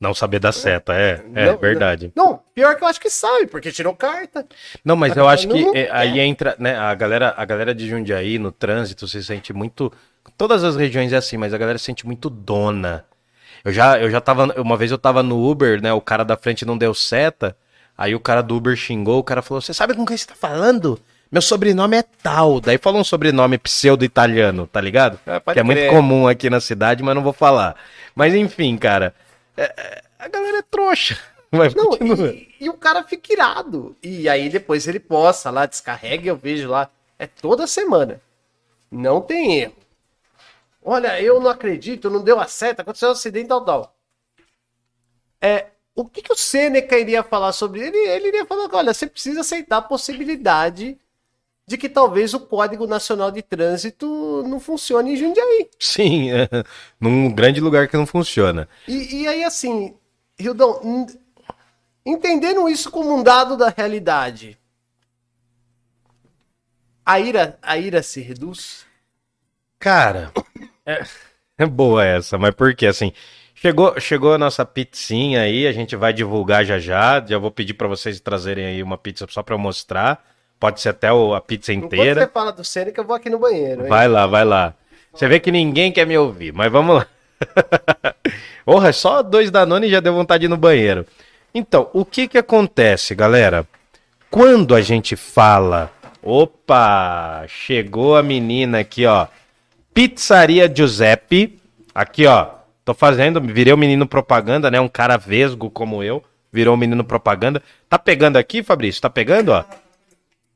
Não 0.00 0.14
saber 0.14 0.38
da 0.38 0.50
seta, 0.50 0.94
é, 0.94 1.22
é 1.34 1.46
Não, 1.46 1.58
verdade. 1.58 2.10
Não, 2.16 2.40
pior 2.54 2.74
que 2.74 2.82
eu 2.82 2.88
acho 2.88 2.98
que 2.98 3.10
sabe, 3.10 3.46
porque 3.46 3.70
tirou 3.70 3.94
carta. 3.94 4.46
Não, 4.82 4.96
mas 4.96 5.14
eu 5.14 5.28
acho 5.28 5.46
que 5.46 5.62
Não- 5.62 5.74
é, 5.76 5.90
aí 5.92 6.18
entra, 6.20 6.56
né, 6.58 6.74
a 6.78 6.94
galera, 6.94 7.34
a 7.36 7.44
galera 7.44 7.74
de 7.74 7.86
Jundiaí 7.86 8.38
no 8.38 8.50
trânsito 8.50 9.06
se 9.06 9.22
sente 9.22 9.52
muito, 9.52 9.92
todas 10.38 10.64
as 10.64 10.74
regiões 10.74 11.12
é 11.12 11.16
assim, 11.16 11.36
mas 11.36 11.52
a 11.52 11.58
galera 11.58 11.76
se 11.78 11.84
sente 11.84 12.06
muito 12.06 12.30
dona. 12.30 13.04
Eu 13.62 13.72
já, 13.72 13.98
eu 14.00 14.10
já 14.10 14.22
tava, 14.22 14.46
uma 14.58 14.74
vez 14.74 14.90
eu 14.90 14.96
tava 14.96 15.22
no 15.22 15.46
Uber, 15.46 15.82
né, 15.82 15.92
o 15.92 16.00
cara 16.00 16.24
da 16.24 16.34
frente 16.34 16.64
não 16.64 16.78
deu 16.78 16.94
seta, 16.94 17.54
aí 17.96 18.14
o 18.14 18.20
cara 18.20 18.42
do 18.42 18.56
Uber 18.56 18.74
xingou, 18.74 19.18
o 19.18 19.24
cara 19.24 19.42
falou, 19.42 19.60
você 19.60 19.74
sabe 19.74 19.92
com 19.92 20.06
quem 20.06 20.16
você 20.16 20.26
tá 20.26 20.34
falando? 20.34 20.98
Meu 21.30 21.42
sobrenome 21.42 21.96
é 21.98 22.04
tal. 22.22 22.58
Daí 22.60 22.76
falou 22.78 23.00
um 23.00 23.04
sobrenome 23.04 23.56
pseudo-italiano, 23.58 24.66
tá 24.66 24.80
ligado? 24.80 25.18
Pode 25.44 25.54
que 25.54 25.60
é 25.60 25.62
muito 25.62 25.78
crer. 25.78 25.90
comum 25.90 26.26
aqui 26.26 26.48
na 26.50 26.58
cidade, 26.60 27.02
mas 27.02 27.14
não 27.14 27.22
vou 27.22 27.32
falar. 27.32 27.76
Mas 28.16 28.34
enfim, 28.34 28.76
cara, 28.76 29.14
é- 29.56 29.74
é- 29.76 30.02
a 30.18 30.28
galera 30.28 30.58
é 30.58 30.62
trouxa. 30.62 31.18
Mas 31.50 31.74
Não, 31.74 31.90
e, 31.94 32.54
e 32.60 32.68
o 32.68 32.74
cara 32.74 33.02
fica 33.02 33.32
irado. 33.32 33.96
E 34.02 34.28
aí 34.28 34.48
depois 34.48 34.86
ele 34.86 35.00
posta 35.00 35.50
lá, 35.50 35.66
descarrega 35.66 36.24
e 36.24 36.28
eu 36.28 36.36
vejo 36.36 36.68
lá. 36.68 36.88
É 37.18 37.26
toda 37.26 37.66
semana. 37.66 38.20
Não 38.90 39.20
tem 39.20 39.60
erro. 39.60 39.76
Olha, 40.82 41.20
eu 41.20 41.40
não 41.40 41.50
acredito, 41.50 42.08
não 42.10 42.22
deu 42.22 42.40
a 42.40 42.46
seta, 42.46 42.82
aconteceu 42.82 43.08
um 43.10 43.12
acidente 43.12 43.48
tal, 43.48 43.64
tal. 43.64 43.94
É, 45.40 45.66
o 45.94 46.04
que, 46.04 46.22
que 46.22 46.32
o 46.32 46.36
Seneca 46.36 46.98
iria 46.98 47.22
falar 47.22 47.52
sobre 47.52 47.80
ele? 47.80 47.96
Ele 47.96 48.28
iria 48.28 48.46
falar 48.46 48.68
que, 48.68 48.76
olha, 48.76 48.94
você 48.94 49.06
precisa 49.06 49.40
aceitar 49.40 49.78
a 49.78 49.82
possibilidade 49.82 50.98
de 51.70 51.78
que 51.78 51.88
talvez 51.88 52.34
o 52.34 52.40
Código 52.40 52.84
Nacional 52.84 53.30
de 53.30 53.42
Trânsito 53.42 54.42
não 54.48 54.58
funcione 54.58 55.12
em 55.12 55.16
Jundiaí. 55.16 55.70
Sim, 55.78 56.32
é, 56.34 56.48
num 57.00 57.32
grande 57.32 57.60
lugar 57.60 57.86
que 57.86 57.96
não 57.96 58.06
funciona. 58.06 58.68
E, 58.88 59.22
e 59.22 59.28
aí, 59.28 59.44
assim, 59.44 59.94
Rildão, 60.36 60.80
n- 60.82 61.06
entendendo 62.04 62.68
isso 62.68 62.90
como 62.90 63.14
um 63.14 63.22
dado 63.22 63.56
da 63.56 63.68
realidade, 63.68 64.58
a 67.06 67.20
ira, 67.20 67.56
a 67.62 67.78
ira 67.78 68.02
se 68.02 68.20
reduz? 68.20 68.84
Cara, 69.78 70.32
é, 70.84 71.02
é 71.58 71.66
boa 71.66 72.04
essa, 72.04 72.36
mas 72.36 72.54
por 72.54 72.74
quê? 72.74 72.86
Assim, 72.86 73.12
chegou, 73.54 73.98
chegou 74.00 74.34
a 74.34 74.38
nossa 74.38 74.64
pizzinha 74.66 75.42
aí, 75.42 75.66
a 75.66 75.72
gente 75.72 75.96
vai 75.96 76.12
divulgar 76.12 76.64
já 76.64 76.78
já. 76.78 77.24
Já 77.24 77.38
vou 77.38 77.50
pedir 77.50 77.74
pra 77.74 77.88
vocês 77.88 78.20
trazerem 78.20 78.66
aí 78.66 78.82
uma 78.82 78.98
pizza 78.98 79.26
só 79.30 79.42
pra 79.42 79.54
eu 79.54 79.58
mostrar. 79.58 80.24
Pode 80.60 80.80
ser 80.80 80.90
até 80.90 81.10
o- 81.12 81.34
a 81.34 81.40
pizza 81.40 81.72
Enquanto 81.72 81.94
inteira. 81.94 82.20
você 82.20 82.26
fala 82.28 82.52
do 82.52 82.62
Sêneca, 82.62 83.00
eu 83.00 83.04
vou 83.06 83.16
aqui 83.16 83.30
no 83.30 83.38
banheiro. 83.38 83.82
hein? 83.82 83.88
Vai 83.88 84.06
lá, 84.06 84.26
vai 84.26 84.44
lá. 84.44 84.74
Você 85.12 85.26
vê 85.26 85.40
que 85.40 85.50
ninguém 85.50 85.90
quer 85.90 86.06
me 86.06 86.16
ouvir, 86.18 86.52
mas 86.52 86.70
vamos 86.70 86.96
lá. 86.96 87.06
Porra, 88.64 88.92
só 88.92 89.22
dois 89.22 89.50
Danone 89.50 89.88
já 89.90 89.98
deu 90.00 90.12
vontade 90.14 90.40
de 90.42 90.46
ir 90.46 90.48
no 90.48 90.56
banheiro. 90.56 91.06
Então, 91.54 91.88
o 91.92 92.04
que 92.04 92.28
que 92.28 92.38
acontece, 92.38 93.14
galera? 93.14 93.66
Quando 94.30 94.74
a 94.74 94.80
gente 94.80 95.16
fala, 95.16 95.90
opa, 96.22 97.44
chegou 97.48 98.16
a 98.16 98.22
menina 98.22 98.80
aqui, 98.80 99.06
ó. 99.06 99.26
Pizzaria 99.92 100.72
Giuseppe. 100.72 101.58
Aqui, 101.94 102.26
ó. 102.26 102.46
Tô 102.84 102.94
fazendo, 102.94 103.40
virei 103.40 103.72
um 103.72 103.76
menino 103.76 104.06
propaganda, 104.06 104.70
né? 104.70 104.80
Um 104.80 104.88
cara 104.88 105.16
vesgo 105.16 105.68
como 105.70 106.02
eu, 106.02 106.22
virou 106.52 106.74
um 106.74 106.78
menino 106.78 107.02
propaganda. 107.02 107.60
Tá 107.88 107.98
pegando 107.98 108.36
aqui, 108.36 108.62
Fabrício? 108.62 109.02
Tá 109.02 109.10
pegando, 109.10 109.50
ó? 109.52 109.64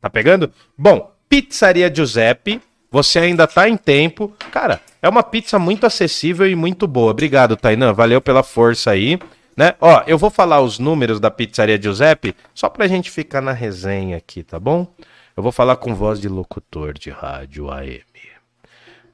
Tá 0.05 0.11
pegando? 0.11 0.53
Bom, 0.77 1.11
Pizzaria 1.31 1.91
Giuseppe, 1.93 2.61
você 2.91 3.21
ainda 3.21 3.47
tá 3.47 3.67
em 3.67 3.75
tempo. 3.75 4.31
Cara, 4.53 4.83
é 5.01 5.09
uma 5.09 5.23
pizza 5.23 5.59
muito 5.59 5.87
acessível 5.87 6.47
e 6.47 6.55
muito 6.55 6.87
boa. 6.87 7.11
Obrigado, 7.11 7.57
Tainan. 7.57 7.95
Valeu 7.95 8.21
pela 8.21 8.43
força 8.43 8.91
aí. 8.91 9.19
Né? 9.57 9.75
Ó, 9.81 10.03
eu 10.07 10.19
vou 10.19 10.29
falar 10.29 10.61
os 10.61 10.79
números 10.79 11.19
da 11.19 11.31
Pizzaria 11.31 11.81
Giuseppe 11.81 12.37
só 12.55 12.69
pra 12.69 12.87
gente 12.87 13.11
ficar 13.11 13.41
na 13.41 13.53
resenha 13.53 14.19
aqui, 14.19 14.43
tá 14.43 14.61
bom? 14.61 14.87
Eu 15.35 15.43
vou 15.43 15.51
falar 15.51 15.77
com 15.77 15.95
voz 15.95 16.21
de 16.21 16.29
locutor 16.29 16.93
de 16.93 17.09
rádio 17.09 17.71
AM. 17.71 18.03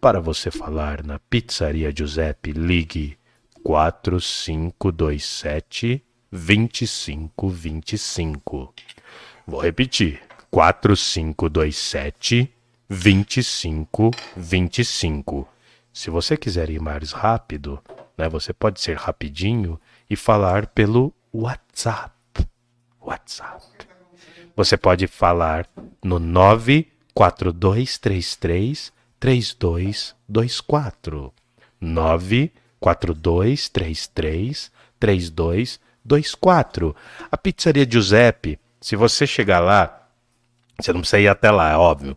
Para 0.00 0.18
você 0.18 0.50
falar 0.50 1.04
na 1.04 1.20
Pizzaria 1.20 1.94
Giuseppe, 1.96 2.50
ligue 2.50 3.16
4527 3.62 6.02
2525. 6.32 8.74
Vou 9.46 9.60
repetir. 9.60 10.20
4527 10.50 12.52
2525. 12.88 15.48
Se 15.92 16.08
você 16.10 16.36
quiser 16.36 16.68
ir 16.70 16.80
mais 16.80 17.12
rápido, 17.12 17.80
né, 18.18 18.28
você 18.28 18.52
pode 18.52 18.80
ser 18.80 18.96
rapidinho 18.96 19.80
e 20.08 20.16
falar 20.16 20.66
pelo 20.66 21.14
WhatsApp. 21.32 22.12
WhatsApp. 23.00 23.64
Você 24.56 24.76
pode 24.76 25.06
falar 25.06 25.68
no 26.02 26.18
94233 26.18 28.92
3224. 29.20 31.32
94233 31.80 34.72
3224. 34.98 36.96
A 37.30 37.36
pizzaria 37.36 37.86
Giuseppe, 37.88 38.58
se 38.80 38.96
você 38.96 39.24
chegar 39.26 39.60
lá, 39.60 39.99
você 40.84 40.92
não 40.92 41.00
precisa 41.00 41.20
ir 41.20 41.28
até 41.28 41.50
lá, 41.50 41.72
é 41.72 41.76
óbvio. 41.76 42.16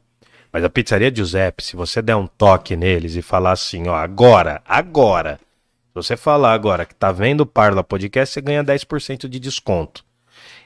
Mas 0.52 0.64
a 0.64 0.69
pizzaria 0.69 1.14
Giuseppe, 1.14 1.64
se 1.64 1.76
você 1.76 2.02
der 2.02 2.15
um 2.15 2.27
toque 2.27 2.76
neles 2.76 3.15
e 3.15 3.22
falar 3.22 3.52
assim, 3.53 3.88
ó, 3.88 3.95
agora, 3.95 4.61
agora. 4.68 5.40
Se 5.88 5.95
você 5.95 6.15
falar 6.15 6.53
agora 6.53 6.85
que 6.85 6.94
tá 6.94 7.11
vendo 7.11 7.41
o 7.41 7.45
Parla 7.45 7.84
Podcast, 7.84 8.34
você 8.34 8.41
ganha 8.41 8.64
10% 8.64 9.27
de 9.27 9.40
desconto. 9.40 10.06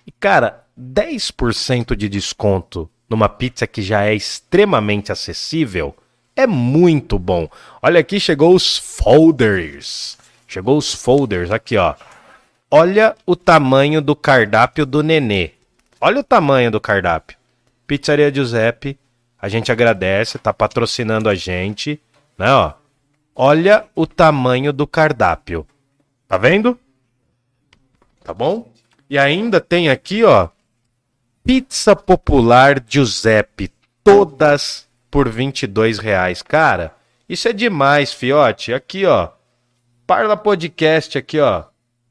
E, 0.05 0.11
cara, 0.11 0.65
10% 0.77 1.95
de 1.95 2.09
desconto 2.09 2.89
numa 3.09 3.29
pizza 3.29 3.65
que 3.65 3.81
já 3.81 4.03
é 4.03 4.13
extremamente 4.13 5.11
acessível 5.11 5.95
é 6.35 6.45
muito 6.45 7.17
bom. 7.17 7.49
Olha 7.81 7.99
aqui, 7.99 8.19
chegou 8.19 8.53
os 8.53 8.77
folders. 8.77 10.17
Chegou 10.47 10.77
os 10.77 10.93
folders, 10.93 11.49
aqui, 11.49 11.77
ó. 11.77 11.95
Olha 12.69 13.15
o 13.25 13.35
tamanho 13.35 14.01
do 14.01 14.15
cardápio 14.15 14.85
do 14.85 15.01
Nenê. 15.01 15.51
Olha 15.99 16.19
o 16.19 16.23
tamanho 16.23 16.69
do 16.69 16.79
cardápio. 16.79 17.36
Pizzaria 17.87 18.33
Giuseppe, 18.33 18.99
a 19.41 19.47
gente 19.47 19.71
agradece, 19.71 20.37
tá 20.37 20.53
patrocinando 20.53 21.29
a 21.29 21.35
gente, 21.35 21.99
né, 22.37 22.51
ó. 22.51 22.73
Olha 23.35 23.85
o 23.95 24.05
tamanho 24.05 24.73
do 24.73 24.85
cardápio. 24.85 25.65
Tá 26.27 26.37
vendo? 26.37 26.77
Tá 28.23 28.33
bom? 28.33 28.69
E 29.09 29.17
ainda 29.17 29.61
tem 29.61 29.89
aqui, 29.89 30.23
ó, 30.23 30.49
pizza 31.43 31.95
popular 31.95 32.83
Giuseppe, 32.85 33.71
todas 34.03 34.87
por 35.09 35.29
22 35.29 35.97
reais. 35.97 36.41
Cara, 36.41 36.93
isso 37.29 37.47
é 37.47 37.53
demais, 37.53 38.11
fiote. 38.11 38.73
Aqui, 38.73 39.05
ó, 39.05 39.29
Parla 40.07 40.37
Podcast 40.37 41.17
aqui, 41.17 41.37
ó. 41.37 41.65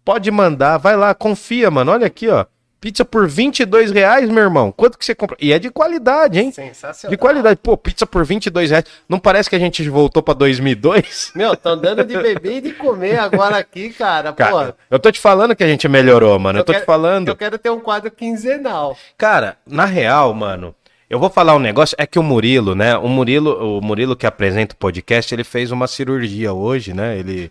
Pode 0.05 0.31
mandar, 0.31 0.77
vai 0.77 0.95
lá, 0.97 1.15
confia, 1.15 1.71
mano. 1.71 1.93
Olha 1.93 2.07
aqui, 2.07 2.29
ó. 2.29 2.45
Pizza 2.87 3.05
por 3.05 3.27
22 3.27 3.91
reais, 3.91 4.31
meu 4.31 4.45
irmão. 4.45 4.71
Quanto 4.71 4.97
que 4.97 5.05
você 5.05 5.13
compra? 5.13 5.37
E 5.41 5.53
é 5.53 5.59
de 5.59 5.71
qualidade, 5.71 6.39
hein? 6.39 6.53
Sensacional. 6.53 7.11
De 7.11 7.17
qualidade. 7.17 7.59
Pô, 7.61 7.77
pizza 7.77 8.07
por 8.07 8.25
22 8.25 8.71
reais. 8.71 8.85
Não 9.09 9.19
parece 9.19 9.51
que 9.51 9.57
a 9.57 9.59
gente 9.59 9.83
voltou 9.91 10.23
pra 10.23 10.33
2002? 10.35 11.33
Meu, 11.35 11.55
estão 11.55 11.77
dando 11.77 12.05
de 12.05 12.17
beber 12.17 12.59
e 12.59 12.61
de 12.61 12.73
comer 12.75 13.19
agora 13.19 13.57
aqui, 13.59 13.91
cara. 13.91 14.33
Cara, 14.33 14.73
Pô, 14.73 14.79
eu 14.89 15.01
tô 15.01 15.11
te 15.11 15.19
falando 15.19 15.57
que 15.57 15.65
a 15.65 15.67
gente 15.67 15.89
melhorou, 15.89 16.39
mano. 16.39 16.61
Eu, 16.61 16.65
tô 16.65 16.71
quero- 16.71 16.85
te 16.85 16.87
falando. 16.87 17.27
Eu 17.27 17.35
quero 17.35 17.59
ter 17.59 17.71
um 17.71 17.81
quadro 17.81 18.09
quinzenal. 18.09 18.97
Cara, 19.19 19.57
na 19.67 19.85
real, 19.85 20.33
mano, 20.33 20.73
eu 21.11 21.19
vou 21.19 21.29
falar 21.29 21.57
um 21.57 21.59
negócio, 21.59 21.97
é 21.99 22.07
que 22.07 22.21
o 22.21 22.23
Murilo, 22.23 22.77
né? 22.77 22.97
O 22.97 23.09
Murilo, 23.09 23.79
o 23.79 23.83
Murilo 23.83 24.15
que 24.15 24.29
apresenta 24.29 24.77
o 24.77 24.79
podcast, 24.79 25.35
ele 25.35 25.43
fez 25.43 25.73
uma 25.73 25.89
cirurgia 25.89 26.53
hoje, 26.53 26.95
né? 26.95 27.19
Ele 27.19 27.51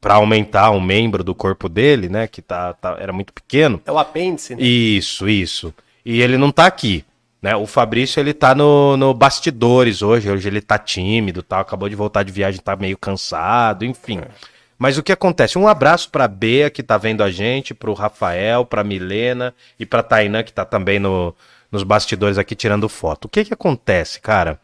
Pra 0.00 0.14
aumentar 0.14 0.70
um 0.70 0.80
membro 0.80 1.24
do 1.24 1.34
corpo 1.34 1.68
dele, 1.68 2.08
né, 2.08 2.26
que 2.26 2.42
tá, 2.42 2.72
tá- 2.74 2.96
era 2.98 3.12
muito 3.12 3.32
pequeno. 3.32 3.80
É 3.86 3.92
o 3.92 3.98
apêndice, 3.98 4.54
né? 4.54 4.62
Isso, 4.62 5.28
isso. 5.28 5.72
E 6.04 6.20
ele 6.20 6.36
não 6.36 6.50
tá 6.50 6.66
aqui, 6.66 7.04
né? 7.40 7.56
O 7.56 7.66
Fabrício, 7.66 8.20
ele 8.20 8.34
tá 8.34 8.54
no, 8.54 8.96
no 8.96 9.14
bastidores 9.14 10.02
hoje, 10.02 10.30
hoje 10.30 10.46
ele 10.48 10.60
tá 10.60 10.78
tímido, 10.78 11.42
tal, 11.42 11.60
acabou 11.60 11.88
de 11.88 11.94
voltar 11.96 12.22
de 12.22 12.32
viagem, 12.32 12.60
tá 12.60 12.76
meio 12.76 12.98
cansado, 12.98 13.84
enfim. 13.84 14.20
Mas 14.78 14.98
o 14.98 15.02
que 15.02 15.12
acontece? 15.12 15.56
Um 15.58 15.68
abraço 15.68 16.10
pra 16.10 16.28
Bea, 16.28 16.68
que 16.68 16.82
tá 16.82 16.98
vendo 16.98 17.22
a 17.22 17.30
gente, 17.30 17.72
pro 17.72 17.94
Rafael, 17.94 18.66
pra 18.66 18.84
Milena 18.84 19.54
e 19.78 19.86
pra 19.86 20.02
Tainã, 20.02 20.42
que 20.42 20.52
tá 20.52 20.64
também 20.64 20.98
no, 20.98 21.34
nos 21.70 21.82
bastidores 21.82 22.36
aqui 22.36 22.54
tirando 22.54 22.88
foto. 22.88 23.24
O 23.26 23.28
que 23.28 23.44
que 23.44 23.54
acontece, 23.54 24.20
cara? 24.20 24.60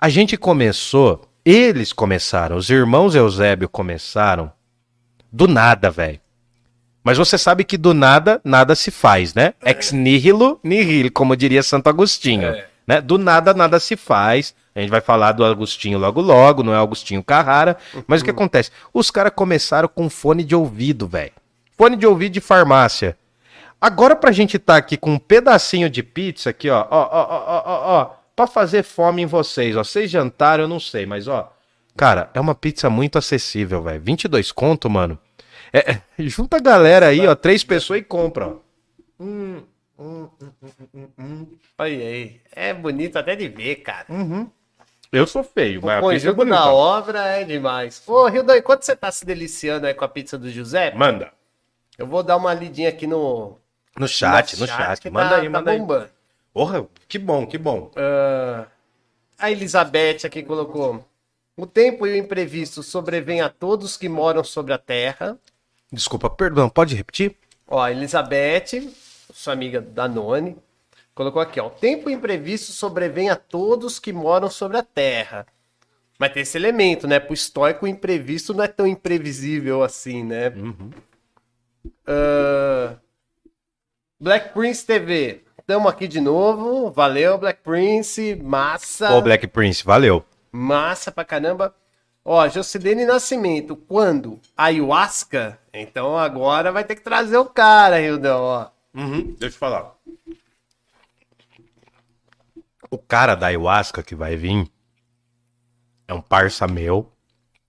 A 0.00 0.08
gente 0.08 0.36
começou, 0.36 1.22
Eles 1.44 1.92
começaram, 1.92 2.56
os 2.56 2.70
irmãos 2.70 3.14
Eusébio 3.14 3.68
começaram 3.68 4.52
do 5.30 5.48
nada, 5.48 5.90
velho. 5.90 6.20
Mas 7.02 7.18
você 7.18 7.36
sabe 7.36 7.64
que 7.64 7.76
do 7.76 7.92
nada, 7.92 8.40
nada 8.44 8.76
se 8.76 8.92
faz, 8.92 9.34
né? 9.34 9.54
Ex 9.64 9.90
nihilo, 9.90 10.60
nihil, 10.62 11.10
como 11.12 11.36
diria 11.36 11.62
Santo 11.62 11.88
Agostinho. 11.88 12.46
É. 12.46 12.66
Né? 12.86 13.00
Do 13.00 13.18
nada, 13.18 13.52
nada 13.52 13.80
se 13.80 13.96
faz. 13.96 14.54
A 14.74 14.80
gente 14.80 14.90
vai 14.90 15.00
falar 15.00 15.32
do 15.32 15.44
Agostinho 15.44 15.98
logo 15.98 16.20
logo, 16.20 16.62
não 16.62 16.72
é 16.72 16.78
Agostinho 16.78 17.24
Carrara. 17.24 17.76
Mas 18.06 18.20
o 18.20 18.24
que 18.24 18.30
acontece? 18.30 18.70
Os 18.94 19.10
caras 19.10 19.32
começaram 19.34 19.88
com 19.88 20.08
fone 20.08 20.44
de 20.44 20.54
ouvido, 20.54 21.08
velho. 21.08 21.32
Fone 21.76 21.96
de 21.96 22.06
ouvido 22.06 22.32
de 22.34 22.40
farmácia. 22.40 23.16
Agora 23.80 24.14
pra 24.14 24.30
gente 24.30 24.60
tá 24.60 24.76
aqui 24.76 24.96
com 24.96 25.14
um 25.14 25.18
pedacinho 25.18 25.90
de 25.90 26.04
pizza 26.04 26.50
aqui, 26.50 26.70
ó, 26.70 26.86
ó, 26.88 27.02
ó, 27.02 27.26
ó, 27.28 27.44
ó, 27.46 27.62
ó, 27.66 28.00
ó, 28.00 28.10
pra 28.34 28.46
fazer 28.46 28.82
fome 28.82 29.22
em 29.22 29.26
vocês, 29.26 29.76
ó. 29.76 29.84
Vocês 29.84 30.10
jantaram, 30.10 30.64
eu 30.64 30.68
não 30.68 30.80
sei, 30.80 31.06
mas 31.06 31.28
ó, 31.28 31.52
cara, 31.96 32.30
é 32.34 32.40
uma 32.40 32.54
pizza 32.54 32.88
muito 32.90 33.18
acessível, 33.18 33.82
velho. 33.82 34.00
22 34.00 34.50
conto, 34.52 34.88
mano. 34.90 35.18
É, 35.72 35.92
é, 35.92 36.02
junta 36.18 36.56
a 36.58 36.60
galera 36.60 37.06
aí, 37.08 37.26
ó, 37.26 37.34
três 37.34 37.64
pessoas 37.64 38.00
e 38.00 38.04
compra, 38.04 38.48
ó. 38.48 38.56
Hum, 39.18 39.62
hum, 39.98 40.28
hum, 40.40 40.50
hum, 40.94 41.08
hum. 41.18 41.46
Olha 41.78 41.94
aí. 41.96 42.40
É 42.54 42.74
bonito 42.74 43.16
até 43.18 43.34
de 43.36 43.48
ver, 43.48 43.76
cara. 43.76 44.06
Eu 45.12 45.26
sou 45.26 45.44
feio, 45.44 45.80
O 45.80 45.86
mas 45.86 46.02
a 46.04 46.08
pizza 46.08 46.28
é 46.30 46.32
bonita. 46.32 46.64
obra 46.66 47.26
é 47.28 47.44
demais. 47.44 48.02
Ô, 48.06 48.26
Rildão, 48.28 48.56
enquanto 48.56 48.82
você 48.82 48.96
tá 48.96 49.10
se 49.12 49.24
deliciando 49.26 49.86
aí 49.86 49.94
com 49.94 50.04
a 50.04 50.08
pizza 50.08 50.36
do 50.38 50.50
José, 50.50 50.92
Manda. 50.94 51.30
eu 51.98 52.06
vou 52.06 52.22
dar 52.22 52.36
uma 52.36 52.52
lidinha 52.54 52.88
aqui 52.88 53.06
no, 53.06 53.58
No 53.98 54.08
chat, 54.08 54.58
no 54.58 54.66
chat. 54.66 55.00
que 55.00 55.10
Manda 55.10 55.28
tá- 55.30 55.36
aí, 55.36 55.44
tá 55.44 55.50
manda 55.50 55.70
aí. 55.70 55.78
Porra, 56.52 56.86
que 57.08 57.18
bom, 57.18 57.46
que 57.46 57.56
bom. 57.56 57.90
Ah, 57.96 58.66
a 59.38 59.50
Elizabeth 59.50 60.24
aqui 60.24 60.42
colocou: 60.42 61.04
O 61.56 61.66
tempo 61.66 62.06
e 62.06 62.12
o 62.12 62.16
imprevisto 62.16 62.82
sobrevêm 62.82 63.40
a 63.40 63.48
todos 63.48 63.96
que 63.96 64.08
moram 64.08 64.44
sobre 64.44 64.72
a 64.72 64.78
terra. 64.78 65.38
Desculpa, 65.90 66.28
perdão, 66.28 66.68
pode 66.68 66.94
repetir? 66.94 67.36
Ó, 67.66 67.80
a 67.80 67.90
Elizabeth, 67.90 68.92
sua 69.32 69.54
amiga 69.54 69.80
Danone, 69.80 70.56
colocou 71.14 71.40
aqui: 71.40 71.58
ó, 71.58 71.68
O 71.68 71.70
tempo 71.70 72.10
e 72.10 72.14
o 72.14 72.16
imprevisto 72.16 72.72
sobrevêm 72.72 73.30
a 73.30 73.36
todos 73.36 73.98
que 73.98 74.12
moram 74.12 74.50
sobre 74.50 74.76
a 74.76 74.82
terra. 74.82 75.46
Mas 76.18 76.32
tem 76.32 76.42
esse 76.42 76.56
elemento, 76.56 77.08
né? 77.08 77.18
Pro 77.18 77.34
estoico, 77.34 77.84
o 77.84 77.88
imprevisto 77.88 78.54
não 78.54 78.62
é 78.62 78.68
tão 78.68 78.86
imprevisível 78.86 79.82
assim, 79.82 80.22
né? 80.22 80.50
Uhum. 80.50 80.90
Ah, 82.06 82.96
Black 84.20 84.52
Prince 84.52 84.86
TV. 84.86 85.42
Tamo 85.66 85.88
aqui 85.88 86.08
de 86.08 86.20
novo. 86.20 86.90
Valeu, 86.90 87.38
Black 87.38 87.62
Prince. 87.62 88.34
Massa. 88.36 89.12
Ô, 89.12 89.22
Black 89.22 89.46
Prince, 89.46 89.84
valeu. 89.84 90.24
Massa 90.50 91.12
pra 91.12 91.24
caramba. 91.24 91.74
Ó, 92.24 92.48
Jocilene 92.48 93.04
Nascimento, 93.04 93.74
quando? 93.74 94.40
Ayahuasca? 94.56 95.58
Então 95.72 96.16
agora 96.16 96.70
vai 96.70 96.84
ter 96.84 96.94
que 96.94 97.02
trazer 97.02 97.36
o 97.36 97.46
cara, 97.46 97.98
Rildão, 97.98 98.40
ó. 98.40 98.68
Uhum, 98.94 99.34
deixa 99.38 99.56
eu 99.56 99.58
falar. 99.58 99.94
O 102.90 102.98
cara 102.98 103.34
da 103.34 103.46
ayahuasca 103.46 104.02
que 104.02 104.14
vai 104.14 104.36
vir 104.36 104.70
é 106.06 106.14
um 106.14 106.20
parça 106.20 106.66
meu. 106.66 107.10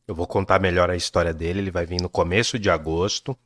Eu 0.07 0.14
vou 0.14 0.28
contar 0.28 0.60
melhor 0.60 0.90
a 0.90 0.95
história 0.95 1.34
dele. 1.34 1.60
Ele 1.60 1.72
vai 1.72 1.86
vir 1.86 2.02
no 2.02 2.10
começo 2.10 2.60
de 2.60 2.70
agosto. 2.70 3.38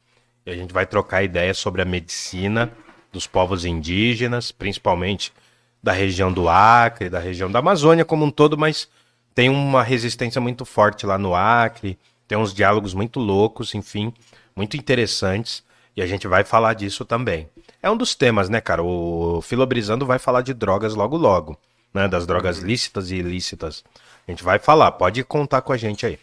E 0.46 0.50
a 0.50 0.56
gente 0.56 0.74
vai 0.74 0.86
trocar 0.86 1.24
ideias 1.24 1.58
sobre 1.58 1.82
a 1.82 1.86
medicina 1.86 2.72
dos 3.12 3.28
povos 3.28 3.66
indígenas, 3.66 4.52
principalmente 4.52 5.34
da 5.82 5.92
região 5.92 6.32
do 6.32 6.50
Acre, 6.50 7.10
da 7.10 7.20
região 7.20 7.50
da 7.50 7.60
Amazônia 7.60 8.06
como 8.06 8.26
um 8.26 8.32
todo, 8.32 8.58
mas 8.58 8.90
tem 9.34 9.50
uma 9.50 9.84
resistência 9.84 10.42
muito 10.42 10.66
forte 10.66 11.06
lá 11.06 11.18
no 11.18 11.36
Acre, 11.36 11.98
tem 12.28 12.38
uns 12.38 12.54
diálogos 12.54 12.94
muito 12.94 13.20
loucos, 13.20 13.74
enfim, 13.74 14.14
muito 14.56 14.76
interessantes, 14.76 15.64
e 15.96 16.02
a 16.02 16.08
gente 16.08 16.28
vai 16.28 16.44
falar 16.44 16.74
disso 16.74 17.06
também. 17.06 17.50
É 17.82 17.90
um 17.90 17.96
dos 17.96 18.16
temas, 18.16 18.50
né, 18.50 18.60
cara? 18.60 18.84
O 18.84 19.42
Filobrizando 19.42 20.06
vai 20.06 20.20
falar 20.20 20.42
de 20.42 20.54
drogas 20.54 20.96
logo 20.96 21.16
logo, 21.16 21.58
né, 21.94 22.08
das 22.08 22.26
drogas 22.28 22.60
lícitas 22.60 23.12
e 23.12 23.16
ilícitas. 23.16 23.84
A 24.28 24.32
gente 24.32 24.44
vai 24.44 24.60
falar, 24.60 24.92
pode 24.92 25.24
contar 25.24 25.62
com 25.62 25.72
a 25.72 25.78
gente 25.78 26.06
aí. 26.06 26.20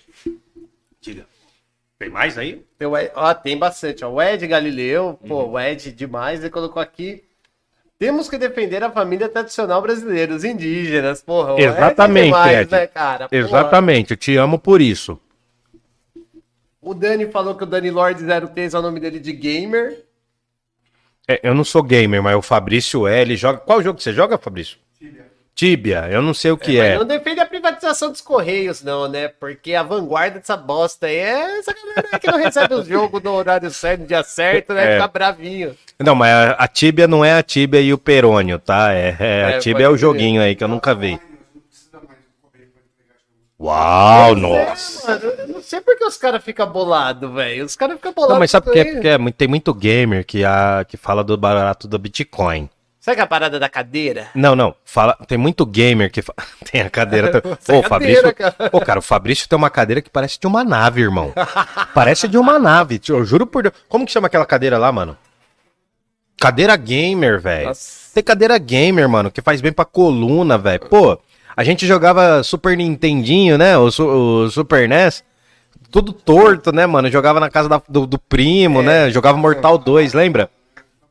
Diga. 1.00 1.33
Tem 1.98 2.08
mais 2.10 2.36
aí? 2.36 2.64
Tem, 2.78 2.88
ó, 3.14 3.34
tem 3.34 3.56
bastante, 3.56 4.04
ó. 4.04 4.10
O 4.10 4.20
Ed 4.22 4.46
Galileu, 4.46 5.18
pô, 5.26 5.42
Uhum. 5.44 5.52
o 5.52 5.60
Ed 5.60 5.92
demais, 5.92 6.40
ele 6.40 6.50
colocou 6.50 6.82
aqui. 6.82 7.22
Temos 7.98 8.28
que 8.28 8.36
defender 8.36 8.82
a 8.82 8.90
família 8.90 9.28
tradicional 9.28 9.80
brasileira, 9.80 10.34
os 10.34 10.44
indígenas, 10.44 11.22
porra. 11.22 11.54
o 11.54 11.58
Ed 11.58 11.62
é 11.64 11.68
Exatamente, 11.68 12.24
demais, 12.26 12.58
Ed. 12.62 12.70
né, 12.72 12.86
cara? 12.88 13.28
Porra. 13.28 13.40
Exatamente, 13.40 14.10
eu 14.10 14.16
te 14.16 14.36
amo 14.36 14.58
por 14.58 14.80
isso. 14.80 15.18
O 16.80 16.92
Dani 16.92 17.26
falou 17.30 17.54
que 17.54 17.62
o 17.62 17.66
Dani 17.66 17.90
Lord 17.90 18.22
03 18.52 18.74
é 18.74 18.78
o 18.78 18.82
nome 18.82 19.00
dele 19.00 19.18
de 19.18 19.32
gamer. 19.32 20.04
É, 21.26 21.40
eu 21.42 21.54
não 21.54 21.64
sou 21.64 21.82
gamer, 21.82 22.22
mas 22.22 22.36
o 22.36 22.42
Fabrício 22.42 23.06
é, 23.06 23.22
ele 23.22 23.36
joga. 23.36 23.58
Qual 23.58 23.82
jogo 23.82 23.96
que 23.96 24.02
você 24.02 24.12
joga, 24.12 24.36
Fabrício? 24.36 24.76
Tíbia. 25.54 26.02
Tibia, 26.02 26.08
eu 26.10 26.20
não 26.20 26.34
sei 26.34 26.50
o 26.50 26.56
que 26.56 26.78
Mas 26.78 26.86
é. 26.88 26.98
não 26.98 27.04
defende 27.04 27.38
a 27.40 27.46
privatização 27.46 28.10
dos 28.10 28.20
Correios, 28.20 28.82
não, 28.82 29.06
né? 29.08 29.28
Porque 29.28 29.74
a 29.74 29.82
vanguarda 29.84 30.40
dessa 30.40 30.56
bosta 30.56 31.06
aí 31.06 31.14
é 31.16 31.58
essa 31.58 31.72
galera 31.72 32.08
aí 32.12 32.18
que 32.18 32.26
não 32.30 32.38
recebe 32.38 32.74
os 32.74 32.86
jogos 32.88 33.22
no 33.22 33.32
horário 33.32 33.70
certo, 33.70 34.00
no 34.00 34.06
dia 34.08 34.22
certo, 34.24 34.74
né? 34.74 34.92
É. 34.92 34.94
Fica 34.96 35.08
bravinho. 35.08 35.76
Não, 36.00 36.14
mas 36.16 36.30
a, 36.32 36.50
a 36.52 36.66
Tibia 36.66 37.06
não 37.06 37.24
é 37.24 37.34
a 37.38 37.42
Tibia 37.42 37.80
e 37.80 37.92
o 37.92 37.98
Perônio, 37.98 38.58
tá? 38.58 38.92
É, 38.92 39.16
é, 39.20 39.40
É, 39.52 39.54
a 39.54 39.58
Tibia 39.60 39.84
é 39.84 39.88
pode 39.88 39.94
o 39.94 39.98
joguinho 39.98 40.42
aí 40.42 40.56
que 40.56 40.64
eu 40.64 40.68
nunca 40.68 40.92
vi. 40.92 41.12
Não 41.12 41.60
precisa 41.62 41.98
mais 41.98 42.18
correr 42.42 42.66
pra 42.66 42.82
entregar 42.82 43.20
jogo. 43.20 43.68
Uau, 43.68 44.34
nossa. 44.34 45.08
Mano, 45.12 45.24
eu 45.38 45.48
não 45.48 45.62
sei 45.62 45.80
por 45.80 45.96
que 45.96 46.04
os 46.04 46.16
caras 46.16 46.42
ficam 46.42 46.66
bolados, 46.68 47.32
velho. 47.32 47.64
Os 47.64 47.76
caras 47.76 47.94
ficam 47.96 48.12
bolados. 48.12 48.34
Não, 48.34 48.40
mas 48.40 48.50
sabe 48.50 48.64
por 48.66 48.72
quê? 48.72 48.80
isso 48.80 48.88
aí. 48.88 48.94
Porque 48.94 49.08
é 49.08 49.18
muito- 49.18 49.36
tem 49.36 49.46
muito 49.46 49.72
gamer 49.72 50.26
que, 50.26 50.44
a, 50.44 50.84
que 50.88 50.96
fala 50.96 51.22
do 51.22 51.36
barato 51.36 51.86
do 51.86 51.96
Bitcoin. 51.96 52.68
Sabe 53.04 53.20
a 53.20 53.26
parada 53.26 53.60
da 53.60 53.68
cadeira? 53.68 54.28
Não, 54.34 54.56
não. 54.56 54.74
Fala, 54.82 55.14
tem 55.28 55.36
muito 55.36 55.66
gamer 55.66 56.10
que. 56.10 56.22
fa- 56.22 56.32
tem 56.72 56.80
a 56.80 56.88
cadeira. 56.88 57.30
também. 57.38 57.58
Essa 57.60 57.74
Ô, 57.74 57.80
o 57.80 57.82
cadeira, 57.82 58.22
Fabrício. 58.22 58.34
cara. 58.34 58.70
Ô, 58.72 58.80
cara, 58.80 58.98
o 58.98 59.02
Fabrício 59.02 59.46
tem 59.46 59.56
uma 59.58 59.68
cadeira 59.68 60.00
que 60.00 60.08
parece 60.08 60.40
de 60.40 60.46
uma 60.46 60.64
nave, 60.64 61.02
irmão. 61.02 61.30
parece 61.92 62.26
de 62.26 62.38
uma 62.38 62.58
nave. 62.58 62.98
Eu 63.06 63.22
juro 63.22 63.46
por 63.46 63.62
Deus. 63.64 63.74
Como 63.90 64.06
que 64.06 64.12
chama 64.12 64.26
aquela 64.28 64.46
cadeira 64.46 64.78
lá, 64.78 64.90
mano? 64.90 65.18
Cadeira 66.40 66.74
gamer, 66.76 67.38
velho. 67.38 67.72
Tem 68.14 68.22
cadeira 68.22 68.56
gamer, 68.56 69.06
mano, 69.06 69.30
que 69.30 69.42
faz 69.42 69.60
bem 69.60 69.70
pra 69.70 69.84
coluna, 69.84 70.56
velho. 70.56 70.80
Pô, 70.88 71.18
a 71.54 71.62
gente 71.62 71.86
jogava 71.86 72.42
Super 72.42 72.74
Nintendinho, 72.74 73.58
né? 73.58 73.76
O, 73.76 73.88
o 73.88 74.50
Super 74.50 74.88
NES. 74.88 75.22
Tudo 75.90 76.10
torto, 76.10 76.72
né, 76.72 76.86
mano? 76.86 77.10
Jogava 77.10 77.38
na 77.38 77.50
casa 77.50 77.68
da- 77.68 77.82
do, 77.86 78.06
do 78.06 78.18
primo, 78.18 78.80
né? 78.82 79.10
Jogava 79.10 79.36
Mortal 79.36 79.76
2, 79.76 80.14
lembra? 80.14 80.48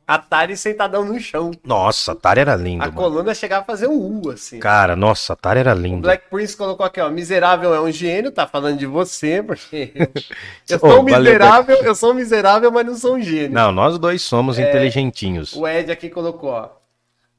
Atari 0.05 0.57
sentadão 0.57 1.05
no 1.05 1.17
chão. 1.19 1.51
Nossa, 1.63 2.11
Atari 2.11 2.41
era 2.41 2.55
lindo, 2.55 2.83
A 2.83 2.87
mano. 2.87 2.97
coluna 2.97 3.33
chegava 3.33 3.61
a 3.61 3.65
fazer 3.65 3.87
um 3.87 4.21
U, 4.21 4.29
assim. 4.31 4.59
Cara, 4.59 4.95
nossa, 4.95 5.31
Atari 5.33 5.59
era 5.61 5.73
lindo. 5.73 6.01
Black 6.01 6.29
Prince 6.29 6.57
colocou 6.57 6.85
aqui, 6.85 6.99
ó. 6.99 7.09
Miserável 7.09 7.73
é 7.73 7.79
um 7.79 7.89
gênio, 7.91 8.31
tá 8.31 8.45
falando 8.45 8.77
de 8.77 8.85
você, 8.85 9.41
porque. 9.41 9.93
eu 10.69 10.77
sou 10.79 10.89
valeu, 10.89 11.03
miserável, 11.03 11.75
eu 11.77 11.95
sou 11.95 12.13
miserável, 12.13 12.71
mas 12.71 12.85
não 12.85 12.95
sou 12.95 13.15
um 13.15 13.21
gênio. 13.21 13.51
Não, 13.51 13.71
nós 13.71 13.97
dois 13.97 14.21
somos 14.21 14.59
É. 14.59 14.67
inteligentinhos. 14.69 15.55
O 15.55 15.65
Ed 15.67 15.91
aqui 15.91 16.09
colocou, 16.09 16.49
ó. 16.49 16.69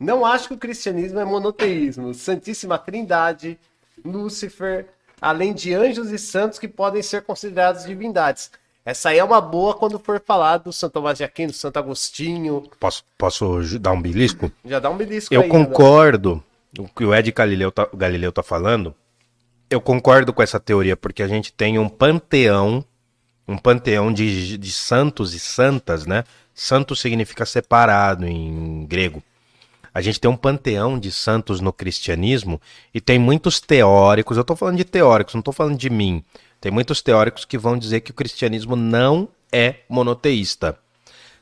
Não 0.01 0.24
acho 0.24 0.49
que 0.49 0.55
o 0.55 0.59
cristianismo 0.59 1.20
é 1.20 1.24
monoteísmo. 1.24 2.12
Santíssima 2.15 2.78
Trindade, 2.78 3.59
Lúcifer, 4.05 4.86
além 5.20 5.53
de 5.53 5.73
anjos 5.74 6.11
e 6.11 6.19
santos 6.19 6.59
que 6.59 6.66
podem 6.69 7.03
ser 7.03 7.23
considerados 7.23 7.85
divindades. 7.85 8.51
Essa 8.85 9.09
aí 9.09 9.19
é 9.19 9.24
uma 9.24 9.40
boa 9.40 9.74
quando 9.74 9.98
for 9.98 10.23
falar 10.24 10.59
do 10.59 10.73
Santo 10.73 10.93
Tomás 10.93 11.16
de 11.16 11.24
Aquino, 11.24 11.52
Santo 11.52 11.78
Agostinho. 11.78 12.69
Posso, 12.78 13.02
posso 13.16 13.78
dar 13.78 13.93
um 13.93 14.02
belisco? 14.02 14.52
Já 14.65 14.78
dá 14.78 14.90
um 14.90 14.97
belisco 14.97 15.32
Eu 15.32 15.40
aí. 15.40 15.48
né? 15.48 15.52
concordo 15.52 16.44
o 16.78 16.86
que 16.86 17.05
o 17.05 17.15
Ed 17.15 17.32
Galileu 17.32 17.73
tá, 17.73 17.89
Galileu 17.94 18.31
tá 18.31 18.43
falando. 18.43 18.94
Eu 19.70 19.81
concordo 19.81 20.35
com 20.35 20.43
essa 20.43 20.61
teoria, 20.61 20.97
porque 20.97 21.23
a 21.23 21.28
gente 21.28 21.51
tem 21.51 21.78
um 21.78 21.89
panteão, 21.89 22.85
um 23.48 23.56
panteão 23.56 24.12
de, 24.12 24.59
de 24.59 24.70
santos 24.73 25.32
e 25.32 25.40
santas, 25.40 26.05
né? 26.05 26.24
Santo 26.52 26.94
significa 26.94 27.47
separado 27.47 28.27
em 28.27 28.85
grego. 28.86 29.23
A 29.94 30.02
gente 30.02 30.20
tem 30.20 30.31
um 30.31 30.36
panteão 30.36 30.98
de 30.98 31.11
santos 31.11 31.61
no 31.61 31.73
cristianismo 31.73 32.61
e 32.93 33.01
tem 33.01 33.19
muitos 33.19 33.61
teóricos, 33.61 34.36
eu 34.36 34.44
tô 34.44 34.55
falando 34.55 34.77
de 34.77 34.85
teóricos, 34.85 35.35
não 35.35 35.43
tô 35.43 35.52
falando 35.52 35.78
de 35.78 35.89
mim. 35.89 36.23
Tem 36.65 36.73
muitos 36.73 37.03
teóricos 37.03 37.45
que 37.45 37.59
vão 37.59 37.77
dizer 37.77 38.01
que 38.01 38.11
o 38.11 38.15
cristianismo 38.15 38.74
não 38.74 39.28
é 39.53 39.81
monoteísta. 39.86 40.78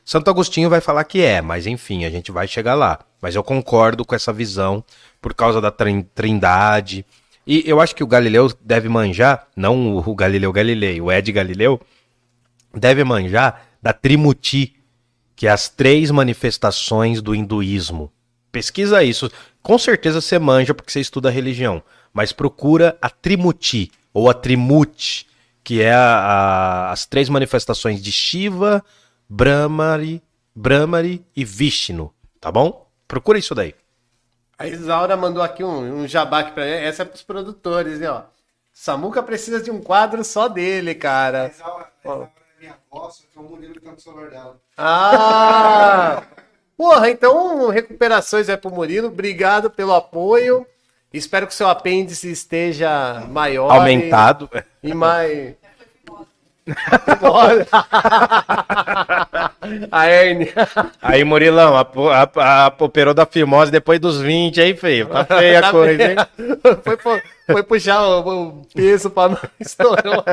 Santo 0.03 0.29
Agostinho 0.29 0.69
vai 0.69 0.81
falar 0.81 1.05
que 1.05 1.21
é, 1.21 1.41
mas 1.41 1.65
enfim, 1.65 2.03
a 2.03 2.09
gente 2.09 2.29
vai 2.29 2.45
chegar 2.45 2.73
lá. 2.73 2.99
Mas 3.21 3.33
eu 3.33 3.41
concordo 3.41 4.03
com 4.03 4.13
essa 4.13 4.33
visão 4.33 4.83
por 5.21 5.33
causa 5.33 5.61
da 5.61 5.71
trin- 5.71 6.05
trindade. 6.13 7.05
E 7.47 7.63
eu 7.65 7.79
acho 7.79 7.95
que 7.95 8.03
o 8.03 8.07
Galileu 8.07 8.51
deve 8.59 8.89
manjar, 8.89 9.47
não 9.55 9.95
o 9.95 10.13
Galileu 10.13 10.51
Galilei, 10.51 10.99
o 10.99 11.09
Ed 11.09 11.31
Galileu, 11.31 11.79
deve 12.73 13.05
manjar 13.05 13.65
da 13.81 13.93
Trimuti, 13.93 14.75
que 15.37 15.47
é 15.47 15.51
as 15.51 15.69
três 15.69 16.11
manifestações 16.11 17.21
do 17.21 17.33
hinduísmo. 17.33 18.11
Pesquisa 18.51 19.01
isso. 19.01 19.31
Com 19.61 19.77
certeza 19.77 20.19
você 20.19 20.37
manja 20.37 20.73
porque 20.73 20.91
você 20.91 20.99
estuda 20.99 21.29
religião. 21.29 21.81
Mas 22.13 22.31
procura 22.31 22.97
a 23.01 23.09
Trimuti, 23.09 23.91
ou 24.13 24.29
a 24.29 24.33
Trimute, 24.33 25.27
que 25.63 25.81
é 25.81 25.91
a- 25.93 25.97
a- 26.19 26.91
as 26.91 27.05
três 27.05 27.27
manifestações 27.29 28.01
de 28.01 28.11
Shiva, 28.11 28.83
Brahmari, 29.27 30.21
Brahmari 30.55 31.25
e 31.35 31.43
Vishnu, 31.43 32.13
tá 32.39 32.51
bom? 32.51 32.87
Procura 33.07 33.39
isso 33.39 33.55
daí. 33.55 33.73
A 34.59 34.67
Isaura 34.67 35.17
mandou 35.17 35.41
aqui 35.41 35.63
um, 35.63 36.01
um 36.03 36.07
jabá 36.07 36.39
aqui 36.39 36.51
pra. 36.51 36.63
Essa 36.65 37.01
é 37.01 37.05
pros 37.05 37.23
produtores, 37.23 37.99
né, 37.99 38.09
ó. 38.09 38.21
Samuca 38.71 39.21
precisa 39.23 39.61
de 39.61 39.71
um 39.71 39.81
quadro 39.81 40.23
só 40.23 40.47
dele, 40.47 40.93
cara. 40.95 41.43
A 41.43 41.45
a 41.45 41.49
Isaura 41.49 41.91
é 42.05 42.59
minha 42.59 42.77
avó, 42.91 43.09
só 43.09 43.23
que 43.31 43.37
é 43.37 43.41
o 43.41 43.43
Murilo 43.43 43.73
que 43.73 43.79
tá 43.81 43.91
no 43.91 43.99
celular 43.99 44.29
dela. 44.29 44.59
Ah! 44.77 46.23
Porra, 46.77 47.09
então 47.09 47.69
recuperações 47.69 48.49
é 48.49 48.57
pro 48.57 48.71
Murilo. 48.71 49.07
Obrigado 49.07 49.69
pelo 49.69 49.93
apoio. 49.93 50.65
Espero 51.13 51.45
que 51.47 51.53
seu 51.53 51.67
apêndice 51.69 52.31
esteja 52.31 53.23
maior. 53.29 53.67
e- 53.73 53.77
Aumentado. 53.77 54.49
E, 54.81 54.93
mais. 54.93 55.53
a 59.91 60.05
hérnia. 60.07 60.53
Aí, 61.01 61.23
Murilão, 61.23 61.75
a, 61.75 61.81
a, 61.81 62.65
a, 62.67 62.73
operou 62.79 63.13
da 63.13 63.25
fimose 63.25 63.69
depois 63.71 63.99
dos 63.99 64.19
20, 64.21 64.61
aí, 64.61 64.75
feio. 64.75 65.07
Tá 65.07 65.25
feia 65.25 65.59
a 65.59 65.61
Tá 65.61 65.71
coisa, 65.71 66.03
hein? 66.03 66.15
Foi, 66.83 66.97
pu- 66.97 67.21
foi 67.51 67.63
puxar 67.63 68.01
o, 68.01 68.19
o 68.49 68.61
peso 68.73 69.09
pra 69.09 69.29
não 69.29 69.37
estourar. 69.59 70.23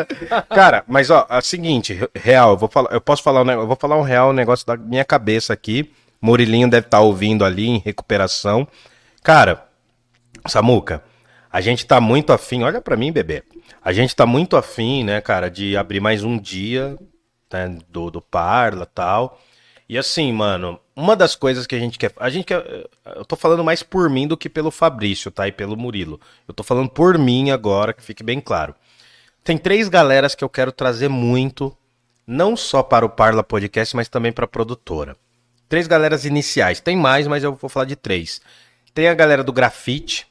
Cara, 0.48 0.84
mas 0.86 1.10
ó, 1.10 1.26
é 1.28 1.38
o 1.38 1.42
seguinte, 1.42 2.00
real, 2.14 2.50
eu 2.50 2.56
vou 2.56 2.68
falar, 2.68 2.92
eu 2.92 3.00
posso 3.00 3.22
falar, 3.22 3.42
um, 3.42 3.50
eu 3.50 3.66
vou 3.66 3.76
falar 3.76 3.96
um 3.96 4.02
real 4.02 4.32
negócio 4.32 4.66
da 4.66 4.76
minha 4.76 5.04
cabeça 5.04 5.52
aqui. 5.52 5.92
Murilinho 6.22 6.68
deve 6.68 6.86
estar 6.86 7.00
ouvindo 7.00 7.44
ali 7.44 7.66
em 7.68 7.78
recuperação. 7.78 8.68
Cara, 9.22 9.64
Samuca, 10.46 11.02
a 11.52 11.60
gente 11.60 11.84
tá 11.86 12.00
muito 12.00 12.32
afim, 12.32 12.62
olha 12.62 12.80
pra 12.80 12.96
mim, 12.96 13.12
bebê. 13.12 13.42
A 13.82 13.92
gente 13.92 14.14
tá 14.14 14.26
muito 14.26 14.56
afim, 14.56 15.04
né, 15.04 15.20
cara, 15.20 15.50
de 15.50 15.76
abrir 15.76 16.00
mais 16.00 16.22
um 16.22 16.38
dia 16.38 16.96
né, 17.52 17.78
do, 17.88 18.10
do 18.10 18.20
Parla 18.20 18.86
tal. 18.86 19.40
E 19.88 19.98
assim, 19.98 20.32
mano, 20.32 20.78
uma 20.94 21.16
das 21.16 21.34
coisas 21.34 21.66
que 21.66 21.74
a 21.74 21.78
gente 21.78 21.98
quer. 21.98 22.12
A 22.16 22.30
gente 22.30 22.44
quer. 22.44 22.64
Eu 23.16 23.24
tô 23.24 23.34
falando 23.34 23.64
mais 23.64 23.82
por 23.82 24.08
mim 24.08 24.28
do 24.28 24.36
que 24.36 24.48
pelo 24.48 24.70
Fabrício, 24.70 25.32
tá? 25.32 25.48
E 25.48 25.52
pelo 25.52 25.76
Murilo. 25.76 26.20
Eu 26.46 26.54
tô 26.54 26.62
falando 26.62 26.88
por 26.88 27.18
mim 27.18 27.50
agora, 27.50 27.92
que 27.92 28.02
fique 28.02 28.22
bem 28.22 28.40
claro. 28.40 28.72
Tem 29.42 29.58
três 29.58 29.88
galeras 29.88 30.36
que 30.36 30.44
eu 30.44 30.48
quero 30.48 30.70
trazer 30.70 31.08
muito, 31.08 31.76
não 32.24 32.56
só 32.56 32.84
para 32.84 33.04
o 33.04 33.10
Parla 33.10 33.42
Podcast, 33.42 33.96
mas 33.96 34.08
também 34.08 34.30
para 34.30 34.44
a 34.44 34.48
produtora. 34.48 35.16
Três 35.68 35.88
galeras 35.88 36.24
iniciais. 36.24 36.80
Tem 36.80 36.96
mais, 36.96 37.26
mas 37.26 37.42
eu 37.42 37.54
vou 37.54 37.68
falar 37.68 37.86
de 37.86 37.96
três. 37.96 38.40
Tem 38.94 39.08
a 39.08 39.14
galera 39.14 39.42
do 39.42 39.52
grafite, 39.52 40.26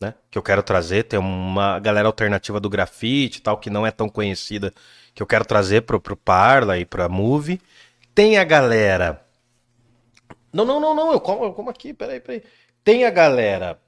né? 0.00 0.14
Que 0.30 0.38
eu 0.38 0.42
quero 0.42 0.62
trazer. 0.62 1.04
Tem 1.04 1.18
uma 1.18 1.78
galera 1.78 2.06
alternativa 2.08 2.60
do 2.60 2.70
grafite 2.70 3.38
e 3.38 3.42
tal, 3.42 3.56
que 3.58 3.70
não 3.70 3.86
é 3.86 3.90
tão 3.90 4.08
conhecida, 4.08 4.72
que 5.14 5.22
eu 5.22 5.26
quero 5.26 5.44
trazer 5.44 5.82
pro, 5.82 6.00
pro 6.00 6.16
Parla 6.16 6.78
e 6.78 6.84
pra 6.84 7.08
Move. 7.08 7.60
Tem 8.14 8.38
a 8.38 8.44
galera. 8.44 9.20
Não, 10.52 10.64
não, 10.64 10.80
não, 10.80 10.94
não. 10.94 11.12
Eu 11.12 11.20
como, 11.20 11.44
eu 11.44 11.52
como 11.52 11.70
aqui, 11.70 11.92
peraí, 11.92 12.20
peraí. 12.20 12.42
Tem 12.84 13.04
a 13.04 13.10
galera. 13.10 13.78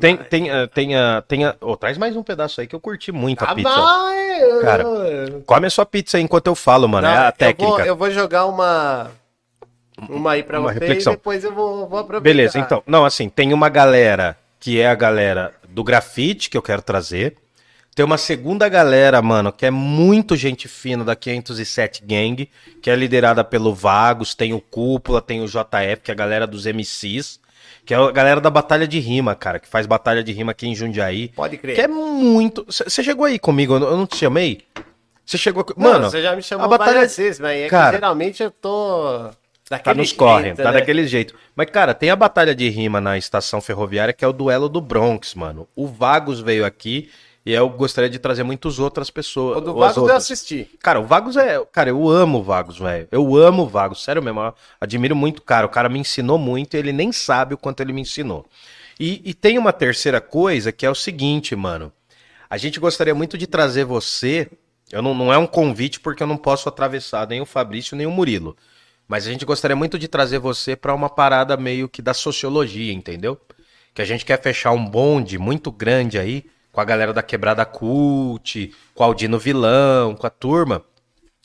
Tem, 0.00 0.16
tem, 0.16 0.50
ah, 0.50 0.66
tem, 0.66 0.96
a, 0.98 1.22
tem 1.22 1.44
a. 1.44 1.54
Oh, 1.60 1.76
traz 1.76 1.96
mais 1.96 2.16
um 2.16 2.24
pedaço 2.24 2.60
aí 2.60 2.66
que 2.66 2.74
eu 2.74 2.80
curti 2.80 3.12
muito 3.12 3.44
a 3.44 3.50
Ah, 3.50 3.54
pizza. 3.54 3.70
vai! 3.70 4.60
Cara, 4.62 4.84
Come 5.46 5.66
a 5.68 5.70
sua 5.70 5.86
pizza 5.86 6.16
aí 6.16 6.24
enquanto 6.24 6.48
eu 6.48 6.56
falo, 6.56 6.88
mano. 6.88 7.06
é 7.06 7.14
Não, 7.14 7.22
a 7.22 7.28
eu 7.28 7.32
técnica. 7.32 7.70
vou, 7.76 7.80
eu 7.84 7.96
vou 7.96 8.10
jogar 8.10 8.46
uma. 8.46 9.12
Uma 10.08 10.32
aí 10.32 10.42
pra 10.42 10.58
Uma 10.58 10.72
você 10.72 10.80
reflexão. 10.80 11.12
e 11.12 11.16
depois 11.16 11.44
eu 11.44 11.54
vou, 11.54 11.88
vou 11.88 12.00
aproveitar. 12.00 12.24
Beleza, 12.24 12.58
então. 12.58 12.82
Não, 12.84 13.04
assim, 13.04 13.28
tem 13.28 13.52
uma 13.52 13.68
galera 13.68 14.36
que 14.64 14.80
é 14.80 14.88
a 14.88 14.94
galera 14.94 15.52
do 15.68 15.84
grafite 15.84 16.48
que 16.48 16.56
eu 16.56 16.62
quero 16.62 16.80
trazer. 16.80 17.36
Tem 17.94 18.02
uma 18.02 18.16
segunda 18.16 18.66
galera, 18.66 19.20
mano, 19.20 19.52
que 19.52 19.66
é 19.66 19.70
muito 19.70 20.34
gente 20.36 20.66
fina 20.68 21.04
da 21.04 21.14
507 21.14 22.02
Gang, 22.02 22.48
que 22.80 22.88
é 22.88 22.96
liderada 22.96 23.44
pelo 23.44 23.74
Vagos, 23.74 24.34
tem 24.34 24.54
o 24.54 24.60
Cúpula, 24.62 25.20
tem 25.20 25.42
o 25.42 25.46
JF, 25.46 26.00
que 26.02 26.10
é 26.10 26.14
a 26.14 26.16
galera 26.16 26.46
dos 26.46 26.64
MCs, 26.64 27.38
que 27.84 27.92
é 27.92 27.96
a 27.98 28.10
galera 28.10 28.40
da 28.40 28.48
Batalha 28.48 28.88
de 28.88 28.98
Rima, 29.00 29.34
cara, 29.34 29.58
que 29.60 29.68
faz 29.68 29.84
Batalha 29.86 30.24
de 30.24 30.32
Rima 30.32 30.52
aqui 30.52 30.66
em 30.66 30.74
Jundiaí. 30.74 31.28
Pode 31.36 31.58
crer. 31.58 31.74
Que 31.74 31.82
é 31.82 31.86
muito. 31.88 32.64
Você 32.66 33.02
chegou 33.02 33.26
aí 33.26 33.38
comigo, 33.38 33.74
eu 33.74 33.80
não- 33.98 34.06
te 34.06 34.16
chamei? 34.16 34.62
Você 35.26 35.36
chegou. 35.36 35.62
Não, 35.76 35.92
Mano, 35.92 36.10
você 36.10 36.22
já 36.22 36.34
me 36.34 36.42
chamou 36.42 36.64
a 36.64 36.68
batalha- 36.70 36.92
várias 36.94 37.14
vezes, 37.18 37.38
mas 37.38 37.60
é 37.60 37.68
Cara, 37.68 37.90
que 37.90 37.96
geralmente 37.96 38.42
eu 38.42 38.50
tô. 38.50 39.28
Tá 39.78 39.90
Daquele 39.90 40.00
nos 40.00 40.12
corre, 40.12 40.54
tá 40.54 40.64
né? 40.64 40.72
daquele 40.72 41.06
jeito. 41.06 41.34
Mas, 41.54 41.70
cara, 41.70 41.94
tem 41.94 42.10
a 42.10 42.16
batalha 42.16 42.54
de 42.54 42.68
rima 42.68 43.00
na 43.00 43.18
estação 43.18 43.60
ferroviária 43.60 44.12
que 44.12 44.24
é 44.24 44.28
o 44.28 44.32
duelo 44.32 44.68
do 44.68 44.80
Bronx, 44.80 45.34
mano. 45.34 45.68
O 45.74 45.86
Vagos 45.86 46.40
veio 46.40 46.64
aqui 46.64 47.10
e 47.46 47.52
eu 47.52 47.68
gostaria 47.68 48.08
de 48.08 48.18
trazer 48.18 48.42
muitas 48.42 48.78
outras 48.78 49.10
pessoas. 49.10 49.58
O 49.58 49.60
do 49.60 49.74
Vagos 49.74 49.96
eu 49.96 50.16
assisti. 50.16 50.70
Cara, 50.82 50.98
o 50.98 51.04
Vagos 51.04 51.36
é. 51.36 51.62
Cara, 51.70 51.90
eu 51.90 52.08
amo 52.08 52.38
o 52.38 52.42
Vagos, 52.42 52.78
velho. 52.78 53.06
Eu 53.12 53.36
amo 53.36 53.64
o 53.64 53.68
Vagos, 53.68 54.02
sério 54.02 54.22
mesmo. 54.22 54.40
Eu 54.40 54.54
admiro 54.80 55.14
muito 55.14 55.38
o 55.40 55.42
cara. 55.42 55.66
O 55.66 55.68
cara 55.68 55.90
me 55.90 55.98
ensinou 55.98 56.38
muito 56.38 56.74
e 56.74 56.78
ele 56.78 56.92
nem 56.92 57.12
sabe 57.12 57.52
o 57.52 57.58
quanto 57.58 57.80
ele 57.80 57.92
me 57.92 58.00
ensinou. 58.00 58.46
E, 58.98 59.20
e 59.24 59.34
tem 59.34 59.58
uma 59.58 59.72
terceira 59.72 60.22
coisa 60.22 60.72
que 60.72 60.86
é 60.86 60.90
o 60.90 60.94
seguinte, 60.94 61.54
mano. 61.54 61.92
A 62.48 62.56
gente 62.56 62.80
gostaria 62.80 63.14
muito 63.14 63.36
de 63.36 63.46
trazer 63.46 63.84
você. 63.84 64.48
Eu 64.90 65.02
não, 65.02 65.14
não 65.14 65.32
é 65.32 65.36
um 65.36 65.46
convite 65.46 66.00
porque 66.00 66.22
eu 66.22 66.26
não 66.26 66.38
posso 66.38 66.68
atravessar 66.68 67.28
nem 67.28 67.42
o 67.42 67.46
Fabrício 67.46 67.96
nem 67.96 68.06
o 68.06 68.10
Murilo. 68.10 68.56
Mas 69.06 69.26
a 69.26 69.30
gente 69.30 69.44
gostaria 69.44 69.76
muito 69.76 69.98
de 69.98 70.08
trazer 70.08 70.38
você 70.38 70.74
pra 70.74 70.94
uma 70.94 71.10
parada 71.10 71.56
meio 71.56 71.88
que 71.88 72.00
da 72.00 72.14
sociologia, 72.14 72.92
entendeu? 72.92 73.38
Que 73.94 74.02
a 74.02 74.04
gente 74.04 74.24
quer 74.24 74.40
fechar 74.40 74.72
um 74.72 74.84
bonde 74.84 75.38
muito 75.38 75.70
grande 75.70 76.18
aí 76.18 76.44
com 76.72 76.80
a 76.80 76.84
galera 76.84 77.12
da 77.12 77.22
Quebrada 77.22 77.64
Cult, 77.64 78.74
com 78.94 79.02
o 79.02 79.06
Aldino 79.06 79.38
Vilão, 79.38 80.14
com 80.16 80.26
a 80.26 80.30
turma. 80.30 80.84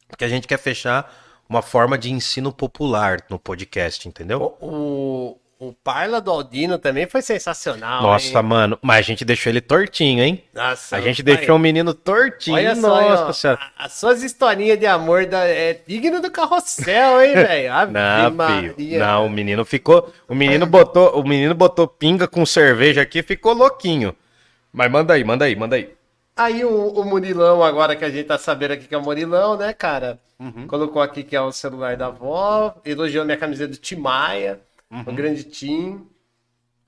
Porque 0.08 0.26
a 0.26 0.30
gente 0.30 0.48
quer 0.48 0.58
fechar 0.58 1.14
uma 1.48 1.62
forma 1.62 1.98
de 1.98 2.12
ensino 2.12 2.52
popular 2.52 3.24
no 3.30 3.38
podcast, 3.38 4.08
entendeu? 4.08 4.58
O, 4.60 4.68
o, 4.68 5.38
o 5.62 5.74
Parla 5.74 6.22
do 6.22 6.32
Aldino 6.32 6.80
também 6.80 7.06
foi 7.06 7.22
sensacional. 7.22 8.02
Nossa, 8.02 8.40
hein? 8.40 8.44
mano, 8.46 8.80
mas 8.82 9.00
a 9.00 9.02
gente 9.02 9.26
deixou 9.26 9.52
ele 9.52 9.60
tortinho, 9.60 10.24
hein? 10.24 10.42
Nossa, 10.54 10.96
A 10.96 11.02
gente 11.02 11.22
vai. 11.22 11.36
deixou 11.36 11.58
o 11.58 11.60
menino 11.60 11.94
tortinho. 11.94 12.56
Olha 12.56 12.74
só, 12.78 13.02
Nossa 13.02 13.24
ó, 13.26 13.34
senhora. 13.34 13.60
as 13.78 13.92
suas 13.92 14.24
historinhas 14.24 14.80
de 14.80 14.86
amor 14.86 15.26
da, 15.26 15.44
é 15.46 15.74
digno 15.86 16.22
do 16.22 16.32
carrossel, 16.32 17.22
hein, 17.22 17.34
velho? 17.46 17.72
Não, 17.92 18.32
Maria. 18.32 18.74
filho. 18.74 19.00
Não, 19.00 19.26
o 19.26 19.30
menino 19.30 19.66
ficou. 19.66 20.14
O 20.30 20.34
menino 20.34 20.66
botou, 20.66 21.20
o 21.20 21.28
menino 21.28 21.54
botou 21.54 21.88
pinga 21.88 22.26
com 22.26 22.46
cerveja 22.46 23.02
aqui 23.02 23.20
e 23.20 23.24
ficou 23.24 23.52
louquinho. 23.54 24.16
Mas 24.72 24.90
manda 24.90 25.14
aí, 25.14 25.24
manda 25.26 25.44
aí, 25.44 25.56
manda 25.58 25.76
aí. 25.76 25.94
Aí 26.38 26.64
o, 26.64 26.70
o 26.94 27.04
Murilão, 27.04 27.62
agora 27.62 27.98
que 27.98 28.06
a 28.06 28.10
gente 28.10 28.28
tá 28.28 28.38
sabendo 28.38 28.72
aqui 28.72 28.88
que 28.88 28.96
é 28.96 28.98
o 28.98 29.02
Murilão, 29.04 29.58
né, 29.58 29.74
cara? 29.74 30.18
Uhum. 30.40 30.68
Colocou 30.68 31.02
aqui 31.02 31.22
que 31.22 31.36
é 31.36 31.42
o 31.42 31.52
celular 31.52 31.98
da 31.98 32.06
avó, 32.08 32.76
elogiou 32.86 33.26
minha 33.26 33.36
camiseta 33.36 33.72
do 33.72 33.78
Tim 33.78 33.96
Maia, 33.98 34.62
Uhum. 34.92 35.16
grande 35.16 35.44
Tim. 35.44 36.08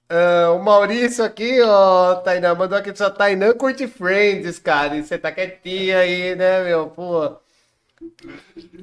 Ah, 0.10 0.52
o 0.52 0.60
Maurício 0.60 1.24
aqui, 1.24 1.62
ó, 1.62 2.16
Tainan, 2.16 2.56
mandou 2.56 2.78
aqui 2.78 2.96
só 2.96 3.10
Tainan 3.10 3.54
curte 3.54 3.88
Friends, 3.88 4.60
cara. 4.60 4.98
E 4.98 5.04
você 5.04 5.18
tá 5.18 5.32
quietinho 5.32 5.98
aí, 5.98 6.36
né, 6.36 6.64
meu? 6.66 6.88
Pô. 6.88 7.38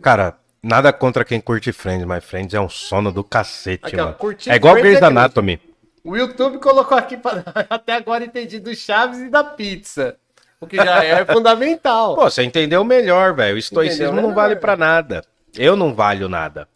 Cara, 0.00 0.38
nada 0.62 0.90
contra 0.92 1.24
quem 1.24 1.40
curte 1.40 1.70
Friends, 1.70 2.06
mas 2.06 2.24
Friends 2.24 2.54
é 2.54 2.60
um 2.60 2.68
sono 2.68 3.12
do 3.12 3.22
cacete, 3.22 3.86
Aqui, 3.86 3.96
ó, 4.00 4.04
mano. 4.04 4.16
curtir 4.16 4.50
É 4.50 4.56
igual 4.56 4.76
Grey's 4.76 5.02
Anatomy. 5.02 5.60
O 6.02 6.16
YouTube 6.16 6.58
colocou 6.58 6.96
aqui, 6.96 7.18
pra... 7.18 7.44
até 7.68 7.92
agora 7.94 8.24
entendi, 8.24 8.58
do 8.58 8.74
Chaves 8.74 9.18
e 9.18 9.28
da 9.28 9.44
pizza. 9.44 10.16
O 10.58 10.66
que 10.66 10.76
já 10.76 11.04
é 11.04 11.26
fundamental. 11.26 12.14
Pô, 12.14 12.30
você 12.30 12.42
entendeu 12.42 12.82
melhor, 12.84 13.34
velho. 13.34 13.56
O 13.56 13.58
estoicismo 13.58 14.20
não 14.20 14.34
vale 14.34 14.56
pra 14.56 14.76
nada. 14.76 15.22
Eu 15.54 15.76
não 15.76 15.94
valho 15.94 16.28
nada. 16.28 16.66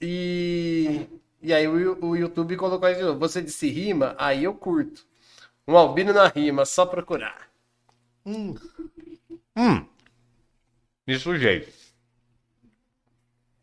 E, 0.00 1.06
e 1.42 1.52
aí 1.52 1.66
o, 1.66 2.04
o 2.04 2.16
YouTube 2.16 2.56
colocou 2.56 2.86
aí 2.88 2.94
de 2.94 3.02
novo. 3.02 3.18
Você 3.20 3.40
disse 3.42 3.68
rima, 3.70 4.14
aí 4.18 4.44
eu 4.44 4.54
curto. 4.54 5.04
Um 5.66 5.76
albino 5.76 6.12
na 6.12 6.26
rima, 6.28 6.64
só 6.64 6.84
procurar. 6.86 7.48
Hum. 8.26 8.54
Me 11.06 11.18
sujeito. 11.18 11.72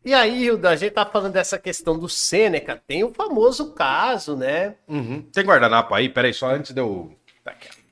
E 0.04 0.14
aí, 0.14 0.44
Hilda, 0.44 0.70
a 0.70 0.76
gente 0.76 0.92
tá 0.92 1.04
falando 1.04 1.32
dessa 1.34 1.58
questão 1.58 1.98
do 1.98 2.08
Sêneca. 2.08 2.80
Tem 2.86 3.04
o 3.04 3.12
famoso 3.12 3.72
caso, 3.72 4.36
né? 4.36 4.76
Uhum. 4.86 5.22
Tem 5.22 5.44
guardanapo 5.44 5.94
aí? 5.94 6.08
Peraí, 6.08 6.32
só 6.32 6.50
antes 6.50 6.72
de 6.72 6.80
eu. 6.80 7.14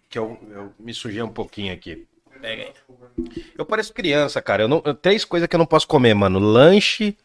Que 0.09 0.19
eu, 0.19 0.39
eu 0.51 0.73
me 0.79 0.95
sujei 0.95 1.21
um 1.23 1.29
pouquinho 1.29 1.75
aqui. 1.75 2.07
Pega 2.41 2.63
aí. 2.65 2.73
Eu 3.59 3.67
pareço 3.67 3.93
criança, 3.93 4.41
cara. 4.41 4.63
Eu 4.63 4.69
não, 4.69 4.81
eu- 4.85 4.95
três 4.95 5.25
coisas 5.25 5.49
que 5.49 5.55
eu 5.57 5.59
não 5.59 5.67
posso 5.67 5.87
comer, 5.89 6.15
mano: 6.15 6.39
lanche, 6.39 7.17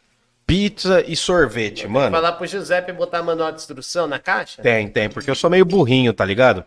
pizza 0.46 1.02
e 1.06 1.14
sorvete, 1.16 1.86
mano. 1.88 2.10
Falar 2.14 2.32
pro 2.32 2.46
Giuseppe 2.46 2.92
botar 2.92 3.22
manual 3.22 3.50
de 3.52 3.60
instrução 3.60 4.06
na 4.06 4.18
caixa? 4.18 4.62
Tem, 4.62 4.88
tem, 4.88 5.08
porque 5.08 5.30
eu 5.30 5.34
sou 5.34 5.48
meio 5.50 5.64
burrinho, 5.64 6.12
tá 6.12 6.24
ligado? 6.24 6.64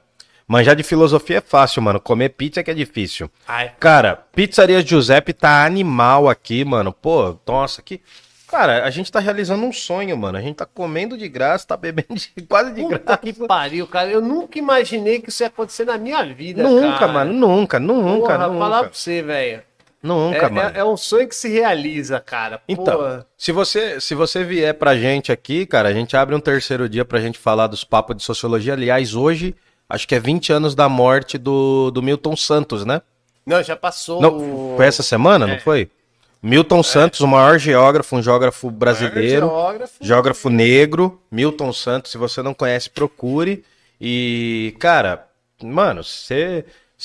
Manjar 0.48 0.76
de 0.76 0.84
filosofia 0.84 1.38
é 1.40 1.42
fácil, 1.42 1.82
mano. 1.82 2.00
Comer 2.00 2.30
pizza 2.30 2.60
é 2.60 2.64
que 2.64 2.70
é 2.70 2.74
difícil. 2.74 3.30
Ai, 3.48 3.72
Cara, 3.80 4.16
Pizzaria 4.34 4.80
Giuseppe 4.86 5.34
tá 5.34 5.66
animal 5.66 6.30
aqui, 6.30 6.64
mano. 6.64 6.94
Pô, 6.94 7.36
nossa, 7.48 7.82
que. 7.82 8.00
Cara, 8.48 8.86
a 8.86 8.90
gente 8.92 9.12
tá 9.12 9.20
realizando 9.20 9.66
um 9.66 9.74
sonho, 9.74 10.16
mano. 10.16 10.38
A 10.38 10.42
gente 10.42 10.58
tá 10.58 10.66
comendo 10.68 11.18
de 11.18 11.28
graça, 11.28 11.66
tá 11.66 11.76
bebendo 11.76 12.14
de- 12.14 12.30
quase 12.48 12.74
de 12.74 12.82
Puta 12.84 13.00
graça. 13.00 13.18
que 13.18 13.34
pariu, 13.34 13.88
cara. 13.88 14.10
Eu 14.12 14.22
nunca 14.22 14.60
imaginei 14.60 15.20
que 15.20 15.30
isso 15.30 15.42
ia 15.42 15.48
acontecer 15.48 15.84
na 15.84 15.98
minha 15.98 16.22
vida, 16.24 16.62
Nunca, 16.62 17.00
cara. 17.00 17.12
mano, 17.12 17.34
nunca, 17.34 17.80
nunca, 17.80 18.20
Porra, 18.36 18.38
falar 18.38 18.50
nunca. 18.78 18.80
pra 18.90 18.94
você, 18.94 19.24
velho. 19.24 19.64
Nunca, 20.06 20.38
É, 20.46 20.50
mano. 20.50 20.70
é, 20.76 20.80
é 20.82 20.84
um 20.86 20.96
sonho 20.96 21.28
que 21.28 21.36
se 21.36 21.50
realiza, 21.50 22.20
cara. 22.20 22.62
Então, 22.68 23.26
se 23.36 23.52
você, 23.52 24.00
se 24.00 24.14
você 24.14 24.44
vier 24.44 24.74
pra 24.76 24.96
gente 24.96 25.32
aqui, 25.32 25.66
cara, 25.66 25.90
a 25.90 25.94
gente 25.94 26.16
abre 26.16 26.36
um 26.36 26.40
terceiro 26.40 26.88
dia 26.88 27.04
pra 27.04 27.20
gente 27.20 27.40
falar 27.40 27.66
dos 27.66 27.84
papos 27.84 28.16
de 28.16 28.22
sociologia. 28.24 28.74
Aliás, 28.74 29.16
hoje, 29.16 29.56
acho 29.90 30.08
que 30.08 30.14
é 30.14 30.20
20 30.20 30.54
anos 30.54 30.76
da 30.76 30.88
morte 30.88 31.40
do, 31.40 31.90
do 31.90 32.04
Milton 32.04 32.36
Santos, 32.36 32.86
né? 32.86 33.02
Não, 33.44 33.64
já 33.64 33.76
passou. 33.76 34.22
Não, 34.22 34.76
foi 34.78 34.86
essa 34.86 35.02
semana, 35.02 35.48
não 35.48 35.60
foi? 35.60 35.90
Milton 36.40 36.84
Santos, 36.84 37.22
o 37.22 37.28
maior 37.28 37.58
geógrafo, 37.58 38.16
um 38.16 38.22
geógrafo 38.22 38.70
brasileiro, 38.70 39.48
geógrafo. 39.48 39.94
geógrafo 40.00 40.50
negro, 40.52 41.20
Milton 41.32 41.74
Santos, 41.74 42.12
se 42.12 42.18
você 42.20 42.44
não 42.44 42.54
conhece, 42.54 42.92
procure. 42.92 43.64
E, 44.00 44.76
cara, 44.80 45.26
mano, 45.64 46.04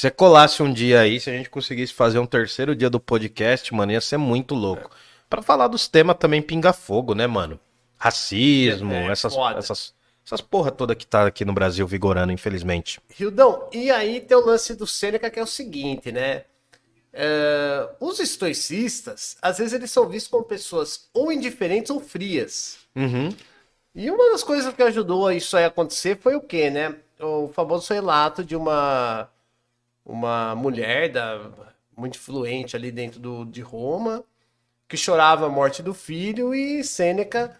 se 0.01 0.07
você 0.07 0.11
colasse 0.11 0.63
um 0.63 0.73
dia 0.73 1.01
aí, 1.01 1.21
se 1.21 1.29
a 1.29 1.33
gente 1.35 1.51
conseguisse 1.51 1.93
fazer 1.93 2.19
um 2.19 2.25
terceiro 2.25 2.75
dia 2.75 2.89
do 2.89 2.99
podcast, 2.99 3.75
mano, 3.75 3.93
ia 3.93 4.01
ser 4.01 4.17
muito 4.17 4.55
louco. 4.55 4.91
Pra 5.29 5.43
falar 5.43 5.69
dos 5.69 5.87
temas 5.89 6.17
também 6.19 6.41
pinga-fogo, 6.41 7.15
né, 7.15 7.27
mano? 7.27 7.61
Racismo, 7.99 8.95
É, 8.95 9.09
essas, 9.09 9.35
foda. 9.35 9.59
essas, 9.59 9.93
essas 10.25 10.41
porra 10.41 10.71
toda 10.71 10.95
que 10.95 11.07
tá 11.07 11.27
aqui 11.27 11.45
no 11.45 11.53
Brasil 11.53 11.87
vigorando, 11.87 12.33
infelizmente. 12.33 12.99
Rildão, 13.11 13.69
e 13.71 13.91
aí 13.91 14.23
tem 14.23 14.35
o 14.35 14.41
lance 14.41 14.75
do 14.75 14.87
Sêneca 14.87 15.29
que 15.29 15.39
é 15.39 15.43
o 15.43 15.47
seguinte, 15.47 16.11
né? 16.11 16.45
É, 17.13 17.87
os 18.01 18.21
estoicistas, 18.21 19.37
às 19.43 19.59
vezes 19.59 19.75
eles 19.75 19.91
são 19.91 20.09
vistos 20.09 20.31
como 20.31 20.45
pessoas 20.45 21.11
ou 21.13 21.31
indiferentes 21.31 21.91
ou 21.91 22.01
frias. 22.01 22.79
Uhum. 22.97 23.29
E 23.95 24.11
uma 24.11 24.31
das 24.31 24.43
coisas 24.43 24.73
que 24.73 24.83
ajudou 24.83 25.27
a 25.27 25.35
isso 25.35 25.59
aí 25.59 25.67
acontecer 25.67 26.17
foi 26.17 26.37
o 26.37 26.41
quê, 26.41 26.71
né? 26.71 26.97
O 27.21 27.49
famoso 27.49 27.93
relato 27.93 28.43
de 28.43 28.57
uma 28.57 29.29
uma 30.11 30.55
mulher 30.55 31.11
da, 31.11 31.51
muito 31.97 32.17
influente 32.17 32.77
ali 32.77 32.91
dentro 32.91 33.21
do, 33.21 33.45
de 33.45 33.61
Roma 33.61 34.25
que 34.89 34.97
chorava 34.97 35.47
a 35.47 35.49
morte 35.49 35.83
do 35.85 35.95
filho 35.95 36.53
e 36.53 36.83
Sêneca 36.83 37.57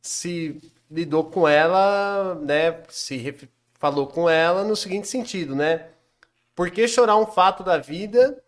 se 0.00 0.58
lidou 0.90 1.24
com 1.24 1.46
ela, 1.46 2.36
né? 2.36 2.82
Se 2.88 3.34
falou 3.74 4.06
com 4.06 4.30
ela 4.30 4.64
no 4.64 4.74
seguinte 4.74 5.06
sentido, 5.08 5.54
né? 5.54 5.88
Por 6.54 6.70
que 6.70 6.88
chorar 6.88 7.16
um 7.18 7.26
fato 7.26 7.62
da 7.62 7.76
vida 7.76 8.42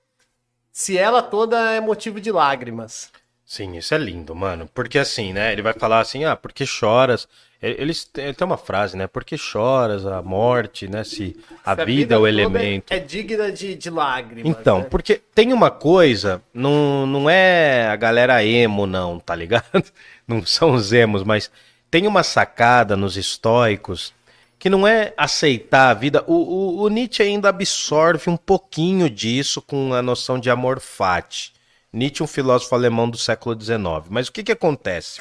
se 0.73 0.97
ela 0.97 1.23
toda 1.23 1.73
é 1.73 1.81
motivo 1.81 2.19
de 2.19 2.33
lágrimas? 2.33 3.13
Sim, 3.45 3.77
isso 3.77 3.95
é 3.95 3.99
lindo, 3.99 4.35
mano. 4.35 4.67
Porque 4.73 4.99
assim, 4.99 5.35
né? 5.35 5.53
Ele 5.53 5.61
vai 5.61 5.75
falar 5.75 6.01
assim, 6.01 6.25
ah, 6.25 6.35
porque 6.35 6.65
choras. 6.65 7.29
Eles 7.63 8.05
têm 8.05 8.33
tem 8.33 8.47
uma 8.47 8.57
frase, 8.57 8.97
né? 8.97 9.07
Porque 9.07 9.37
choras 9.37 10.07
a 10.07 10.23
morte, 10.23 10.89
né? 10.89 11.05
Se 11.05 11.37
a 11.65 11.77
Se 11.77 11.85
vida 11.85 12.15
é 12.15 12.19
o 12.19 12.27
elemento. 12.27 12.91
É 12.91 12.99
digna 12.99 13.53
de, 13.53 13.75
de 13.75 13.91
lágrimas. 13.91 14.47
Então, 14.47 14.79
né? 14.79 14.87
porque 14.91 15.21
tem 15.35 15.53
uma 15.53 15.71
coisa, 15.71 16.43
não, 16.55 17.07
não 17.07 17.29
é 17.29 17.89
a 17.89 17.97
galera 17.97 18.43
emo, 18.43 18.87
não, 18.87 19.19
tá 19.19 19.35
ligado? 19.35 19.65
Não 20.27 20.47
são 20.47 20.75
os 20.75 20.93
emos, 20.93 21.25
mas 21.25 21.51
tem 21.91 22.07
uma 22.07 22.23
sacada 22.23 22.97
nos 22.97 23.17
estoicos 23.17 24.15
que 24.61 24.71
não 24.71 24.87
é 24.87 25.13
aceitar 25.17 25.91
a 25.91 25.95
vida. 25.95 26.23
O, 26.27 26.35
o, 26.35 26.83
o 26.83 26.89
Nietzsche 26.89 27.23
ainda 27.23 27.49
absorve 27.49 28.31
um 28.31 28.37
pouquinho 28.37 29.11
disso 29.11 29.61
com 29.61 29.93
a 29.93 30.01
noção 30.01 30.39
de 30.39 30.49
amor 30.49 30.79
fati. 30.79 31.53
Nietzsche, 31.93 32.23
um 32.23 32.29
filósofo 32.29 32.75
alemão 32.77 33.11
do 33.11 33.19
século 33.19 33.61
XIX. 33.61 33.81
Mas 34.09 34.29
o 34.29 34.33
que, 34.33 34.45
que 34.45 34.53
acontece? 34.53 35.21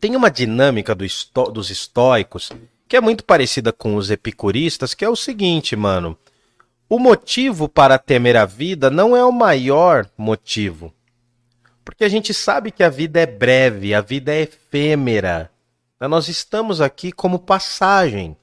Tem 0.00 0.14
uma 0.14 0.30
dinâmica 0.30 0.94
do 0.94 1.04
esto- 1.04 1.50
dos 1.50 1.70
estoicos 1.70 2.50
que 2.88 2.96
é 2.96 3.00
muito 3.00 3.24
parecida 3.24 3.72
com 3.72 3.96
os 3.96 4.10
epicuristas, 4.10 4.94
que 4.94 5.04
é 5.04 5.08
o 5.08 5.16
seguinte, 5.16 5.74
mano. 5.74 6.16
O 6.88 6.98
motivo 6.98 7.68
para 7.68 7.98
temer 7.98 8.36
a 8.36 8.44
vida 8.44 8.90
não 8.90 9.16
é 9.16 9.24
o 9.24 9.32
maior 9.32 10.08
motivo. 10.16 10.94
Porque 11.84 12.04
a 12.04 12.08
gente 12.08 12.32
sabe 12.32 12.70
que 12.70 12.84
a 12.84 12.88
vida 12.88 13.20
é 13.20 13.26
breve, 13.26 13.92
a 13.92 14.00
vida 14.00 14.32
é 14.32 14.42
efêmera. 14.42 15.50
Nós 16.00 16.28
estamos 16.28 16.80
aqui 16.80 17.10
como 17.10 17.38
passagem. 17.38 18.36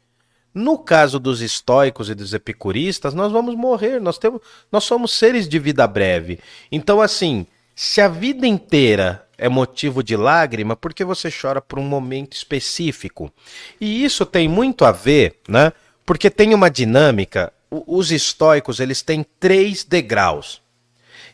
No 0.53 0.77
caso 0.77 1.19
dos 1.19 1.41
estoicos 1.41 2.09
e 2.09 2.15
dos 2.15 2.33
epicuristas, 2.33 3.13
nós 3.13 3.31
vamos 3.31 3.55
morrer, 3.55 3.99
nós, 3.99 4.17
temos, 4.17 4.41
nós 4.71 4.83
somos 4.83 5.11
seres 5.11 5.47
de 5.47 5.57
vida 5.57 5.87
breve. 5.87 6.39
Então, 6.71 7.01
assim, 7.01 7.47
se 7.75 8.01
a 8.01 8.07
vida 8.07 8.45
inteira 8.45 9.22
é 9.37 9.49
motivo 9.49 10.03
de 10.03 10.15
lágrima, 10.15 10.75
por 10.75 10.93
que 10.93 11.03
você 11.03 11.29
chora 11.31 11.61
por 11.61 11.79
um 11.79 11.83
momento 11.83 12.33
específico? 12.33 13.31
E 13.79 14.03
isso 14.03 14.25
tem 14.25 14.47
muito 14.47 14.85
a 14.85 14.91
ver, 14.91 15.39
né? 15.47 15.73
Porque 16.05 16.29
tem 16.29 16.53
uma 16.53 16.69
dinâmica. 16.69 17.51
Os 17.69 18.11
estoicos, 18.11 18.79
eles 18.79 19.01
têm 19.01 19.25
três 19.39 19.83
degraus. 19.83 20.61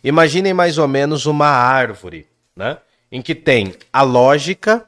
Imaginem 0.03 0.53
mais 0.53 0.77
ou 0.77 0.87
menos 0.87 1.25
uma 1.25 1.47
árvore, 1.47 2.27
né? 2.55 2.77
Em 3.11 3.21
que 3.21 3.35
tem 3.35 3.75
a 3.91 4.01
lógica. 4.01 4.85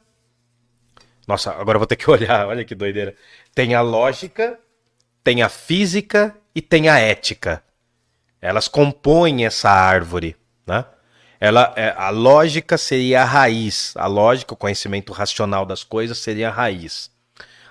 Nossa, 1.28 1.52
agora 1.52 1.78
vou 1.78 1.88
ter 1.88 1.96
que 1.96 2.10
olhar, 2.12 2.48
olha 2.48 2.64
que 2.64 2.76
doideira. 2.76 3.16
Tem 3.54 3.76
a 3.76 3.82
lógica, 3.82 4.58
tem 5.24 5.42
a 5.42 5.50
física 5.50 6.36
e 6.56 6.62
tem 6.62 6.88
a 6.88 6.98
ética. 6.98 7.62
Elas 8.42 8.68
compõem 8.68 9.46
essa 9.46 9.70
árvore, 9.70 10.36
né? 10.66 10.86
Ela, 11.44 11.74
é, 11.76 11.92
a 11.98 12.12
lógica 12.12 12.78
seria 12.78 13.24
a 13.24 13.26
raiz, 13.26 13.94
a 13.98 14.06
lógica, 14.06 14.54
o 14.54 14.58
conhecimento 14.58 15.12
racional 15.12 15.66
das 15.66 15.84
coisas 15.84 16.20
seria 16.20 16.50
a 16.50 16.52
raiz. 16.52 17.10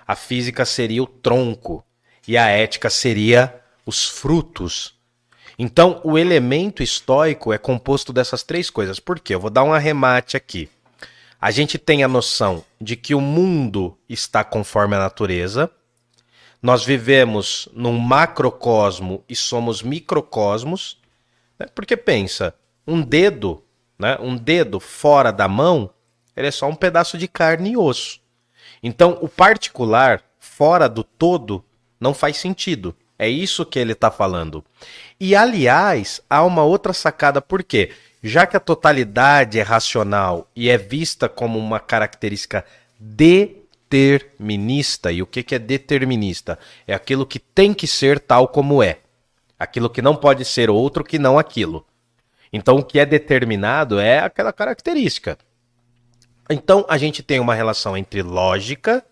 A 0.04 0.16
física 0.16 0.64
seria 0.64 1.00
o 1.00 1.06
tronco 1.06 1.84
e 2.26 2.36
a 2.36 2.48
ética 2.48 2.90
seria 2.90 3.62
os 3.86 4.08
frutos. 4.08 4.98
Então, 5.56 6.00
o 6.02 6.18
elemento 6.18 6.82
estoico 6.82 7.52
é 7.52 7.58
composto 7.58 8.12
dessas 8.12 8.42
três 8.42 8.68
coisas. 8.70 8.98
Por 8.98 9.20
quê? 9.20 9.36
Eu 9.36 9.40
vou 9.40 9.50
dar 9.50 9.62
um 9.62 9.72
arremate 9.72 10.36
aqui. 10.36 10.68
A 11.40 11.52
gente 11.52 11.78
tem 11.78 12.02
a 12.02 12.08
noção 12.08 12.64
de 12.80 12.96
que 12.96 13.14
o 13.14 13.20
mundo 13.20 13.96
está 14.08 14.42
conforme 14.42 14.96
a 14.96 14.98
natureza. 14.98 15.70
Nós 16.60 16.84
vivemos 16.84 17.68
num 17.72 17.96
macrocosmo 17.96 19.24
e 19.28 19.36
somos 19.36 19.80
microcosmos. 19.80 20.98
né? 21.56 21.68
Porque 21.72 21.96
pensa, 21.96 22.52
um 22.86 23.02
dedo, 23.02 23.62
né? 23.98 24.16
um 24.20 24.36
dedo 24.36 24.80
fora 24.80 25.32
da 25.32 25.48
mão, 25.48 25.90
ele 26.36 26.48
é 26.48 26.50
só 26.50 26.68
um 26.68 26.74
pedaço 26.74 27.16
de 27.18 27.28
carne 27.28 27.72
e 27.72 27.76
osso. 27.76 28.20
Então, 28.82 29.18
o 29.20 29.28
particular 29.28 30.22
fora 30.38 30.88
do 30.88 31.04
todo 31.04 31.62
não 32.00 32.14
faz 32.14 32.38
sentido. 32.38 32.96
É 33.18 33.28
isso 33.28 33.66
que 33.66 33.78
ele 33.78 33.92
está 33.92 34.10
falando. 34.10 34.64
E, 35.20 35.36
aliás, 35.36 36.22
há 36.30 36.42
uma 36.42 36.62
outra 36.62 36.94
sacada, 36.94 37.42
por 37.42 37.62
quê? 37.62 37.90
Já 38.22 38.46
que 38.46 38.56
a 38.56 38.60
totalidade 38.60 39.58
é 39.58 39.62
racional 39.62 40.48
e 40.56 40.70
é 40.70 40.78
vista 40.78 41.28
como 41.28 41.58
uma 41.58 41.78
característica 41.78 42.64
determinista, 42.98 45.12
e 45.12 45.20
o 45.20 45.26
que, 45.26 45.42
que 45.42 45.54
é 45.54 45.58
determinista? 45.58 46.58
É 46.86 46.94
aquilo 46.94 47.26
que 47.26 47.38
tem 47.38 47.74
que 47.74 47.86
ser 47.86 48.18
tal 48.18 48.48
como 48.48 48.82
é. 48.82 49.00
Aquilo 49.58 49.90
que 49.90 50.00
não 50.00 50.16
pode 50.16 50.46
ser 50.46 50.70
outro 50.70 51.04
que 51.04 51.18
não 51.18 51.38
aquilo. 51.38 51.84
Então, 52.52 52.76
o 52.76 52.84
que 52.84 52.98
é 52.98 53.06
determinado 53.06 53.98
é 53.98 54.18
aquela 54.18 54.52
característica. 54.52 55.38
Então, 56.48 56.84
a 56.88 56.98
gente 56.98 57.22
tem 57.22 57.38
uma 57.38 57.54
relação 57.54 57.96
entre 57.96 58.22
lógica, 58.22 59.04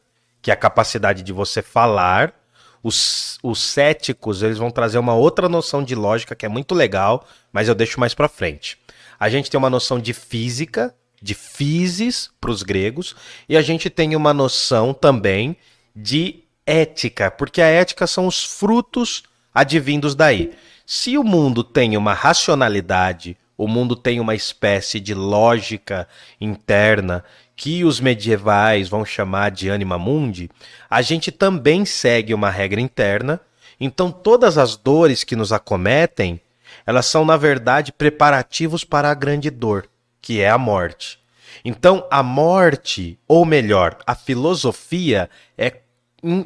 que 0.43 0.51
é 0.51 0.55
a 0.55 0.57
capacidade 0.57 1.23
de 1.23 1.33
você 1.33 1.63
falar. 1.63 2.35
Os, 2.83 3.39
os 3.43 3.61
céticos, 3.61 4.43
eles 4.43 4.59
vão 4.59 4.71
trazer 4.71 4.99
uma 4.99 5.15
outra 5.15 5.49
noção 5.49 5.83
de 5.83 5.95
lógica 5.95 6.35
que 6.35 6.47
é 6.47 6.49
muito 6.49 6.75
legal, 6.75 7.27
mas 7.53 7.69
eu 7.69 7.75
deixo 7.75 8.01
mais 8.01 8.15
pra 8.15 8.29
frente. 8.29 8.79
A 9.19 9.29
gente 9.29 9.51
tem 9.51 9.59
uma 9.59 9.71
noção 9.71 9.99
de 9.99 10.13
física, 10.13 10.95
de 11.21 11.35
physis 11.35 12.31
para 12.41 12.51
os 12.51 12.63
gregos, 12.63 13.15
e 13.49 13.57
a 13.57 13.63
gente 13.63 13.91
tem 13.91 14.15
uma 14.15 14.33
noção 14.33 14.95
também 14.95 15.57
de 15.95 16.45
ética, 16.65 17.31
porque 17.31 17.61
a 17.61 17.67
ética 17.67 18.07
são 18.07 18.27
os 18.27 18.45
frutos 18.45 19.25
advindos 19.53 20.15
daí. 20.15 20.53
Se 20.91 21.19
o 21.19 21.23
mundo 21.23 21.63
tem 21.63 21.99
uma 21.99 22.15
racionalidade, 22.15 23.37
o 23.59 23.69
mundo 23.69 23.95
tem 23.95 24.21
uma 24.21 24.35
espécie 24.35 24.99
de 24.99 25.13
lógica 25.13 26.09
interna 26.41 27.23
que 27.55 27.85
os 27.85 28.01
medievais 28.01 28.89
vão 28.89 29.05
chamar 29.05 29.51
de 29.51 29.71
anima 29.71 29.99
mundi, 29.99 30.49
a 30.89 31.03
gente 31.03 31.31
também 31.31 31.85
segue 31.85 32.33
uma 32.33 32.49
regra 32.49 32.81
interna. 32.81 33.39
Então 33.79 34.11
todas 34.11 34.57
as 34.57 34.77
dores 34.77 35.25
que 35.25 35.37
nos 35.37 35.53
acometem, 35.53 36.41
elas 36.87 37.05
são 37.05 37.23
na 37.23 37.37
verdade 37.37 37.93
preparativos 37.93 38.83
para 38.83 39.11
a 39.11 39.15
grande 39.15 39.51
dor, 39.51 39.87
que 40.23 40.41
é 40.41 40.49
a 40.49 40.57
morte. 40.57 41.19
Então 41.63 42.07
a 42.11 42.23
morte, 42.23 43.19
ou 43.29 43.45
melhor, 43.45 43.99
a 44.07 44.15
filosofia 44.15 45.29
é, 45.59 45.81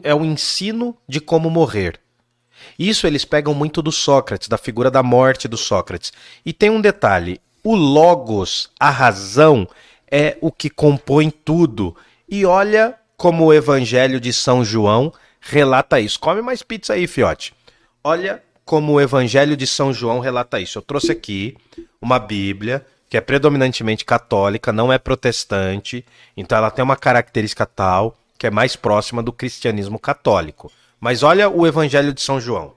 é 0.03 0.13
o 0.13 0.25
ensino 0.25 0.97
de 1.07 1.21
como 1.21 1.49
morrer. 1.49 2.02
Isso 2.89 3.07
eles 3.07 3.25
pegam 3.25 3.55
muito 3.55 3.81
do 3.81 3.93
Sócrates, 3.93 4.49
da 4.49 4.59
figura 4.59 4.91
da 4.91 5.05
morte 5.05 5.47
do 5.47 5.57
Sócrates. 5.57 6.13
E 6.45 6.53
tem 6.53 6.69
um 6.69 6.81
detalhe: 6.81 7.41
o 7.63 7.77
logos, 7.77 8.71
a 8.79 8.91
razão, 8.91 9.69
é 10.11 10.37
o 10.41 10.51
que 10.51 10.69
compõe 10.69 11.31
tudo. 11.31 11.95
E 12.29 12.45
olha 12.45 12.99
como 13.17 13.45
o 13.45 13.55
Evangelho 13.55 14.19
de 14.19 14.33
São 14.33 14.65
João 14.65 15.13
relata 15.41 16.01
isso. 16.01 16.19
Come 16.19 16.43
mais 16.43 16.63
pizza 16.63 16.95
aí, 16.95 17.07
fiote. 17.07 17.55
Olha 18.03 18.43
como 18.65 18.95
o 18.95 19.01
Evangelho 19.01 19.57
de 19.57 19.67
São 19.67 19.93
João 19.93 20.19
relata 20.19 20.59
isso. 20.59 20.79
Eu 20.79 20.83
trouxe 20.83 21.13
aqui 21.13 21.57
uma 22.01 22.19
Bíblia 22.19 22.85
que 23.09 23.17
é 23.17 23.21
predominantemente 23.21 24.05
católica, 24.05 24.73
não 24.73 24.93
é 24.93 24.99
protestante, 24.99 26.05
então 26.37 26.57
ela 26.59 26.71
tem 26.71 26.83
uma 26.83 26.97
característica 26.97 27.67
tal 27.67 28.17
que 28.39 28.47
é 28.47 28.51
mais 28.51 28.75
próxima 28.75 29.23
do 29.23 29.33
cristianismo 29.33 29.99
católico. 29.99 30.73
Mas 31.03 31.25
olha 31.25 31.49
o 31.51 31.67
Evangelho 31.67 32.13
de 32.15 32.21
São 32.23 32.41
João. 32.41 32.77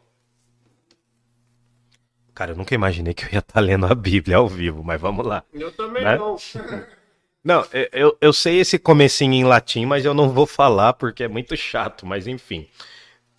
Cara, 2.34 2.54
eu 2.54 2.56
nunca 2.56 2.74
imaginei 2.74 3.14
que 3.14 3.24
eu 3.24 3.30
ia 3.32 3.38
estar 3.38 3.60
lendo 3.60 3.86
a 3.86 3.94
Bíblia 3.94 4.38
ao 4.38 4.48
vivo, 4.48 4.84
mas 4.84 5.00
vamos 5.00 5.24
lá. 5.28 5.44
Eu 5.54 5.72
também 5.72 6.04
Né? 6.04 6.18
não. 6.18 6.36
Não, 7.44 7.64
eu- 7.94 8.18
eu, 8.20 8.34
sei 8.34 8.60
esse 8.60 8.80
comecinho 8.80 9.34
em 9.34 9.44
latim, 9.44 9.86
mas 9.86 10.04
eu 10.04 10.16
não 10.16 10.32
vou 10.32 10.48
falar 10.48 10.94
porque 10.94 11.24
é 11.24 11.28
muito 11.28 11.56
chato, 11.56 12.04
mas 12.04 12.26
enfim. 12.26 12.68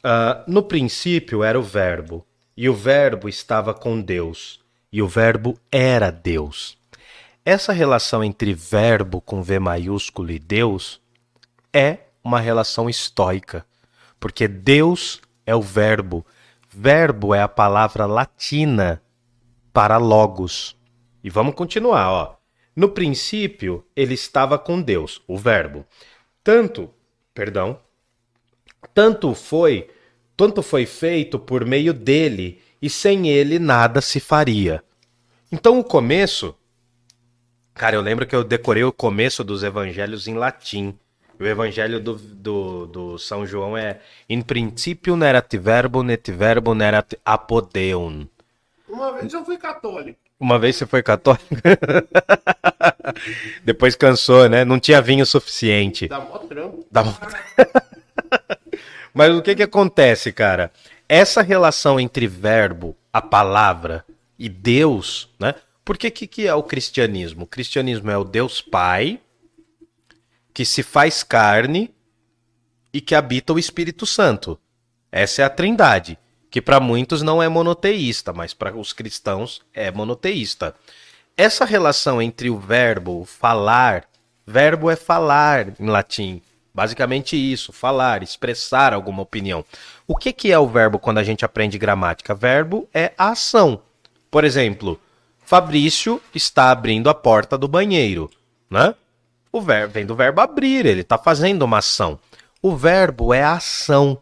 Ah, 0.05 0.45
no 0.47 0.63
princípio 0.63 1.43
era 1.43 1.59
o 1.59 1.63
verbo, 1.65 2.25
e 2.57 2.69
o 2.69 2.73
verbo 2.73 3.29
estava 3.29 3.75
com 3.75 4.01
Deus, 4.01 4.61
e 4.93 5.03
o 5.03 5.09
verbo 5.09 5.59
era 5.73 6.13
Deus. 6.13 6.79
Essa 7.45 7.73
relação 7.73 8.23
entre 8.23 8.55
verbo 8.55 9.21
com 9.21 9.43
V 9.43 9.59
maiúsculo 9.59 10.31
e 10.31 10.39
Deus 10.39 11.01
é 11.73 11.99
uma 12.23 12.39
relação 12.39 12.89
estoica, 12.89 13.67
porque 14.27 14.49
Deus 14.49 15.21
é 15.47 15.55
o 15.55 15.63
verbo. 15.63 16.27
Verbo 16.69 17.33
é 17.33 17.41
a 17.41 17.47
palavra 17.47 18.07
latina 18.07 19.01
para 19.73 19.99
logos. 19.99 20.77
E 21.23 21.31
vamos 21.31 21.55
continuar, 21.55 22.11
ó. 22.11 22.37
No 22.75 22.89
princípio, 22.89 23.87
ele 23.95 24.15
estava 24.15 24.59
com 24.59 24.83
Deus, 24.83 25.23
o 25.29 25.39
verbo. 25.39 25.87
Tanto, 26.43 26.91
perdão, 27.33 27.79
tanto 28.93 29.33
foi, 29.33 29.89
tanto 30.37 30.61
foi 30.61 30.87
feito 30.87 31.39
por 31.39 31.65
meio 31.65 31.95
dele, 31.95 32.61
e 32.83 32.91
sem 32.91 33.29
ele 33.29 33.61
nada 33.61 34.01
se 34.01 34.19
faria. 34.19 34.83
Então 35.53 35.79
o 35.79 35.85
começo, 35.85 36.53
cara, 37.75 37.95
eu 37.95 38.03
lembro 38.03 38.27
que 38.27 38.35
eu 38.35 38.43
decorei 38.43 38.83
o 38.83 38.93
começo 38.93 39.45
dos 39.45 39.63
evangelhos 39.63 40.27
em 40.27 40.35
latim. 40.35 40.99
O 41.39 41.45
evangelho 41.45 42.01
do, 42.01 42.15
do, 42.15 42.87
do 42.87 43.19
São 43.19 43.47
João 43.47 43.77
é 43.77 44.01
In 44.29 44.41
principio 44.43 45.17
nerat 45.17 45.55
verbo, 45.59 46.03
net 46.03 46.31
verbo 46.33 46.75
nerat 46.75 47.15
apodeum. 47.25 48.27
Uma 48.89 49.13
vez 49.13 49.33
eu 49.33 49.45
fui 49.45 49.59
católico. 49.59 50.19
Uma 50.39 50.59
vez 50.59 50.77
você 50.77 50.87
foi 50.87 51.03
católico? 51.03 51.45
Depois 53.65 53.97
cansou, 53.97 54.49
né? 54.49 54.65
Não 54.65 54.79
tinha 54.79 55.01
vinho 55.01 55.25
suficiente. 55.25 56.09
Dá 56.09 56.21
mó 56.21 56.39
trampo. 56.39 56.87
Dá 56.91 57.03
uma- 57.03 57.19
Mas 59.13 59.35
o 59.35 59.43
que 59.43 59.55
que 59.55 59.63
acontece, 59.63 60.33
cara? 60.33 60.71
Essa 61.09 61.41
relação 61.41 61.99
entre 61.99 62.27
verbo, 62.27 62.95
a 63.13 63.23
palavra 63.23 64.05
e 64.39 64.49
Deus, 64.49 65.31
né? 65.39 65.55
Por 65.85 65.97
que 65.97 66.11
que, 66.11 66.27
que 66.27 66.47
é 66.47 66.55
o 66.55 66.63
cristianismo? 66.63 67.45
O 67.45 67.47
cristianismo 67.47 68.11
é 68.11 68.19
o 68.19 68.25
Deus 68.25 68.61
Pai 68.61 69.21
que 70.57 70.65
se 70.65 70.83
faz 70.83 71.23
carne 71.23 71.95
e 72.91 72.99
que 72.99 73.15
habita 73.15 73.53
o 73.53 73.59
Espírito 73.59 74.07
Santo. 74.07 74.59
Essa 75.13 75.43
é 75.43 75.45
a 75.45 75.51
Trindade, 75.51 76.19
que 76.51 76.63
para 76.63 76.81
muitos 76.81 77.21
não 77.21 77.43
é 77.43 77.49
monoteísta, 77.49 78.33
mas 78.33 78.55
para 78.55 78.75
os 78.75 78.95
cristãos 78.95 79.61
é 79.75 79.91
monoteísta. 79.91 80.75
Essa 81.37 81.67
relação 81.67 82.23
entre 82.23 82.49
o 82.49 82.59
verbo, 82.59 83.27
falar, 83.27 84.07
verbo 84.47 84.91
é 84.91 84.97
falar 84.97 85.79
em 85.79 85.89
latim. 85.89 86.41
Basicamente 86.73 87.37
isso, 87.37 87.71
falar, 87.71 88.23
expressar 88.23 88.95
alguma 88.95 89.21
opinião. 89.21 89.63
O 90.07 90.17
que, 90.17 90.33
que 90.33 90.51
é 90.51 90.59
o 90.59 90.67
verbo 90.67 90.99
quando 90.99 91.19
a 91.19 91.23
gente 91.23 91.45
aprende 91.45 91.77
gramática? 91.77 92.35
Verbo 92.35 92.89
é 92.95 93.13
a 93.19 93.33
ação. 93.33 93.83
Por 94.31 94.43
exemplo, 94.43 94.99
Fabrício 95.45 96.19
está 96.35 96.71
abrindo 96.71 97.11
a 97.11 97.15
porta 97.15 97.59
do 97.59 97.69
banheiro, 97.69 98.31
né? 98.71 98.95
O 99.57 99.61
verbo 99.63 99.95
vem 99.95 100.05
do 100.05 100.15
verbo 100.15 100.43
abrir, 100.43 100.85
ele 100.85 101.01
está 101.01 101.17
fazendo 101.17 101.63
uma 101.63 101.79
ação. 101.79 102.21
O 102.61 102.77
verbo 102.77 103.33
é 103.33 103.43
ação. 103.43 104.21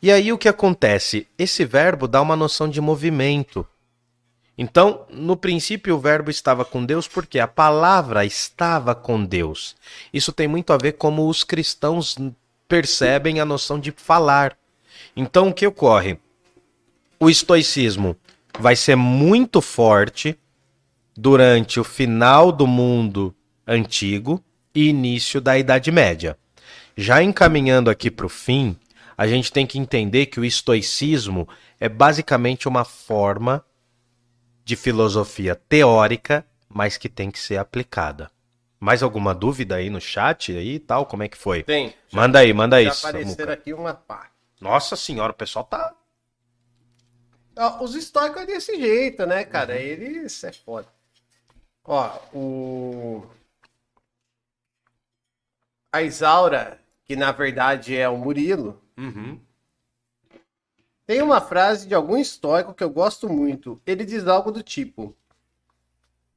E 0.00 0.10
aí 0.10 0.32
o 0.32 0.38
que 0.38 0.48
acontece? 0.48 1.28
Esse 1.36 1.62
verbo 1.62 2.08
dá 2.08 2.22
uma 2.22 2.34
noção 2.34 2.66
de 2.66 2.80
movimento. 2.80 3.66
Então, 4.56 5.04
no 5.10 5.36
princípio, 5.36 5.94
o 5.94 5.98
verbo 5.98 6.30
estava 6.30 6.64
com 6.64 6.82
Deus 6.82 7.06
porque 7.06 7.38
a 7.38 7.46
palavra 7.46 8.24
estava 8.24 8.94
com 8.94 9.22
Deus. 9.22 9.76
Isso 10.10 10.32
tem 10.32 10.48
muito 10.48 10.72
a 10.72 10.78
ver 10.78 10.92
como 10.92 11.28
os 11.28 11.44
cristãos 11.44 12.16
percebem 12.66 13.40
a 13.40 13.44
noção 13.44 13.78
de 13.78 13.90
falar. 13.90 14.56
Então, 15.14 15.48
o 15.48 15.52
que 15.52 15.66
ocorre? 15.66 16.18
O 17.20 17.28
estoicismo 17.28 18.16
vai 18.58 18.74
ser 18.74 18.96
muito 18.96 19.60
forte 19.60 20.34
durante 21.14 21.78
o 21.78 21.84
final 21.84 22.50
do 22.50 22.66
mundo 22.66 23.36
antigo 23.66 24.42
e 24.76 24.90
início 24.90 25.40
da 25.40 25.56
Idade 25.56 25.90
Média. 25.90 26.38
Já 26.94 27.22
encaminhando 27.22 27.88
aqui 27.88 28.10
para 28.10 28.26
o 28.26 28.28
fim, 28.28 28.78
a 29.16 29.26
gente 29.26 29.50
tem 29.50 29.66
que 29.66 29.78
entender 29.78 30.26
que 30.26 30.38
o 30.38 30.44
estoicismo 30.44 31.48
é 31.80 31.88
basicamente 31.88 32.68
uma 32.68 32.84
forma 32.84 33.64
de 34.62 34.76
filosofia 34.76 35.54
teórica, 35.54 36.44
mas 36.68 36.98
que 36.98 37.08
tem 37.08 37.30
que 37.30 37.38
ser 37.38 37.56
aplicada. 37.56 38.30
Mais 38.78 39.02
alguma 39.02 39.34
dúvida 39.34 39.76
aí 39.76 39.88
no 39.88 40.00
chat 40.00 40.54
aí 40.54 40.74
e 40.74 40.78
tal? 40.78 41.06
Como 41.06 41.22
é 41.22 41.28
que 41.28 41.38
foi? 41.38 41.62
Tem. 41.62 41.94
Manda 42.12 42.40
aí, 42.40 42.52
manda 42.52 42.76
aí. 42.76 42.92
Samuca. 42.92 43.50
aqui 43.50 43.72
uma 43.72 43.94
pá. 43.94 44.28
Nossa 44.60 44.94
senhora, 44.94 45.32
o 45.32 45.36
pessoal 45.36 45.64
tá. 45.64 45.94
Os 47.80 47.94
históricos 47.94 48.42
é 48.42 48.46
desse 48.46 48.78
jeito, 48.78 49.24
né, 49.24 49.42
cara? 49.46 49.72
Uhum. 49.72 49.80
Eles 49.80 50.44
é 50.44 50.52
foda. 50.52 50.88
Ó, 51.82 52.18
o. 52.34 53.35
A 55.96 56.02
Isaura, 56.02 56.78
que 57.06 57.16
na 57.16 57.32
verdade 57.32 57.96
é 57.96 58.06
o 58.06 58.18
Murilo, 58.18 58.82
Uhum. 58.98 59.40
tem 61.06 61.22
uma 61.22 61.40
frase 61.40 61.88
de 61.88 61.94
algum 61.94 62.18
histórico 62.18 62.74
que 62.74 62.84
eu 62.84 62.90
gosto 62.90 63.30
muito. 63.30 63.80
Ele 63.86 64.04
diz 64.04 64.26
algo 64.26 64.52
do 64.52 64.62
tipo: 64.62 65.16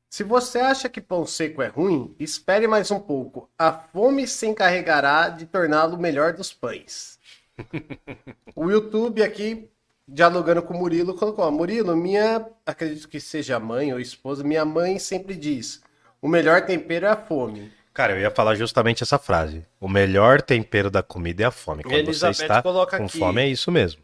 Se 0.09 0.23
você 0.23 0.59
acha 0.59 0.87
que 0.87 1.01
pão 1.01 1.25
seco 1.25 1.61
é 1.61 1.67
ruim, 1.67 2.15
espere 2.17 2.67
mais 2.67 2.89
um 2.89 3.01
pouco. 3.01 3.49
A 3.57 3.73
fome 3.73 4.25
se 4.27 4.47
encarregará 4.47 5.27
de 5.27 5.45
torná-lo 5.45 5.97
o 5.97 6.01
melhor 6.01 6.31
dos 6.31 6.53
pães. 6.53 7.19
o 8.55 8.69
YouTube 8.69 9.21
aqui, 9.21 9.69
dialogando 10.07 10.63
com 10.63 10.73
o 10.73 10.77
Murilo, 10.77 11.15
colocou: 11.15 11.43
ó, 11.43 11.51
Murilo, 11.51 11.97
minha, 11.97 12.47
acredito 12.65 13.09
que 13.09 13.19
seja 13.19 13.59
mãe 13.59 13.91
ou 13.91 13.99
esposa, 13.99 14.41
minha 14.41 14.63
mãe 14.63 14.97
sempre 14.99 15.35
diz: 15.35 15.81
o 16.21 16.29
melhor 16.29 16.65
tempero 16.65 17.05
é 17.05 17.09
a 17.09 17.17
fome. 17.17 17.77
Cara, 17.99 18.13
eu 18.13 18.21
ia 18.21 18.31
falar 18.31 18.55
justamente 18.55 19.03
essa 19.03 19.19
frase. 19.19 19.61
O 19.77 19.89
melhor 19.89 20.41
tempero 20.41 20.89
da 20.89 21.03
comida 21.03 21.43
é 21.43 21.45
a 21.47 21.51
fome. 21.51 21.83
Quando 21.83 21.95
Elizabeth 21.95 22.33
você 22.33 22.43
está 22.43 22.61
com 22.61 22.81
aqui. 22.81 23.19
fome, 23.19 23.41
é 23.41 23.47
isso 23.49 23.69
mesmo. 23.69 24.01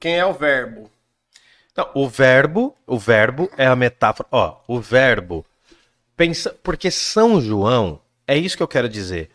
Quem 0.00 0.18
é 0.18 0.26
o 0.26 0.32
verbo? 0.32 0.90
Então, 1.70 1.88
o 1.94 2.08
verbo, 2.08 2.76
o 2.84 2.98
verbo 2.98 3.48
é 3.56 3.64
a 3.64 3.76
metáfora. 3.76 4.28
Ó, 4.32 4.56
o 4.66 4.80
verbo. 4.80 5.46
Pensa, 6.16 6.52
porque 6.64 6.90
São 6.90 7.40
João, 7.40 8.00
é 8.26 8.36
isso 8.36 8.56
que 8.56 8.62
eu 8.64 8.66
quero 8.66 8.88
dizer. 8.88 9.30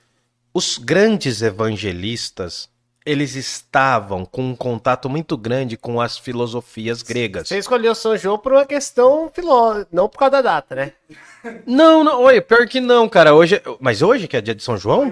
Os 0.54 0.78
grandes 0.78 1.42
evangelistas, 1.42 2.68
eles 3.06 3.36
estavam 3.36 4.26
com 4.26 4.42
um 4.44 4.56
contato 4.56 5.10
muito 5.10 5.36
grande 5.38 5.76
com 5.78 6.00
as 6.00 6.18
filosofias 6.18 7.02
gregas. 7.02 7.48
Você 7.48 7.58
escolheu 7.58 7.94
São 7.94 8.16
João 8.18 8.38
por 8.38 8.54
uma 8.54 8.66
questão 8.66 9.30
filó, 9.34 9.84
não 9.92 10.08
por 10.08 10.18
causa 10.20 10.32
da 10.32 10.42
data, 10.42 10.76
né? 10.76 10.94
Não, 11.66 12.04
não, 12.04 12.22
oi, 12.22 12.40
pior 12.40 12.66
que 12.68 12.80
não, 12.80 13.10
cara. 13.10 13.34
Hoje, 13.36 13.62
mas 13.80 14.02
hoje 14.02 14.28
que 14.28 14.38
é 14.38 14.42
dia 14.42 14.56
de 14.56 14.64
São 14.64 14.78
João? 14.78 15.12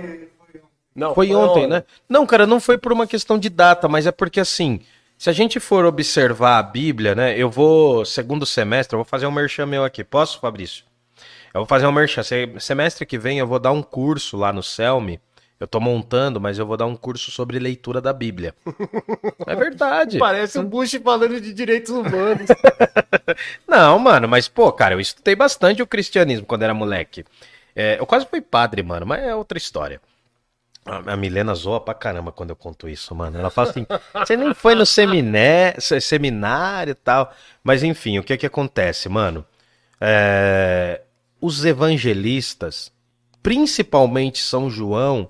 Não, 0.95 1.13
Foi 1.15 1.34
ontem, 1.34 1.68
né? 1.68 1.84
Não, 2.07 2.26
cara, 2.26 2.45
não 2.45 2.59
foi 2.59 2.77
por 2.77 2.91
uma 2.91 3.07
questão 3.07 3.38
de 3.38 3.49
data, 3.49 3.88
mas 3.88 4.05
é 4.07 4.11
porque 4.11 4.39
assim, 4.41 4.81
se 5.18 5.30
a 5.30 5.34
gente 5.34 5.59
for 5.59 5.85
observar 5.85 6.57
a 6.59 6.63
Bíblia, 6.63 7.15
né? 7.15 7.38
Eu 7.38 7.49
vou, 7.49 8.03
segundo 8.05 8.45
semestre, 8.45 8.95
eu 8.95 8.99
vou 8.99 9.05
fazer 9.05 9.26
um 9.27 9.31
merchan 9.31 9.65
meu 9.65 9.84
aqui. 9.85 10.03
Posso, 10.03 10.39
Fabrício? 10.39 10.84
Eu 11.53 11.61
vou 11.61 11.65
fazer 11.65 11.85
um 11.88 11.91
merchan. 11.91 12.23
Se- 12.23 12.49
Semestre 12.59 13.05
que 13.05 13.18
vem 13.18 13.39
eu 13.39 13.47
vou 13.47 13.59
dar 13.59 13.72
um 13.72 13.81
curso 13.84 14.35
lá 14.38 14.51
no 14.53 14.63
Celme. 14.63 15.19
Eu 15.61 15.67
tô 15.67 15.79
montando, 15.79 16.41
mas 16.41 16.57
eu 16.57 16.65
vou 16.65 16.75
dar 16.75 16.88
um 16.88 16.95
curso 16.95 17.29
sobre 17.29 17.59
leitura 17.59 18.01
da 18.01 18.11
Bíblia. 18.11 18.55
É 19.45 19.55
verdade. 19.55 20.17
Parece 20.17 20.57
o 20.59 20.63
Bush 20.63 20.99
falando 21.03 21.39
de 21.39 21.53
direitos 21.53 21.91
humanos. 21.91 22.47
Não, 23.67 23.99
mano, 23.99 24.27
mas, 24.27 24.47
pô, 24.47 24.71
cara, 24.71 24.95
eu 24.95 24.99
estudei 24.99 25.35
bastante 25.35 25.81
o 25.81 25.88
cristianismo 25.88 26.45
quando 26.45 26.63
era 26.63 26.73
moleque. 26.73 27.23
É, 27.75 27.97
eu 27.99 28.05
quase 28.05 28.25
fui 28.25 28.41
padre, 28.41 28.81
mano, 28.81 29.05
mas 29.05 29.21
é 29.23 29.35
outra 29.35 29.57
história. 29.57 30.01
A 30.85 31.15
Milena 31.15 31.53
zoa 31.53 31.79
pra 31.79 31.93
caramba 31.93 32.31
quando 32.31 32.49
eu 32.49 32.55
conto 32.55 32.89
isso, 32.89 33.13
mano. 33.13 33.38
Ela 33.38 33.49
fala 33.51 33.69
assim: 33.69 33.85
você 34.13 34.35
nem 34.35 34.53
foi 34.53 34.73
no 34.73 34.85
seminé- 34.85 35.75
se- 35.79 36.01
seminário 36.01 36.91
e 36.91 36.95
tal. 36.95 37.31
Mas 37.63 37.83
enfim, 37.83 38.17
o 38.17 38.23
que 38.23 38.35
que 38.38 38.47
acontece, 38.47 39.07
mano? 39.09 39.45
É, 39.99 41.01
os 41.39 41.63
evangelistas, 41.65 42.91
principalmente 43.43 44.39
São 44.39 44.69
João, 44.69 45.29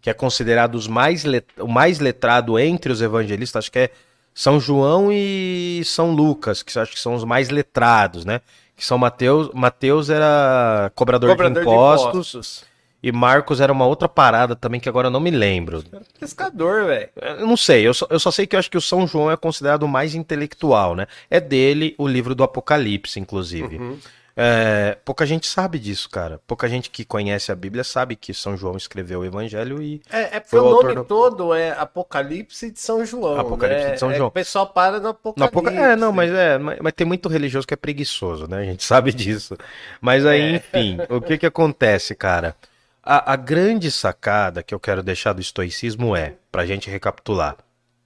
que 0.00 0.10
é 0.10 0.14
considerado 0.14 0.74
os 0.74 0.86
mais 0.86 1.24
o 1.58 1.68
mais 1.68 1.98
letrado 1.98 2.58
entre 2.58 2.92
os 2.92 3.02
evangelistas, 3.02 3.64
acho 3.64 3.72
que 3.72 3.78
é 3.78 3.90
São 4.34 4.60
João 4.60 5.10
e 5.12 5.82
São 5.84 6.12
Lucas, 6.12 6.62
que 6.62 6.78
acho 6.78 6.92
que 6.92 7.00
são 7.00 7.14
os 7.14 7.24
mais 7.24 7.50
letrados, 7.50 8.24
né? 8.24 8.40
Que 8.76 8.84
São 8.84 8.96
Mateus, 8.96 9.50
Mateus 9.52 10.08
era 10.08 10.90
cobrador, 10.94 11.30
cobrador 11.30 11.62
de, 11.62 11.68
impostos, 11.68 12.12
de 12.12 12.18
impostos. 12.18 12.68
E 13.00 13.12
Marcos 13.12 13.60
era 13.60 13.72
uma 13.72 13.86
outra 13.86 14.08
parada 14.08 14.56
também 14.56 14.80
que 14.80 14.88
agora 14.88 15.06
eu 15.06 15.10
não 15.10 15.20
me 15.20 15.30
lembro. 15.30 15.84
Pescador, 16.18 16.86
velho. 16.86 17.08
Eu 17.16 17.46
não 17.46 17.56
sei, 17.56 17.86
eu 17.86 17.94
só, 17.94 18.06
eu 18.10 18.18
só 18.18 18.30
sei 18.30 18.44
que 18.44 18.56
eu 18.56 18.58
acho 18.58 18.70
que 18.70 18.76
o 18.76 18.80
São 18.80 19.06
João 19.06 19.30
é 19.30 19.36
considerado 19.36 19.84
o 19.84 19.88
mais 19.88 20.16
intelectual, 20.16 20.96
né? 20.96 21.06
É 21.30 21.40
dele 21.40 21.94
o 21.96 22.08
livro 22.08 22.34
do 22.34 22.42
Apocalipse, 22.42 23.20
inclusive. 23.20 23.76
Uhum. 23.76 23.98
É, 24.40 24.96
pouca 25.04 25.26
gente 25.26 25.48
sabe 25.48 25.80
disso, 25.80 26.08
cara. 26.08 26.40
Pouca 26.46 26.68
gente 26.68 26.90
que 26.90 27.04
conhece 27.04 27.50
a 27.50 27.56
Bíblia 27.56 27.82
sabe 27.82 28.14
que 28.14 28.32
São 28.32 28.56
João 28.56 28.76
escreveu 28.76 29.18
o 29.18 29.24
Evangelho 29.24 29.82
e. 29.82 30.00
É, 30.08 30.36
é 30.36 30.40
porque 30.40 30.56
o 30.56 30.70
nome 30.70 30.94
do... 30.94 31.04
todo 31.04 31.52
é 31.52 31.72
Apocalipse 31.72 32.70
de 32.70 32.78
São 32.78 33.04
João. 33.04 33.40
Apocalipse 33.40 33.84
né? 33.84 33.90
de 33.94 33.98
São 33.98 34.12
é, 34.12 34.14
João. 34.14 34.28
o 34.28 34.30
pessoal 34.30 34.68
para 34.68 35.00
no 35.00 35.08
Apocalipse. 35.08 35.60
No 35.60 35.70
É, 35.82 35.96
não, 35.96 36.12
mas 36.12 36.30
é. 36.30 36.56
Mas, 36.56 36.78
mas, 36.80 36.92
tem 36.92 37.04
muito 37.04 37.28
religioso 37.28 37.66
que 37.66 37.74
é 37.74 37.76
preguiçoso, 37.76 38.46
né? 38.46 38.58
A 38.58 38.64
gente 38.64 38.84
sabe 38.84 39.12
disso. 39.12 39.56
Mas 40.00 40.24
aí, 40.24 40.40
é. 40.40 40.56
enfim, 40.58 40.98
o 41.08 41.20
que 41.20 41.36
que 41.36 41.46
acontece, 41.46 42.14
cara? 42.14 42.54
A, 43.02 43.32
a 43.32 43.34
grande 43.34 43.90
sacada 43.90 44.62
que 44.62 44.72
eu 44.72 44.78
quero 44.78 45.02
deixar 45.02 45.32
do 45.32 45.40
estoicismo 45.40 46.14
é, 46.14 46.34
pra 46.52 46.64
gente 46.64 46.88
recapitular. 46.88 47.56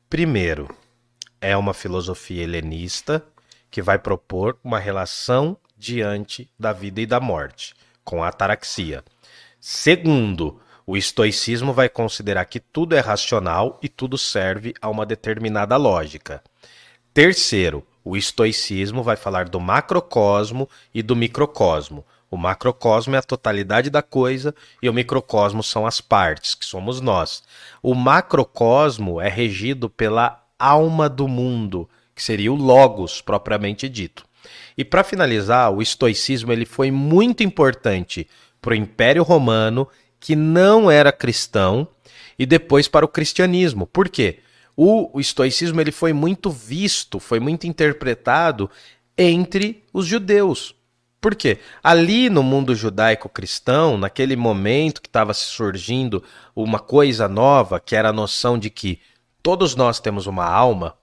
Primeiro, 0.09 0.75
é 1.43 1.55
uma 1.59 1.75
filosofia 1.75 2.43
helenista 2.43 3.23
que 3.71 3.83
vai 3.83 3.99
propor 3.99 4.57
uma 4.65 4.79
relação 4.79 5.59
diante 5.83 6.49
da 6.57 6.73
vida 6.73 7.01
e 7.01 7.07
da 7.07 7.19
morte, 7.19 7.75
com 8.05 8.23
a 8.23 8.29
ataraxia. 8.29 9.03
Segundo, 9.61 10.61
o 10.87 10.97
estoicismo 10.97 11.73
vai 11.73 11.89
considerar 11.89 12.45
que 12.45 12.61
tudo 12.61 12.95
é 12.95 13.01
racional 13.01 13.81
e 13.83 13.89
tudo 13.89 14.17
serve 14.17 14.75
a 14.81 14.89
uma 14.89 15.05
determinada 15.05 15.77
lógica. 15.77 16.41
Terceiro, 17.13 17.85
o 18.05 18.17
estoicismo 18.17 19.03
vai 19.03 19.17
falar 19.17 19.49
do 19.49 19.59
macrocosmo 19.59 20.69
e 20.95 21.03
do 21.03 21.17
microcosmo. 21.17 22.05
O 22.31 22.37
macrocosmo 22.37 23.17
é 23.17 23.19
a 23.19 23.23
totalidade 23.23 23.91
da 23.91 24.03
coisa 24.03 24.55
e 24.81 24.89
o 24.89 24.93
microcosmo 24.93 25.65
são 25.65 25.85
as 25.85 26.01
partes, 26.01 26.55
que 26.55 26.65
somos 26.65 27.01
nós. 27.01 27.43
O 27.83 27.95
macrocosmo 27.95 29.21
é 29.21 29.29
regido 29.29 29.91
pela 29.91 30.43
alma 30.59 31.09
do 31.09 31.27
mundo, 31.27 31.91
que 32.15 32.23
seria 32.23 32.53
o 32.53 32.57
logos 32.57 33.21
propriamente 33.21 33.89
dito. 33.89 34.25
E 34.77 34.85
para 34.85 35.05
finalizar, 35.05 35.73
o 35.73 35.83
estoicismo 35.83 36.53
ele 36.53 36.65
foi 36.65 36.91
muito 36.91 37.43
importante 37.43 38.27
para 38.61 38.73
o 38.73 38.77
Império 38.77 39.23
Romano, 39.23 39.89
que 40.19 40.37
não 40.37 40.91
era 40.91 41.13
cristão, 41.13 41.87
e 42.39 42.47
depois 42.47 42.89
para 42.89 43.05
o 43.05 43.09
cristianismo. 43.09 43.87
Por 43.87 44.09
quê? 44.09 44.41
O, 44.77 45.17
o 45.17 45.21
estoicismo 45.21 45.81
ele 45.81 45.93
foi 45.93 46.13
muito 46.13 46.51
visto, 46.51 47.21
foi 47.21 47.39
muito 47.39 47.67
interpretado 47.67 48.71
entre 49.17 49.85
os 49.93 50.07
judeus. 50.07 50.75
Por 51.21 51.37
quê? 51.37 51.61
Ali 51.83 52.29
no 52.29 52.43
mundo 52.43 52.75
judaico-cristão, 52.75 53.97
naquele 53.97 54.35
momento 54.35 55.01
que 55.01 55.09
estava 55.09 55.33
se 55.33 55.45
surgindo 55.45 56.23
uma 56.57 56.81
coisa 56.81 57.29
nova, 57.29 57.79
que 57.79 57.95
era 57.95 58.09
a 58.09 58.13
noção 58.13 58.59
de 58.59 58.71
que 58.71 59.01
todos 59.43 59.77
nós 59.77 60.01
temos 60.01 60.27
uma 60.27 60.45
alma 60.45 60.95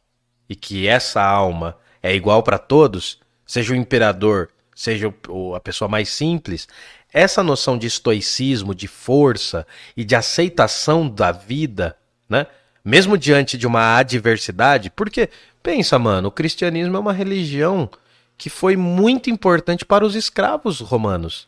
e 0.49 0.55
que 0.55 0.87
essa 0.87 1.23
alma 1.23 1.77
é 2.03 2.13
igual 2.13 2.43
para 2.43 2.57
todos, 2.57 3.19
seja 3.49 3.73
o 3.73 3.75
imperador, 3.75 4.47
seja 4.75 5.11
o, 5.27 5.55
a 5.55 5.59
pessoa 5.59 5.89
mais 5.89 6.09
simples, 6.09 6.67
essa 7.11 7.41
noção 7.41 7.79
de 7.79 7.87
estoicismo, 7.87 8.75
de 8.75 8.87
força 8.87 9.65
e 9.97 10.05
de 10.05 10.15
aceitação 10.15 11.09
da 11.09 11.31
vida, 11.31 11.97
né? 12.29 12.45
Mesmo 12.85 13.17
diante 13.17 13.57
de 13.57 13.65
uma 13.65 13.97
adversidade, 13.97 14.91
porque 14.91 15.29
pensa, 15.63 15.97
mano, 15.97 16.27
o 16.27 16.31
cristianismo 16.31 16.95
é 16.95 16.99
uma 16.99 17.11
religião 17.11 17.89
que 18.37 18.51
foi 18.51 18.77
muito 18.77 19.31
importante 19.31 19.83
para 19.83 20.05
os 20.05 20.13
escravos 20.13 20.79
romanos. 20.79 21.47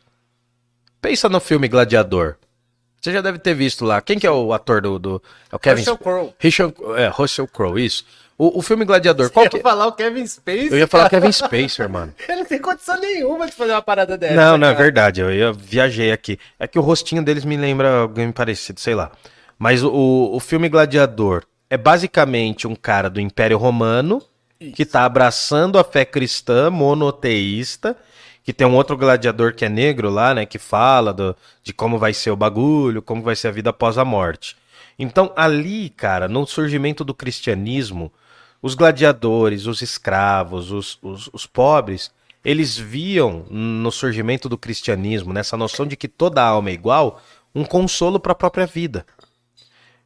Pensa 1.00 1.30
no 1.30 1.40
filme 1.40 1.68
Gladiador. 1.68 2.36
Você 3.00 3.12
já 3.12 3.22
deve 3.22 3.38
ter 3.38 3.54
visto 3.54 3.86
lá. 3.86 4.02
Quem 4.02 4.18
que 4.18 4.26
é 4.26 4.32
o 4.32 4.54
ator 4.54 4.82
do. 4.82 4.98
do 4.98 5.24
é 5.52 5.56
o 5.56 5.60
Kevin 5.60 5.82
Russell 5.82 5.98
Crowe. 5.98 6.34
É, 6.98 7.08
Russell 7.10 7.48
Crowe, 7.48 7.86
isso. 7.86 8.06
O, 8.42 8.58
o 8.58 8.62
filme 8.64 8.84
Gladiador, 8.84 9.28
Você 9.28 9.34
qual 9.34 9.46
que... 9.48 9.58
ia 9.58 9.62
falar 9.62 9.86
o 9.86 9.92
Kevin 9.92 10.26
Spacer? 10.26 10.74
Eu 10.74 10.80
ia 10.80 10.88
falar 10.88 11.06
o 11.06 11.10
Kevin 11.12 11.32
Spacer, 11.32 11.88
mano. 11.88 12.12
Ele 12.28 12.38
não 12.38 12.46
tem 12.46 12.58
condição 12.58 13.00
nenhuma 13.00 13.46
de 13.46 13.52
fazer 13.52 13.72
uma 13.72 13.84
parada 13.84 14.18
dessa. 14.18 14.34
Não, 14.34 14.58
não, 14.58 14.68
é 14.68 14.74
verdade. 14.74 15.22
Eu, 15.22 15.32
eu 15.32 15.54
viajei 15.54 16.12
aqui. 16.12 16.40
É 16.58 16.66
que 16.66 16.80
o 16.80 16.82
rostinho 16.82 17.24
deles 17.24 17.46
me 17.46 17.56
lembra 17.56 18.00
alguém 18.00 18.32
parecido, 18.32 18.80
sei 18.80 18.96
lá. 18.96 19.12
Mas 19.60 19.84
o, 19.84 20.32
o 20.34 20.40
filme 20.40 20.70
Gladiador 20.70 21.44
é 21.70 21.78
basicamente 21.78 22.68
um 22.68 22.74
cara 22.74 23.12
do 23.12 23.22
Império 23.22 23.60
Romano 23.60 24.24
Isso. 24.60 24.74
que 24.74 24.86
tá 24.88 25.06
abraçando 25.06 25.78
a 25.78 25.84
fé 25.84 26.04
cristã 26.04 26.72
monoteísta 26.72 27.96
que 28.44 28.52
tem 28.52 28.66
um 28.66 28.74
outro 28.74 28.98
gladiador 28.98 29.54
que 29.54 29.66
é 29.66 29.70
negro 29.70 30.10
lá, 30.10 30.34
né, 30.34 30.48
que 30.48 30.58
fala 30.58 31.14
do, 31.14 31.36
de 31.62 31.72
como 31.72 32.00
vai 32.00 32.12
ser 32.12 32.32
o 32.32 32.36
bagulho, 32.36 33.00
como 33.00 33.22
vai 33.22 33.36
ser 33.36 33.50
a 33.50 33.52
vida 33.52 33.70
após 33.70 34.00
a 34.00 34.04
morte. 34.04 34.58
Então, 34.98 35.32
ali, 35.36 35.90
cara, 35.90 36.28
no 36.28 36.48
surgimento 36.48 37.04
do 37.04 37.14
cristianismo, 37.14 38.12
os 38.62 38.76
gladiadores, 38.76 39.66
os 39.66 39.82
escravos, 39.82 40.72
os, 40.72 41.00
os, 41.02 41.30
os 41.34 41.46
pobres, 41.46 42.12
eles 42.44 42.78
viam 42.78 43.46
no 43.50 43.92
surgimento 43.92 44.48
do 44.48 44.58
cristianismo, 44.58 45.34
nessa 45.34 45.58
noção 45.58 45.86
de 45.86 45.96
que 45.96 46.08
toda 46.08 46.44
alma 46.44 46.70
é 46.70 46.74
igual, 46.74 47.22
um 47.54 47.64
consolo 47.64 48.20
para 48.20 48.32
a 48.32 48.36
própria 48.36 48.66
vida. 48.66 49.06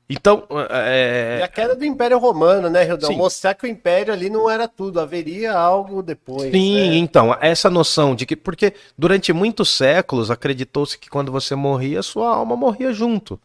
Então. 0.10 0.44
É... 0.69 1.38
E 1.40 1.44
a 1.44 1.48
queda 1.48 1.76
do 1.76 1.84
Império 1.84 2.19
Romano, 2.19 2.69
né, 2.69 2.84
Rildão? 2.84 3.11
Mostrar 3.14 3.56
que 3.56 3.65
o 3.65 3.69
Império 3.69 4.14
ali 4.14 4.30
não 4.30 4.49
era 4.49 4.68
tudo, 4.68 4.99
haveria 4.99 5.53
algo 5.53 6.03
depois. 6.03 6.52
Sim, 6.52 6.90
né? 6.90 6.95
então, 6.98 7.36
essa 7.41 7.69
noção 7.69 8.15
de 8.15 8.26
que. 8.26 8.36
Porque 8.36 8.73
durante 8.98 9.34
muitos 9.34 9.69
séculos 9.69 10.30
acreditou-se 10.30 10.98
que 10.98 11.10
quando 11.10 11.32
você 11.32 11.56
morria, 11.56 12.03
sua 12.03 12.36
alma 12.36 12.56
morria 12.56 12.94
junto. 12.94 13.40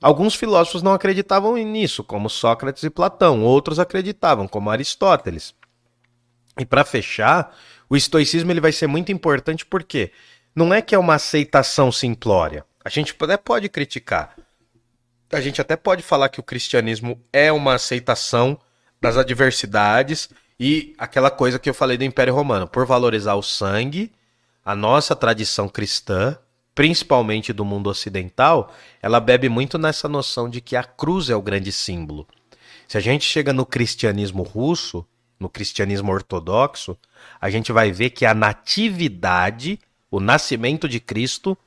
Alguns 0.00 0.34
filósofos 0.34 0.82
não 0.82 0.92
acreditavam 0.92 1.56
nisso, 1.56 2.04
como 2.04 2.30
Sócrates 2.30 2.84
e 2.84 2.90
Platão, 2.90 3.42
outros 3.42 3.80
acreditavam, 3.80 4.46
como 4.46 4.70
Aristóteles. 4.70 5.54
E 6.58 6.64
para 6.64 6.84
fechar, 6.84 7.54
o 7.88 7.96
estoicismo 7.96 8.50
ele 8.50 8.60
vai 8.60 8.70
ser 8.70 8.86
muito 8.86 9.10
importante 9.10 9.66
porque 9.66 10.12
não 10.54 10.72
é 10.72 10.80
que 10.80 10.94
é 10.94 10.98
uma 10.98 11.14
aceitação 11.14 11.90
simplória. 11.90 12.64
A 12.84 12.88
gente 12.88 13.14
até 13.18 13.36
pode 13.36 13.68
criticar. 13.68 14.36
A 15.32 15.40
gente 15.40 15.60
até 15.60 15.76
pode 15.76 16.02
falar 16.02 16.28
que 16.28 16.40
o 16.40 16.44
cristianismo 16.44 17.20
é 17.32 17.50
uma 17.52 17.74
aceitação 17.74 18.58
das 19.00 19.16
adversidades 19.16 20.30
e 20.58 20.94
aquela 20.96 21.30
coisa 21.30 21.58
que 21.58 21.68
eu 21.68 21.74
falei 21.74 21.96
do 21.98 22.04
Império 22.04 22.34
Romano, 22.34 22.66
por 22.66 22.86
valorizar 22.86 23.34
o 23.34 23.42
sangue, 23.42 24.12
a 24.64 24.74
nossa 24.74 25.14
tradição 25.14 25.68
cristã 25.68 26.36
principalmente 26.78 27.52
do 27.52 27.64
mundo 27.64 27.90
ocidental, 27.90 28.72
ela 29.02 29.18
bebe 29.18 29.48
muito 29.48 29.76
nessa 29.76 30.08
noção 30.08 30.48
de 30.48 30.60
que 30.60 30.76
a 30.76 30.84
cruz 30.84 31.28
é 31.28 31.34
o 31.34 31.42
grande 31.42 31.72
símbolo. 31.72 32.24
Se 32.86 32.96
a 32.96 33.00
gente 33.00 33.24
chega 33.24 33.52
no 33.52 33.66
cristianismo 33.66 34.44
russo, 34.44 35.04
no 35.40 35.48
cristianismo 35.48 36.12
ortodoxo, 36.12 36.96
a 37.40 37.50
gente 37.50 37.72
vai 37.72 37.90
ver 37.90 38.10
que 38.10 38.24
a 38.24 38.32
natividade, 38.32 39.80
o 40.08 40.20
nascimento 40.20 40.88
de 40.88 41.00
Cristo, 41.00 41.58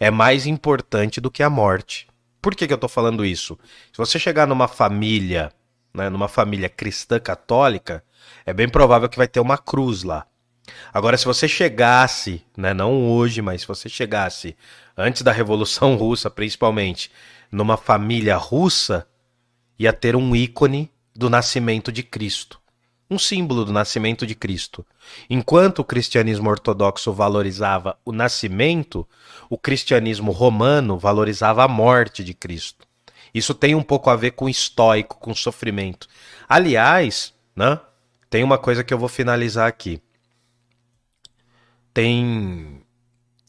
é 0.00 0.10
mais 0.10 0.48
importante 0.48 1.20
do 1.20 1.30
que 1.30 1.44
a 1.44 1.48
morte. 1.48 2.08
Por 2.42 2.52
que, 2.52 2.66
que 2.66 2.72
eu 2.72 2.74
estou 2.74 2.90
falando 2.90 3.24
isso? 3.24 3.56
Se 3.92 3.98
você 3.98 4.18
chegar 4.18 4.48
numa 4.48 4.66
família, 4.66 5.52
né, 5.94 6.10
numa 6.10 6.26
família 6.26 6.68
cristã 6.68 7.20
católica, 7.20 8.02
é 8.44 8.52
bem 8.52 8.68
provável 8.68 9.08
que 9.08 9.16
vai 9.16 9.28
ter 9.28 9.38
uma 9.38 9.58
cruz 9.58 10.02
lá. 10.02 10.26
Agora, 10.92 11.16
se 11.16 11.24
você 11.24 11.46
chegasse, 11.46 12.42
né, 12.56 12.72
não 12.72 13.10
hoje, 13.10 13.42
mas 13.42 13.62
se 13.62 13.68
você 13.68 13.88
chegasse 13.88 14.56
antes 14.96 15.22
da 15.22 15.32
Revolução 15.32 15.94
Russa, 15.96 16.30
principalmente, 16.30 17.10
numa 17.50 17.76
família 17.76 18.36
russa, 18.36 19.06
ia 19.78 19.92
ter 19.92 20.16
um 20.16 20.34
ícone 20.34 20.90
do 21.14 21.30
nascimento 21.30 21.92
de 21.92 22.02
Cristo. 22.02 22.60
Um 23.08 23.18
símbolo 23.18 23.64
do 23.64 23.72
nascimento 23.72 24.26
de 24.26 24.34
Cristo. 24.34 24.84
Enquanto 25.30 25.78
o 25.78 25.84
cristianismo 25.84 26.50
ortodoxo 26.50 27.12
valorizava 27.12 27.96
o 28.04 28.10
nascimento, 28.10 29.06
o 29.48 29.56
cristianismo 29.56 30.32
romano 30.32 30.98
valorizava 30.98 31.62
a 31.62 31.68
morte 31.68 32.24
de 32.24 32.34
Cristo. 32.34 32.84
Isso 33.32 33.54
tem 33.54 33.74
um 33.74 33.82
pouco 33.82 34.10
a 34.10 34.16
ver 34.16 34.32
com 34.32 34.48
estoico, 34.48 35.18
com 35.18 35.34
sofrimento. 35.34 36.08
Aliás, 36.48 37.32
né, 37.54 37.78
tem 38.28 38.42
uma 38.42 38.58
coisa 38.58 38.82
que 38.82 38.92
eu 38.92 38.98
vou 38.98 39.08
finalizar 39.08 39.68
aqui 39.68 40.02
tem. 41.96 42.82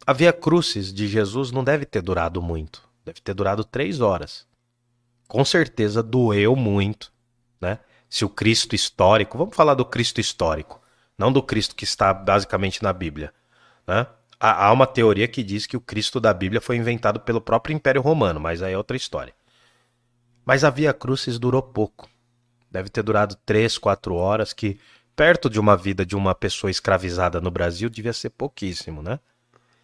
A 0.05 0.13
Via 0.13 0.31
Crucis 0.31 0.93
de 0.93 1.05
Jesus 1.05 1.51
não 1.51 1.65
deve 1.65 1.85
ter 1.85 2.01
durado 2.01 2.41
muito. 2.41 2.81
Deve 3.03 3.19
ter 3.19 3.33
durado 3.33 3.61
três 3.65 3.99
horas. 3.99 4.47
Com 5.27 5.43
certeza 5.43 6.01
doeu 6.01 6.55
muito, 6.55 7.11
né? 7.59 7.77
Se 8.09 8.23
o 8.23 8.29
Cristo 8.29 8.73
histórico. 8.73 9.37
Vamos 9.37 9.53
falar 9.53 9.73
do 9.73 9.83
Cristo 9.83 10.21
histórico. 10.21 10.81
Não 11.17 11.29
do 11.29 11.43
Cristo 11.43 11.75
que 11.75 11.83
está 11.83 12.13
basicamente 12.13 12.81
na 12.81 12.93
Bíblia. 12.93 13.33
Né? 13.85 14.07
Há 14.39 14.71
uma 14.71 14.87
teoria 14.87 15.27
que 15.27 15.43
diz 15.43 15.65
que 15.65 15.75
o 15.75 15.81
Cristo 15.81 16.17
da 16.17 16.33
Bíblia 16.33 16.61
foi 16.61 16.77
inventado 16.77 17.19
pelo 17.19 17.41
próprio 17.41 17.75
Império 17.75 18.01
Romano, 18.01 18.39
mas 18.39 18.61
aí 18.61 18.71
é 18.71 18.77
outra 18.77 18.95
história. 18.95 19.33
Mas 20.45 20.63
a 20.63 20.69
Via 20.69 20.93
Crucis 20.93 21.37
durou 21.37 21.61
pouco. 21.61 22.09
Deve 22.71 22.87
ter 22.87 23.03
durado 23.03 23.35
três, 23.45 23.77
quatro 23.77 24.15
horas, 24.15 24.53
que 24.53 24.79
perto 25.17 25.49
de 25.49 25.59
uma 25.59 25.75
vida 25.75 26.05
de 26.05 26.15
uma 26.15 26.35
pessoa 26.35 26.69
escravizada 26.69 27.41
no 27.41 27.49
Brasil 27.49 27.89
devia 27.89 28.13
ser 28.13 28.29
pouquíssimo, 28.29 29.01
né? 29.01 29.19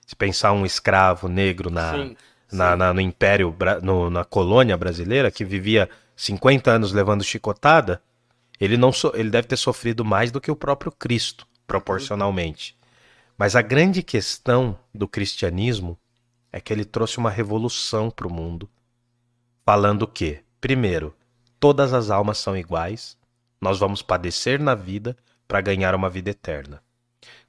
Se 0.06 0.16
pensar 0.16 0.52
um 0.54 0.64
escravo 0.66 1.28
negro 1.28 1.72
na, 1.72 1.92
Sim, 1.92 2.16
na, 2.52 2.76
na- 2.78 2.94
no 2.94 3.02
Império, 3.02 3.54
no- 3.82 4.12
na 4.12 4.24
colônia 4.24 4.78
brasileira, 4.78 5.32
que 5.32 5.44
vivia 5.44 5.90
50 6.16 6.70
anos 6.72 6.92
levando 6.94 7.24
chicotada, 7.24 8.00
ele, 8.60 8.78
não 8.78 8.92
so- 8.94 9.12
ele 9.16 9.32
deve 9.32 9.48
ter 9.48 9.58
sofrido 9.58 10.06
mais 10.06 10.32
do 10.32 10.40
que 10.40 10.52
o 10.52 10.56
próprio 10.56 10.92
Cristo, 10.92 11.48
proporcionalmente. 11.66 12.78
Mas 13.36 13.56
a 13.56 13.62
grande 13.64 14.04
questão 14.04 14.78
do 14.94 15.08
cristianismo 15.08 15.98
é 16.52 16.62
que 16.62 16.72
ele 16.72 16.86
trouxe 16.86 17.18
uma 17.18 17.32
revolução 17.32 18.12
para 18.12 18.28
o 18.28 18.32
mundo, 18.32 18.70
falando 19.66 20.06
que, 20.08 20.42
primeiro, 20.62 21.16
todas 21.60 21.92
as 21.92 22.12
almas 22.12 22.38
são 22.38 22.56
iguais, 22.56 23.18
nós 23.64 23.80
vamos 23.80 24.02
padecer 24.02 24.60
na 24.60 24.76
vida 24.76 25.18
para 25.48 25.62
ganhar 25.62 25.96
uma 25.96 26.10
vida 26.10 26.30
eterna. 26.30 26.84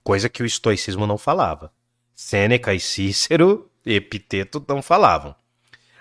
Coisa 0.03 0.28
que 0.28 0.43
o 0.43 0.47
estoicismo 0.47 1.07
não 1.07 1.19
falava. 1.19 1.73
Sêneca 2.15 2.73
e 2.73 2.81
Cícero 2.81 3.70
Epiteto 3.85 4.65
não 4.69 4.81
falavam. 4.81 5.35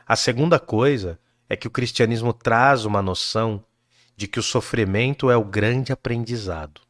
A 0.05 0.15
segunda 0.15 0.59
coisa 0.59 1.19
é 1.49 1.55
que 1.55 1.67
o 1.67 1.71
cristianismo 1.71 2.31
traz 2.31 2.85
uma 2.85 3.01
noção 3.01 3.63
de 4.15 4.27
que 4.27 4.39
o 4.39 4.43
sofrimento 4.43 5.29
é 5.29 5.35
o 5.35 5.43
grande 5.43 5.91
aprendizado. 5.91 6.81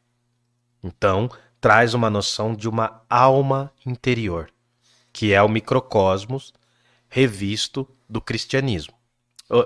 Então, 0.83 1.29
traz 1.61 1.93
uma 1.93 2.09
noção 2.09 2.53
de 2.53 2.67
uma 2.67 3.01
alma 3.09 3.71
interior, 3.85 4.49
que 5.11 5.31
é 5.31 5.41
o 5.41 5.47
microcosmos 5.47 6.53
revisto 7.07 7.87
do 8.09 8.19
cristianismo, 8.19 8.93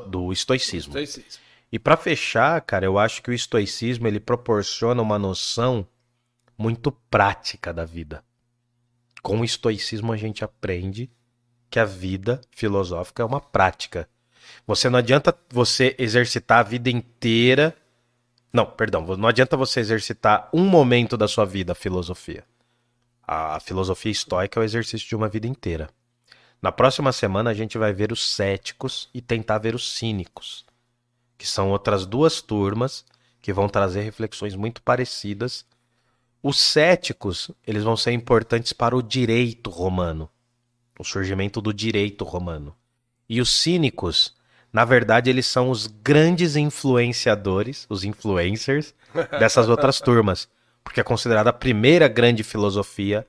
do 0.08 0.32
estoicismo. 0.32 0.98
Estoicismo. 0.98 1.47
E 1.72 1.78
para 1.78 1.98
fechar, 1.98 2.62
cara, 2.62 2.86
eu 2.86 2.98
acho 2.98 3.22
que 3.22 3.30
o 3.30 3.34
estoicismo 3.34 4.08
ele 4.08 4.20
proporciona 4.20 5.02
uma 5.02 5.20
noção 5.20 5.86
muito 6.58 6.92
prática 6.92 7.74
da 7.74 7.84
vida. 7.84 8.24
Com 9.22 9.42
o 9.42 9.46
estoicismo 9.46 10.14
a 10.14 10.18
gente 10.18 10.44
aprende 10.44 11.10
que 11.70 11.80
a 11.80 11.86
vida 11.86 12.40
filosófica 12.52 13.22
é 13.22 13.26
uma 13.26 13.42
prática. 13.42 14.08
Você 14.66 14.90
não 14.90 14.98
adianta 14.98 15.38
você 15.50 15.94
exercitar 16.00 16.60
a 16.60 16.64
vida 16.64 16.90
inteira. 16.90 17.76
Não, 18.54 18.66
perdão, 18.66 19.06
não 19.18 19.28
adianta 19.28 19.58
você 19.58 19.82
exercitar 19.82 20.50
um 20.54 20.66
momento 20.66 21.18
da 21.18 21.28
sua 21.28 21.46
vida 21.46 21.74
a 21.74 21.76
filosofia. 21.76 22.46
A 23.22 23.60
filosofia 23.60 24.12
estoica 24.14 24.58
é 24.58 24.62
o 24.62 24.64
exercício 24.64 25.06
de 25.06 25.16
uma 25.18 25.28
vida 25.28 25.48
inteira. 25.48 25.90
Na 26.62 26.72
próxima 26.72 27.12
semana 27.12 27.50
a 27.50 27.54
gente 27.54 27.78
vai 27.78 27.92
ver 27.92 28.14
os 28.14 28.34
céticos 28.34 29.10
e 29.14 29.22
tentar 29.22 29.58
ver 29.58 29.76
os 29.76 29.98
cínicos 29.98 30.66
que 31.38 31.48
são 31.48 31.70
outras 31.72 32.06
duas 32.06 32.42
turmas 32.42 33.06
que 33.42 33.54
vão 33.54 33.70
trazer 33.70 34.02
reflexões 34.02 34.56
muito 34.56 34.82
parecidas. 34.82 35.66
Os 36.42 36.60
céticos, 36.60 37.52
eles 37.66 37.84
vão 37.84 37.96
ser 37.96 38.12
importantes 38.12 38.74
para 38.74 38.96
o 38.96 39.02
direito 39.02 39.70
romano, 39.70 40.30
o 41.00 41.04
surgimento 41.04 41.62
do 41.62 41.74
direito 41.74 42.26
romano. 42.26 42.76
E 43.30 43.40
os 43.42 43.50
cínicos, 43.50 44.36
na 44.72 44.86
verdade, 44.86 45.30
eles 45.30 45.46
são 45.46 45.70
os 45.70 45.88
grandes 45.88 46.56
influenciadores, 46.56 47.86
os 47.90 48.04
influencers 48.04 48.94
dessas 49.40 49.70
outras 49.70 50.00
turmas, 50.00 50.48
porque 50.84 51.00
é 51.00 51.04
considerada 51.04 51.50
a 51.50 51.54
primeira 51.54 52.08
grande 52.08 52.44
filosofia 52.44 53.28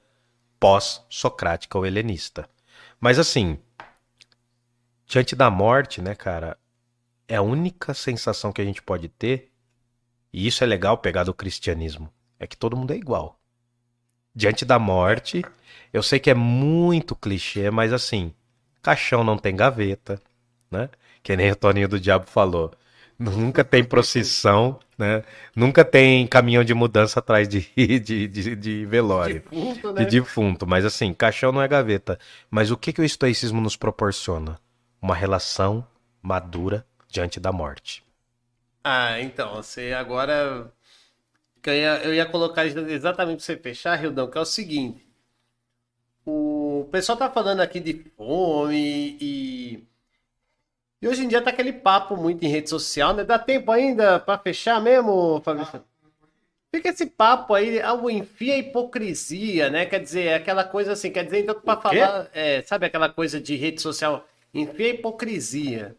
pós-socrática 0.60 1.78
ou 1.78 1.86
helenista. 1.86 2.48
Mas 3.00 3.18
assim, 3.18 3.58
diante 5.06 5.36
da 5.36 5.50
morte, 5.50 6.02
né, 6.02 6.14
cara, 6.14 6.58
é 7.28 7.36
a 7.36 7.42
única 7.42 7.92
sensação 7.92 8.50
que 8.50 8.62
a 8.62 8.64
gente 8.64 8.82
pode 8.82 9.08
ter, 9.08 9.52
e 10.32 10.46
isso 10.46 10.64
é 10.64 10.66
legal 10.66 10.96
pegar 10.96 11.24
do 11.24 11.34
cristianismo, 11.34 12.10
é 12.40 12.46
que 12.46 12.56
todo 12.56 12.76
mundo 12.76 12.92
é 12.92 12.96
igual. 12.96 13.38
Diante 14.34 14.64
da 14.64 14.78
morte, 14.78 15.44
eu 15.92 16.02
sei 16.02 16.18
que 16.18 16.30
é 16.30 16.34
muito 16.34 17.14
clichê, 17.14 17.70
mas 17.70 17.92
assim, 17.92 18.32
caixão 18.82 19.22
não 19.22 19.36
tem 19.36 19.54
gaveta, 19.54 20.20
né? 20.70 20.88
Que 21.22 21.36
nem 21.36 21.50
o 21.50 21.56
Toninho 21.56 21.88
do 21.88 22.00
Diabo 22.00 22.26
falou. 22.26 22.72
Nunca 23.18 23.64
tem 23.64 23.82
procissão, 23.82 24.78
né? 24.96 25.24
Nunca 25.54 25.84
tem 25.84 26.26
caminhão 26.26 26.62
de 26.62 26.72
mudança 26.72 27.18
atrás 27.18 27.48
de, 27.48 27.68
de, 27.98 28.28
de, 28.28 28.56
de 28.56 28.86
velório 28.86 29.42
Defunto, 29.50 29.92
de 29.92 30.00
né? 30.00 30.04
defunto, 30.06 30.66
mas 30.66 30.84
assim, 30.84 31.12
caixão 31.12 31.50
não 31.50 31.60
é 31.60 31.66
gaveta. 31.66 32.18
Mas 32.48 32.70
o 32.70 32.76
que, 32.76 32.92
que 32.92 33.00
o 33.00 33.04
estoicismo 33.04 33.60
nos 33.60 33.76
proporciona? 33.76 34.58
Uma 35.02 35.16
relação 35.16 35.84
madura 36.22 36.86
diante 37.08 37.40
da 37.40 37.50
morte. 37.50 38.04
Ah, 38.84 39.20
então, 39.20 39.56
você 39.56 39.92
agora. 39.92 40.72
Eu 41.64 41.74
ia, 41.74 42.02
eu 42.04 42.14
ia 42.14 42.24
colocar 42.24 42.64
exatamente 42.64 43.38
pra 43.38 43.44
você 43.44 43.56
fechar, 43.56 43.96
Rildão, 43.96 44.30
que 44.30 44.38
é 44.38 44.40
o 44.40 44.44
seguinte. 44.46 45.06
O 46.24 46.88
pessoal 46.90 47.18
tá 47.18 47.30
falando 47.30 47.60
aqui 47.60 47.80
de 47.80 47.94
fome 48.16 49.16
e. 49.20 49.84
E 51.00 51.06
hoje 51.06 51.24
em 51.24 51.28
dia 51.28 51.40
tá 51.40 51.50
aquele 51.50 51.72
papo 51.72 52.16
muito 52.16 52.44
em 52.44 52.48
rede 52.48 52.68
social, 52.68 53.14
né? 53.14 53.24
Dá 53.24 53.38
tempo 53.38 53.70
ainda 53.70 54.18
pra 54.18 54.38
fechar 54.38 54.80
mesmo, 54.80 55.40
Fabrício? 55.44 55.84
Fica 56.74 56.90
esse 56.90 57.06
papo 57.06 57.54
aí, 57.54 57.80
algo 57.80 58.10
enfia 58.10 58.54
a 58.54 58.58
hipocrisia, 58.58 59.70
né? 59.70 59.86
Quer 59.86 60.00
dizer, 60.00 60.24
é 60.24 60.34
aquela 60.34 60.64
coisa 60.64 60.92
assim, 60.92 61.10
quer 61.10 61.24
dizer, 61.24 61.40
então 61.40 61.54
quê? 61.54 61.62
falar, 61.64 62.28
é, 62.34 62.62
sabe 62.62 62.84
aquela 62.84 63.08
coisa 63.08 63.40
de 63.40 63.54
rede 63.54 63.80
social, 63.80 64.26
enfia 64.52 64.86
a 64.86 64.94
hipocrisia. 64.94 65.96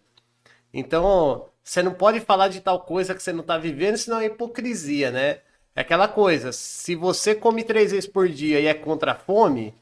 Então, 0.73 1.49
você 1.63 1.81
não 1.81 1.93
pode 1.93 2.19
falar 2.19 2.47
de 2.47 2.61
tal 2.61 2.81
coisa 2.81 3.15
que 3.15 3.21
você 3.21 3.33
não 3.33 3.43
tá 3.43 3.57
vivendo, 3.57 3.97
senão 3.97 4.19
é 4.19 4.25
hipocrisia, 4.25 5.11
né? 5.11 5.39
É 5.75 5.81
aquela 5.81 6.07
coisa, 6.07 6.51
se 6.51 6.95
você 6.95 7.33
come 7.35 7.63
três 7.63 7.91
vezes 7.91 8.09
por 8.09 8.27
dia 8.27 8.59
e 8.59 8.65
é 8.65 8.73
contra 8.73 9.13
a 9.13 9.15
fome, 9.15 9.73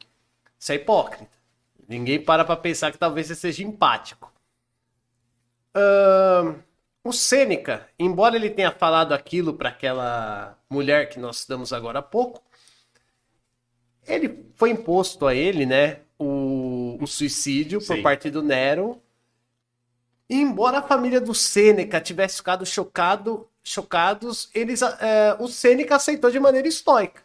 você 0.57 0.73
é 0.73 0.75
hipócrita. 0.75 1.37
Ninguém 1.87 2.21
para 2.21 2.43
pra 2.43 2.57
pensar 2.57 2.91
que 2.91 2.97
talvez 2.97 3.27
você 3.27 3.35
seja 3.35 3.63
empático. 3.63 4.31
Ahn, 5.73 6.55
o 7.03 7.13
Sêneca, 7.13 7.87
embora 7.97 8.35
ele 8.35 8.49
tenha 8.49 8.71
falado 8.71 9.13
aquilo 9.13 9.53
para 9.53 9.69
aquela 9.69 10.57
mulher 10.69 11.07
que 11.09 11.19
nós 11.19 11.45
damos 11.47 11.71
agora 11.71 11.99
há 11.99 12.03
pouco, 12.03 12.43
ele 14.05 14.45
foi 14.55 14.71
imposto 14.71 15.25
a 15.25 15.33
ele, 15.33 15.65
né, 15.65 16.01
o, 16.19 16.97
o 17.01 17.07
suicídio 17.07 17.79
por 17.79 17.95
Sim. 17.95 18.01
parte 18.01 18.29
do 18.29 18.43
Nero. 18.43 19.01
E 20.29 20.35
embora 20.35 20.79
a 20.79 20.83
família 20.83 21.21
do 21.21 21.33
Sêneca 21.33 22.01
tivesse 22.01 22.37
ficado 22.37 22.65
chocado, 22.65 23.47
chocados, 23.63 24.49
eles, 24.53 24.81
eh, 24.81 25.35
o 25.39 25.47
Sêneca 25.47 25.95
aceitou 25.95 26.29
de 26.29 26.39
maneira 26.39 26.67
estoica. 26.67 27.21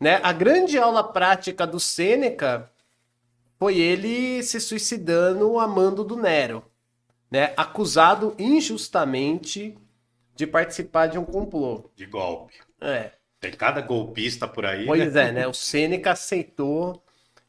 Né? 0.00 0.20
A 0.22 0.32
grande 0.32 0.76
aula 0.76 1.04
prática 1.04 1.64
do 1.66 1.78
Sêneca 1.78 2.68
foi 3.58 3.78
ele 3.78 4.42
se 4.42 4.58
suicidando 4.60 5.58
a 5.58 5.68
mando 5.68 6.02
do 6.02 6.16
Nero, 6.16 6.64
né? 7.30 7.52
acusado 7.56 8.34
injustamente 8.38 9.78
de 10.34 10.46
participar 10.46 11.06
de 11.06 11.18
um 11.18 11.24
complô. 11.24 11.90
De 11.94 12.06
golpe. 12.06 12.54
É. 12.80 13.12
Tem 13.38 13.52
cada 13.52 13.80
golpista 13.80 14.48
por 14.48 14.64
aí. 14.64 14.86
Pois 14.86 15.14
é, 15.14 15.32
né? 15.32 15.46
O 15.46 15.54
Sêneca 15.54 16.12
aceitou 16.12 17.01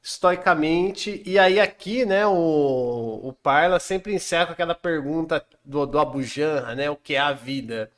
estoicamente. 0.04 1.24
E 1.26 1.40
aí 1.40 1.60
aqui, 1.60 2.06
né, 2.06 2.28
o, 2.28 3.22
o 3.24 3.34
Parla 3.42 3.80
sempre 3.80 4.14
encerra 4.14 4.48
com 4.48 4.52
aquela 4.54 4.76
pergunta 4.76 5.44
do, 5.64 5.86
do 5.86 5.98
Abu 5.98 6.22
Janra, 6.22 6.76
né? 6.76 6.90
O 6.90 6.96
que 6.98 7.16
é 7.16 7.20
a 7.20 7.32
vida? 7.32 7.90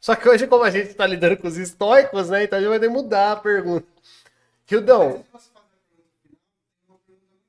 Só 0.00 0.14
que 0.16 0.28
hoje, 0.28 0.46
como 0.46 0.64
a 0.64 0.70
gente 0.70 0.92
tá 0.94 1.06
lidando 1.06 1.36
com 1.36 1.46
os 1.48 1.56
estoicos, 1.56 2.28
né? 2.30 2.44
Então 2.44 2.58
a 2.58 2.62
gente 2.62 2.70
vai 2.70 2.80
ter 2.80 2.88
que 2.88 2.92
mudar 2.92 3.32
a 3.32 3.36
pergunta. 3.36 3.86
Rildão, 4.66 5.24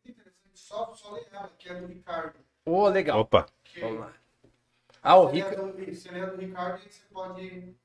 interessante, 0.06 0.32
só, 0.54 0.94
só 0.96 1.12
ler 1.12 1.28
ela, 1.32 1.50
que 1.58 1.70
é 1.70 1.76
do 1.76 1.88
Ricardo. 1.88 2.36
ô, 2.66 2.88
legal. 2.88 3.20
Opa. 3.20 3.48
Que 3.64 3.80
Vamos 3.82 4.00
lá. 4.00 4.14
Ah, 5.02 5.16
o 5.18 5.28
Rica, 5.28 5.56
Se 5.94 6.10
ler 6.10 6.32
do 6.32 6.38
Ricardo, 6.38 6.82
aí 6.84 6.90
você 6.92 7.02
pode. 7.12 7.76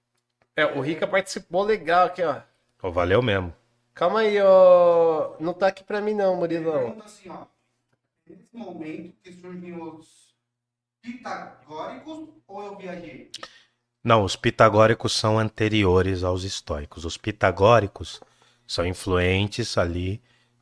é, 0.56 0.66
o 0.66 0.80
Rica 0.80 1.06
participou 1.06 1.62
legal 1.62 2.06
aqui, 2.06 2.22
ó. 2.22 2.40
Ô, 2.82 2.90
valeu 2.90 3.22
mesmo. 3.22 3.54
Calma 3.94 4.20
aí, 4.20 4.40
ó. 4.40 5.36
Não 5.38 5.52
tá 5.54 5.68
aqui 5.68 5.84
pra 5.84 6.00
mim 6.00 6.14
não, 6.14 6.30
Ele 6.32 6.40
Murilão. 6.40 6.72
pergunta 6.84 7.04
assim, 7.04 7.28
ó. 7.28 7.46
Nesse 8.26 8.48
momento 8.52 9.14
que 9.22 9.32
surgem 9.32 9.80
os 9.80 10.34
pitagóricos 11.02 12.28
ou 12.46 12.62
eu 12.64 12.76
viajei? 12.76 13.30
Não, 14.02 14.24
os 14.24 14.34
pitagóricos 14.36 15.12
são 15.12 15.38
anteriores 15.38 16.24
aos 16.24 16.42
estoicos. 16.44 17.04
Os 17.04 17.16
pitagóricos 17.16 18.20
são 18.66 18.86
influentes 18.86 19.76
ali 19.76 20.20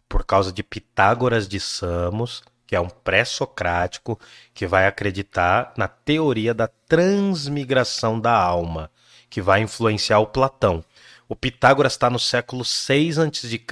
por 0.09 0.25
causa 0.25 0.53
de 0.53 0.63
Pitágoras 0.63 1.47
de 1.47 1.61
Samos, 1.61 2.43
que 2.67 2.75
é 2.75 2.81
um 2.81 2.89
pré-socrático 2.89 4.19
que 4.53 4.67
vai 4.67 4.87
acreditar 4.87 5.73
na 5.77 5.87
teoria 5.87 6.53
da 6.53 6.67
transmigração 6.67 8.21
da 8.21 8.35
alma, 8.35 8.91
que 9.29 9.41
vai 9.41 9.61
influenciar 9.61 10.19
o 10.19 10.27
Platão. 10.27 10.85
O 11.31 11.37
Pitágoras 11.37 11.93
está 11.93 12.11
no 12.11 12.19
século 12.19 12.65
6 12.65 13.21
a.C., 13.21 13.63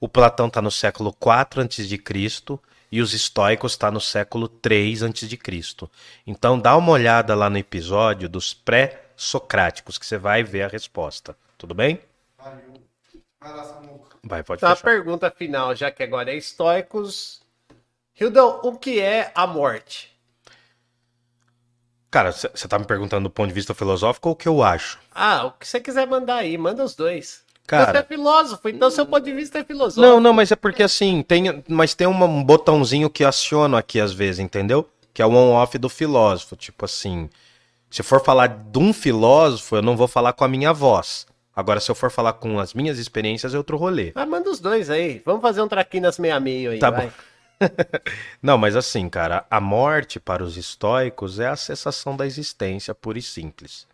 o 0.00 0.08
Platão 0.08 0.46
está 0.46 0.62
no 0.62 0.70
século 0.70 1.12
4 1.12 1.60
antes 1.60 1.88
de 1.88 1.98
Cristo 1.98 2.62
e 2.92 3.02
os 3.02 3.12
estoicos 3.12 3.72
está 3.72 3.90
no 3.90 4.00
século 4.00 4.46
3 4.46 5.02
antes 5.02 5.28
de 5.28 5.36
Cristo. 5.36 5.90
Então 6.24 6.56
dá 6.56 6.76
uma 6.76 6.92
olhada 6.92 7.34
lá 7.34 7.50
no 7.50 7.58
episódio 7.58 8.28
dos 8.28 8.54
pré-socráticos 8.54 9.98
que 9.98 10.06
você 10.06 10.16
vai 10.16 10.44
ver 10.44 10.62
a 10.62 10.68
resposta. 10.68 11.36
Tudo 11.58 11.74
bem? 11.74 11.98
Vai 14.22 14.44
pode 14.44 14.60
Então, 14.60 14.70
a 14.70 14.76
pergunta 14.76 15.28
final, 15.28 15.74
já 15.74 15.90
que 15.90 16.04
agora 16.04 16.30
é 16.30 16.36
estoicos. 16.36 17.42
Hildon, 18.14 18.60
o 18.62 18.78
que 18.78 19.00
é 19.00 19.32
a 19.34 19.44
morte? 19.44 20.11
Cara, 22.12 22.30
você 22.30 22.68
tá 22.68 22.78
me 22.78 22.84
perguntando 22.84 23.24
do 23.24 23.30
ponto 23.30 23.48
de 23.48 23.54
vista 23.54 23.72
filosófico 23.74 24.28
ou 24.28 24.34
o 24.34 24.36
que 24.36 24.46
eu 24.46 24.62
acho? 24.62 24.98
Ah, 25.14 25.46
o 25.46 25.50
que 25.52 25.66
você 25.66 25.80
quiser 25.80 26.06
mandar 26.06 26.36
aí, 26.36 26.56
manda 26.58 26.84
os 26.84 26.94
dois. 26.94 27.40
Cara- 27.66 27.90
Você 27.90 27.98
é 27.98 28.02
filósofo, 28.02 28.68
então 28.68 28.90
seu 28.90 29.06
ponto 29.06 29.24
de 29.24 29.32
vista 29.32 29.58
é 29.60 29.64
filosófico. 29.64 30.02
Não, 30.02 30.20
não, 30.20 30.32
mas 30.34 30.52
é 30.52 30.56
porque 30.56 30.82
assim, 30.82 31.22
tem, 31.22 31.64
mas 31.66 31.94
tem 31.94 32.06
um 32.06 32.44
botãozinho 32.44 33.08
que 33.08 33.24
aciona 33.24 33.78
aqui 33.78 33.98
às 33.98 34.12
vezes, 34.12 34.40
entendeu? 34.40 34.86
Que 35.14 35.22
é 35.22 35.26
o 35.26 35.30
on-off 35.30 35.78
do 35.78 35.88
filósofo. 35.88 36.54
Tipo 36.54 36.84
assim, 36.84 37.30
se 37.90 38.02
for 38.02 38.22
falar 38.22 38.48
de 38.48 38.78
um 38.78 38.92
filósofo, 38.92 39.76
eu 39.76 39.82
não 39.82 39.96
vou 39.96 40.06
falar 40.06 40.34
com 40.34 40.44
a 40.44 40.48
minha 40.48 40.72
voz. 40.72 41.26
Agora, 41.56 41.80
se 41.80 41.90
eu 41.90 41.94
for 41.94 42.10
falar 42.10 42.34
com 42.34 42.58
as 42.60 42.74
minhas 42.74 42.98
experiências, 42.98 43.54
é 43.54 43.58
outro 43.58 43.78
rolê. 43.78 44.12
Ah, 44.14 44.26
manda 44.26 44.50
os 44.50 44.60
dois 44.60 44.90
aí. 44.90 45.22
Vamos 45.24 45.40
fazer 45.40 45.62
um 45.62 45.68
traquinas 45.68 46.18
meio 46.18 46.34
a 46.36 46.40
meio 46.40 46.72
aí, 46.72 46.78
Tá 46.78 46.90
vai. 46.90 47.06
bom. 47.06 47.12
Não, 48.42 48.58
mas 48.58 48.76
assim, 48.76 49.08
cara, 49.08 49.46
a 49.50 49.60
morte 49.60 50.18
para 50.18 50.42
os 50.42 50.56
estoicos 50.56 51.38
é 51.38 51.46
a 51.46 51.56
cessação 51.56 52.16
da 52.16 52.26
existência 52.26 52.94
pura 52.94 53.18
e 53.18 53.22
simples. 53.22 53.86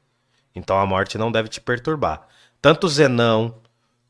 Então 0.55 0.78
a 0.78 0.86
morte 0.86 1.19
não 1.19 1.31
deve 1.31 1.49
te 1.49 1.61
perturbar. 1.61 2.27
Tanto 2.61 2.89
Zenão, 2.89 3.61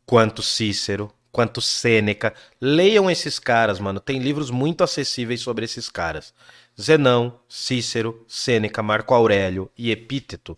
quanto 0.07 0.43
Cícero, 0.43 1.13
quanto 1.31 1.61
Sêneca, 1.61 2.35
leiam 2.61 3.11
esses 3.11 3.39
caras, 3.39 3.79
mano. 3.79 4.01
Tem 4.01 4.19
livros 4.19 4.51
muito 4.51 4.83
acessíveis 4.83 5.41
sobre 5.41 5.65
esses 5.65 5.91
caras. 5.91 6.33
Zenão, 6.81 7.39
Cícero, 7.49 8.25
Sêneca, 8.27 8.83
Marco 8.83 9.15
Aurélio 9.15 9.71
e 9.77 9.91
Epíteto. 9.91 10.57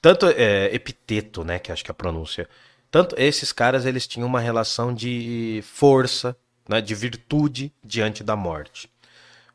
Tanto 0.00 0.26
é, 0.26 0.74
Epiteto, 0.74 1.44
né, 1.44 1.58
que 1.58 1.70
acho 1.70 1.84
que 1.84 1.90
é 1.90 1.92
a 1.92 1.94
pronúncia. 1.94 2.48
Tanto 2.90 3.14
esses 3.18 3.52
caras 3.52 3.84
eles 3.84 4.06
tinham 4.06 4.26
uma 4.26 4.40
relação 4.40 4.94
de 4.94 5.62
força, 5.64 6.36
né, 6.68 6.80
de 6.80 6.94
virtude 6.94 7.72
diante 7.82 8.22
da 8.22 8.36
morte. 8.36 8.90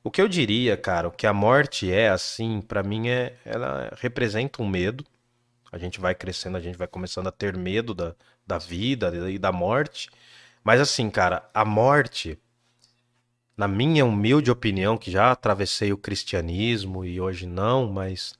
O 0.03 0.11
que 0.11 0.21
eu 0.21 0.27
diria, 0.27 0.75
cara, 0.75 1.07
o 1.07 1.11
que 1.11 1.25
a 1.25 1.33
morte 1.33 1.91
é 1.91 2.09
assim, 2.09 2.59
pra 2.61 2.83
mim 2.83 3.07
é, 3.07 3.37
ela 3.45 3.95
representa 4.01 4.61
um 4.61 4.67
medo. 4.67 5.05
A 5.71 5.77
gente 5.77 5.99
vai 5.99 6.13
crescendo, 6.13 6.57
a 6.57 6.59
gente 6.59 6.77
vai 6.77 6.87
começando 6.87 7.27
a 7.27 7.31
ter 7.31 7.55
medo 7.55 7.93
da, 7.93 8.13
da 8.45 8.57
vida 8.57 9.29
e 9.29 9.39
da 9.39 9.51
morte. 9.51 10.09
Mas 10.63 10.81
assim, 10.81 11.09
cara, 11.09 11.49
a 11.53 11.63
morte, 11.63 12.37
na 13.55 13.67
minha 13.67 14.05
humilde 14.05 14.51
opinião, 14.51 14.97
que 14.97 15.09
já 15.09 15.31
atravessei 15.31 15.93
o 15.93 15.97
cristianismo 15.97 17.05
e 17.05 17.21
hoje 17.21 17.45
não, 17.45 17.87
mas 17.87 18.33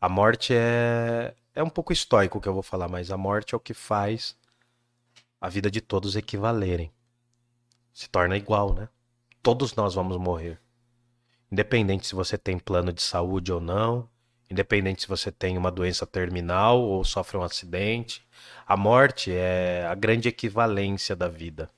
a 0.00 0.08
morte 0.08 0.52
é 0.54 1.34
é 1.58 1.62
um 1.62 1.68
pouco 1.68 1.92
estoico 1.92 2.40
que 2.40 2.48
eu 2.48 2.54
vou 2.54 2.62
falar, 2.62 2.86
mas 2.86 3.10
a 3.10 3.16
morte 3.16 3.52
é 3.52 3.56
o 3.56 3.60
que 3.60 3.74
faz 3.74 4.36
a 5.40 5.48
vida 5.48 5.68
de 5.68 5.80
todos 5.80 6.14
equivalerem. 6.14 6.92
Se 7.98 8.08
torna 8.08 8.36
igual, 8.36 8.74
né? 8.74 8.88
Todos 9.42 9.74
nós 9.74 9.96
vamos 9.96 10.18
morrer. 10.18 10.56
Independente 11.50 12.06
se 12.06 12.14
você 12.14 12.38
tem 12.38 12.56
plano 12.56 12.92
de 12.92 13.02
saúde 13.02 13.52
ou 13.52 13.60
não, 13.60 14.08
independente 14.48 15.02
se 15.02 15.08
você 15.08 15.32
tem 15.32 15.58
uma 15.58 15.68
doença 15.68 16.06
terminal 16.06 16.80
ou 16.80 17.02
sofre 17.02 17.36
um 17.36 17.42
acidente, 17.42 18.24
a 18.64 18.76
morte 18.76 19.32
é 19.32 19.84
a 19.90 19.96
grande 19.96 20.28
equivalência 20.28 21.16
da 21.16 21.26
vida. 21.26 21.68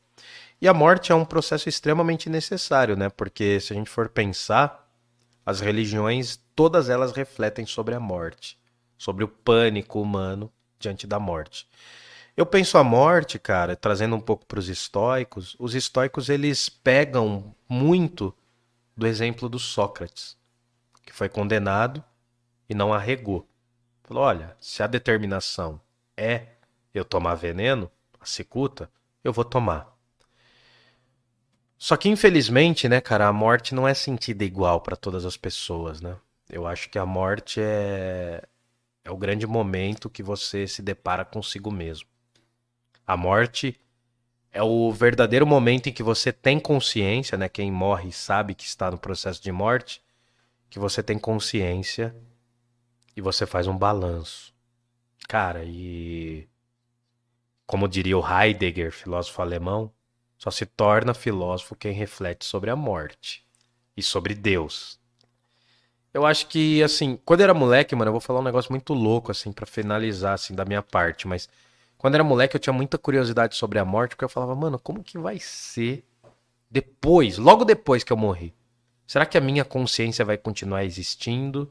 E 0.60 0.68
a 0.68 0.74
morte 0.74 1.10
é 1.10 1.14
um 1.14 1.24
processo 1.24 1.70
extremamente 1.70 2.28
necessário, 2.28 2.98
né? 2.98 3.08
Porque 3.08 3.58
se 3.58 3.72
a 3.72 3.76
gente 3.76 3.88
for 3.88 4.10
pensar, 4.10 4.92
as 5.46 5.60
religiões, 5.60 6.38
todas 6.54 6.90
elas 6.90 7.12
refletem 7.12 7.64
sobre 7.64 7.94
a 7.94 8.00
morte, 8.00 8.58
sobre 8.98 9.24
o 9.24 9.28
pânico 9.28 10.02
humano 10.02 10.52
diante 10.78 11.06
da 11.06 11.18
morte. 11.18 11.66
Eu 12.40 12.46
penso 12.46 12.78
a 12.78 12.82
morte, 12.82 13.38
cara, 13.38 13.76
trazendo 13.76 14.16
um 14.16 14.20
pouco 14.20 14.46
para 14.46 14.58
os 14.58 14.70
estoicos, 14.70 15.54
os 15.58 15.74
estoicos 15.74 16.30
eles 16.30 16.70
pegam 16.70 17.54
muito 17.68 18.34
do 18.96 19.06
exemplo 19.06 19.46
do 19.46 19.58
Sócrates, 19.58 20.38
que 21.04 21.12
foi 21.12 21.28
condenado 21.28 22.02
e 22.66 22.74
não 22.74 22.94
arregou. 22.94 23.46
Falou: 24.04 24.22
olha, 24.22 24.56
se 24.58 24.82
a 24.82 24.86
determinação 24.86 25.78
é 26.16 26.46
eu 26.94 27.04
tomar 27.04 27.34
veneno, 27.34 27.90
a 28.18 28.24
cicuta, 28.24 28.90
eu 29.22 29.34
vou 29.34 29.44
tomar. 29.44 29.94
Só 31.76 31.94
que 31.94 32.08
infelizmente, 32.08 32.88
né, 32.88 33.02
cara, 33.02 33.28
a 33.28 33.32
morte 33.34 33.74
não 33.74 33.86
é 33.86 33.92
sentida 33.92 34.44
igual 34.44 34.80
para 34.80 34.96
todas 34.96 35.26
as 35.26 35.36
pessoas, 35.36 36.00
né? 36.00 36.16
Eu 36.48 36.66
acho 36.66 36.88
que 36.88 36.98
a 36.98 37.04
morte 37.04 37.60
é 37.60 38.42
é 39.04 39.10
o 39.10 39.16
grande 39.18 39.46
momento 39.46 40.08
que 40.08 40.22
você 40.22 40.66
se 40.66 40.80
depara 40.80 41.22
consigo 41.22 41.70
mesmo. 41.70 42.08
A 43.06 43.16
morte 43.16 43.78
é 44.52 44.62
o 44.62 44.92
verdadeiro 44.92 45.46
momento 45.46 45.88
em 45.88 45.92
que 45.92 46.02
você 46.02 46.32
tem 46.32 46.58
consciência, 46.58 47.38
né? 47.38 47.48
Quem 47.48 47.70
morre 47.70 48.12
sabe 48.12 48.54
que 48.54 48.64
está 48.64 48.90
no 48.90 48.98
processo 48.98 49.42
de 49.42 49.52
morte, 49.52 50.02
que 50.68 50.78
você 50.78 51.02
tem 51.02 51.18
consciência 51.18 52.14
e 53.16 53.20
você 53.20 53.46
faz 53.46 53.66
um 53.66 53.76
balanço. 53.76 54.52
Cara, 55.28 55.64
e 55.64 56.48
como 57.66 57.86
diria 57.86 58.18
o 58.18 58.24
Heidegger, 58.26 58.90
filósofo 58.90 59.40
alemão, 59.40 59.92
só 60.36 60.50
se 60.50 60.66
torna 60.66 61.14
filósofo 61.14 61.76
quem 61.76 61.92
reflete 61.92 62.44
sobre 62.44 62.70
a 62.70 62.74
morte 62.74 63.44
e 63.96 64.02
sobre 64.02 64.34
Deus. 64.34 64.98
Eu 66.12 66.26
acho 66.26 66.48
que, 66.48 66.82
assim, 66.82 67.16
quando 67.24 67.40
eu 67.40 67.44
era 67.44 67.54
moleque, 67.54 67.94
mano, 67.94 68.08
eu 68.08 68.12
vou 68.12 68.20
falar 68.20 68.40
um 68.40 68.44
negócio 68.44 68.72
muito 68.72 68.92
louco, 68.92 69.30
assim, 69.30 69.52
pra 69.52 69.66
finalizar, 69.66 70.34
assim, 70.34 70.52
da 70.54 70.64
minha 70.64 70.82
parte, 70.82 71.28
mas 71.28 71.48
quando 72.00 72.14
era 72.14 72.24
moleque 72.24 72.56
eu 72.56 72.60
tinha 72.60 72.72
muita 72.72 72.96
curiosidade 72.96 73.54
sobre 73.54 73.78
a 73.78 73.84
morte, 73.84 74.12
porque 74.12 74.24
eu 74.24 74.28
falava, 74.30 74.54
mano, 74.54 74.78
como 74.78 75.04
que 75.04 75.18
vai 75.18 75.38
ser 75.38 76.02
depois, 76.70 77.36
logo 77.36 77.62
depois 77.62 78.02
que 78.02 78.10
eu 78.10 78.16
morrer? 78.16 78.54
Será 79.06 79.26
que 79.26 79.36
a 79.36 79.40
minha 79.40 79.66
consciência 79.66 80.24
vai 80.24 80.38
continuar 80.38 80.82
existindo? 80.82 81.70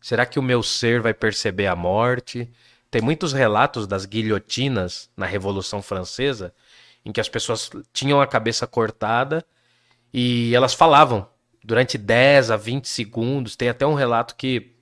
Será 0.00 0.24
que 0.24 0.38
o 0.38 0.42
meu 0.42 0.62
ser 0.62 1.02
vai 1.02 1.12
perceber 1.12 1.66
a 1.66 1.76
morte? 1.76 2.50
Tem 2.90 3.02
muitos 3.02 3.34
relatos 3.34 3.86
das 3.86 4.06
guilhotinas 4.06 5.10
na 5.14 5.26
Revolução 5.26 5.82
Francesa 5.82 6.54
em 7.04 7.12
que 7.12 7.20
as 7.20 7.28
pessoas 7.28 7.70
tinham 7.92 8.18
a 8.18 8.26
cabeça 8.26 8.66
cortada 8.66 9.44
e 10.10 10.54
elas 10.54 10.72
falavam 10.72 11.28
durante 11.62 11.98
10 11.98 12.50
a 12.50 12.56
20 12.56 12.88
segundos. 12.88 13.56
Tem 13.56 13.68
até 13.68 13.86
um 13.86 13.92
relato 13.92 14.36
que 14.36 14.74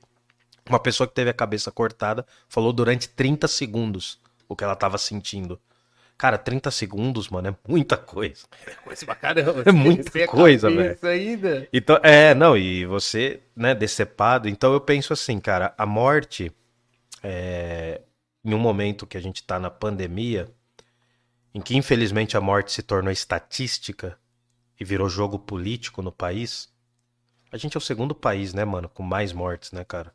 uma 0.70 0.78
pessoa 0.78 1.08
que 1.08 1.14
teve 1.14 1.30
a 1.30 1.34
cabeça 1.34 1.72
cortada 1.72 2.24
falou 2.48 2.72
durante 2.72 3.08
30 3.08 3.48
segundos 3.48 4.22
o 4.48 4.56
que 4.56 4.64
ela 4.64 4.74
estava 4.74 4.98
sentindo. 4.98 5.60
Cara, 6.16 6.38
30 6.38 6.70
segundos, 6.70 7.28
mano, 7.28 7.48
é 7.48 7.56
muita 7.68 7.96
coisa. 7.96 8.46
Coisa 8.84 9.04
pra 9.04 9.14
caramba. 9.16 9.62
É 9.66 9.72
muita 9.72 10.26
coisa, 10.28 10.70
cabeça 10.70 11.08
ainda. 11.08 11.68
Então, 11.72 11.98
é, 12.02 12.34
não, 12.34 12.56
e 12.56 12.86
você, 12.86 13.42
né, 13.56 13.74
decepado. 13.74 14.48
Então 14.48 14.72
eu 14.72 14.80
penso 14.80 15.12
assim, 15.12 15.40
cara, 15.40 15.74
a 15.76 15.84
morte, 15.84 16.52
é, 17.22 18.00
em 18.44 18.54
um 18.54 18.58
momento 18.58 19.06
que 19.06 19.16
a 19.16 19.20
gente 19.20 19.42
tá 19.42 19.58
na 19.58 19.70
pandemia, 19.70 20.48
em 21.52 21.60
que 21.60 21.76
infelizmente 21.76 22.36
a 22.36 22.40
morte 22.40 22.70
se 22.70 22.82
tornou 22.82 23.12
estatística 23.12 24.16
e 24.78 24.84
virou 24.84 25.08
jogo 25.08 25.38
político 25.38 26.00
no 26.00 26.12
país, 26.12 26.72
a 27.50 27.56
gente 27.56 27.76
é 27.76 27.78
o 27.78 27.80
segundo 27.80 28.14
país, 28.14 28.54
né, 28.54 28.64
mano, 28.64 28.88
com 28.88 29.02
mais 29.02 29.32
mortes, 29.32 29.72
né, 29.72 29.84
cara? 29.84 30.12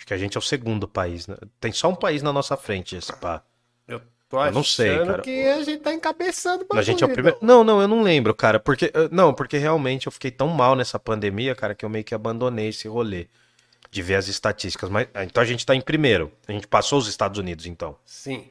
Acho 0.00 0.06
que 0.06 0.14
a 0.14 0.16
gente 0.16 0.34
é 0.34 0.38
o 0.38 0.42
segundo 0.42 0.88
país, 0.88 1.26
né? 1.26 1.36
Tem 1.60 1.70
só 1.72 1.90
um 1.90 1.94
país 1.94 2.22
na 2.22 2.32
nossa 2.32 2.56
frente, 2.56 2.96
esse 2.96 3.12
pá. 3.12 3.42
Eu 3.86 4.00
tô 4.30 4.42
Eu 4.42 4.50
não 4.50 4.64
sei, 4.64 4.96
cara. 4.96 5.20
que 5.20 5.46
a 5.46 5.62
gente 5.62 5.82
tá 5.82 5.92
encabeçando 5.92 6.64
o 6.64 6.74
A 6.74 6.80
gente 6.80 7.02
é 7.02 7.06
o 7.06 7.08
bagulho, 7.08 7.12
primeiro. 7.12 7.38
Não, 7.42 7.62
não, 7.62 7.82
eu 7.82 7.86
não 7.86 8.00
lembro, 8.02 8.34
cara. 8.34 8.58
Porque. 8.58 8.86
eh, 8.86 9.08
Não, 9.12 9.34
porque 9.34 9.58
realmente 9.58 10.06
eu 10.06 10.12
fiquei 10.12 10.30
tão 10.30 10.48
mal 10.48 10.74
nessa 10.74 10.98
pandemia, 10.98 11.54
cara, 11.54 11.74
que 11.74 11.84
eu 11.84 11.90
meio 11.90 12.02
que 12.02 12.14
abandonei 12.14 12.68
esse 12.68 12.88
rolê 12.88 13.28
de 13.90 14.00
ver 14.00 14.14
as 14.14 14.26
estatísticas. 14.26 14.88
Mas, 14.88 15.06
ah, 15.12 15.22
então 15.22 15.42
a 15.42 15.46
gente 15.46 15.66
tá 15.66 15.74
em 15.74 15.82
primeiro. 15.82 16.32
A 16.48 16.52
gente 16.52 16.66
passou 16.66 16.98
os 16.98 17.06
Estados 17.06 17.38
Unidos, 17.38 17.66
então. 17.66 17.94
Sim. 18.06 18.48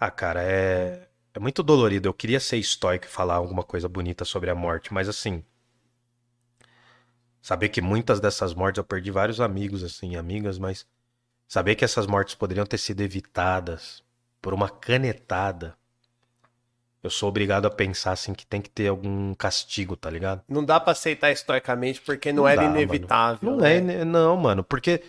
Ah, 0.00 0.10
cara, 0.10 0.42
é. 0.42 1.06
É 1.34 1.38
muito 1.38 1.62
dolorido. 1.62 2.08
Eu 2.08 2.14
queria 2.14 2.40
ser 2.40 2.56
estoico 2.56 3.04
e 3.04 3.08
falar 3.10 3.34
alguma 3.34 3.62
coisa 3.62 3.90
bonita 3.90 4.24
sobre 4.24 4.48
a 4.48 4.54
morte, 4.54 4.90
mas 4.94 5.06
assim. 5.06 5.44
Saber 7.46 7.68
que 7.68 7.80
muitas 7.80 8.18
dessas 8.18 8.52
mortes 8.52 8.78
eu 8.78 8.82
perdi 8.82 9.12
vários 9.12 9.40
amigos, 9.40 9.84
assim, 9.84 10.16
amigas, 10.16 10.58
mas. 10.58 10.84
Saber 11.46 11.76
que 11.76 11.84
essas 11.84 12.04
mortes 12.04 12.34
poderiam 12.34 12.66
ter 12.66 12.76
sido 12.76 13.02
evitadas 13.02 14.02
por 14.42 14.52
uma 14.52 14.68
canetada. 14.68 15.76
Eu 17.04 17.08
sou 17.08 17.28
obrigado 17.28 17.66
a 17.66 17.70
pensar 17.70 18.10
assim 18.10 18.34
que 18.34 18.44
tem 18.44 18.60
que 18.60 18.68
ter 18.68 18.88
algum 18.88 19.32
castigo, 19.32 19.94
tá 19.94 20.10
ligado? 20.10 20.42
Não 20.48 20.64
dá 20.64 20.80
pra 20.80 20.90
aceitar 20.90 21.30
historicamente 21.30 22.00
porque 22.00 22.32
não, 22.32 22.42
Não 22.42 22.48
era 22.48 22.62
dá, 22.62 22.68
mano. 22.68 22.80
inevitável. 22.82 23.50
Não 23.52 23.58
né? 23.58 23.76
é, 23.76 24.04
não, 24.04 24.36
mano, 24.36 24.64
porque 24.64 25.04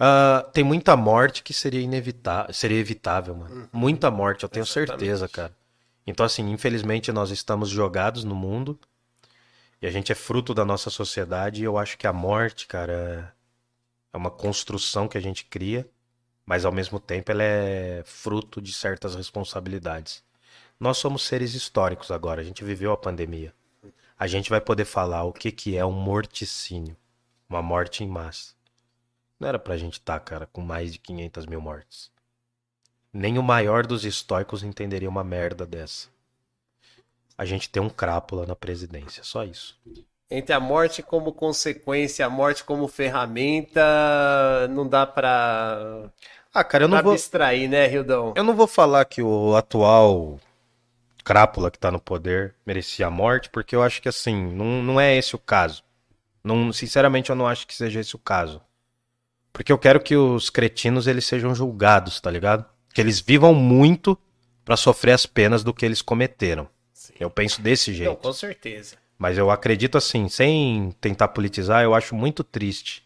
ah, 0.00 0.48
tem 0.50 0.64
muita 0.64 0.96
morte 0.96 1.42
que 1.42 1.52
seria 1.52 1.82
inevitável, 1.82 2.54
seria 2.54 2.78
evitável, 2.78 3.34
mano. 3.34 3.68
Muita 3.70 4.10
morte, 4.10 4.44
eu 4.44 4.48
tenho 4.48 4.64
Exatamente. 4.64 4.88
certeza, 4.98 5.28
cara. 5.28 5.52
Então, 6.06 6.24
assim, 6.24 6.50
infelizmente 6.50 7.12
nós 7.12 7.30
estamos 7.30 7.68
jogados 7.68 8.24
no 8.24 8.34
mundo 8.34 8.80
e 9.82 9.86
a 9.86 9.90
gente 9.90 10.12
é 10.12 10.14
fruto 10.14 10.54
da 10.54 10.64
nossa 10.64 10.88
sociedade 10.90 11.60
e 11.60 11.64
eu 11.64 11.76
acho 11.76 11.98
que 11.98 12.06
a 12.06 12.12
morte, 12.12 12.68
cara, 12.68 13.34
é 14.12 14.16
uma 14.16 14.30
construção 14.30 15.08
que 15.08 15.18
a 15.18 15.20
gente 15.20 15.44
cria, 15.44 15.90
mas 16.46 16.64
ao 16.64 16.70
mesmo 16.70 17.00
tempo 17.00 17.32
ela 17.32 17.42
é 17.42 18.04
fruto 18.06 18.62
de 18.62 18.72
certas 18.72 19.16
responsabilidades. 19.16 20.22
Nós 20.78 20.98
somos 20.98 21.22
seres 21.24 21.54
históricos 21.54 22.12
agora, 22.12 22.40
a 22.40 22.44
gente 22.44 22.62
viveu 22.62 22.92
a 22.92 22.96
pandemia. 22.96 23.52
A 24.16 24.28
gente 24.28 24.50
vai 24.50 24.60
poder 24.60 24.84
falar 24.84 25.24
o 25.24 25.32
que, 25.32 25.50
que 25.50 25.76
é 25.76 25.84
um 25.84 25.90
morticínio, 25.90 26.96
uma 27.48 27.60
morte 27.60 28.04
em 28.04 28.08
massa. 28.08 28.54
Não 29.40 29.48
era 29.48 29.58
pra 29.58 29.76
gente 29.76 29.94
estar, 29.94 30.20
tá, 30.20 30.24
cara, 30.24 30.46
com 30.46 30.60
mais 30.60 30.92
de 30.92 31.00
500 31.00 31.46
mil 31.46 31.60
mortes. 31.60 32.08
Nem 33.12 33.36
o 33.36 33.42
maior 33.42 33.84
dos 33.84 34.04
estoicos 34.04 34.62
entenderia 34.62 35.08
uma 35.08 35.24
merda 35.24 35.66
dessa. 35.66 36.08
A 37.36 37.44
gente 37.44 37.68
tem 37.68 37.82
um 37.82 37.88
crápula 37.88 38.46
na 38.46 38.54
presidência, 38.54 39.24
só 39.24 39.44
isso. 39.44 39.78
Entre 40.30 40.54
a 40.54 40.60
morte 40.60 41.02
como 41.02 41.32
consequência, 41.32 42.24
a 42.24 42.30
morte 42.30 42.64
como 42.64 42.88
ferramenta, 42.88 43.82
não 44.70 44.88
dá 44.88 45.06
pra. 45.06 46.10
Ah, 46.54 46.64
cara, 46.64 46.84
eu 46.84 46.88
não 46.88 47.02
vou. 47.02 47.12
abstrair, 47.12 47.68
né, 47.68 47.86
Rildão? 47.86 48.32
Eu 48.36 48.44
não 48.44 48.54
vou 48.54 48.66
falar 48.66 49.04
que 49.04 49.22
o 49.22 49.54
atual 49.56 50.38
crápula 51.24 51.70
que 51.70 51.78
tá 51.78 51.90
no 51.90 52.00
poder 52.00 52.54
merecia 52.66 53.06
a 53.06 53.10
morte, 53.10 53.48
porque 53.50 53.76
eu 53.76 53.82
acho 53.82 54.00
que 54.00 54.08
assim, 54.08 54.52
não, 54.52 54.82
não 54.82 55.00
é 55.00 55.16
esse 55.16 55.34
o 55.34 55.38
caso. 55.38 55.82
Não, 56.42 56.72
sinceramente, 56.72 57.30
eu 57.30 57.36
não 57.36 57.46
acho 57.46 57.66
que 57.66 57.74
seja 57.74 58.00
esse 58.00 58.16
o 58.16 58.18
caso. 58.18 58.60
Porque 59.52 59.70
eu 59.70 59.78
quero 59.78 60.00
que 60.00 60.16
os 60.16 60.50
cretinos 60.50 61.06
eles 61.06 61.26
sejam 61.26 61.54
julgados, 61.54 62.20
tá 62.20 62.30
ligado? 62.30 62.66
que 62.92 63.00
eles 63.00 63.20
vivam 63.20 63.54
muito 63.54 64.16
para 64.64 64.76
sofrer 64.76 65.12
as 65.12 65.26
penas 65.26 65.64
do 65.64 65.74
que 65.74 65.84
eles 65.84 66.02
cometeram. 66.02 66.68
Sim. 67.02 67.14
Eu 67.18 67.28
penso 67.28 67.60
desse 67.60 67.92
jeito. 67.92 68.10
Não, 68.10 68.16
com 68.16 68.32
certeza. 68.32 68.96
Mas 69.18 69.36
eu 69.36 69.50
acredito 69.50 69.98
assim, 69.98 70.28
sem 70.28 70.92
tentar 71.00 71.28
politizar, 71.28 71.82
eu 71.82 71.96
acho 71.96 72.14
muito 72.14 72.44
triste 72.44 73.04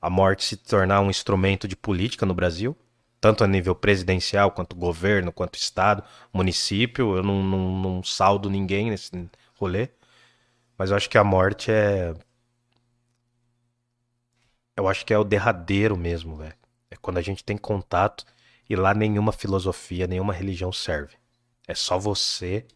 a 0.00 0.10
morte 0.10 0.44
se 0.44 0.58
tornar 0.58 1.00
um 1.00 1.08
instrumento 1.08 1.66
de 1.66 1.74
política 1.74 2.26
no 2.26 2.34
Brasil, 2.34 2.76
tanto 3.18 3.42
a 3.42 3.46
nível 3.46 3.74
presidencial, 3.74 4.50
quanto 4.50 4.76
governo, 4.76 5.32
quanto 5.32 5.56
estado, 5.56 6.04
município. 6.30 7.16
Eu 7.16 7.22
não, 7.22 7.42
não, 7.42 7.78
não 7.80 8.02
saldo 8.02 8.50
ninguém 8.50 8.90
nesse 8.90 9.10
rolê. 9.54 9.88
Mas 10.76 10.90
eu 10.90 10.96
acho 10.96 11.08
que 11.08 11.16
a 11.16 11.24
morte 11.24 11.70
é. 11.70 12.14
Eu 14.76 14.86
acho 14.86 15.06
que 15.06 15.14
é 15.14 15.18
o 15.18 15.24
derradeiro 15.24 15.96
mesmo, 15.96 16.36
velho. 16.36 16.54
É 16.90 16.96
quando 16.96 17.16
a 17.16 17.22
gente 17.22 17.42
tem 17.42 17.56
contato 17.56 18.26
e 18.68 18.76
lá 18.76 18.92
nenhuma 18.92 19.32
filosofia, 19.32 20.06
nenhuma 20.06 20.34
religião 20.34 20.70
serve. 20.70 21.14
É 21.66 21.74
só 21.74 21.98
você 21.98 22.66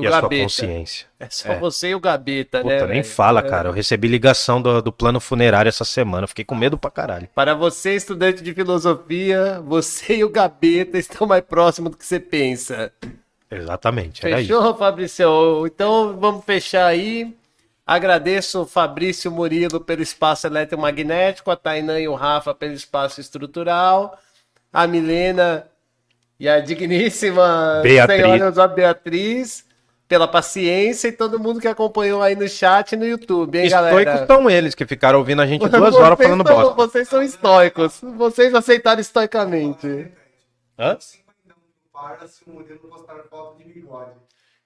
e, 0.00 0.04
e 0.04 0.06
a 0.06 0.20
sua 0.20 0.28
consciência. 0.28 1.06
É 1.18 1.28
só 1.30 1.52
é. 1.52 1.58
você 1.58 1.90
e 1.90 1.94
o 1.94 2.00
Gabeta, 2.00 2.60
Puta, 2.60 2.74
né? 2.74 2.80
nem 2.80 3.02
véio? 3.02 3.04
fala, 3.04 3.40
é. 3.40 3.48
cara. 3.48 3.68
Eu 3.68 3.72
recebi 3.72 4.08
ligação 4.08 4.60
do, 4.60 4.80
do 4.80 4.92
plano 4.92 5.20
funerário 5.20 5.68
essa 5.68 5.84
semana. 5.84 6.26
Fiquei 6.26 6.44
com 6.44 6.54
medo 6.54 6.78
pra 6.78 6.90
caralho. 6.90 7.28
Para 7.34 7.54
você, 7.54 7.94
estudante 7.94 8.42
de 8.42 8.52
filosofia, 8.54 9.60
você 9.64 10.16
e 10.16 10.24
o 10.24 10.28
Gabeta 10.30 10.98
estão 10.98 11.26
mais 11.26 11.44
próximos 11.44 11.90
do 11.90 11.96
que 11.96 12.06
você 12.06 12.18
pensa. 12.18 12.92
Exatamente. 13.50 14.22
Fechou, 14.22 14.74
Fabrício? 14.74 15.66
Então 15.66 16.16
vamos 16.18 16.44
fechar 16.44 16.86
aí. 16.86 17.36
Agradeço 17.86 18.62
o 18.62 18.66
Fabrício 18.66 19.30
Murilo 19.30 19.80
pelo 19.80 20.02
espaço 20.02 20.46
eletromagnético, 20.46 21.50
a 21.50 21.56
Tainã 21.56 22.00
e 22.00 22.08
o 22.08 22.14
Rafa 22.14 22.54
pelo 22.54 22.72
espaço 22.72 23.20
estrutural 23.20 24.18
a 24.72 24.86
Milena 24.86 25.66
e 26.40 26.48
a 26.48 26.58
digníssima 26.60 27.80
Beatriz. 27.82 28.22
senhora 28.22 28.68
Beatriz 28.68 29.64
pela 30.12 30.28
paciência 30.28 31.08
e 31.08 31.12
todo 31.12 31.40
mundo 31.40 31.58
que 31.58 31.66
acompanhou 31.66 32.20
aí 32.20 32.36
no 32.36 32.46
chat 32.46 32.92
e 32.92 32.96
no 32.96 33.06
YouTube, 33.06 33.56
hein, 33.56 33.64
Estoicos 33.64 33.90
galera? 33.90 34.10
Estoicos 34.10 34.36
são 34.36 34.50
eles 34.50 34.74
que 34.74 34.84
ficaram 34.84 35.18
ouvindo 35.18 35.40
a 35.40 35.46
gente 35.46 35.66
duas 35.66 35.94
horas 35.94 36.18
falando 36.18 36.46
são, 36.46 36.54
bosta. 36.54 36.74
Vocês 36.74 37.08
são 37.08 37.22
estoicos. 37.22 37.98
Vocês 38.02 38.54
aceitaram 38.54 39.00
estoicamente. 39.00 40.12
Hã? 40.78 40.94
O 40.94 40.98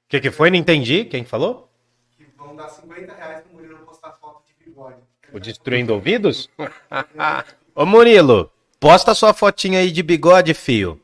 que, 0.09 0.18
que 0.18 0.32
foi? 0.32 0.51
Não 0.51 0.56
entendi. 0.56 1.05
Quem 1.05 1.24
falou? 1.24 1.70
Que 2.16 2.27
vão 2.36 2.56
dar 2.56 2.68
50 2.68 3.14
reais 3.14 3.43
pro 3.43 3.55
Murilo 3.55 3.78
postar 3.86 4.10
foto 4.20 4.43
de 4.48 4.64
bigode. 4.64 4.97
O 5.32 5.39
Destruindo 5.39 5.94
Ouvidos? 5.94 6.51
Ô 7.73 7.86
Murilo, 7.86 8.51
Posta 8.81 9.14
sua 9.14 9.32
fotinha 9.32 9.78
aí 9.78 9.93
de 9.93 10.02
bigode, 10.02 10.52
fio. 10.55 11.01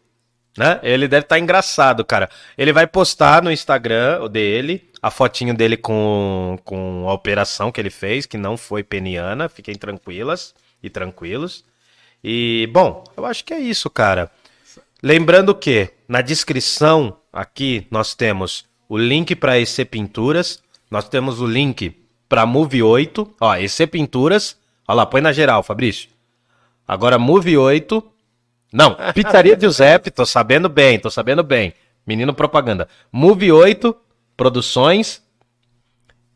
Né? 0.56 0.78
Ele 0.82 1.08
deve 1.08 1.24
estar 1.24 1.36
tá 1.36 1.40
engraçado, 1.40 2.04
cara. 2.04 2.28
Ele 2.56 2.72
vai 2.72 2.86
postar 2.86 3.42
no 3.42 3.50
Instagram 3.50 4.28
dele 4.28 4.90
a 5.00 5.10
fotinho 5.10 5.54
dele 5.54 5.76
com, 5.76 6.58
com 6.64 7.08
a 7.08 7.12
operação 7.12 7.72
que 7.72 7.80
ele 7.80 7.90
fez, 7.90 8.26
que 8.26 8.36
não 8.36 8.56
foi 8.56 8.82
peniana. 8.82 9.48
Fiquem 9.48 9.74
tranquilas 9.74 10.54
e 10.82 10.90
tranquilos. 10.90 11.64
E, 12.22 12.68
bom, 12.72 13.02
eu 13.16 13.24
acho 13.24 13.44
que 13.44 13.54
é 13.54 13.58
isso, 13.58 13.90
cara. 13.90 14.30
Lembrando 15.02 15.54
que 15.54 15.90
na 16.06 16.20
descrição 16.20 17.16
aqui 17.32 17.86
nós 17.90 18.14
temos 18.14 18.64
o 18.88 18.96
link 18.96 19.34
para 19.34 19.58
EC 19.58 19.84
Pinturas, 19.90 20.62
nós 20.90 21.08
temos 21.08 21.40
o 21.40 21.46
link 21.46 21.96
para 22.28 22.46
Move 22.46 22.82
8, 22.82 23.34
ó, 23.40 23.56
EC 23.56 23.86
Pinturas. 23.90 24.56
Olha 24.86 24.96
lá, 24.96 25.06
põe 25.06 25.20
na 25.20 25.32
geral, 25.32 25.62
Fabrício. 25.62 26.10
Agora, 26.86 27.18
Move 27.18 27.56
8. 27.56 28.12
Não, 28.72 28.96
Pizzaria 29.14 29.58
Giuseppe, 29.58 30.10
tô 30.10 30.24
sabendo 30.24 30.68
bem, 30.68 30.98
tô 30.98 31.10
sabendo 31.10 31.42
bem. 31.42 31.74
Menino 32.06 32.32
propaganda. 32.32 32.88
Move 33.12 33.52
8, 33.52 33.94
produções 34.36 35.22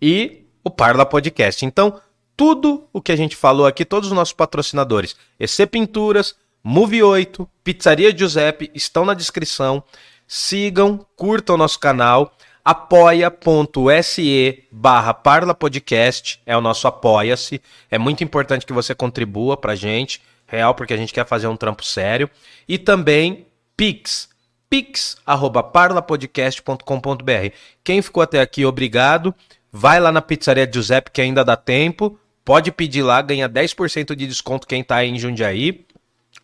e 0.00 0.44
o 0.62 0.70
Parla 0.70 1.06
Podcast. 1.06 1.64
Então, 1.64 2.00
tudo 2.36 2.86
o 2.92 3.00
que 3.00 3.10
a 3.10 3.16
gente 3.16 3.34
falou 3.34 3.66
aqui, 3.66 3.84
todos 3.84 4.10
os 4.10 4.14
nossos 4.14 4.34
patrocinadores, 4.34 5.16
EC 5.40 5.66
Pinturas, 5.66 6.36
Move 6.62 7.02
8, 7.02 7.48
Pizzaria 7.64 8.16
Giuseppe, 8.16 8.70
estão 8.74 9.04
na 9.04 9.14
descrição. 9.14 9.82
Sigam, 10.26 11.06
curtam 11.16 11.54
o 11.54 11.58
nosso 11.58 11.78
canal 11.80 12.36
apoia.se 12.66 14.64
barra 14.72 15.14
Parla 15.14 15.54
Podcast 15.54 16.42
é 16.44 16.56
o 16.56 16.60
nosso 16.60 16.88
apoia-se. 16.88 17.62
É 17.88 17.96
muito 17.96 18.24
importante 18.24 18.66
que 18.66 18.72
você 18.72 18.92
contribua 18.92 19.56
pra 19.56 19.76
gente 19.76 20.20
real, 20.46 20.74
porque 20.74 20.94
a 20.94 20.96
gente 20.96 21.12
quer 21.12 21.26
fazer 21.26 21.46
um 21.46 21.56
trampo 21.56 21.84
sério. 21.84 22.30
E 22.68 22.78
também 22.78 23.46
Pix, 23.76 24.28
pix@parlapodcast.com.br. 24.70 27.54
Quem 27.84 28.00
ficou 28.00 28.22
até 28.22 28.40
aqui, 28.40 28.64
obrigado. 28.64 29.34
Vai 29.70 30.00
lá 30.00 30.10
na 30.10 30.22
pizzaria 30.22 30.66
Giuseppe 30.72 31.10
que 31.10 31.20
ainda 31.20 31.44
dá 31.44 31.56
tempo. 31.56 32.18
Pode 32.44 32.72
pedir 32.72 33.02
lá, 33.02 33.20
ganha 33.20 33.48
10% 33.48 34.14
de 34.14 34.26
desconto 34.26 34.66
quem 34.66 34.82
tá 34.82 34.96
aí 34.96 35.10
em 35.10 35.18
Jundiaí. 35.18 35.84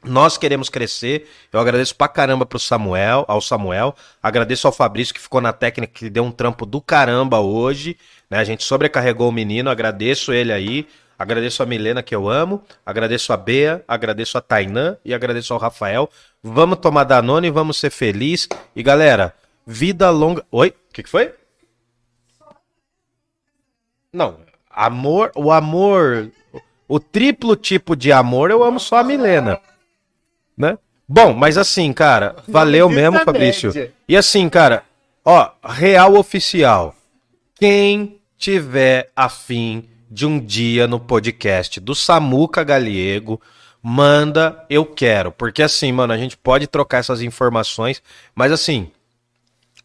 Nós 0.05 0.37
queremos 0.37 0.69
crescer. 0.69 1.29
Eu 1.53 1.61
agradeço 1.61 1.95
pra 1.95 2.09
caramba 2.09 2.45
pro 2.45 2.59
Samuel, 2.59 3.24
ao 3.29 3.41
Samuel. 3.41 3.95
Agradeço 4.20 4.66
ao 4.66 4.73
Fabrício 4.73 5.15
que 5.15 5.20
ficou 5.20 5.41
na 5.41 5.53
técnica, 5.53 5.93
que 5.95 6.11
deu 6.11 6.24
um 6.24 6.33
trampo 6.33 6.66
do 6.66 6.81
caramba 6.81 7.39
hoje. 7.39 7.97
Né? 8.29 8.39
A 8.39 8.45
gente 8.45 8.65
sobrecarregou 8.65 9.29
o 9.29 9.33
menino. 9.33 9.70
Agradeço 9.70 10.33
ele 10.33 10.53
aí. 10.53 10.89
Agradeço 11.23 11.62
a 11.62 11.66
Milena, 11.66 12.03
que 12.03 12.16
eu 12.16 12.28
amo. 12.28 12.65
Agradeço 12.85 13.32
a 13.32 13.36
Bea. 13.36 13.85
Agradeço 13.86 14.36
a 14.36 14.40
Tainã. 14.40 14.97
E 15.05 15.15
agradeço 15.15 15.55
ao 15.55 15.61
Rafael. 15.61 16.11
Vamos 16.43 16.81
tomar 16.81 17.05
Danone, 17.05 17.49
vamos 17.49 17.78
ser 17.78 17.90
felizes. 17.90 18.49
E 18.74 18.82
galera, 18.82 19.32
vida 19.65 20.11
longa. 20.11 20.44
Oi? 20.51 20.70
O 20.70 20.93
que, 20.93 21.05
que 21.05 21.09
foi? 21.09 21.32
Não. 24.12 24.39
Amor. 24.69 25.31
O 25.36 25.53
amor. 25.53 26.28
O 26.89 26.99
triplo 26.99 27.55
tipo 27.55 27.94
de 27.94 28.11
amor, 28.11 28.51
eu 28.51 28.65
amo 28.65 28.81
só 28.81 28.97
a 28.97 29.05
Milena. 29.05 29.61
Né? 30.59 30.77
Bom, 31.07 31.32
mas 31.32 31.57
assim, 31.57 31.93
cara, 31.93 32.35
valeu 32.49 32.89
mesmo, 32.89 33.20
Fabrício. 33.20 33.73
E 34.09 34.16
assim, 34.16 34.49
cara, 34.49 34.82
ó, 35.24 35.53
real 35.62 36.16
oficial. 36.16 36.97
Quem 37.55 38.20
tiver 38.36 39.09
afim 39.15 39.89
de 40.13 40.27
um 40.27 40.39
dia 40.39 40.87
no 40.87 41.01
podcast 41.01 41.81
do 41.81 41.95
Samuca 41.95 42.63
Galiego. 42.63 43.41
Manda, 43.83 44.63
eu 44.69 44.85
quero. 44.85 45.33
Porque 45.33 45.63
assim, 45.63 45.91
mano, 45.91 46.13
a 46.13 46.19
gente 46.19 46.37
pode 46.37 46.67
trocar 46.67 46.99
essas 46.99 47.23
informações, 47.23 48.03
mas 48.35 48.53
assim, 48.53 48.91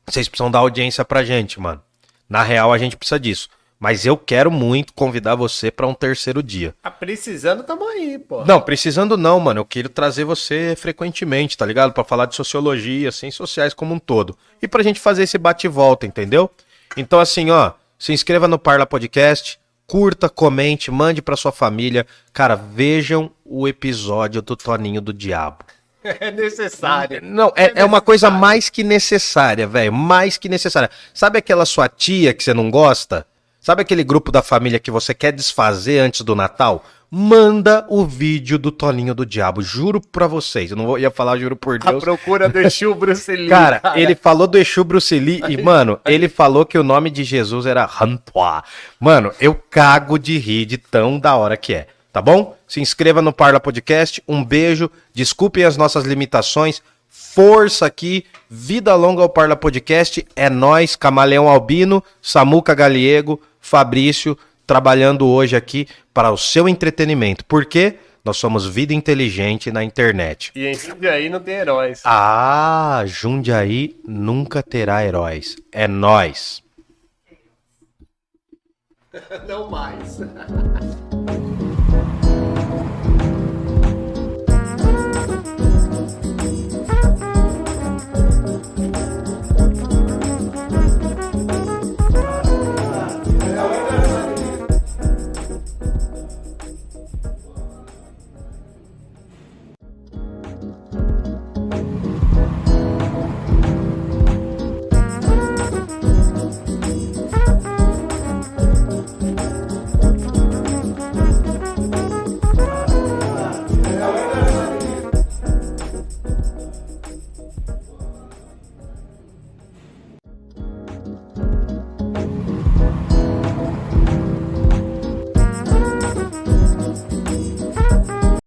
vocês 0.05 0.27
precisam 0.27 0.51
dar 0.51 0.59
audiência 0.59 1.05
pra 1.05 1.23
gente, 1.23 1.61
mano. 1.61 1.81
Na 2.29 2.43
real, 2.43 2.73
a 2.73 2.77
gente 2.77 2.97
precisa 2.97 3.17
disso. 3.17 3.47
Mas 3.79 4.05
eu 4.05 4.17
quero 4.17 4.51
muito 4.51 4.91
convidar 4.91 5.35
você 5.35 5.71
para 5.71 5.87
um 5.87 5.93
terceiro 5.93 6.43
dia. 6.43 6.75
Ah, 6.83 6.91
precisando, 6.91 7.63
tamo 7.63 7.87
aí, 7.87 8.19
pô. 8.19 8.43
Não, 8.43 8.59
precisando 8.59 9.15
não, 9.15 9.39
mano. 9.39 9.61
Eu 9.61 9.65
quero 9.65 9.87
trazer 9.87 10.25
você 10.25 10.75
frequentemente, 10.75 11.55
tá 11.55 11.65
ligado? 11.65 11.93
Para 11.93 12.03
falar 12.03 12.25
de 12.25 12.35
sociologia, 12.35 13.11
ciências 13.13 13.37
sociais 13.37 13.73
como 13.73 13.93
um 13.93 13.99
todo. 13.99 14.37
E 14.61 14.67
pra 14.67 14.83
gente 14.83 14.99
fazer 14.99 15.23
esse 15.23 15.37
bate-volta, 15.37 16.05
entendeu? 16.05 16.49
Então, 16.97 17.19
assim, 17.19 17.49
ó, 17.49 17.73
se 17.97 18.11
inscreva 18.11 18.47
no 18.47 18.59
Parla 18.59 18.85
Podcast 18.85 19.59
curta, 19.87 20.29
comente, 20.29 20.91
mande 20.91 21.21
para 21.21 21.37
sua 21.37 21.51
família. 21.51 22.05
Cara, 22.33 22.55
vejam 22.55 23.31
o 23.45 23.67
episódio 23.67 24.41
do 24.41 24.55
Toninho 24.55 25.01
do 25.01 25.13
Diabo. 25.13 25.59
É 26.21 26.31
necessário. 26.31 27.19
Não, 27.21 27.51
é, 27.53 27.81
é 27.81 27.83
uma 27.83 27.99
coisa 27.99 28.29
mais 28.29 28.69
que 28.69 28.81
necessária, 28.81 29.67
velho. 29.67 29.91
Mais 29.91 30.37
que 30.37 30.47
necessária. 30.47 30.89
Sabe 31.13 31.39
aquela 31.39 31.65
sua 31.65 31.89
tia 31.89 32.33
que 32.33 32.41
você 32.41 32.53
não 32.53 32.71
gosta? 32.71 33.27
Sabe 33.59 33.81
aquele 33.81 34.05
grupo 34.05 34.31
da 34.31 34.41
família 34.41 34.79
que 34.79 34.89
você 34.89 35.13
quer 35.13 35.33
desfazer 35.33 35.99
antes 35.99 36.21
do 36.21 36.33
Natal? 36.33 36.85
Manda 37.09 37.85
o 37.89 38.05
vídeo 38.05 38.57
do 38.59 38.69
Toninho 38.69 39.15
do 39.15 39.25
Diabo. 39.25 39.61
Juro 39.61 40.01
pra 40.01 40.27
vocês. 40.27 40.71
Eu 40.71 40.77
não 40.77 40.85
vou- 40.85 40.99
ia 40.99 41.09
falar, 41.09 41.37
juro 41.37 41.55
por 41.55 41.75
A 41.75 41.91
Deus. 41.91 42.03
procura 42.03 42.49
do 42.49 42.59
Exu 42.59 42.93
Bruce 42.93 43.31
Lee. 43.33 43.47
Cara, 43.47 43.81
ele 43.95 44.13
falou 44.13 44.45
do 44.45 44.57
Exu 44.57 44.83
Bruce 44.83 45.17
Lee 45.17 45.41
e, 45.47 45.61
mano, 45.61 45.99
ele 46.05 46.27
falou 46.27 46.65
que 46.65 46.77
o 46.77 46.83
nome 46.83 47.09
de 47.09 47.23
Jesus 47.23 47.65
era 47.65 47.85
Rantois. 47.85 48.61
Mano, 48.99 49.31
eu 49.39 49.55
cago 49.69 50.19
de 50.19 50.37
rir 50.37 50.65
de 50.65 50.77
tão 50.77 51.17
da 51.17 51.35
hora 51.37 51.55
que 51.55 51.73
é, 51.73 51.87
tá 52.11 52.21
bom? 52.21 52.57
Se 52.67 52.81
inscreva 52.81 53.21
no 53.21 53.31
Parla 53.31 53.59
Podcast, 53.61 54.21
um 54.27 54.43
beijo, 54.43 54.91
desculpem 55.13 55.63
as 55.63 55.77
nossas 55.77 56.03
limitações, 56.03 56.81
força 57.07 57.85
aqui, 57.85 58.25
vida 58.49 58.93
longa 58.95 59.21
ao 59.21 59.29
Parla 59.29 59.55
Podcast, 59.55 60.27
é 60.35 60.49
nós, 60.49 60.97
Camaleão 60.97 61.47
Albino, 61.47 62.03
Samuca 62.21 62.75
Galiego, 62.75 63.39
Fabrício, 63.61 64.37
trabalhando 64.67 65.25
hoje 65.25 65.55
aqui 65.55 65.87
para 66.13 66.29
o 66.29 66.37
seu 66.37 66.67
entretenimento. 66.67 67.45
Por 67.45 67.65
quê? 67.65 67.95
Nós 68.23 68.35
somos 68.35 68.67
vida 68.67 68.93
inteligente 68.93 69.71
na 69.71 69.81
internet. 69.81 70.51
E 70.53 70.67
em 70.67 70.75
Jundiaí 70.75 71.29
não 71.29 71.39
tem 71.39 71.55
heróis. 71.55 72.01
Ah, 72.03 73.01
Jundiaí 73.05 73.95
nunca 74.05 74.61
terá 74.61 75.03
heróis. 75.05 75.55
É 75.71 75.87
nós. 75.87 76.61
Não 79.47 79.69
mais. 79.69 80.19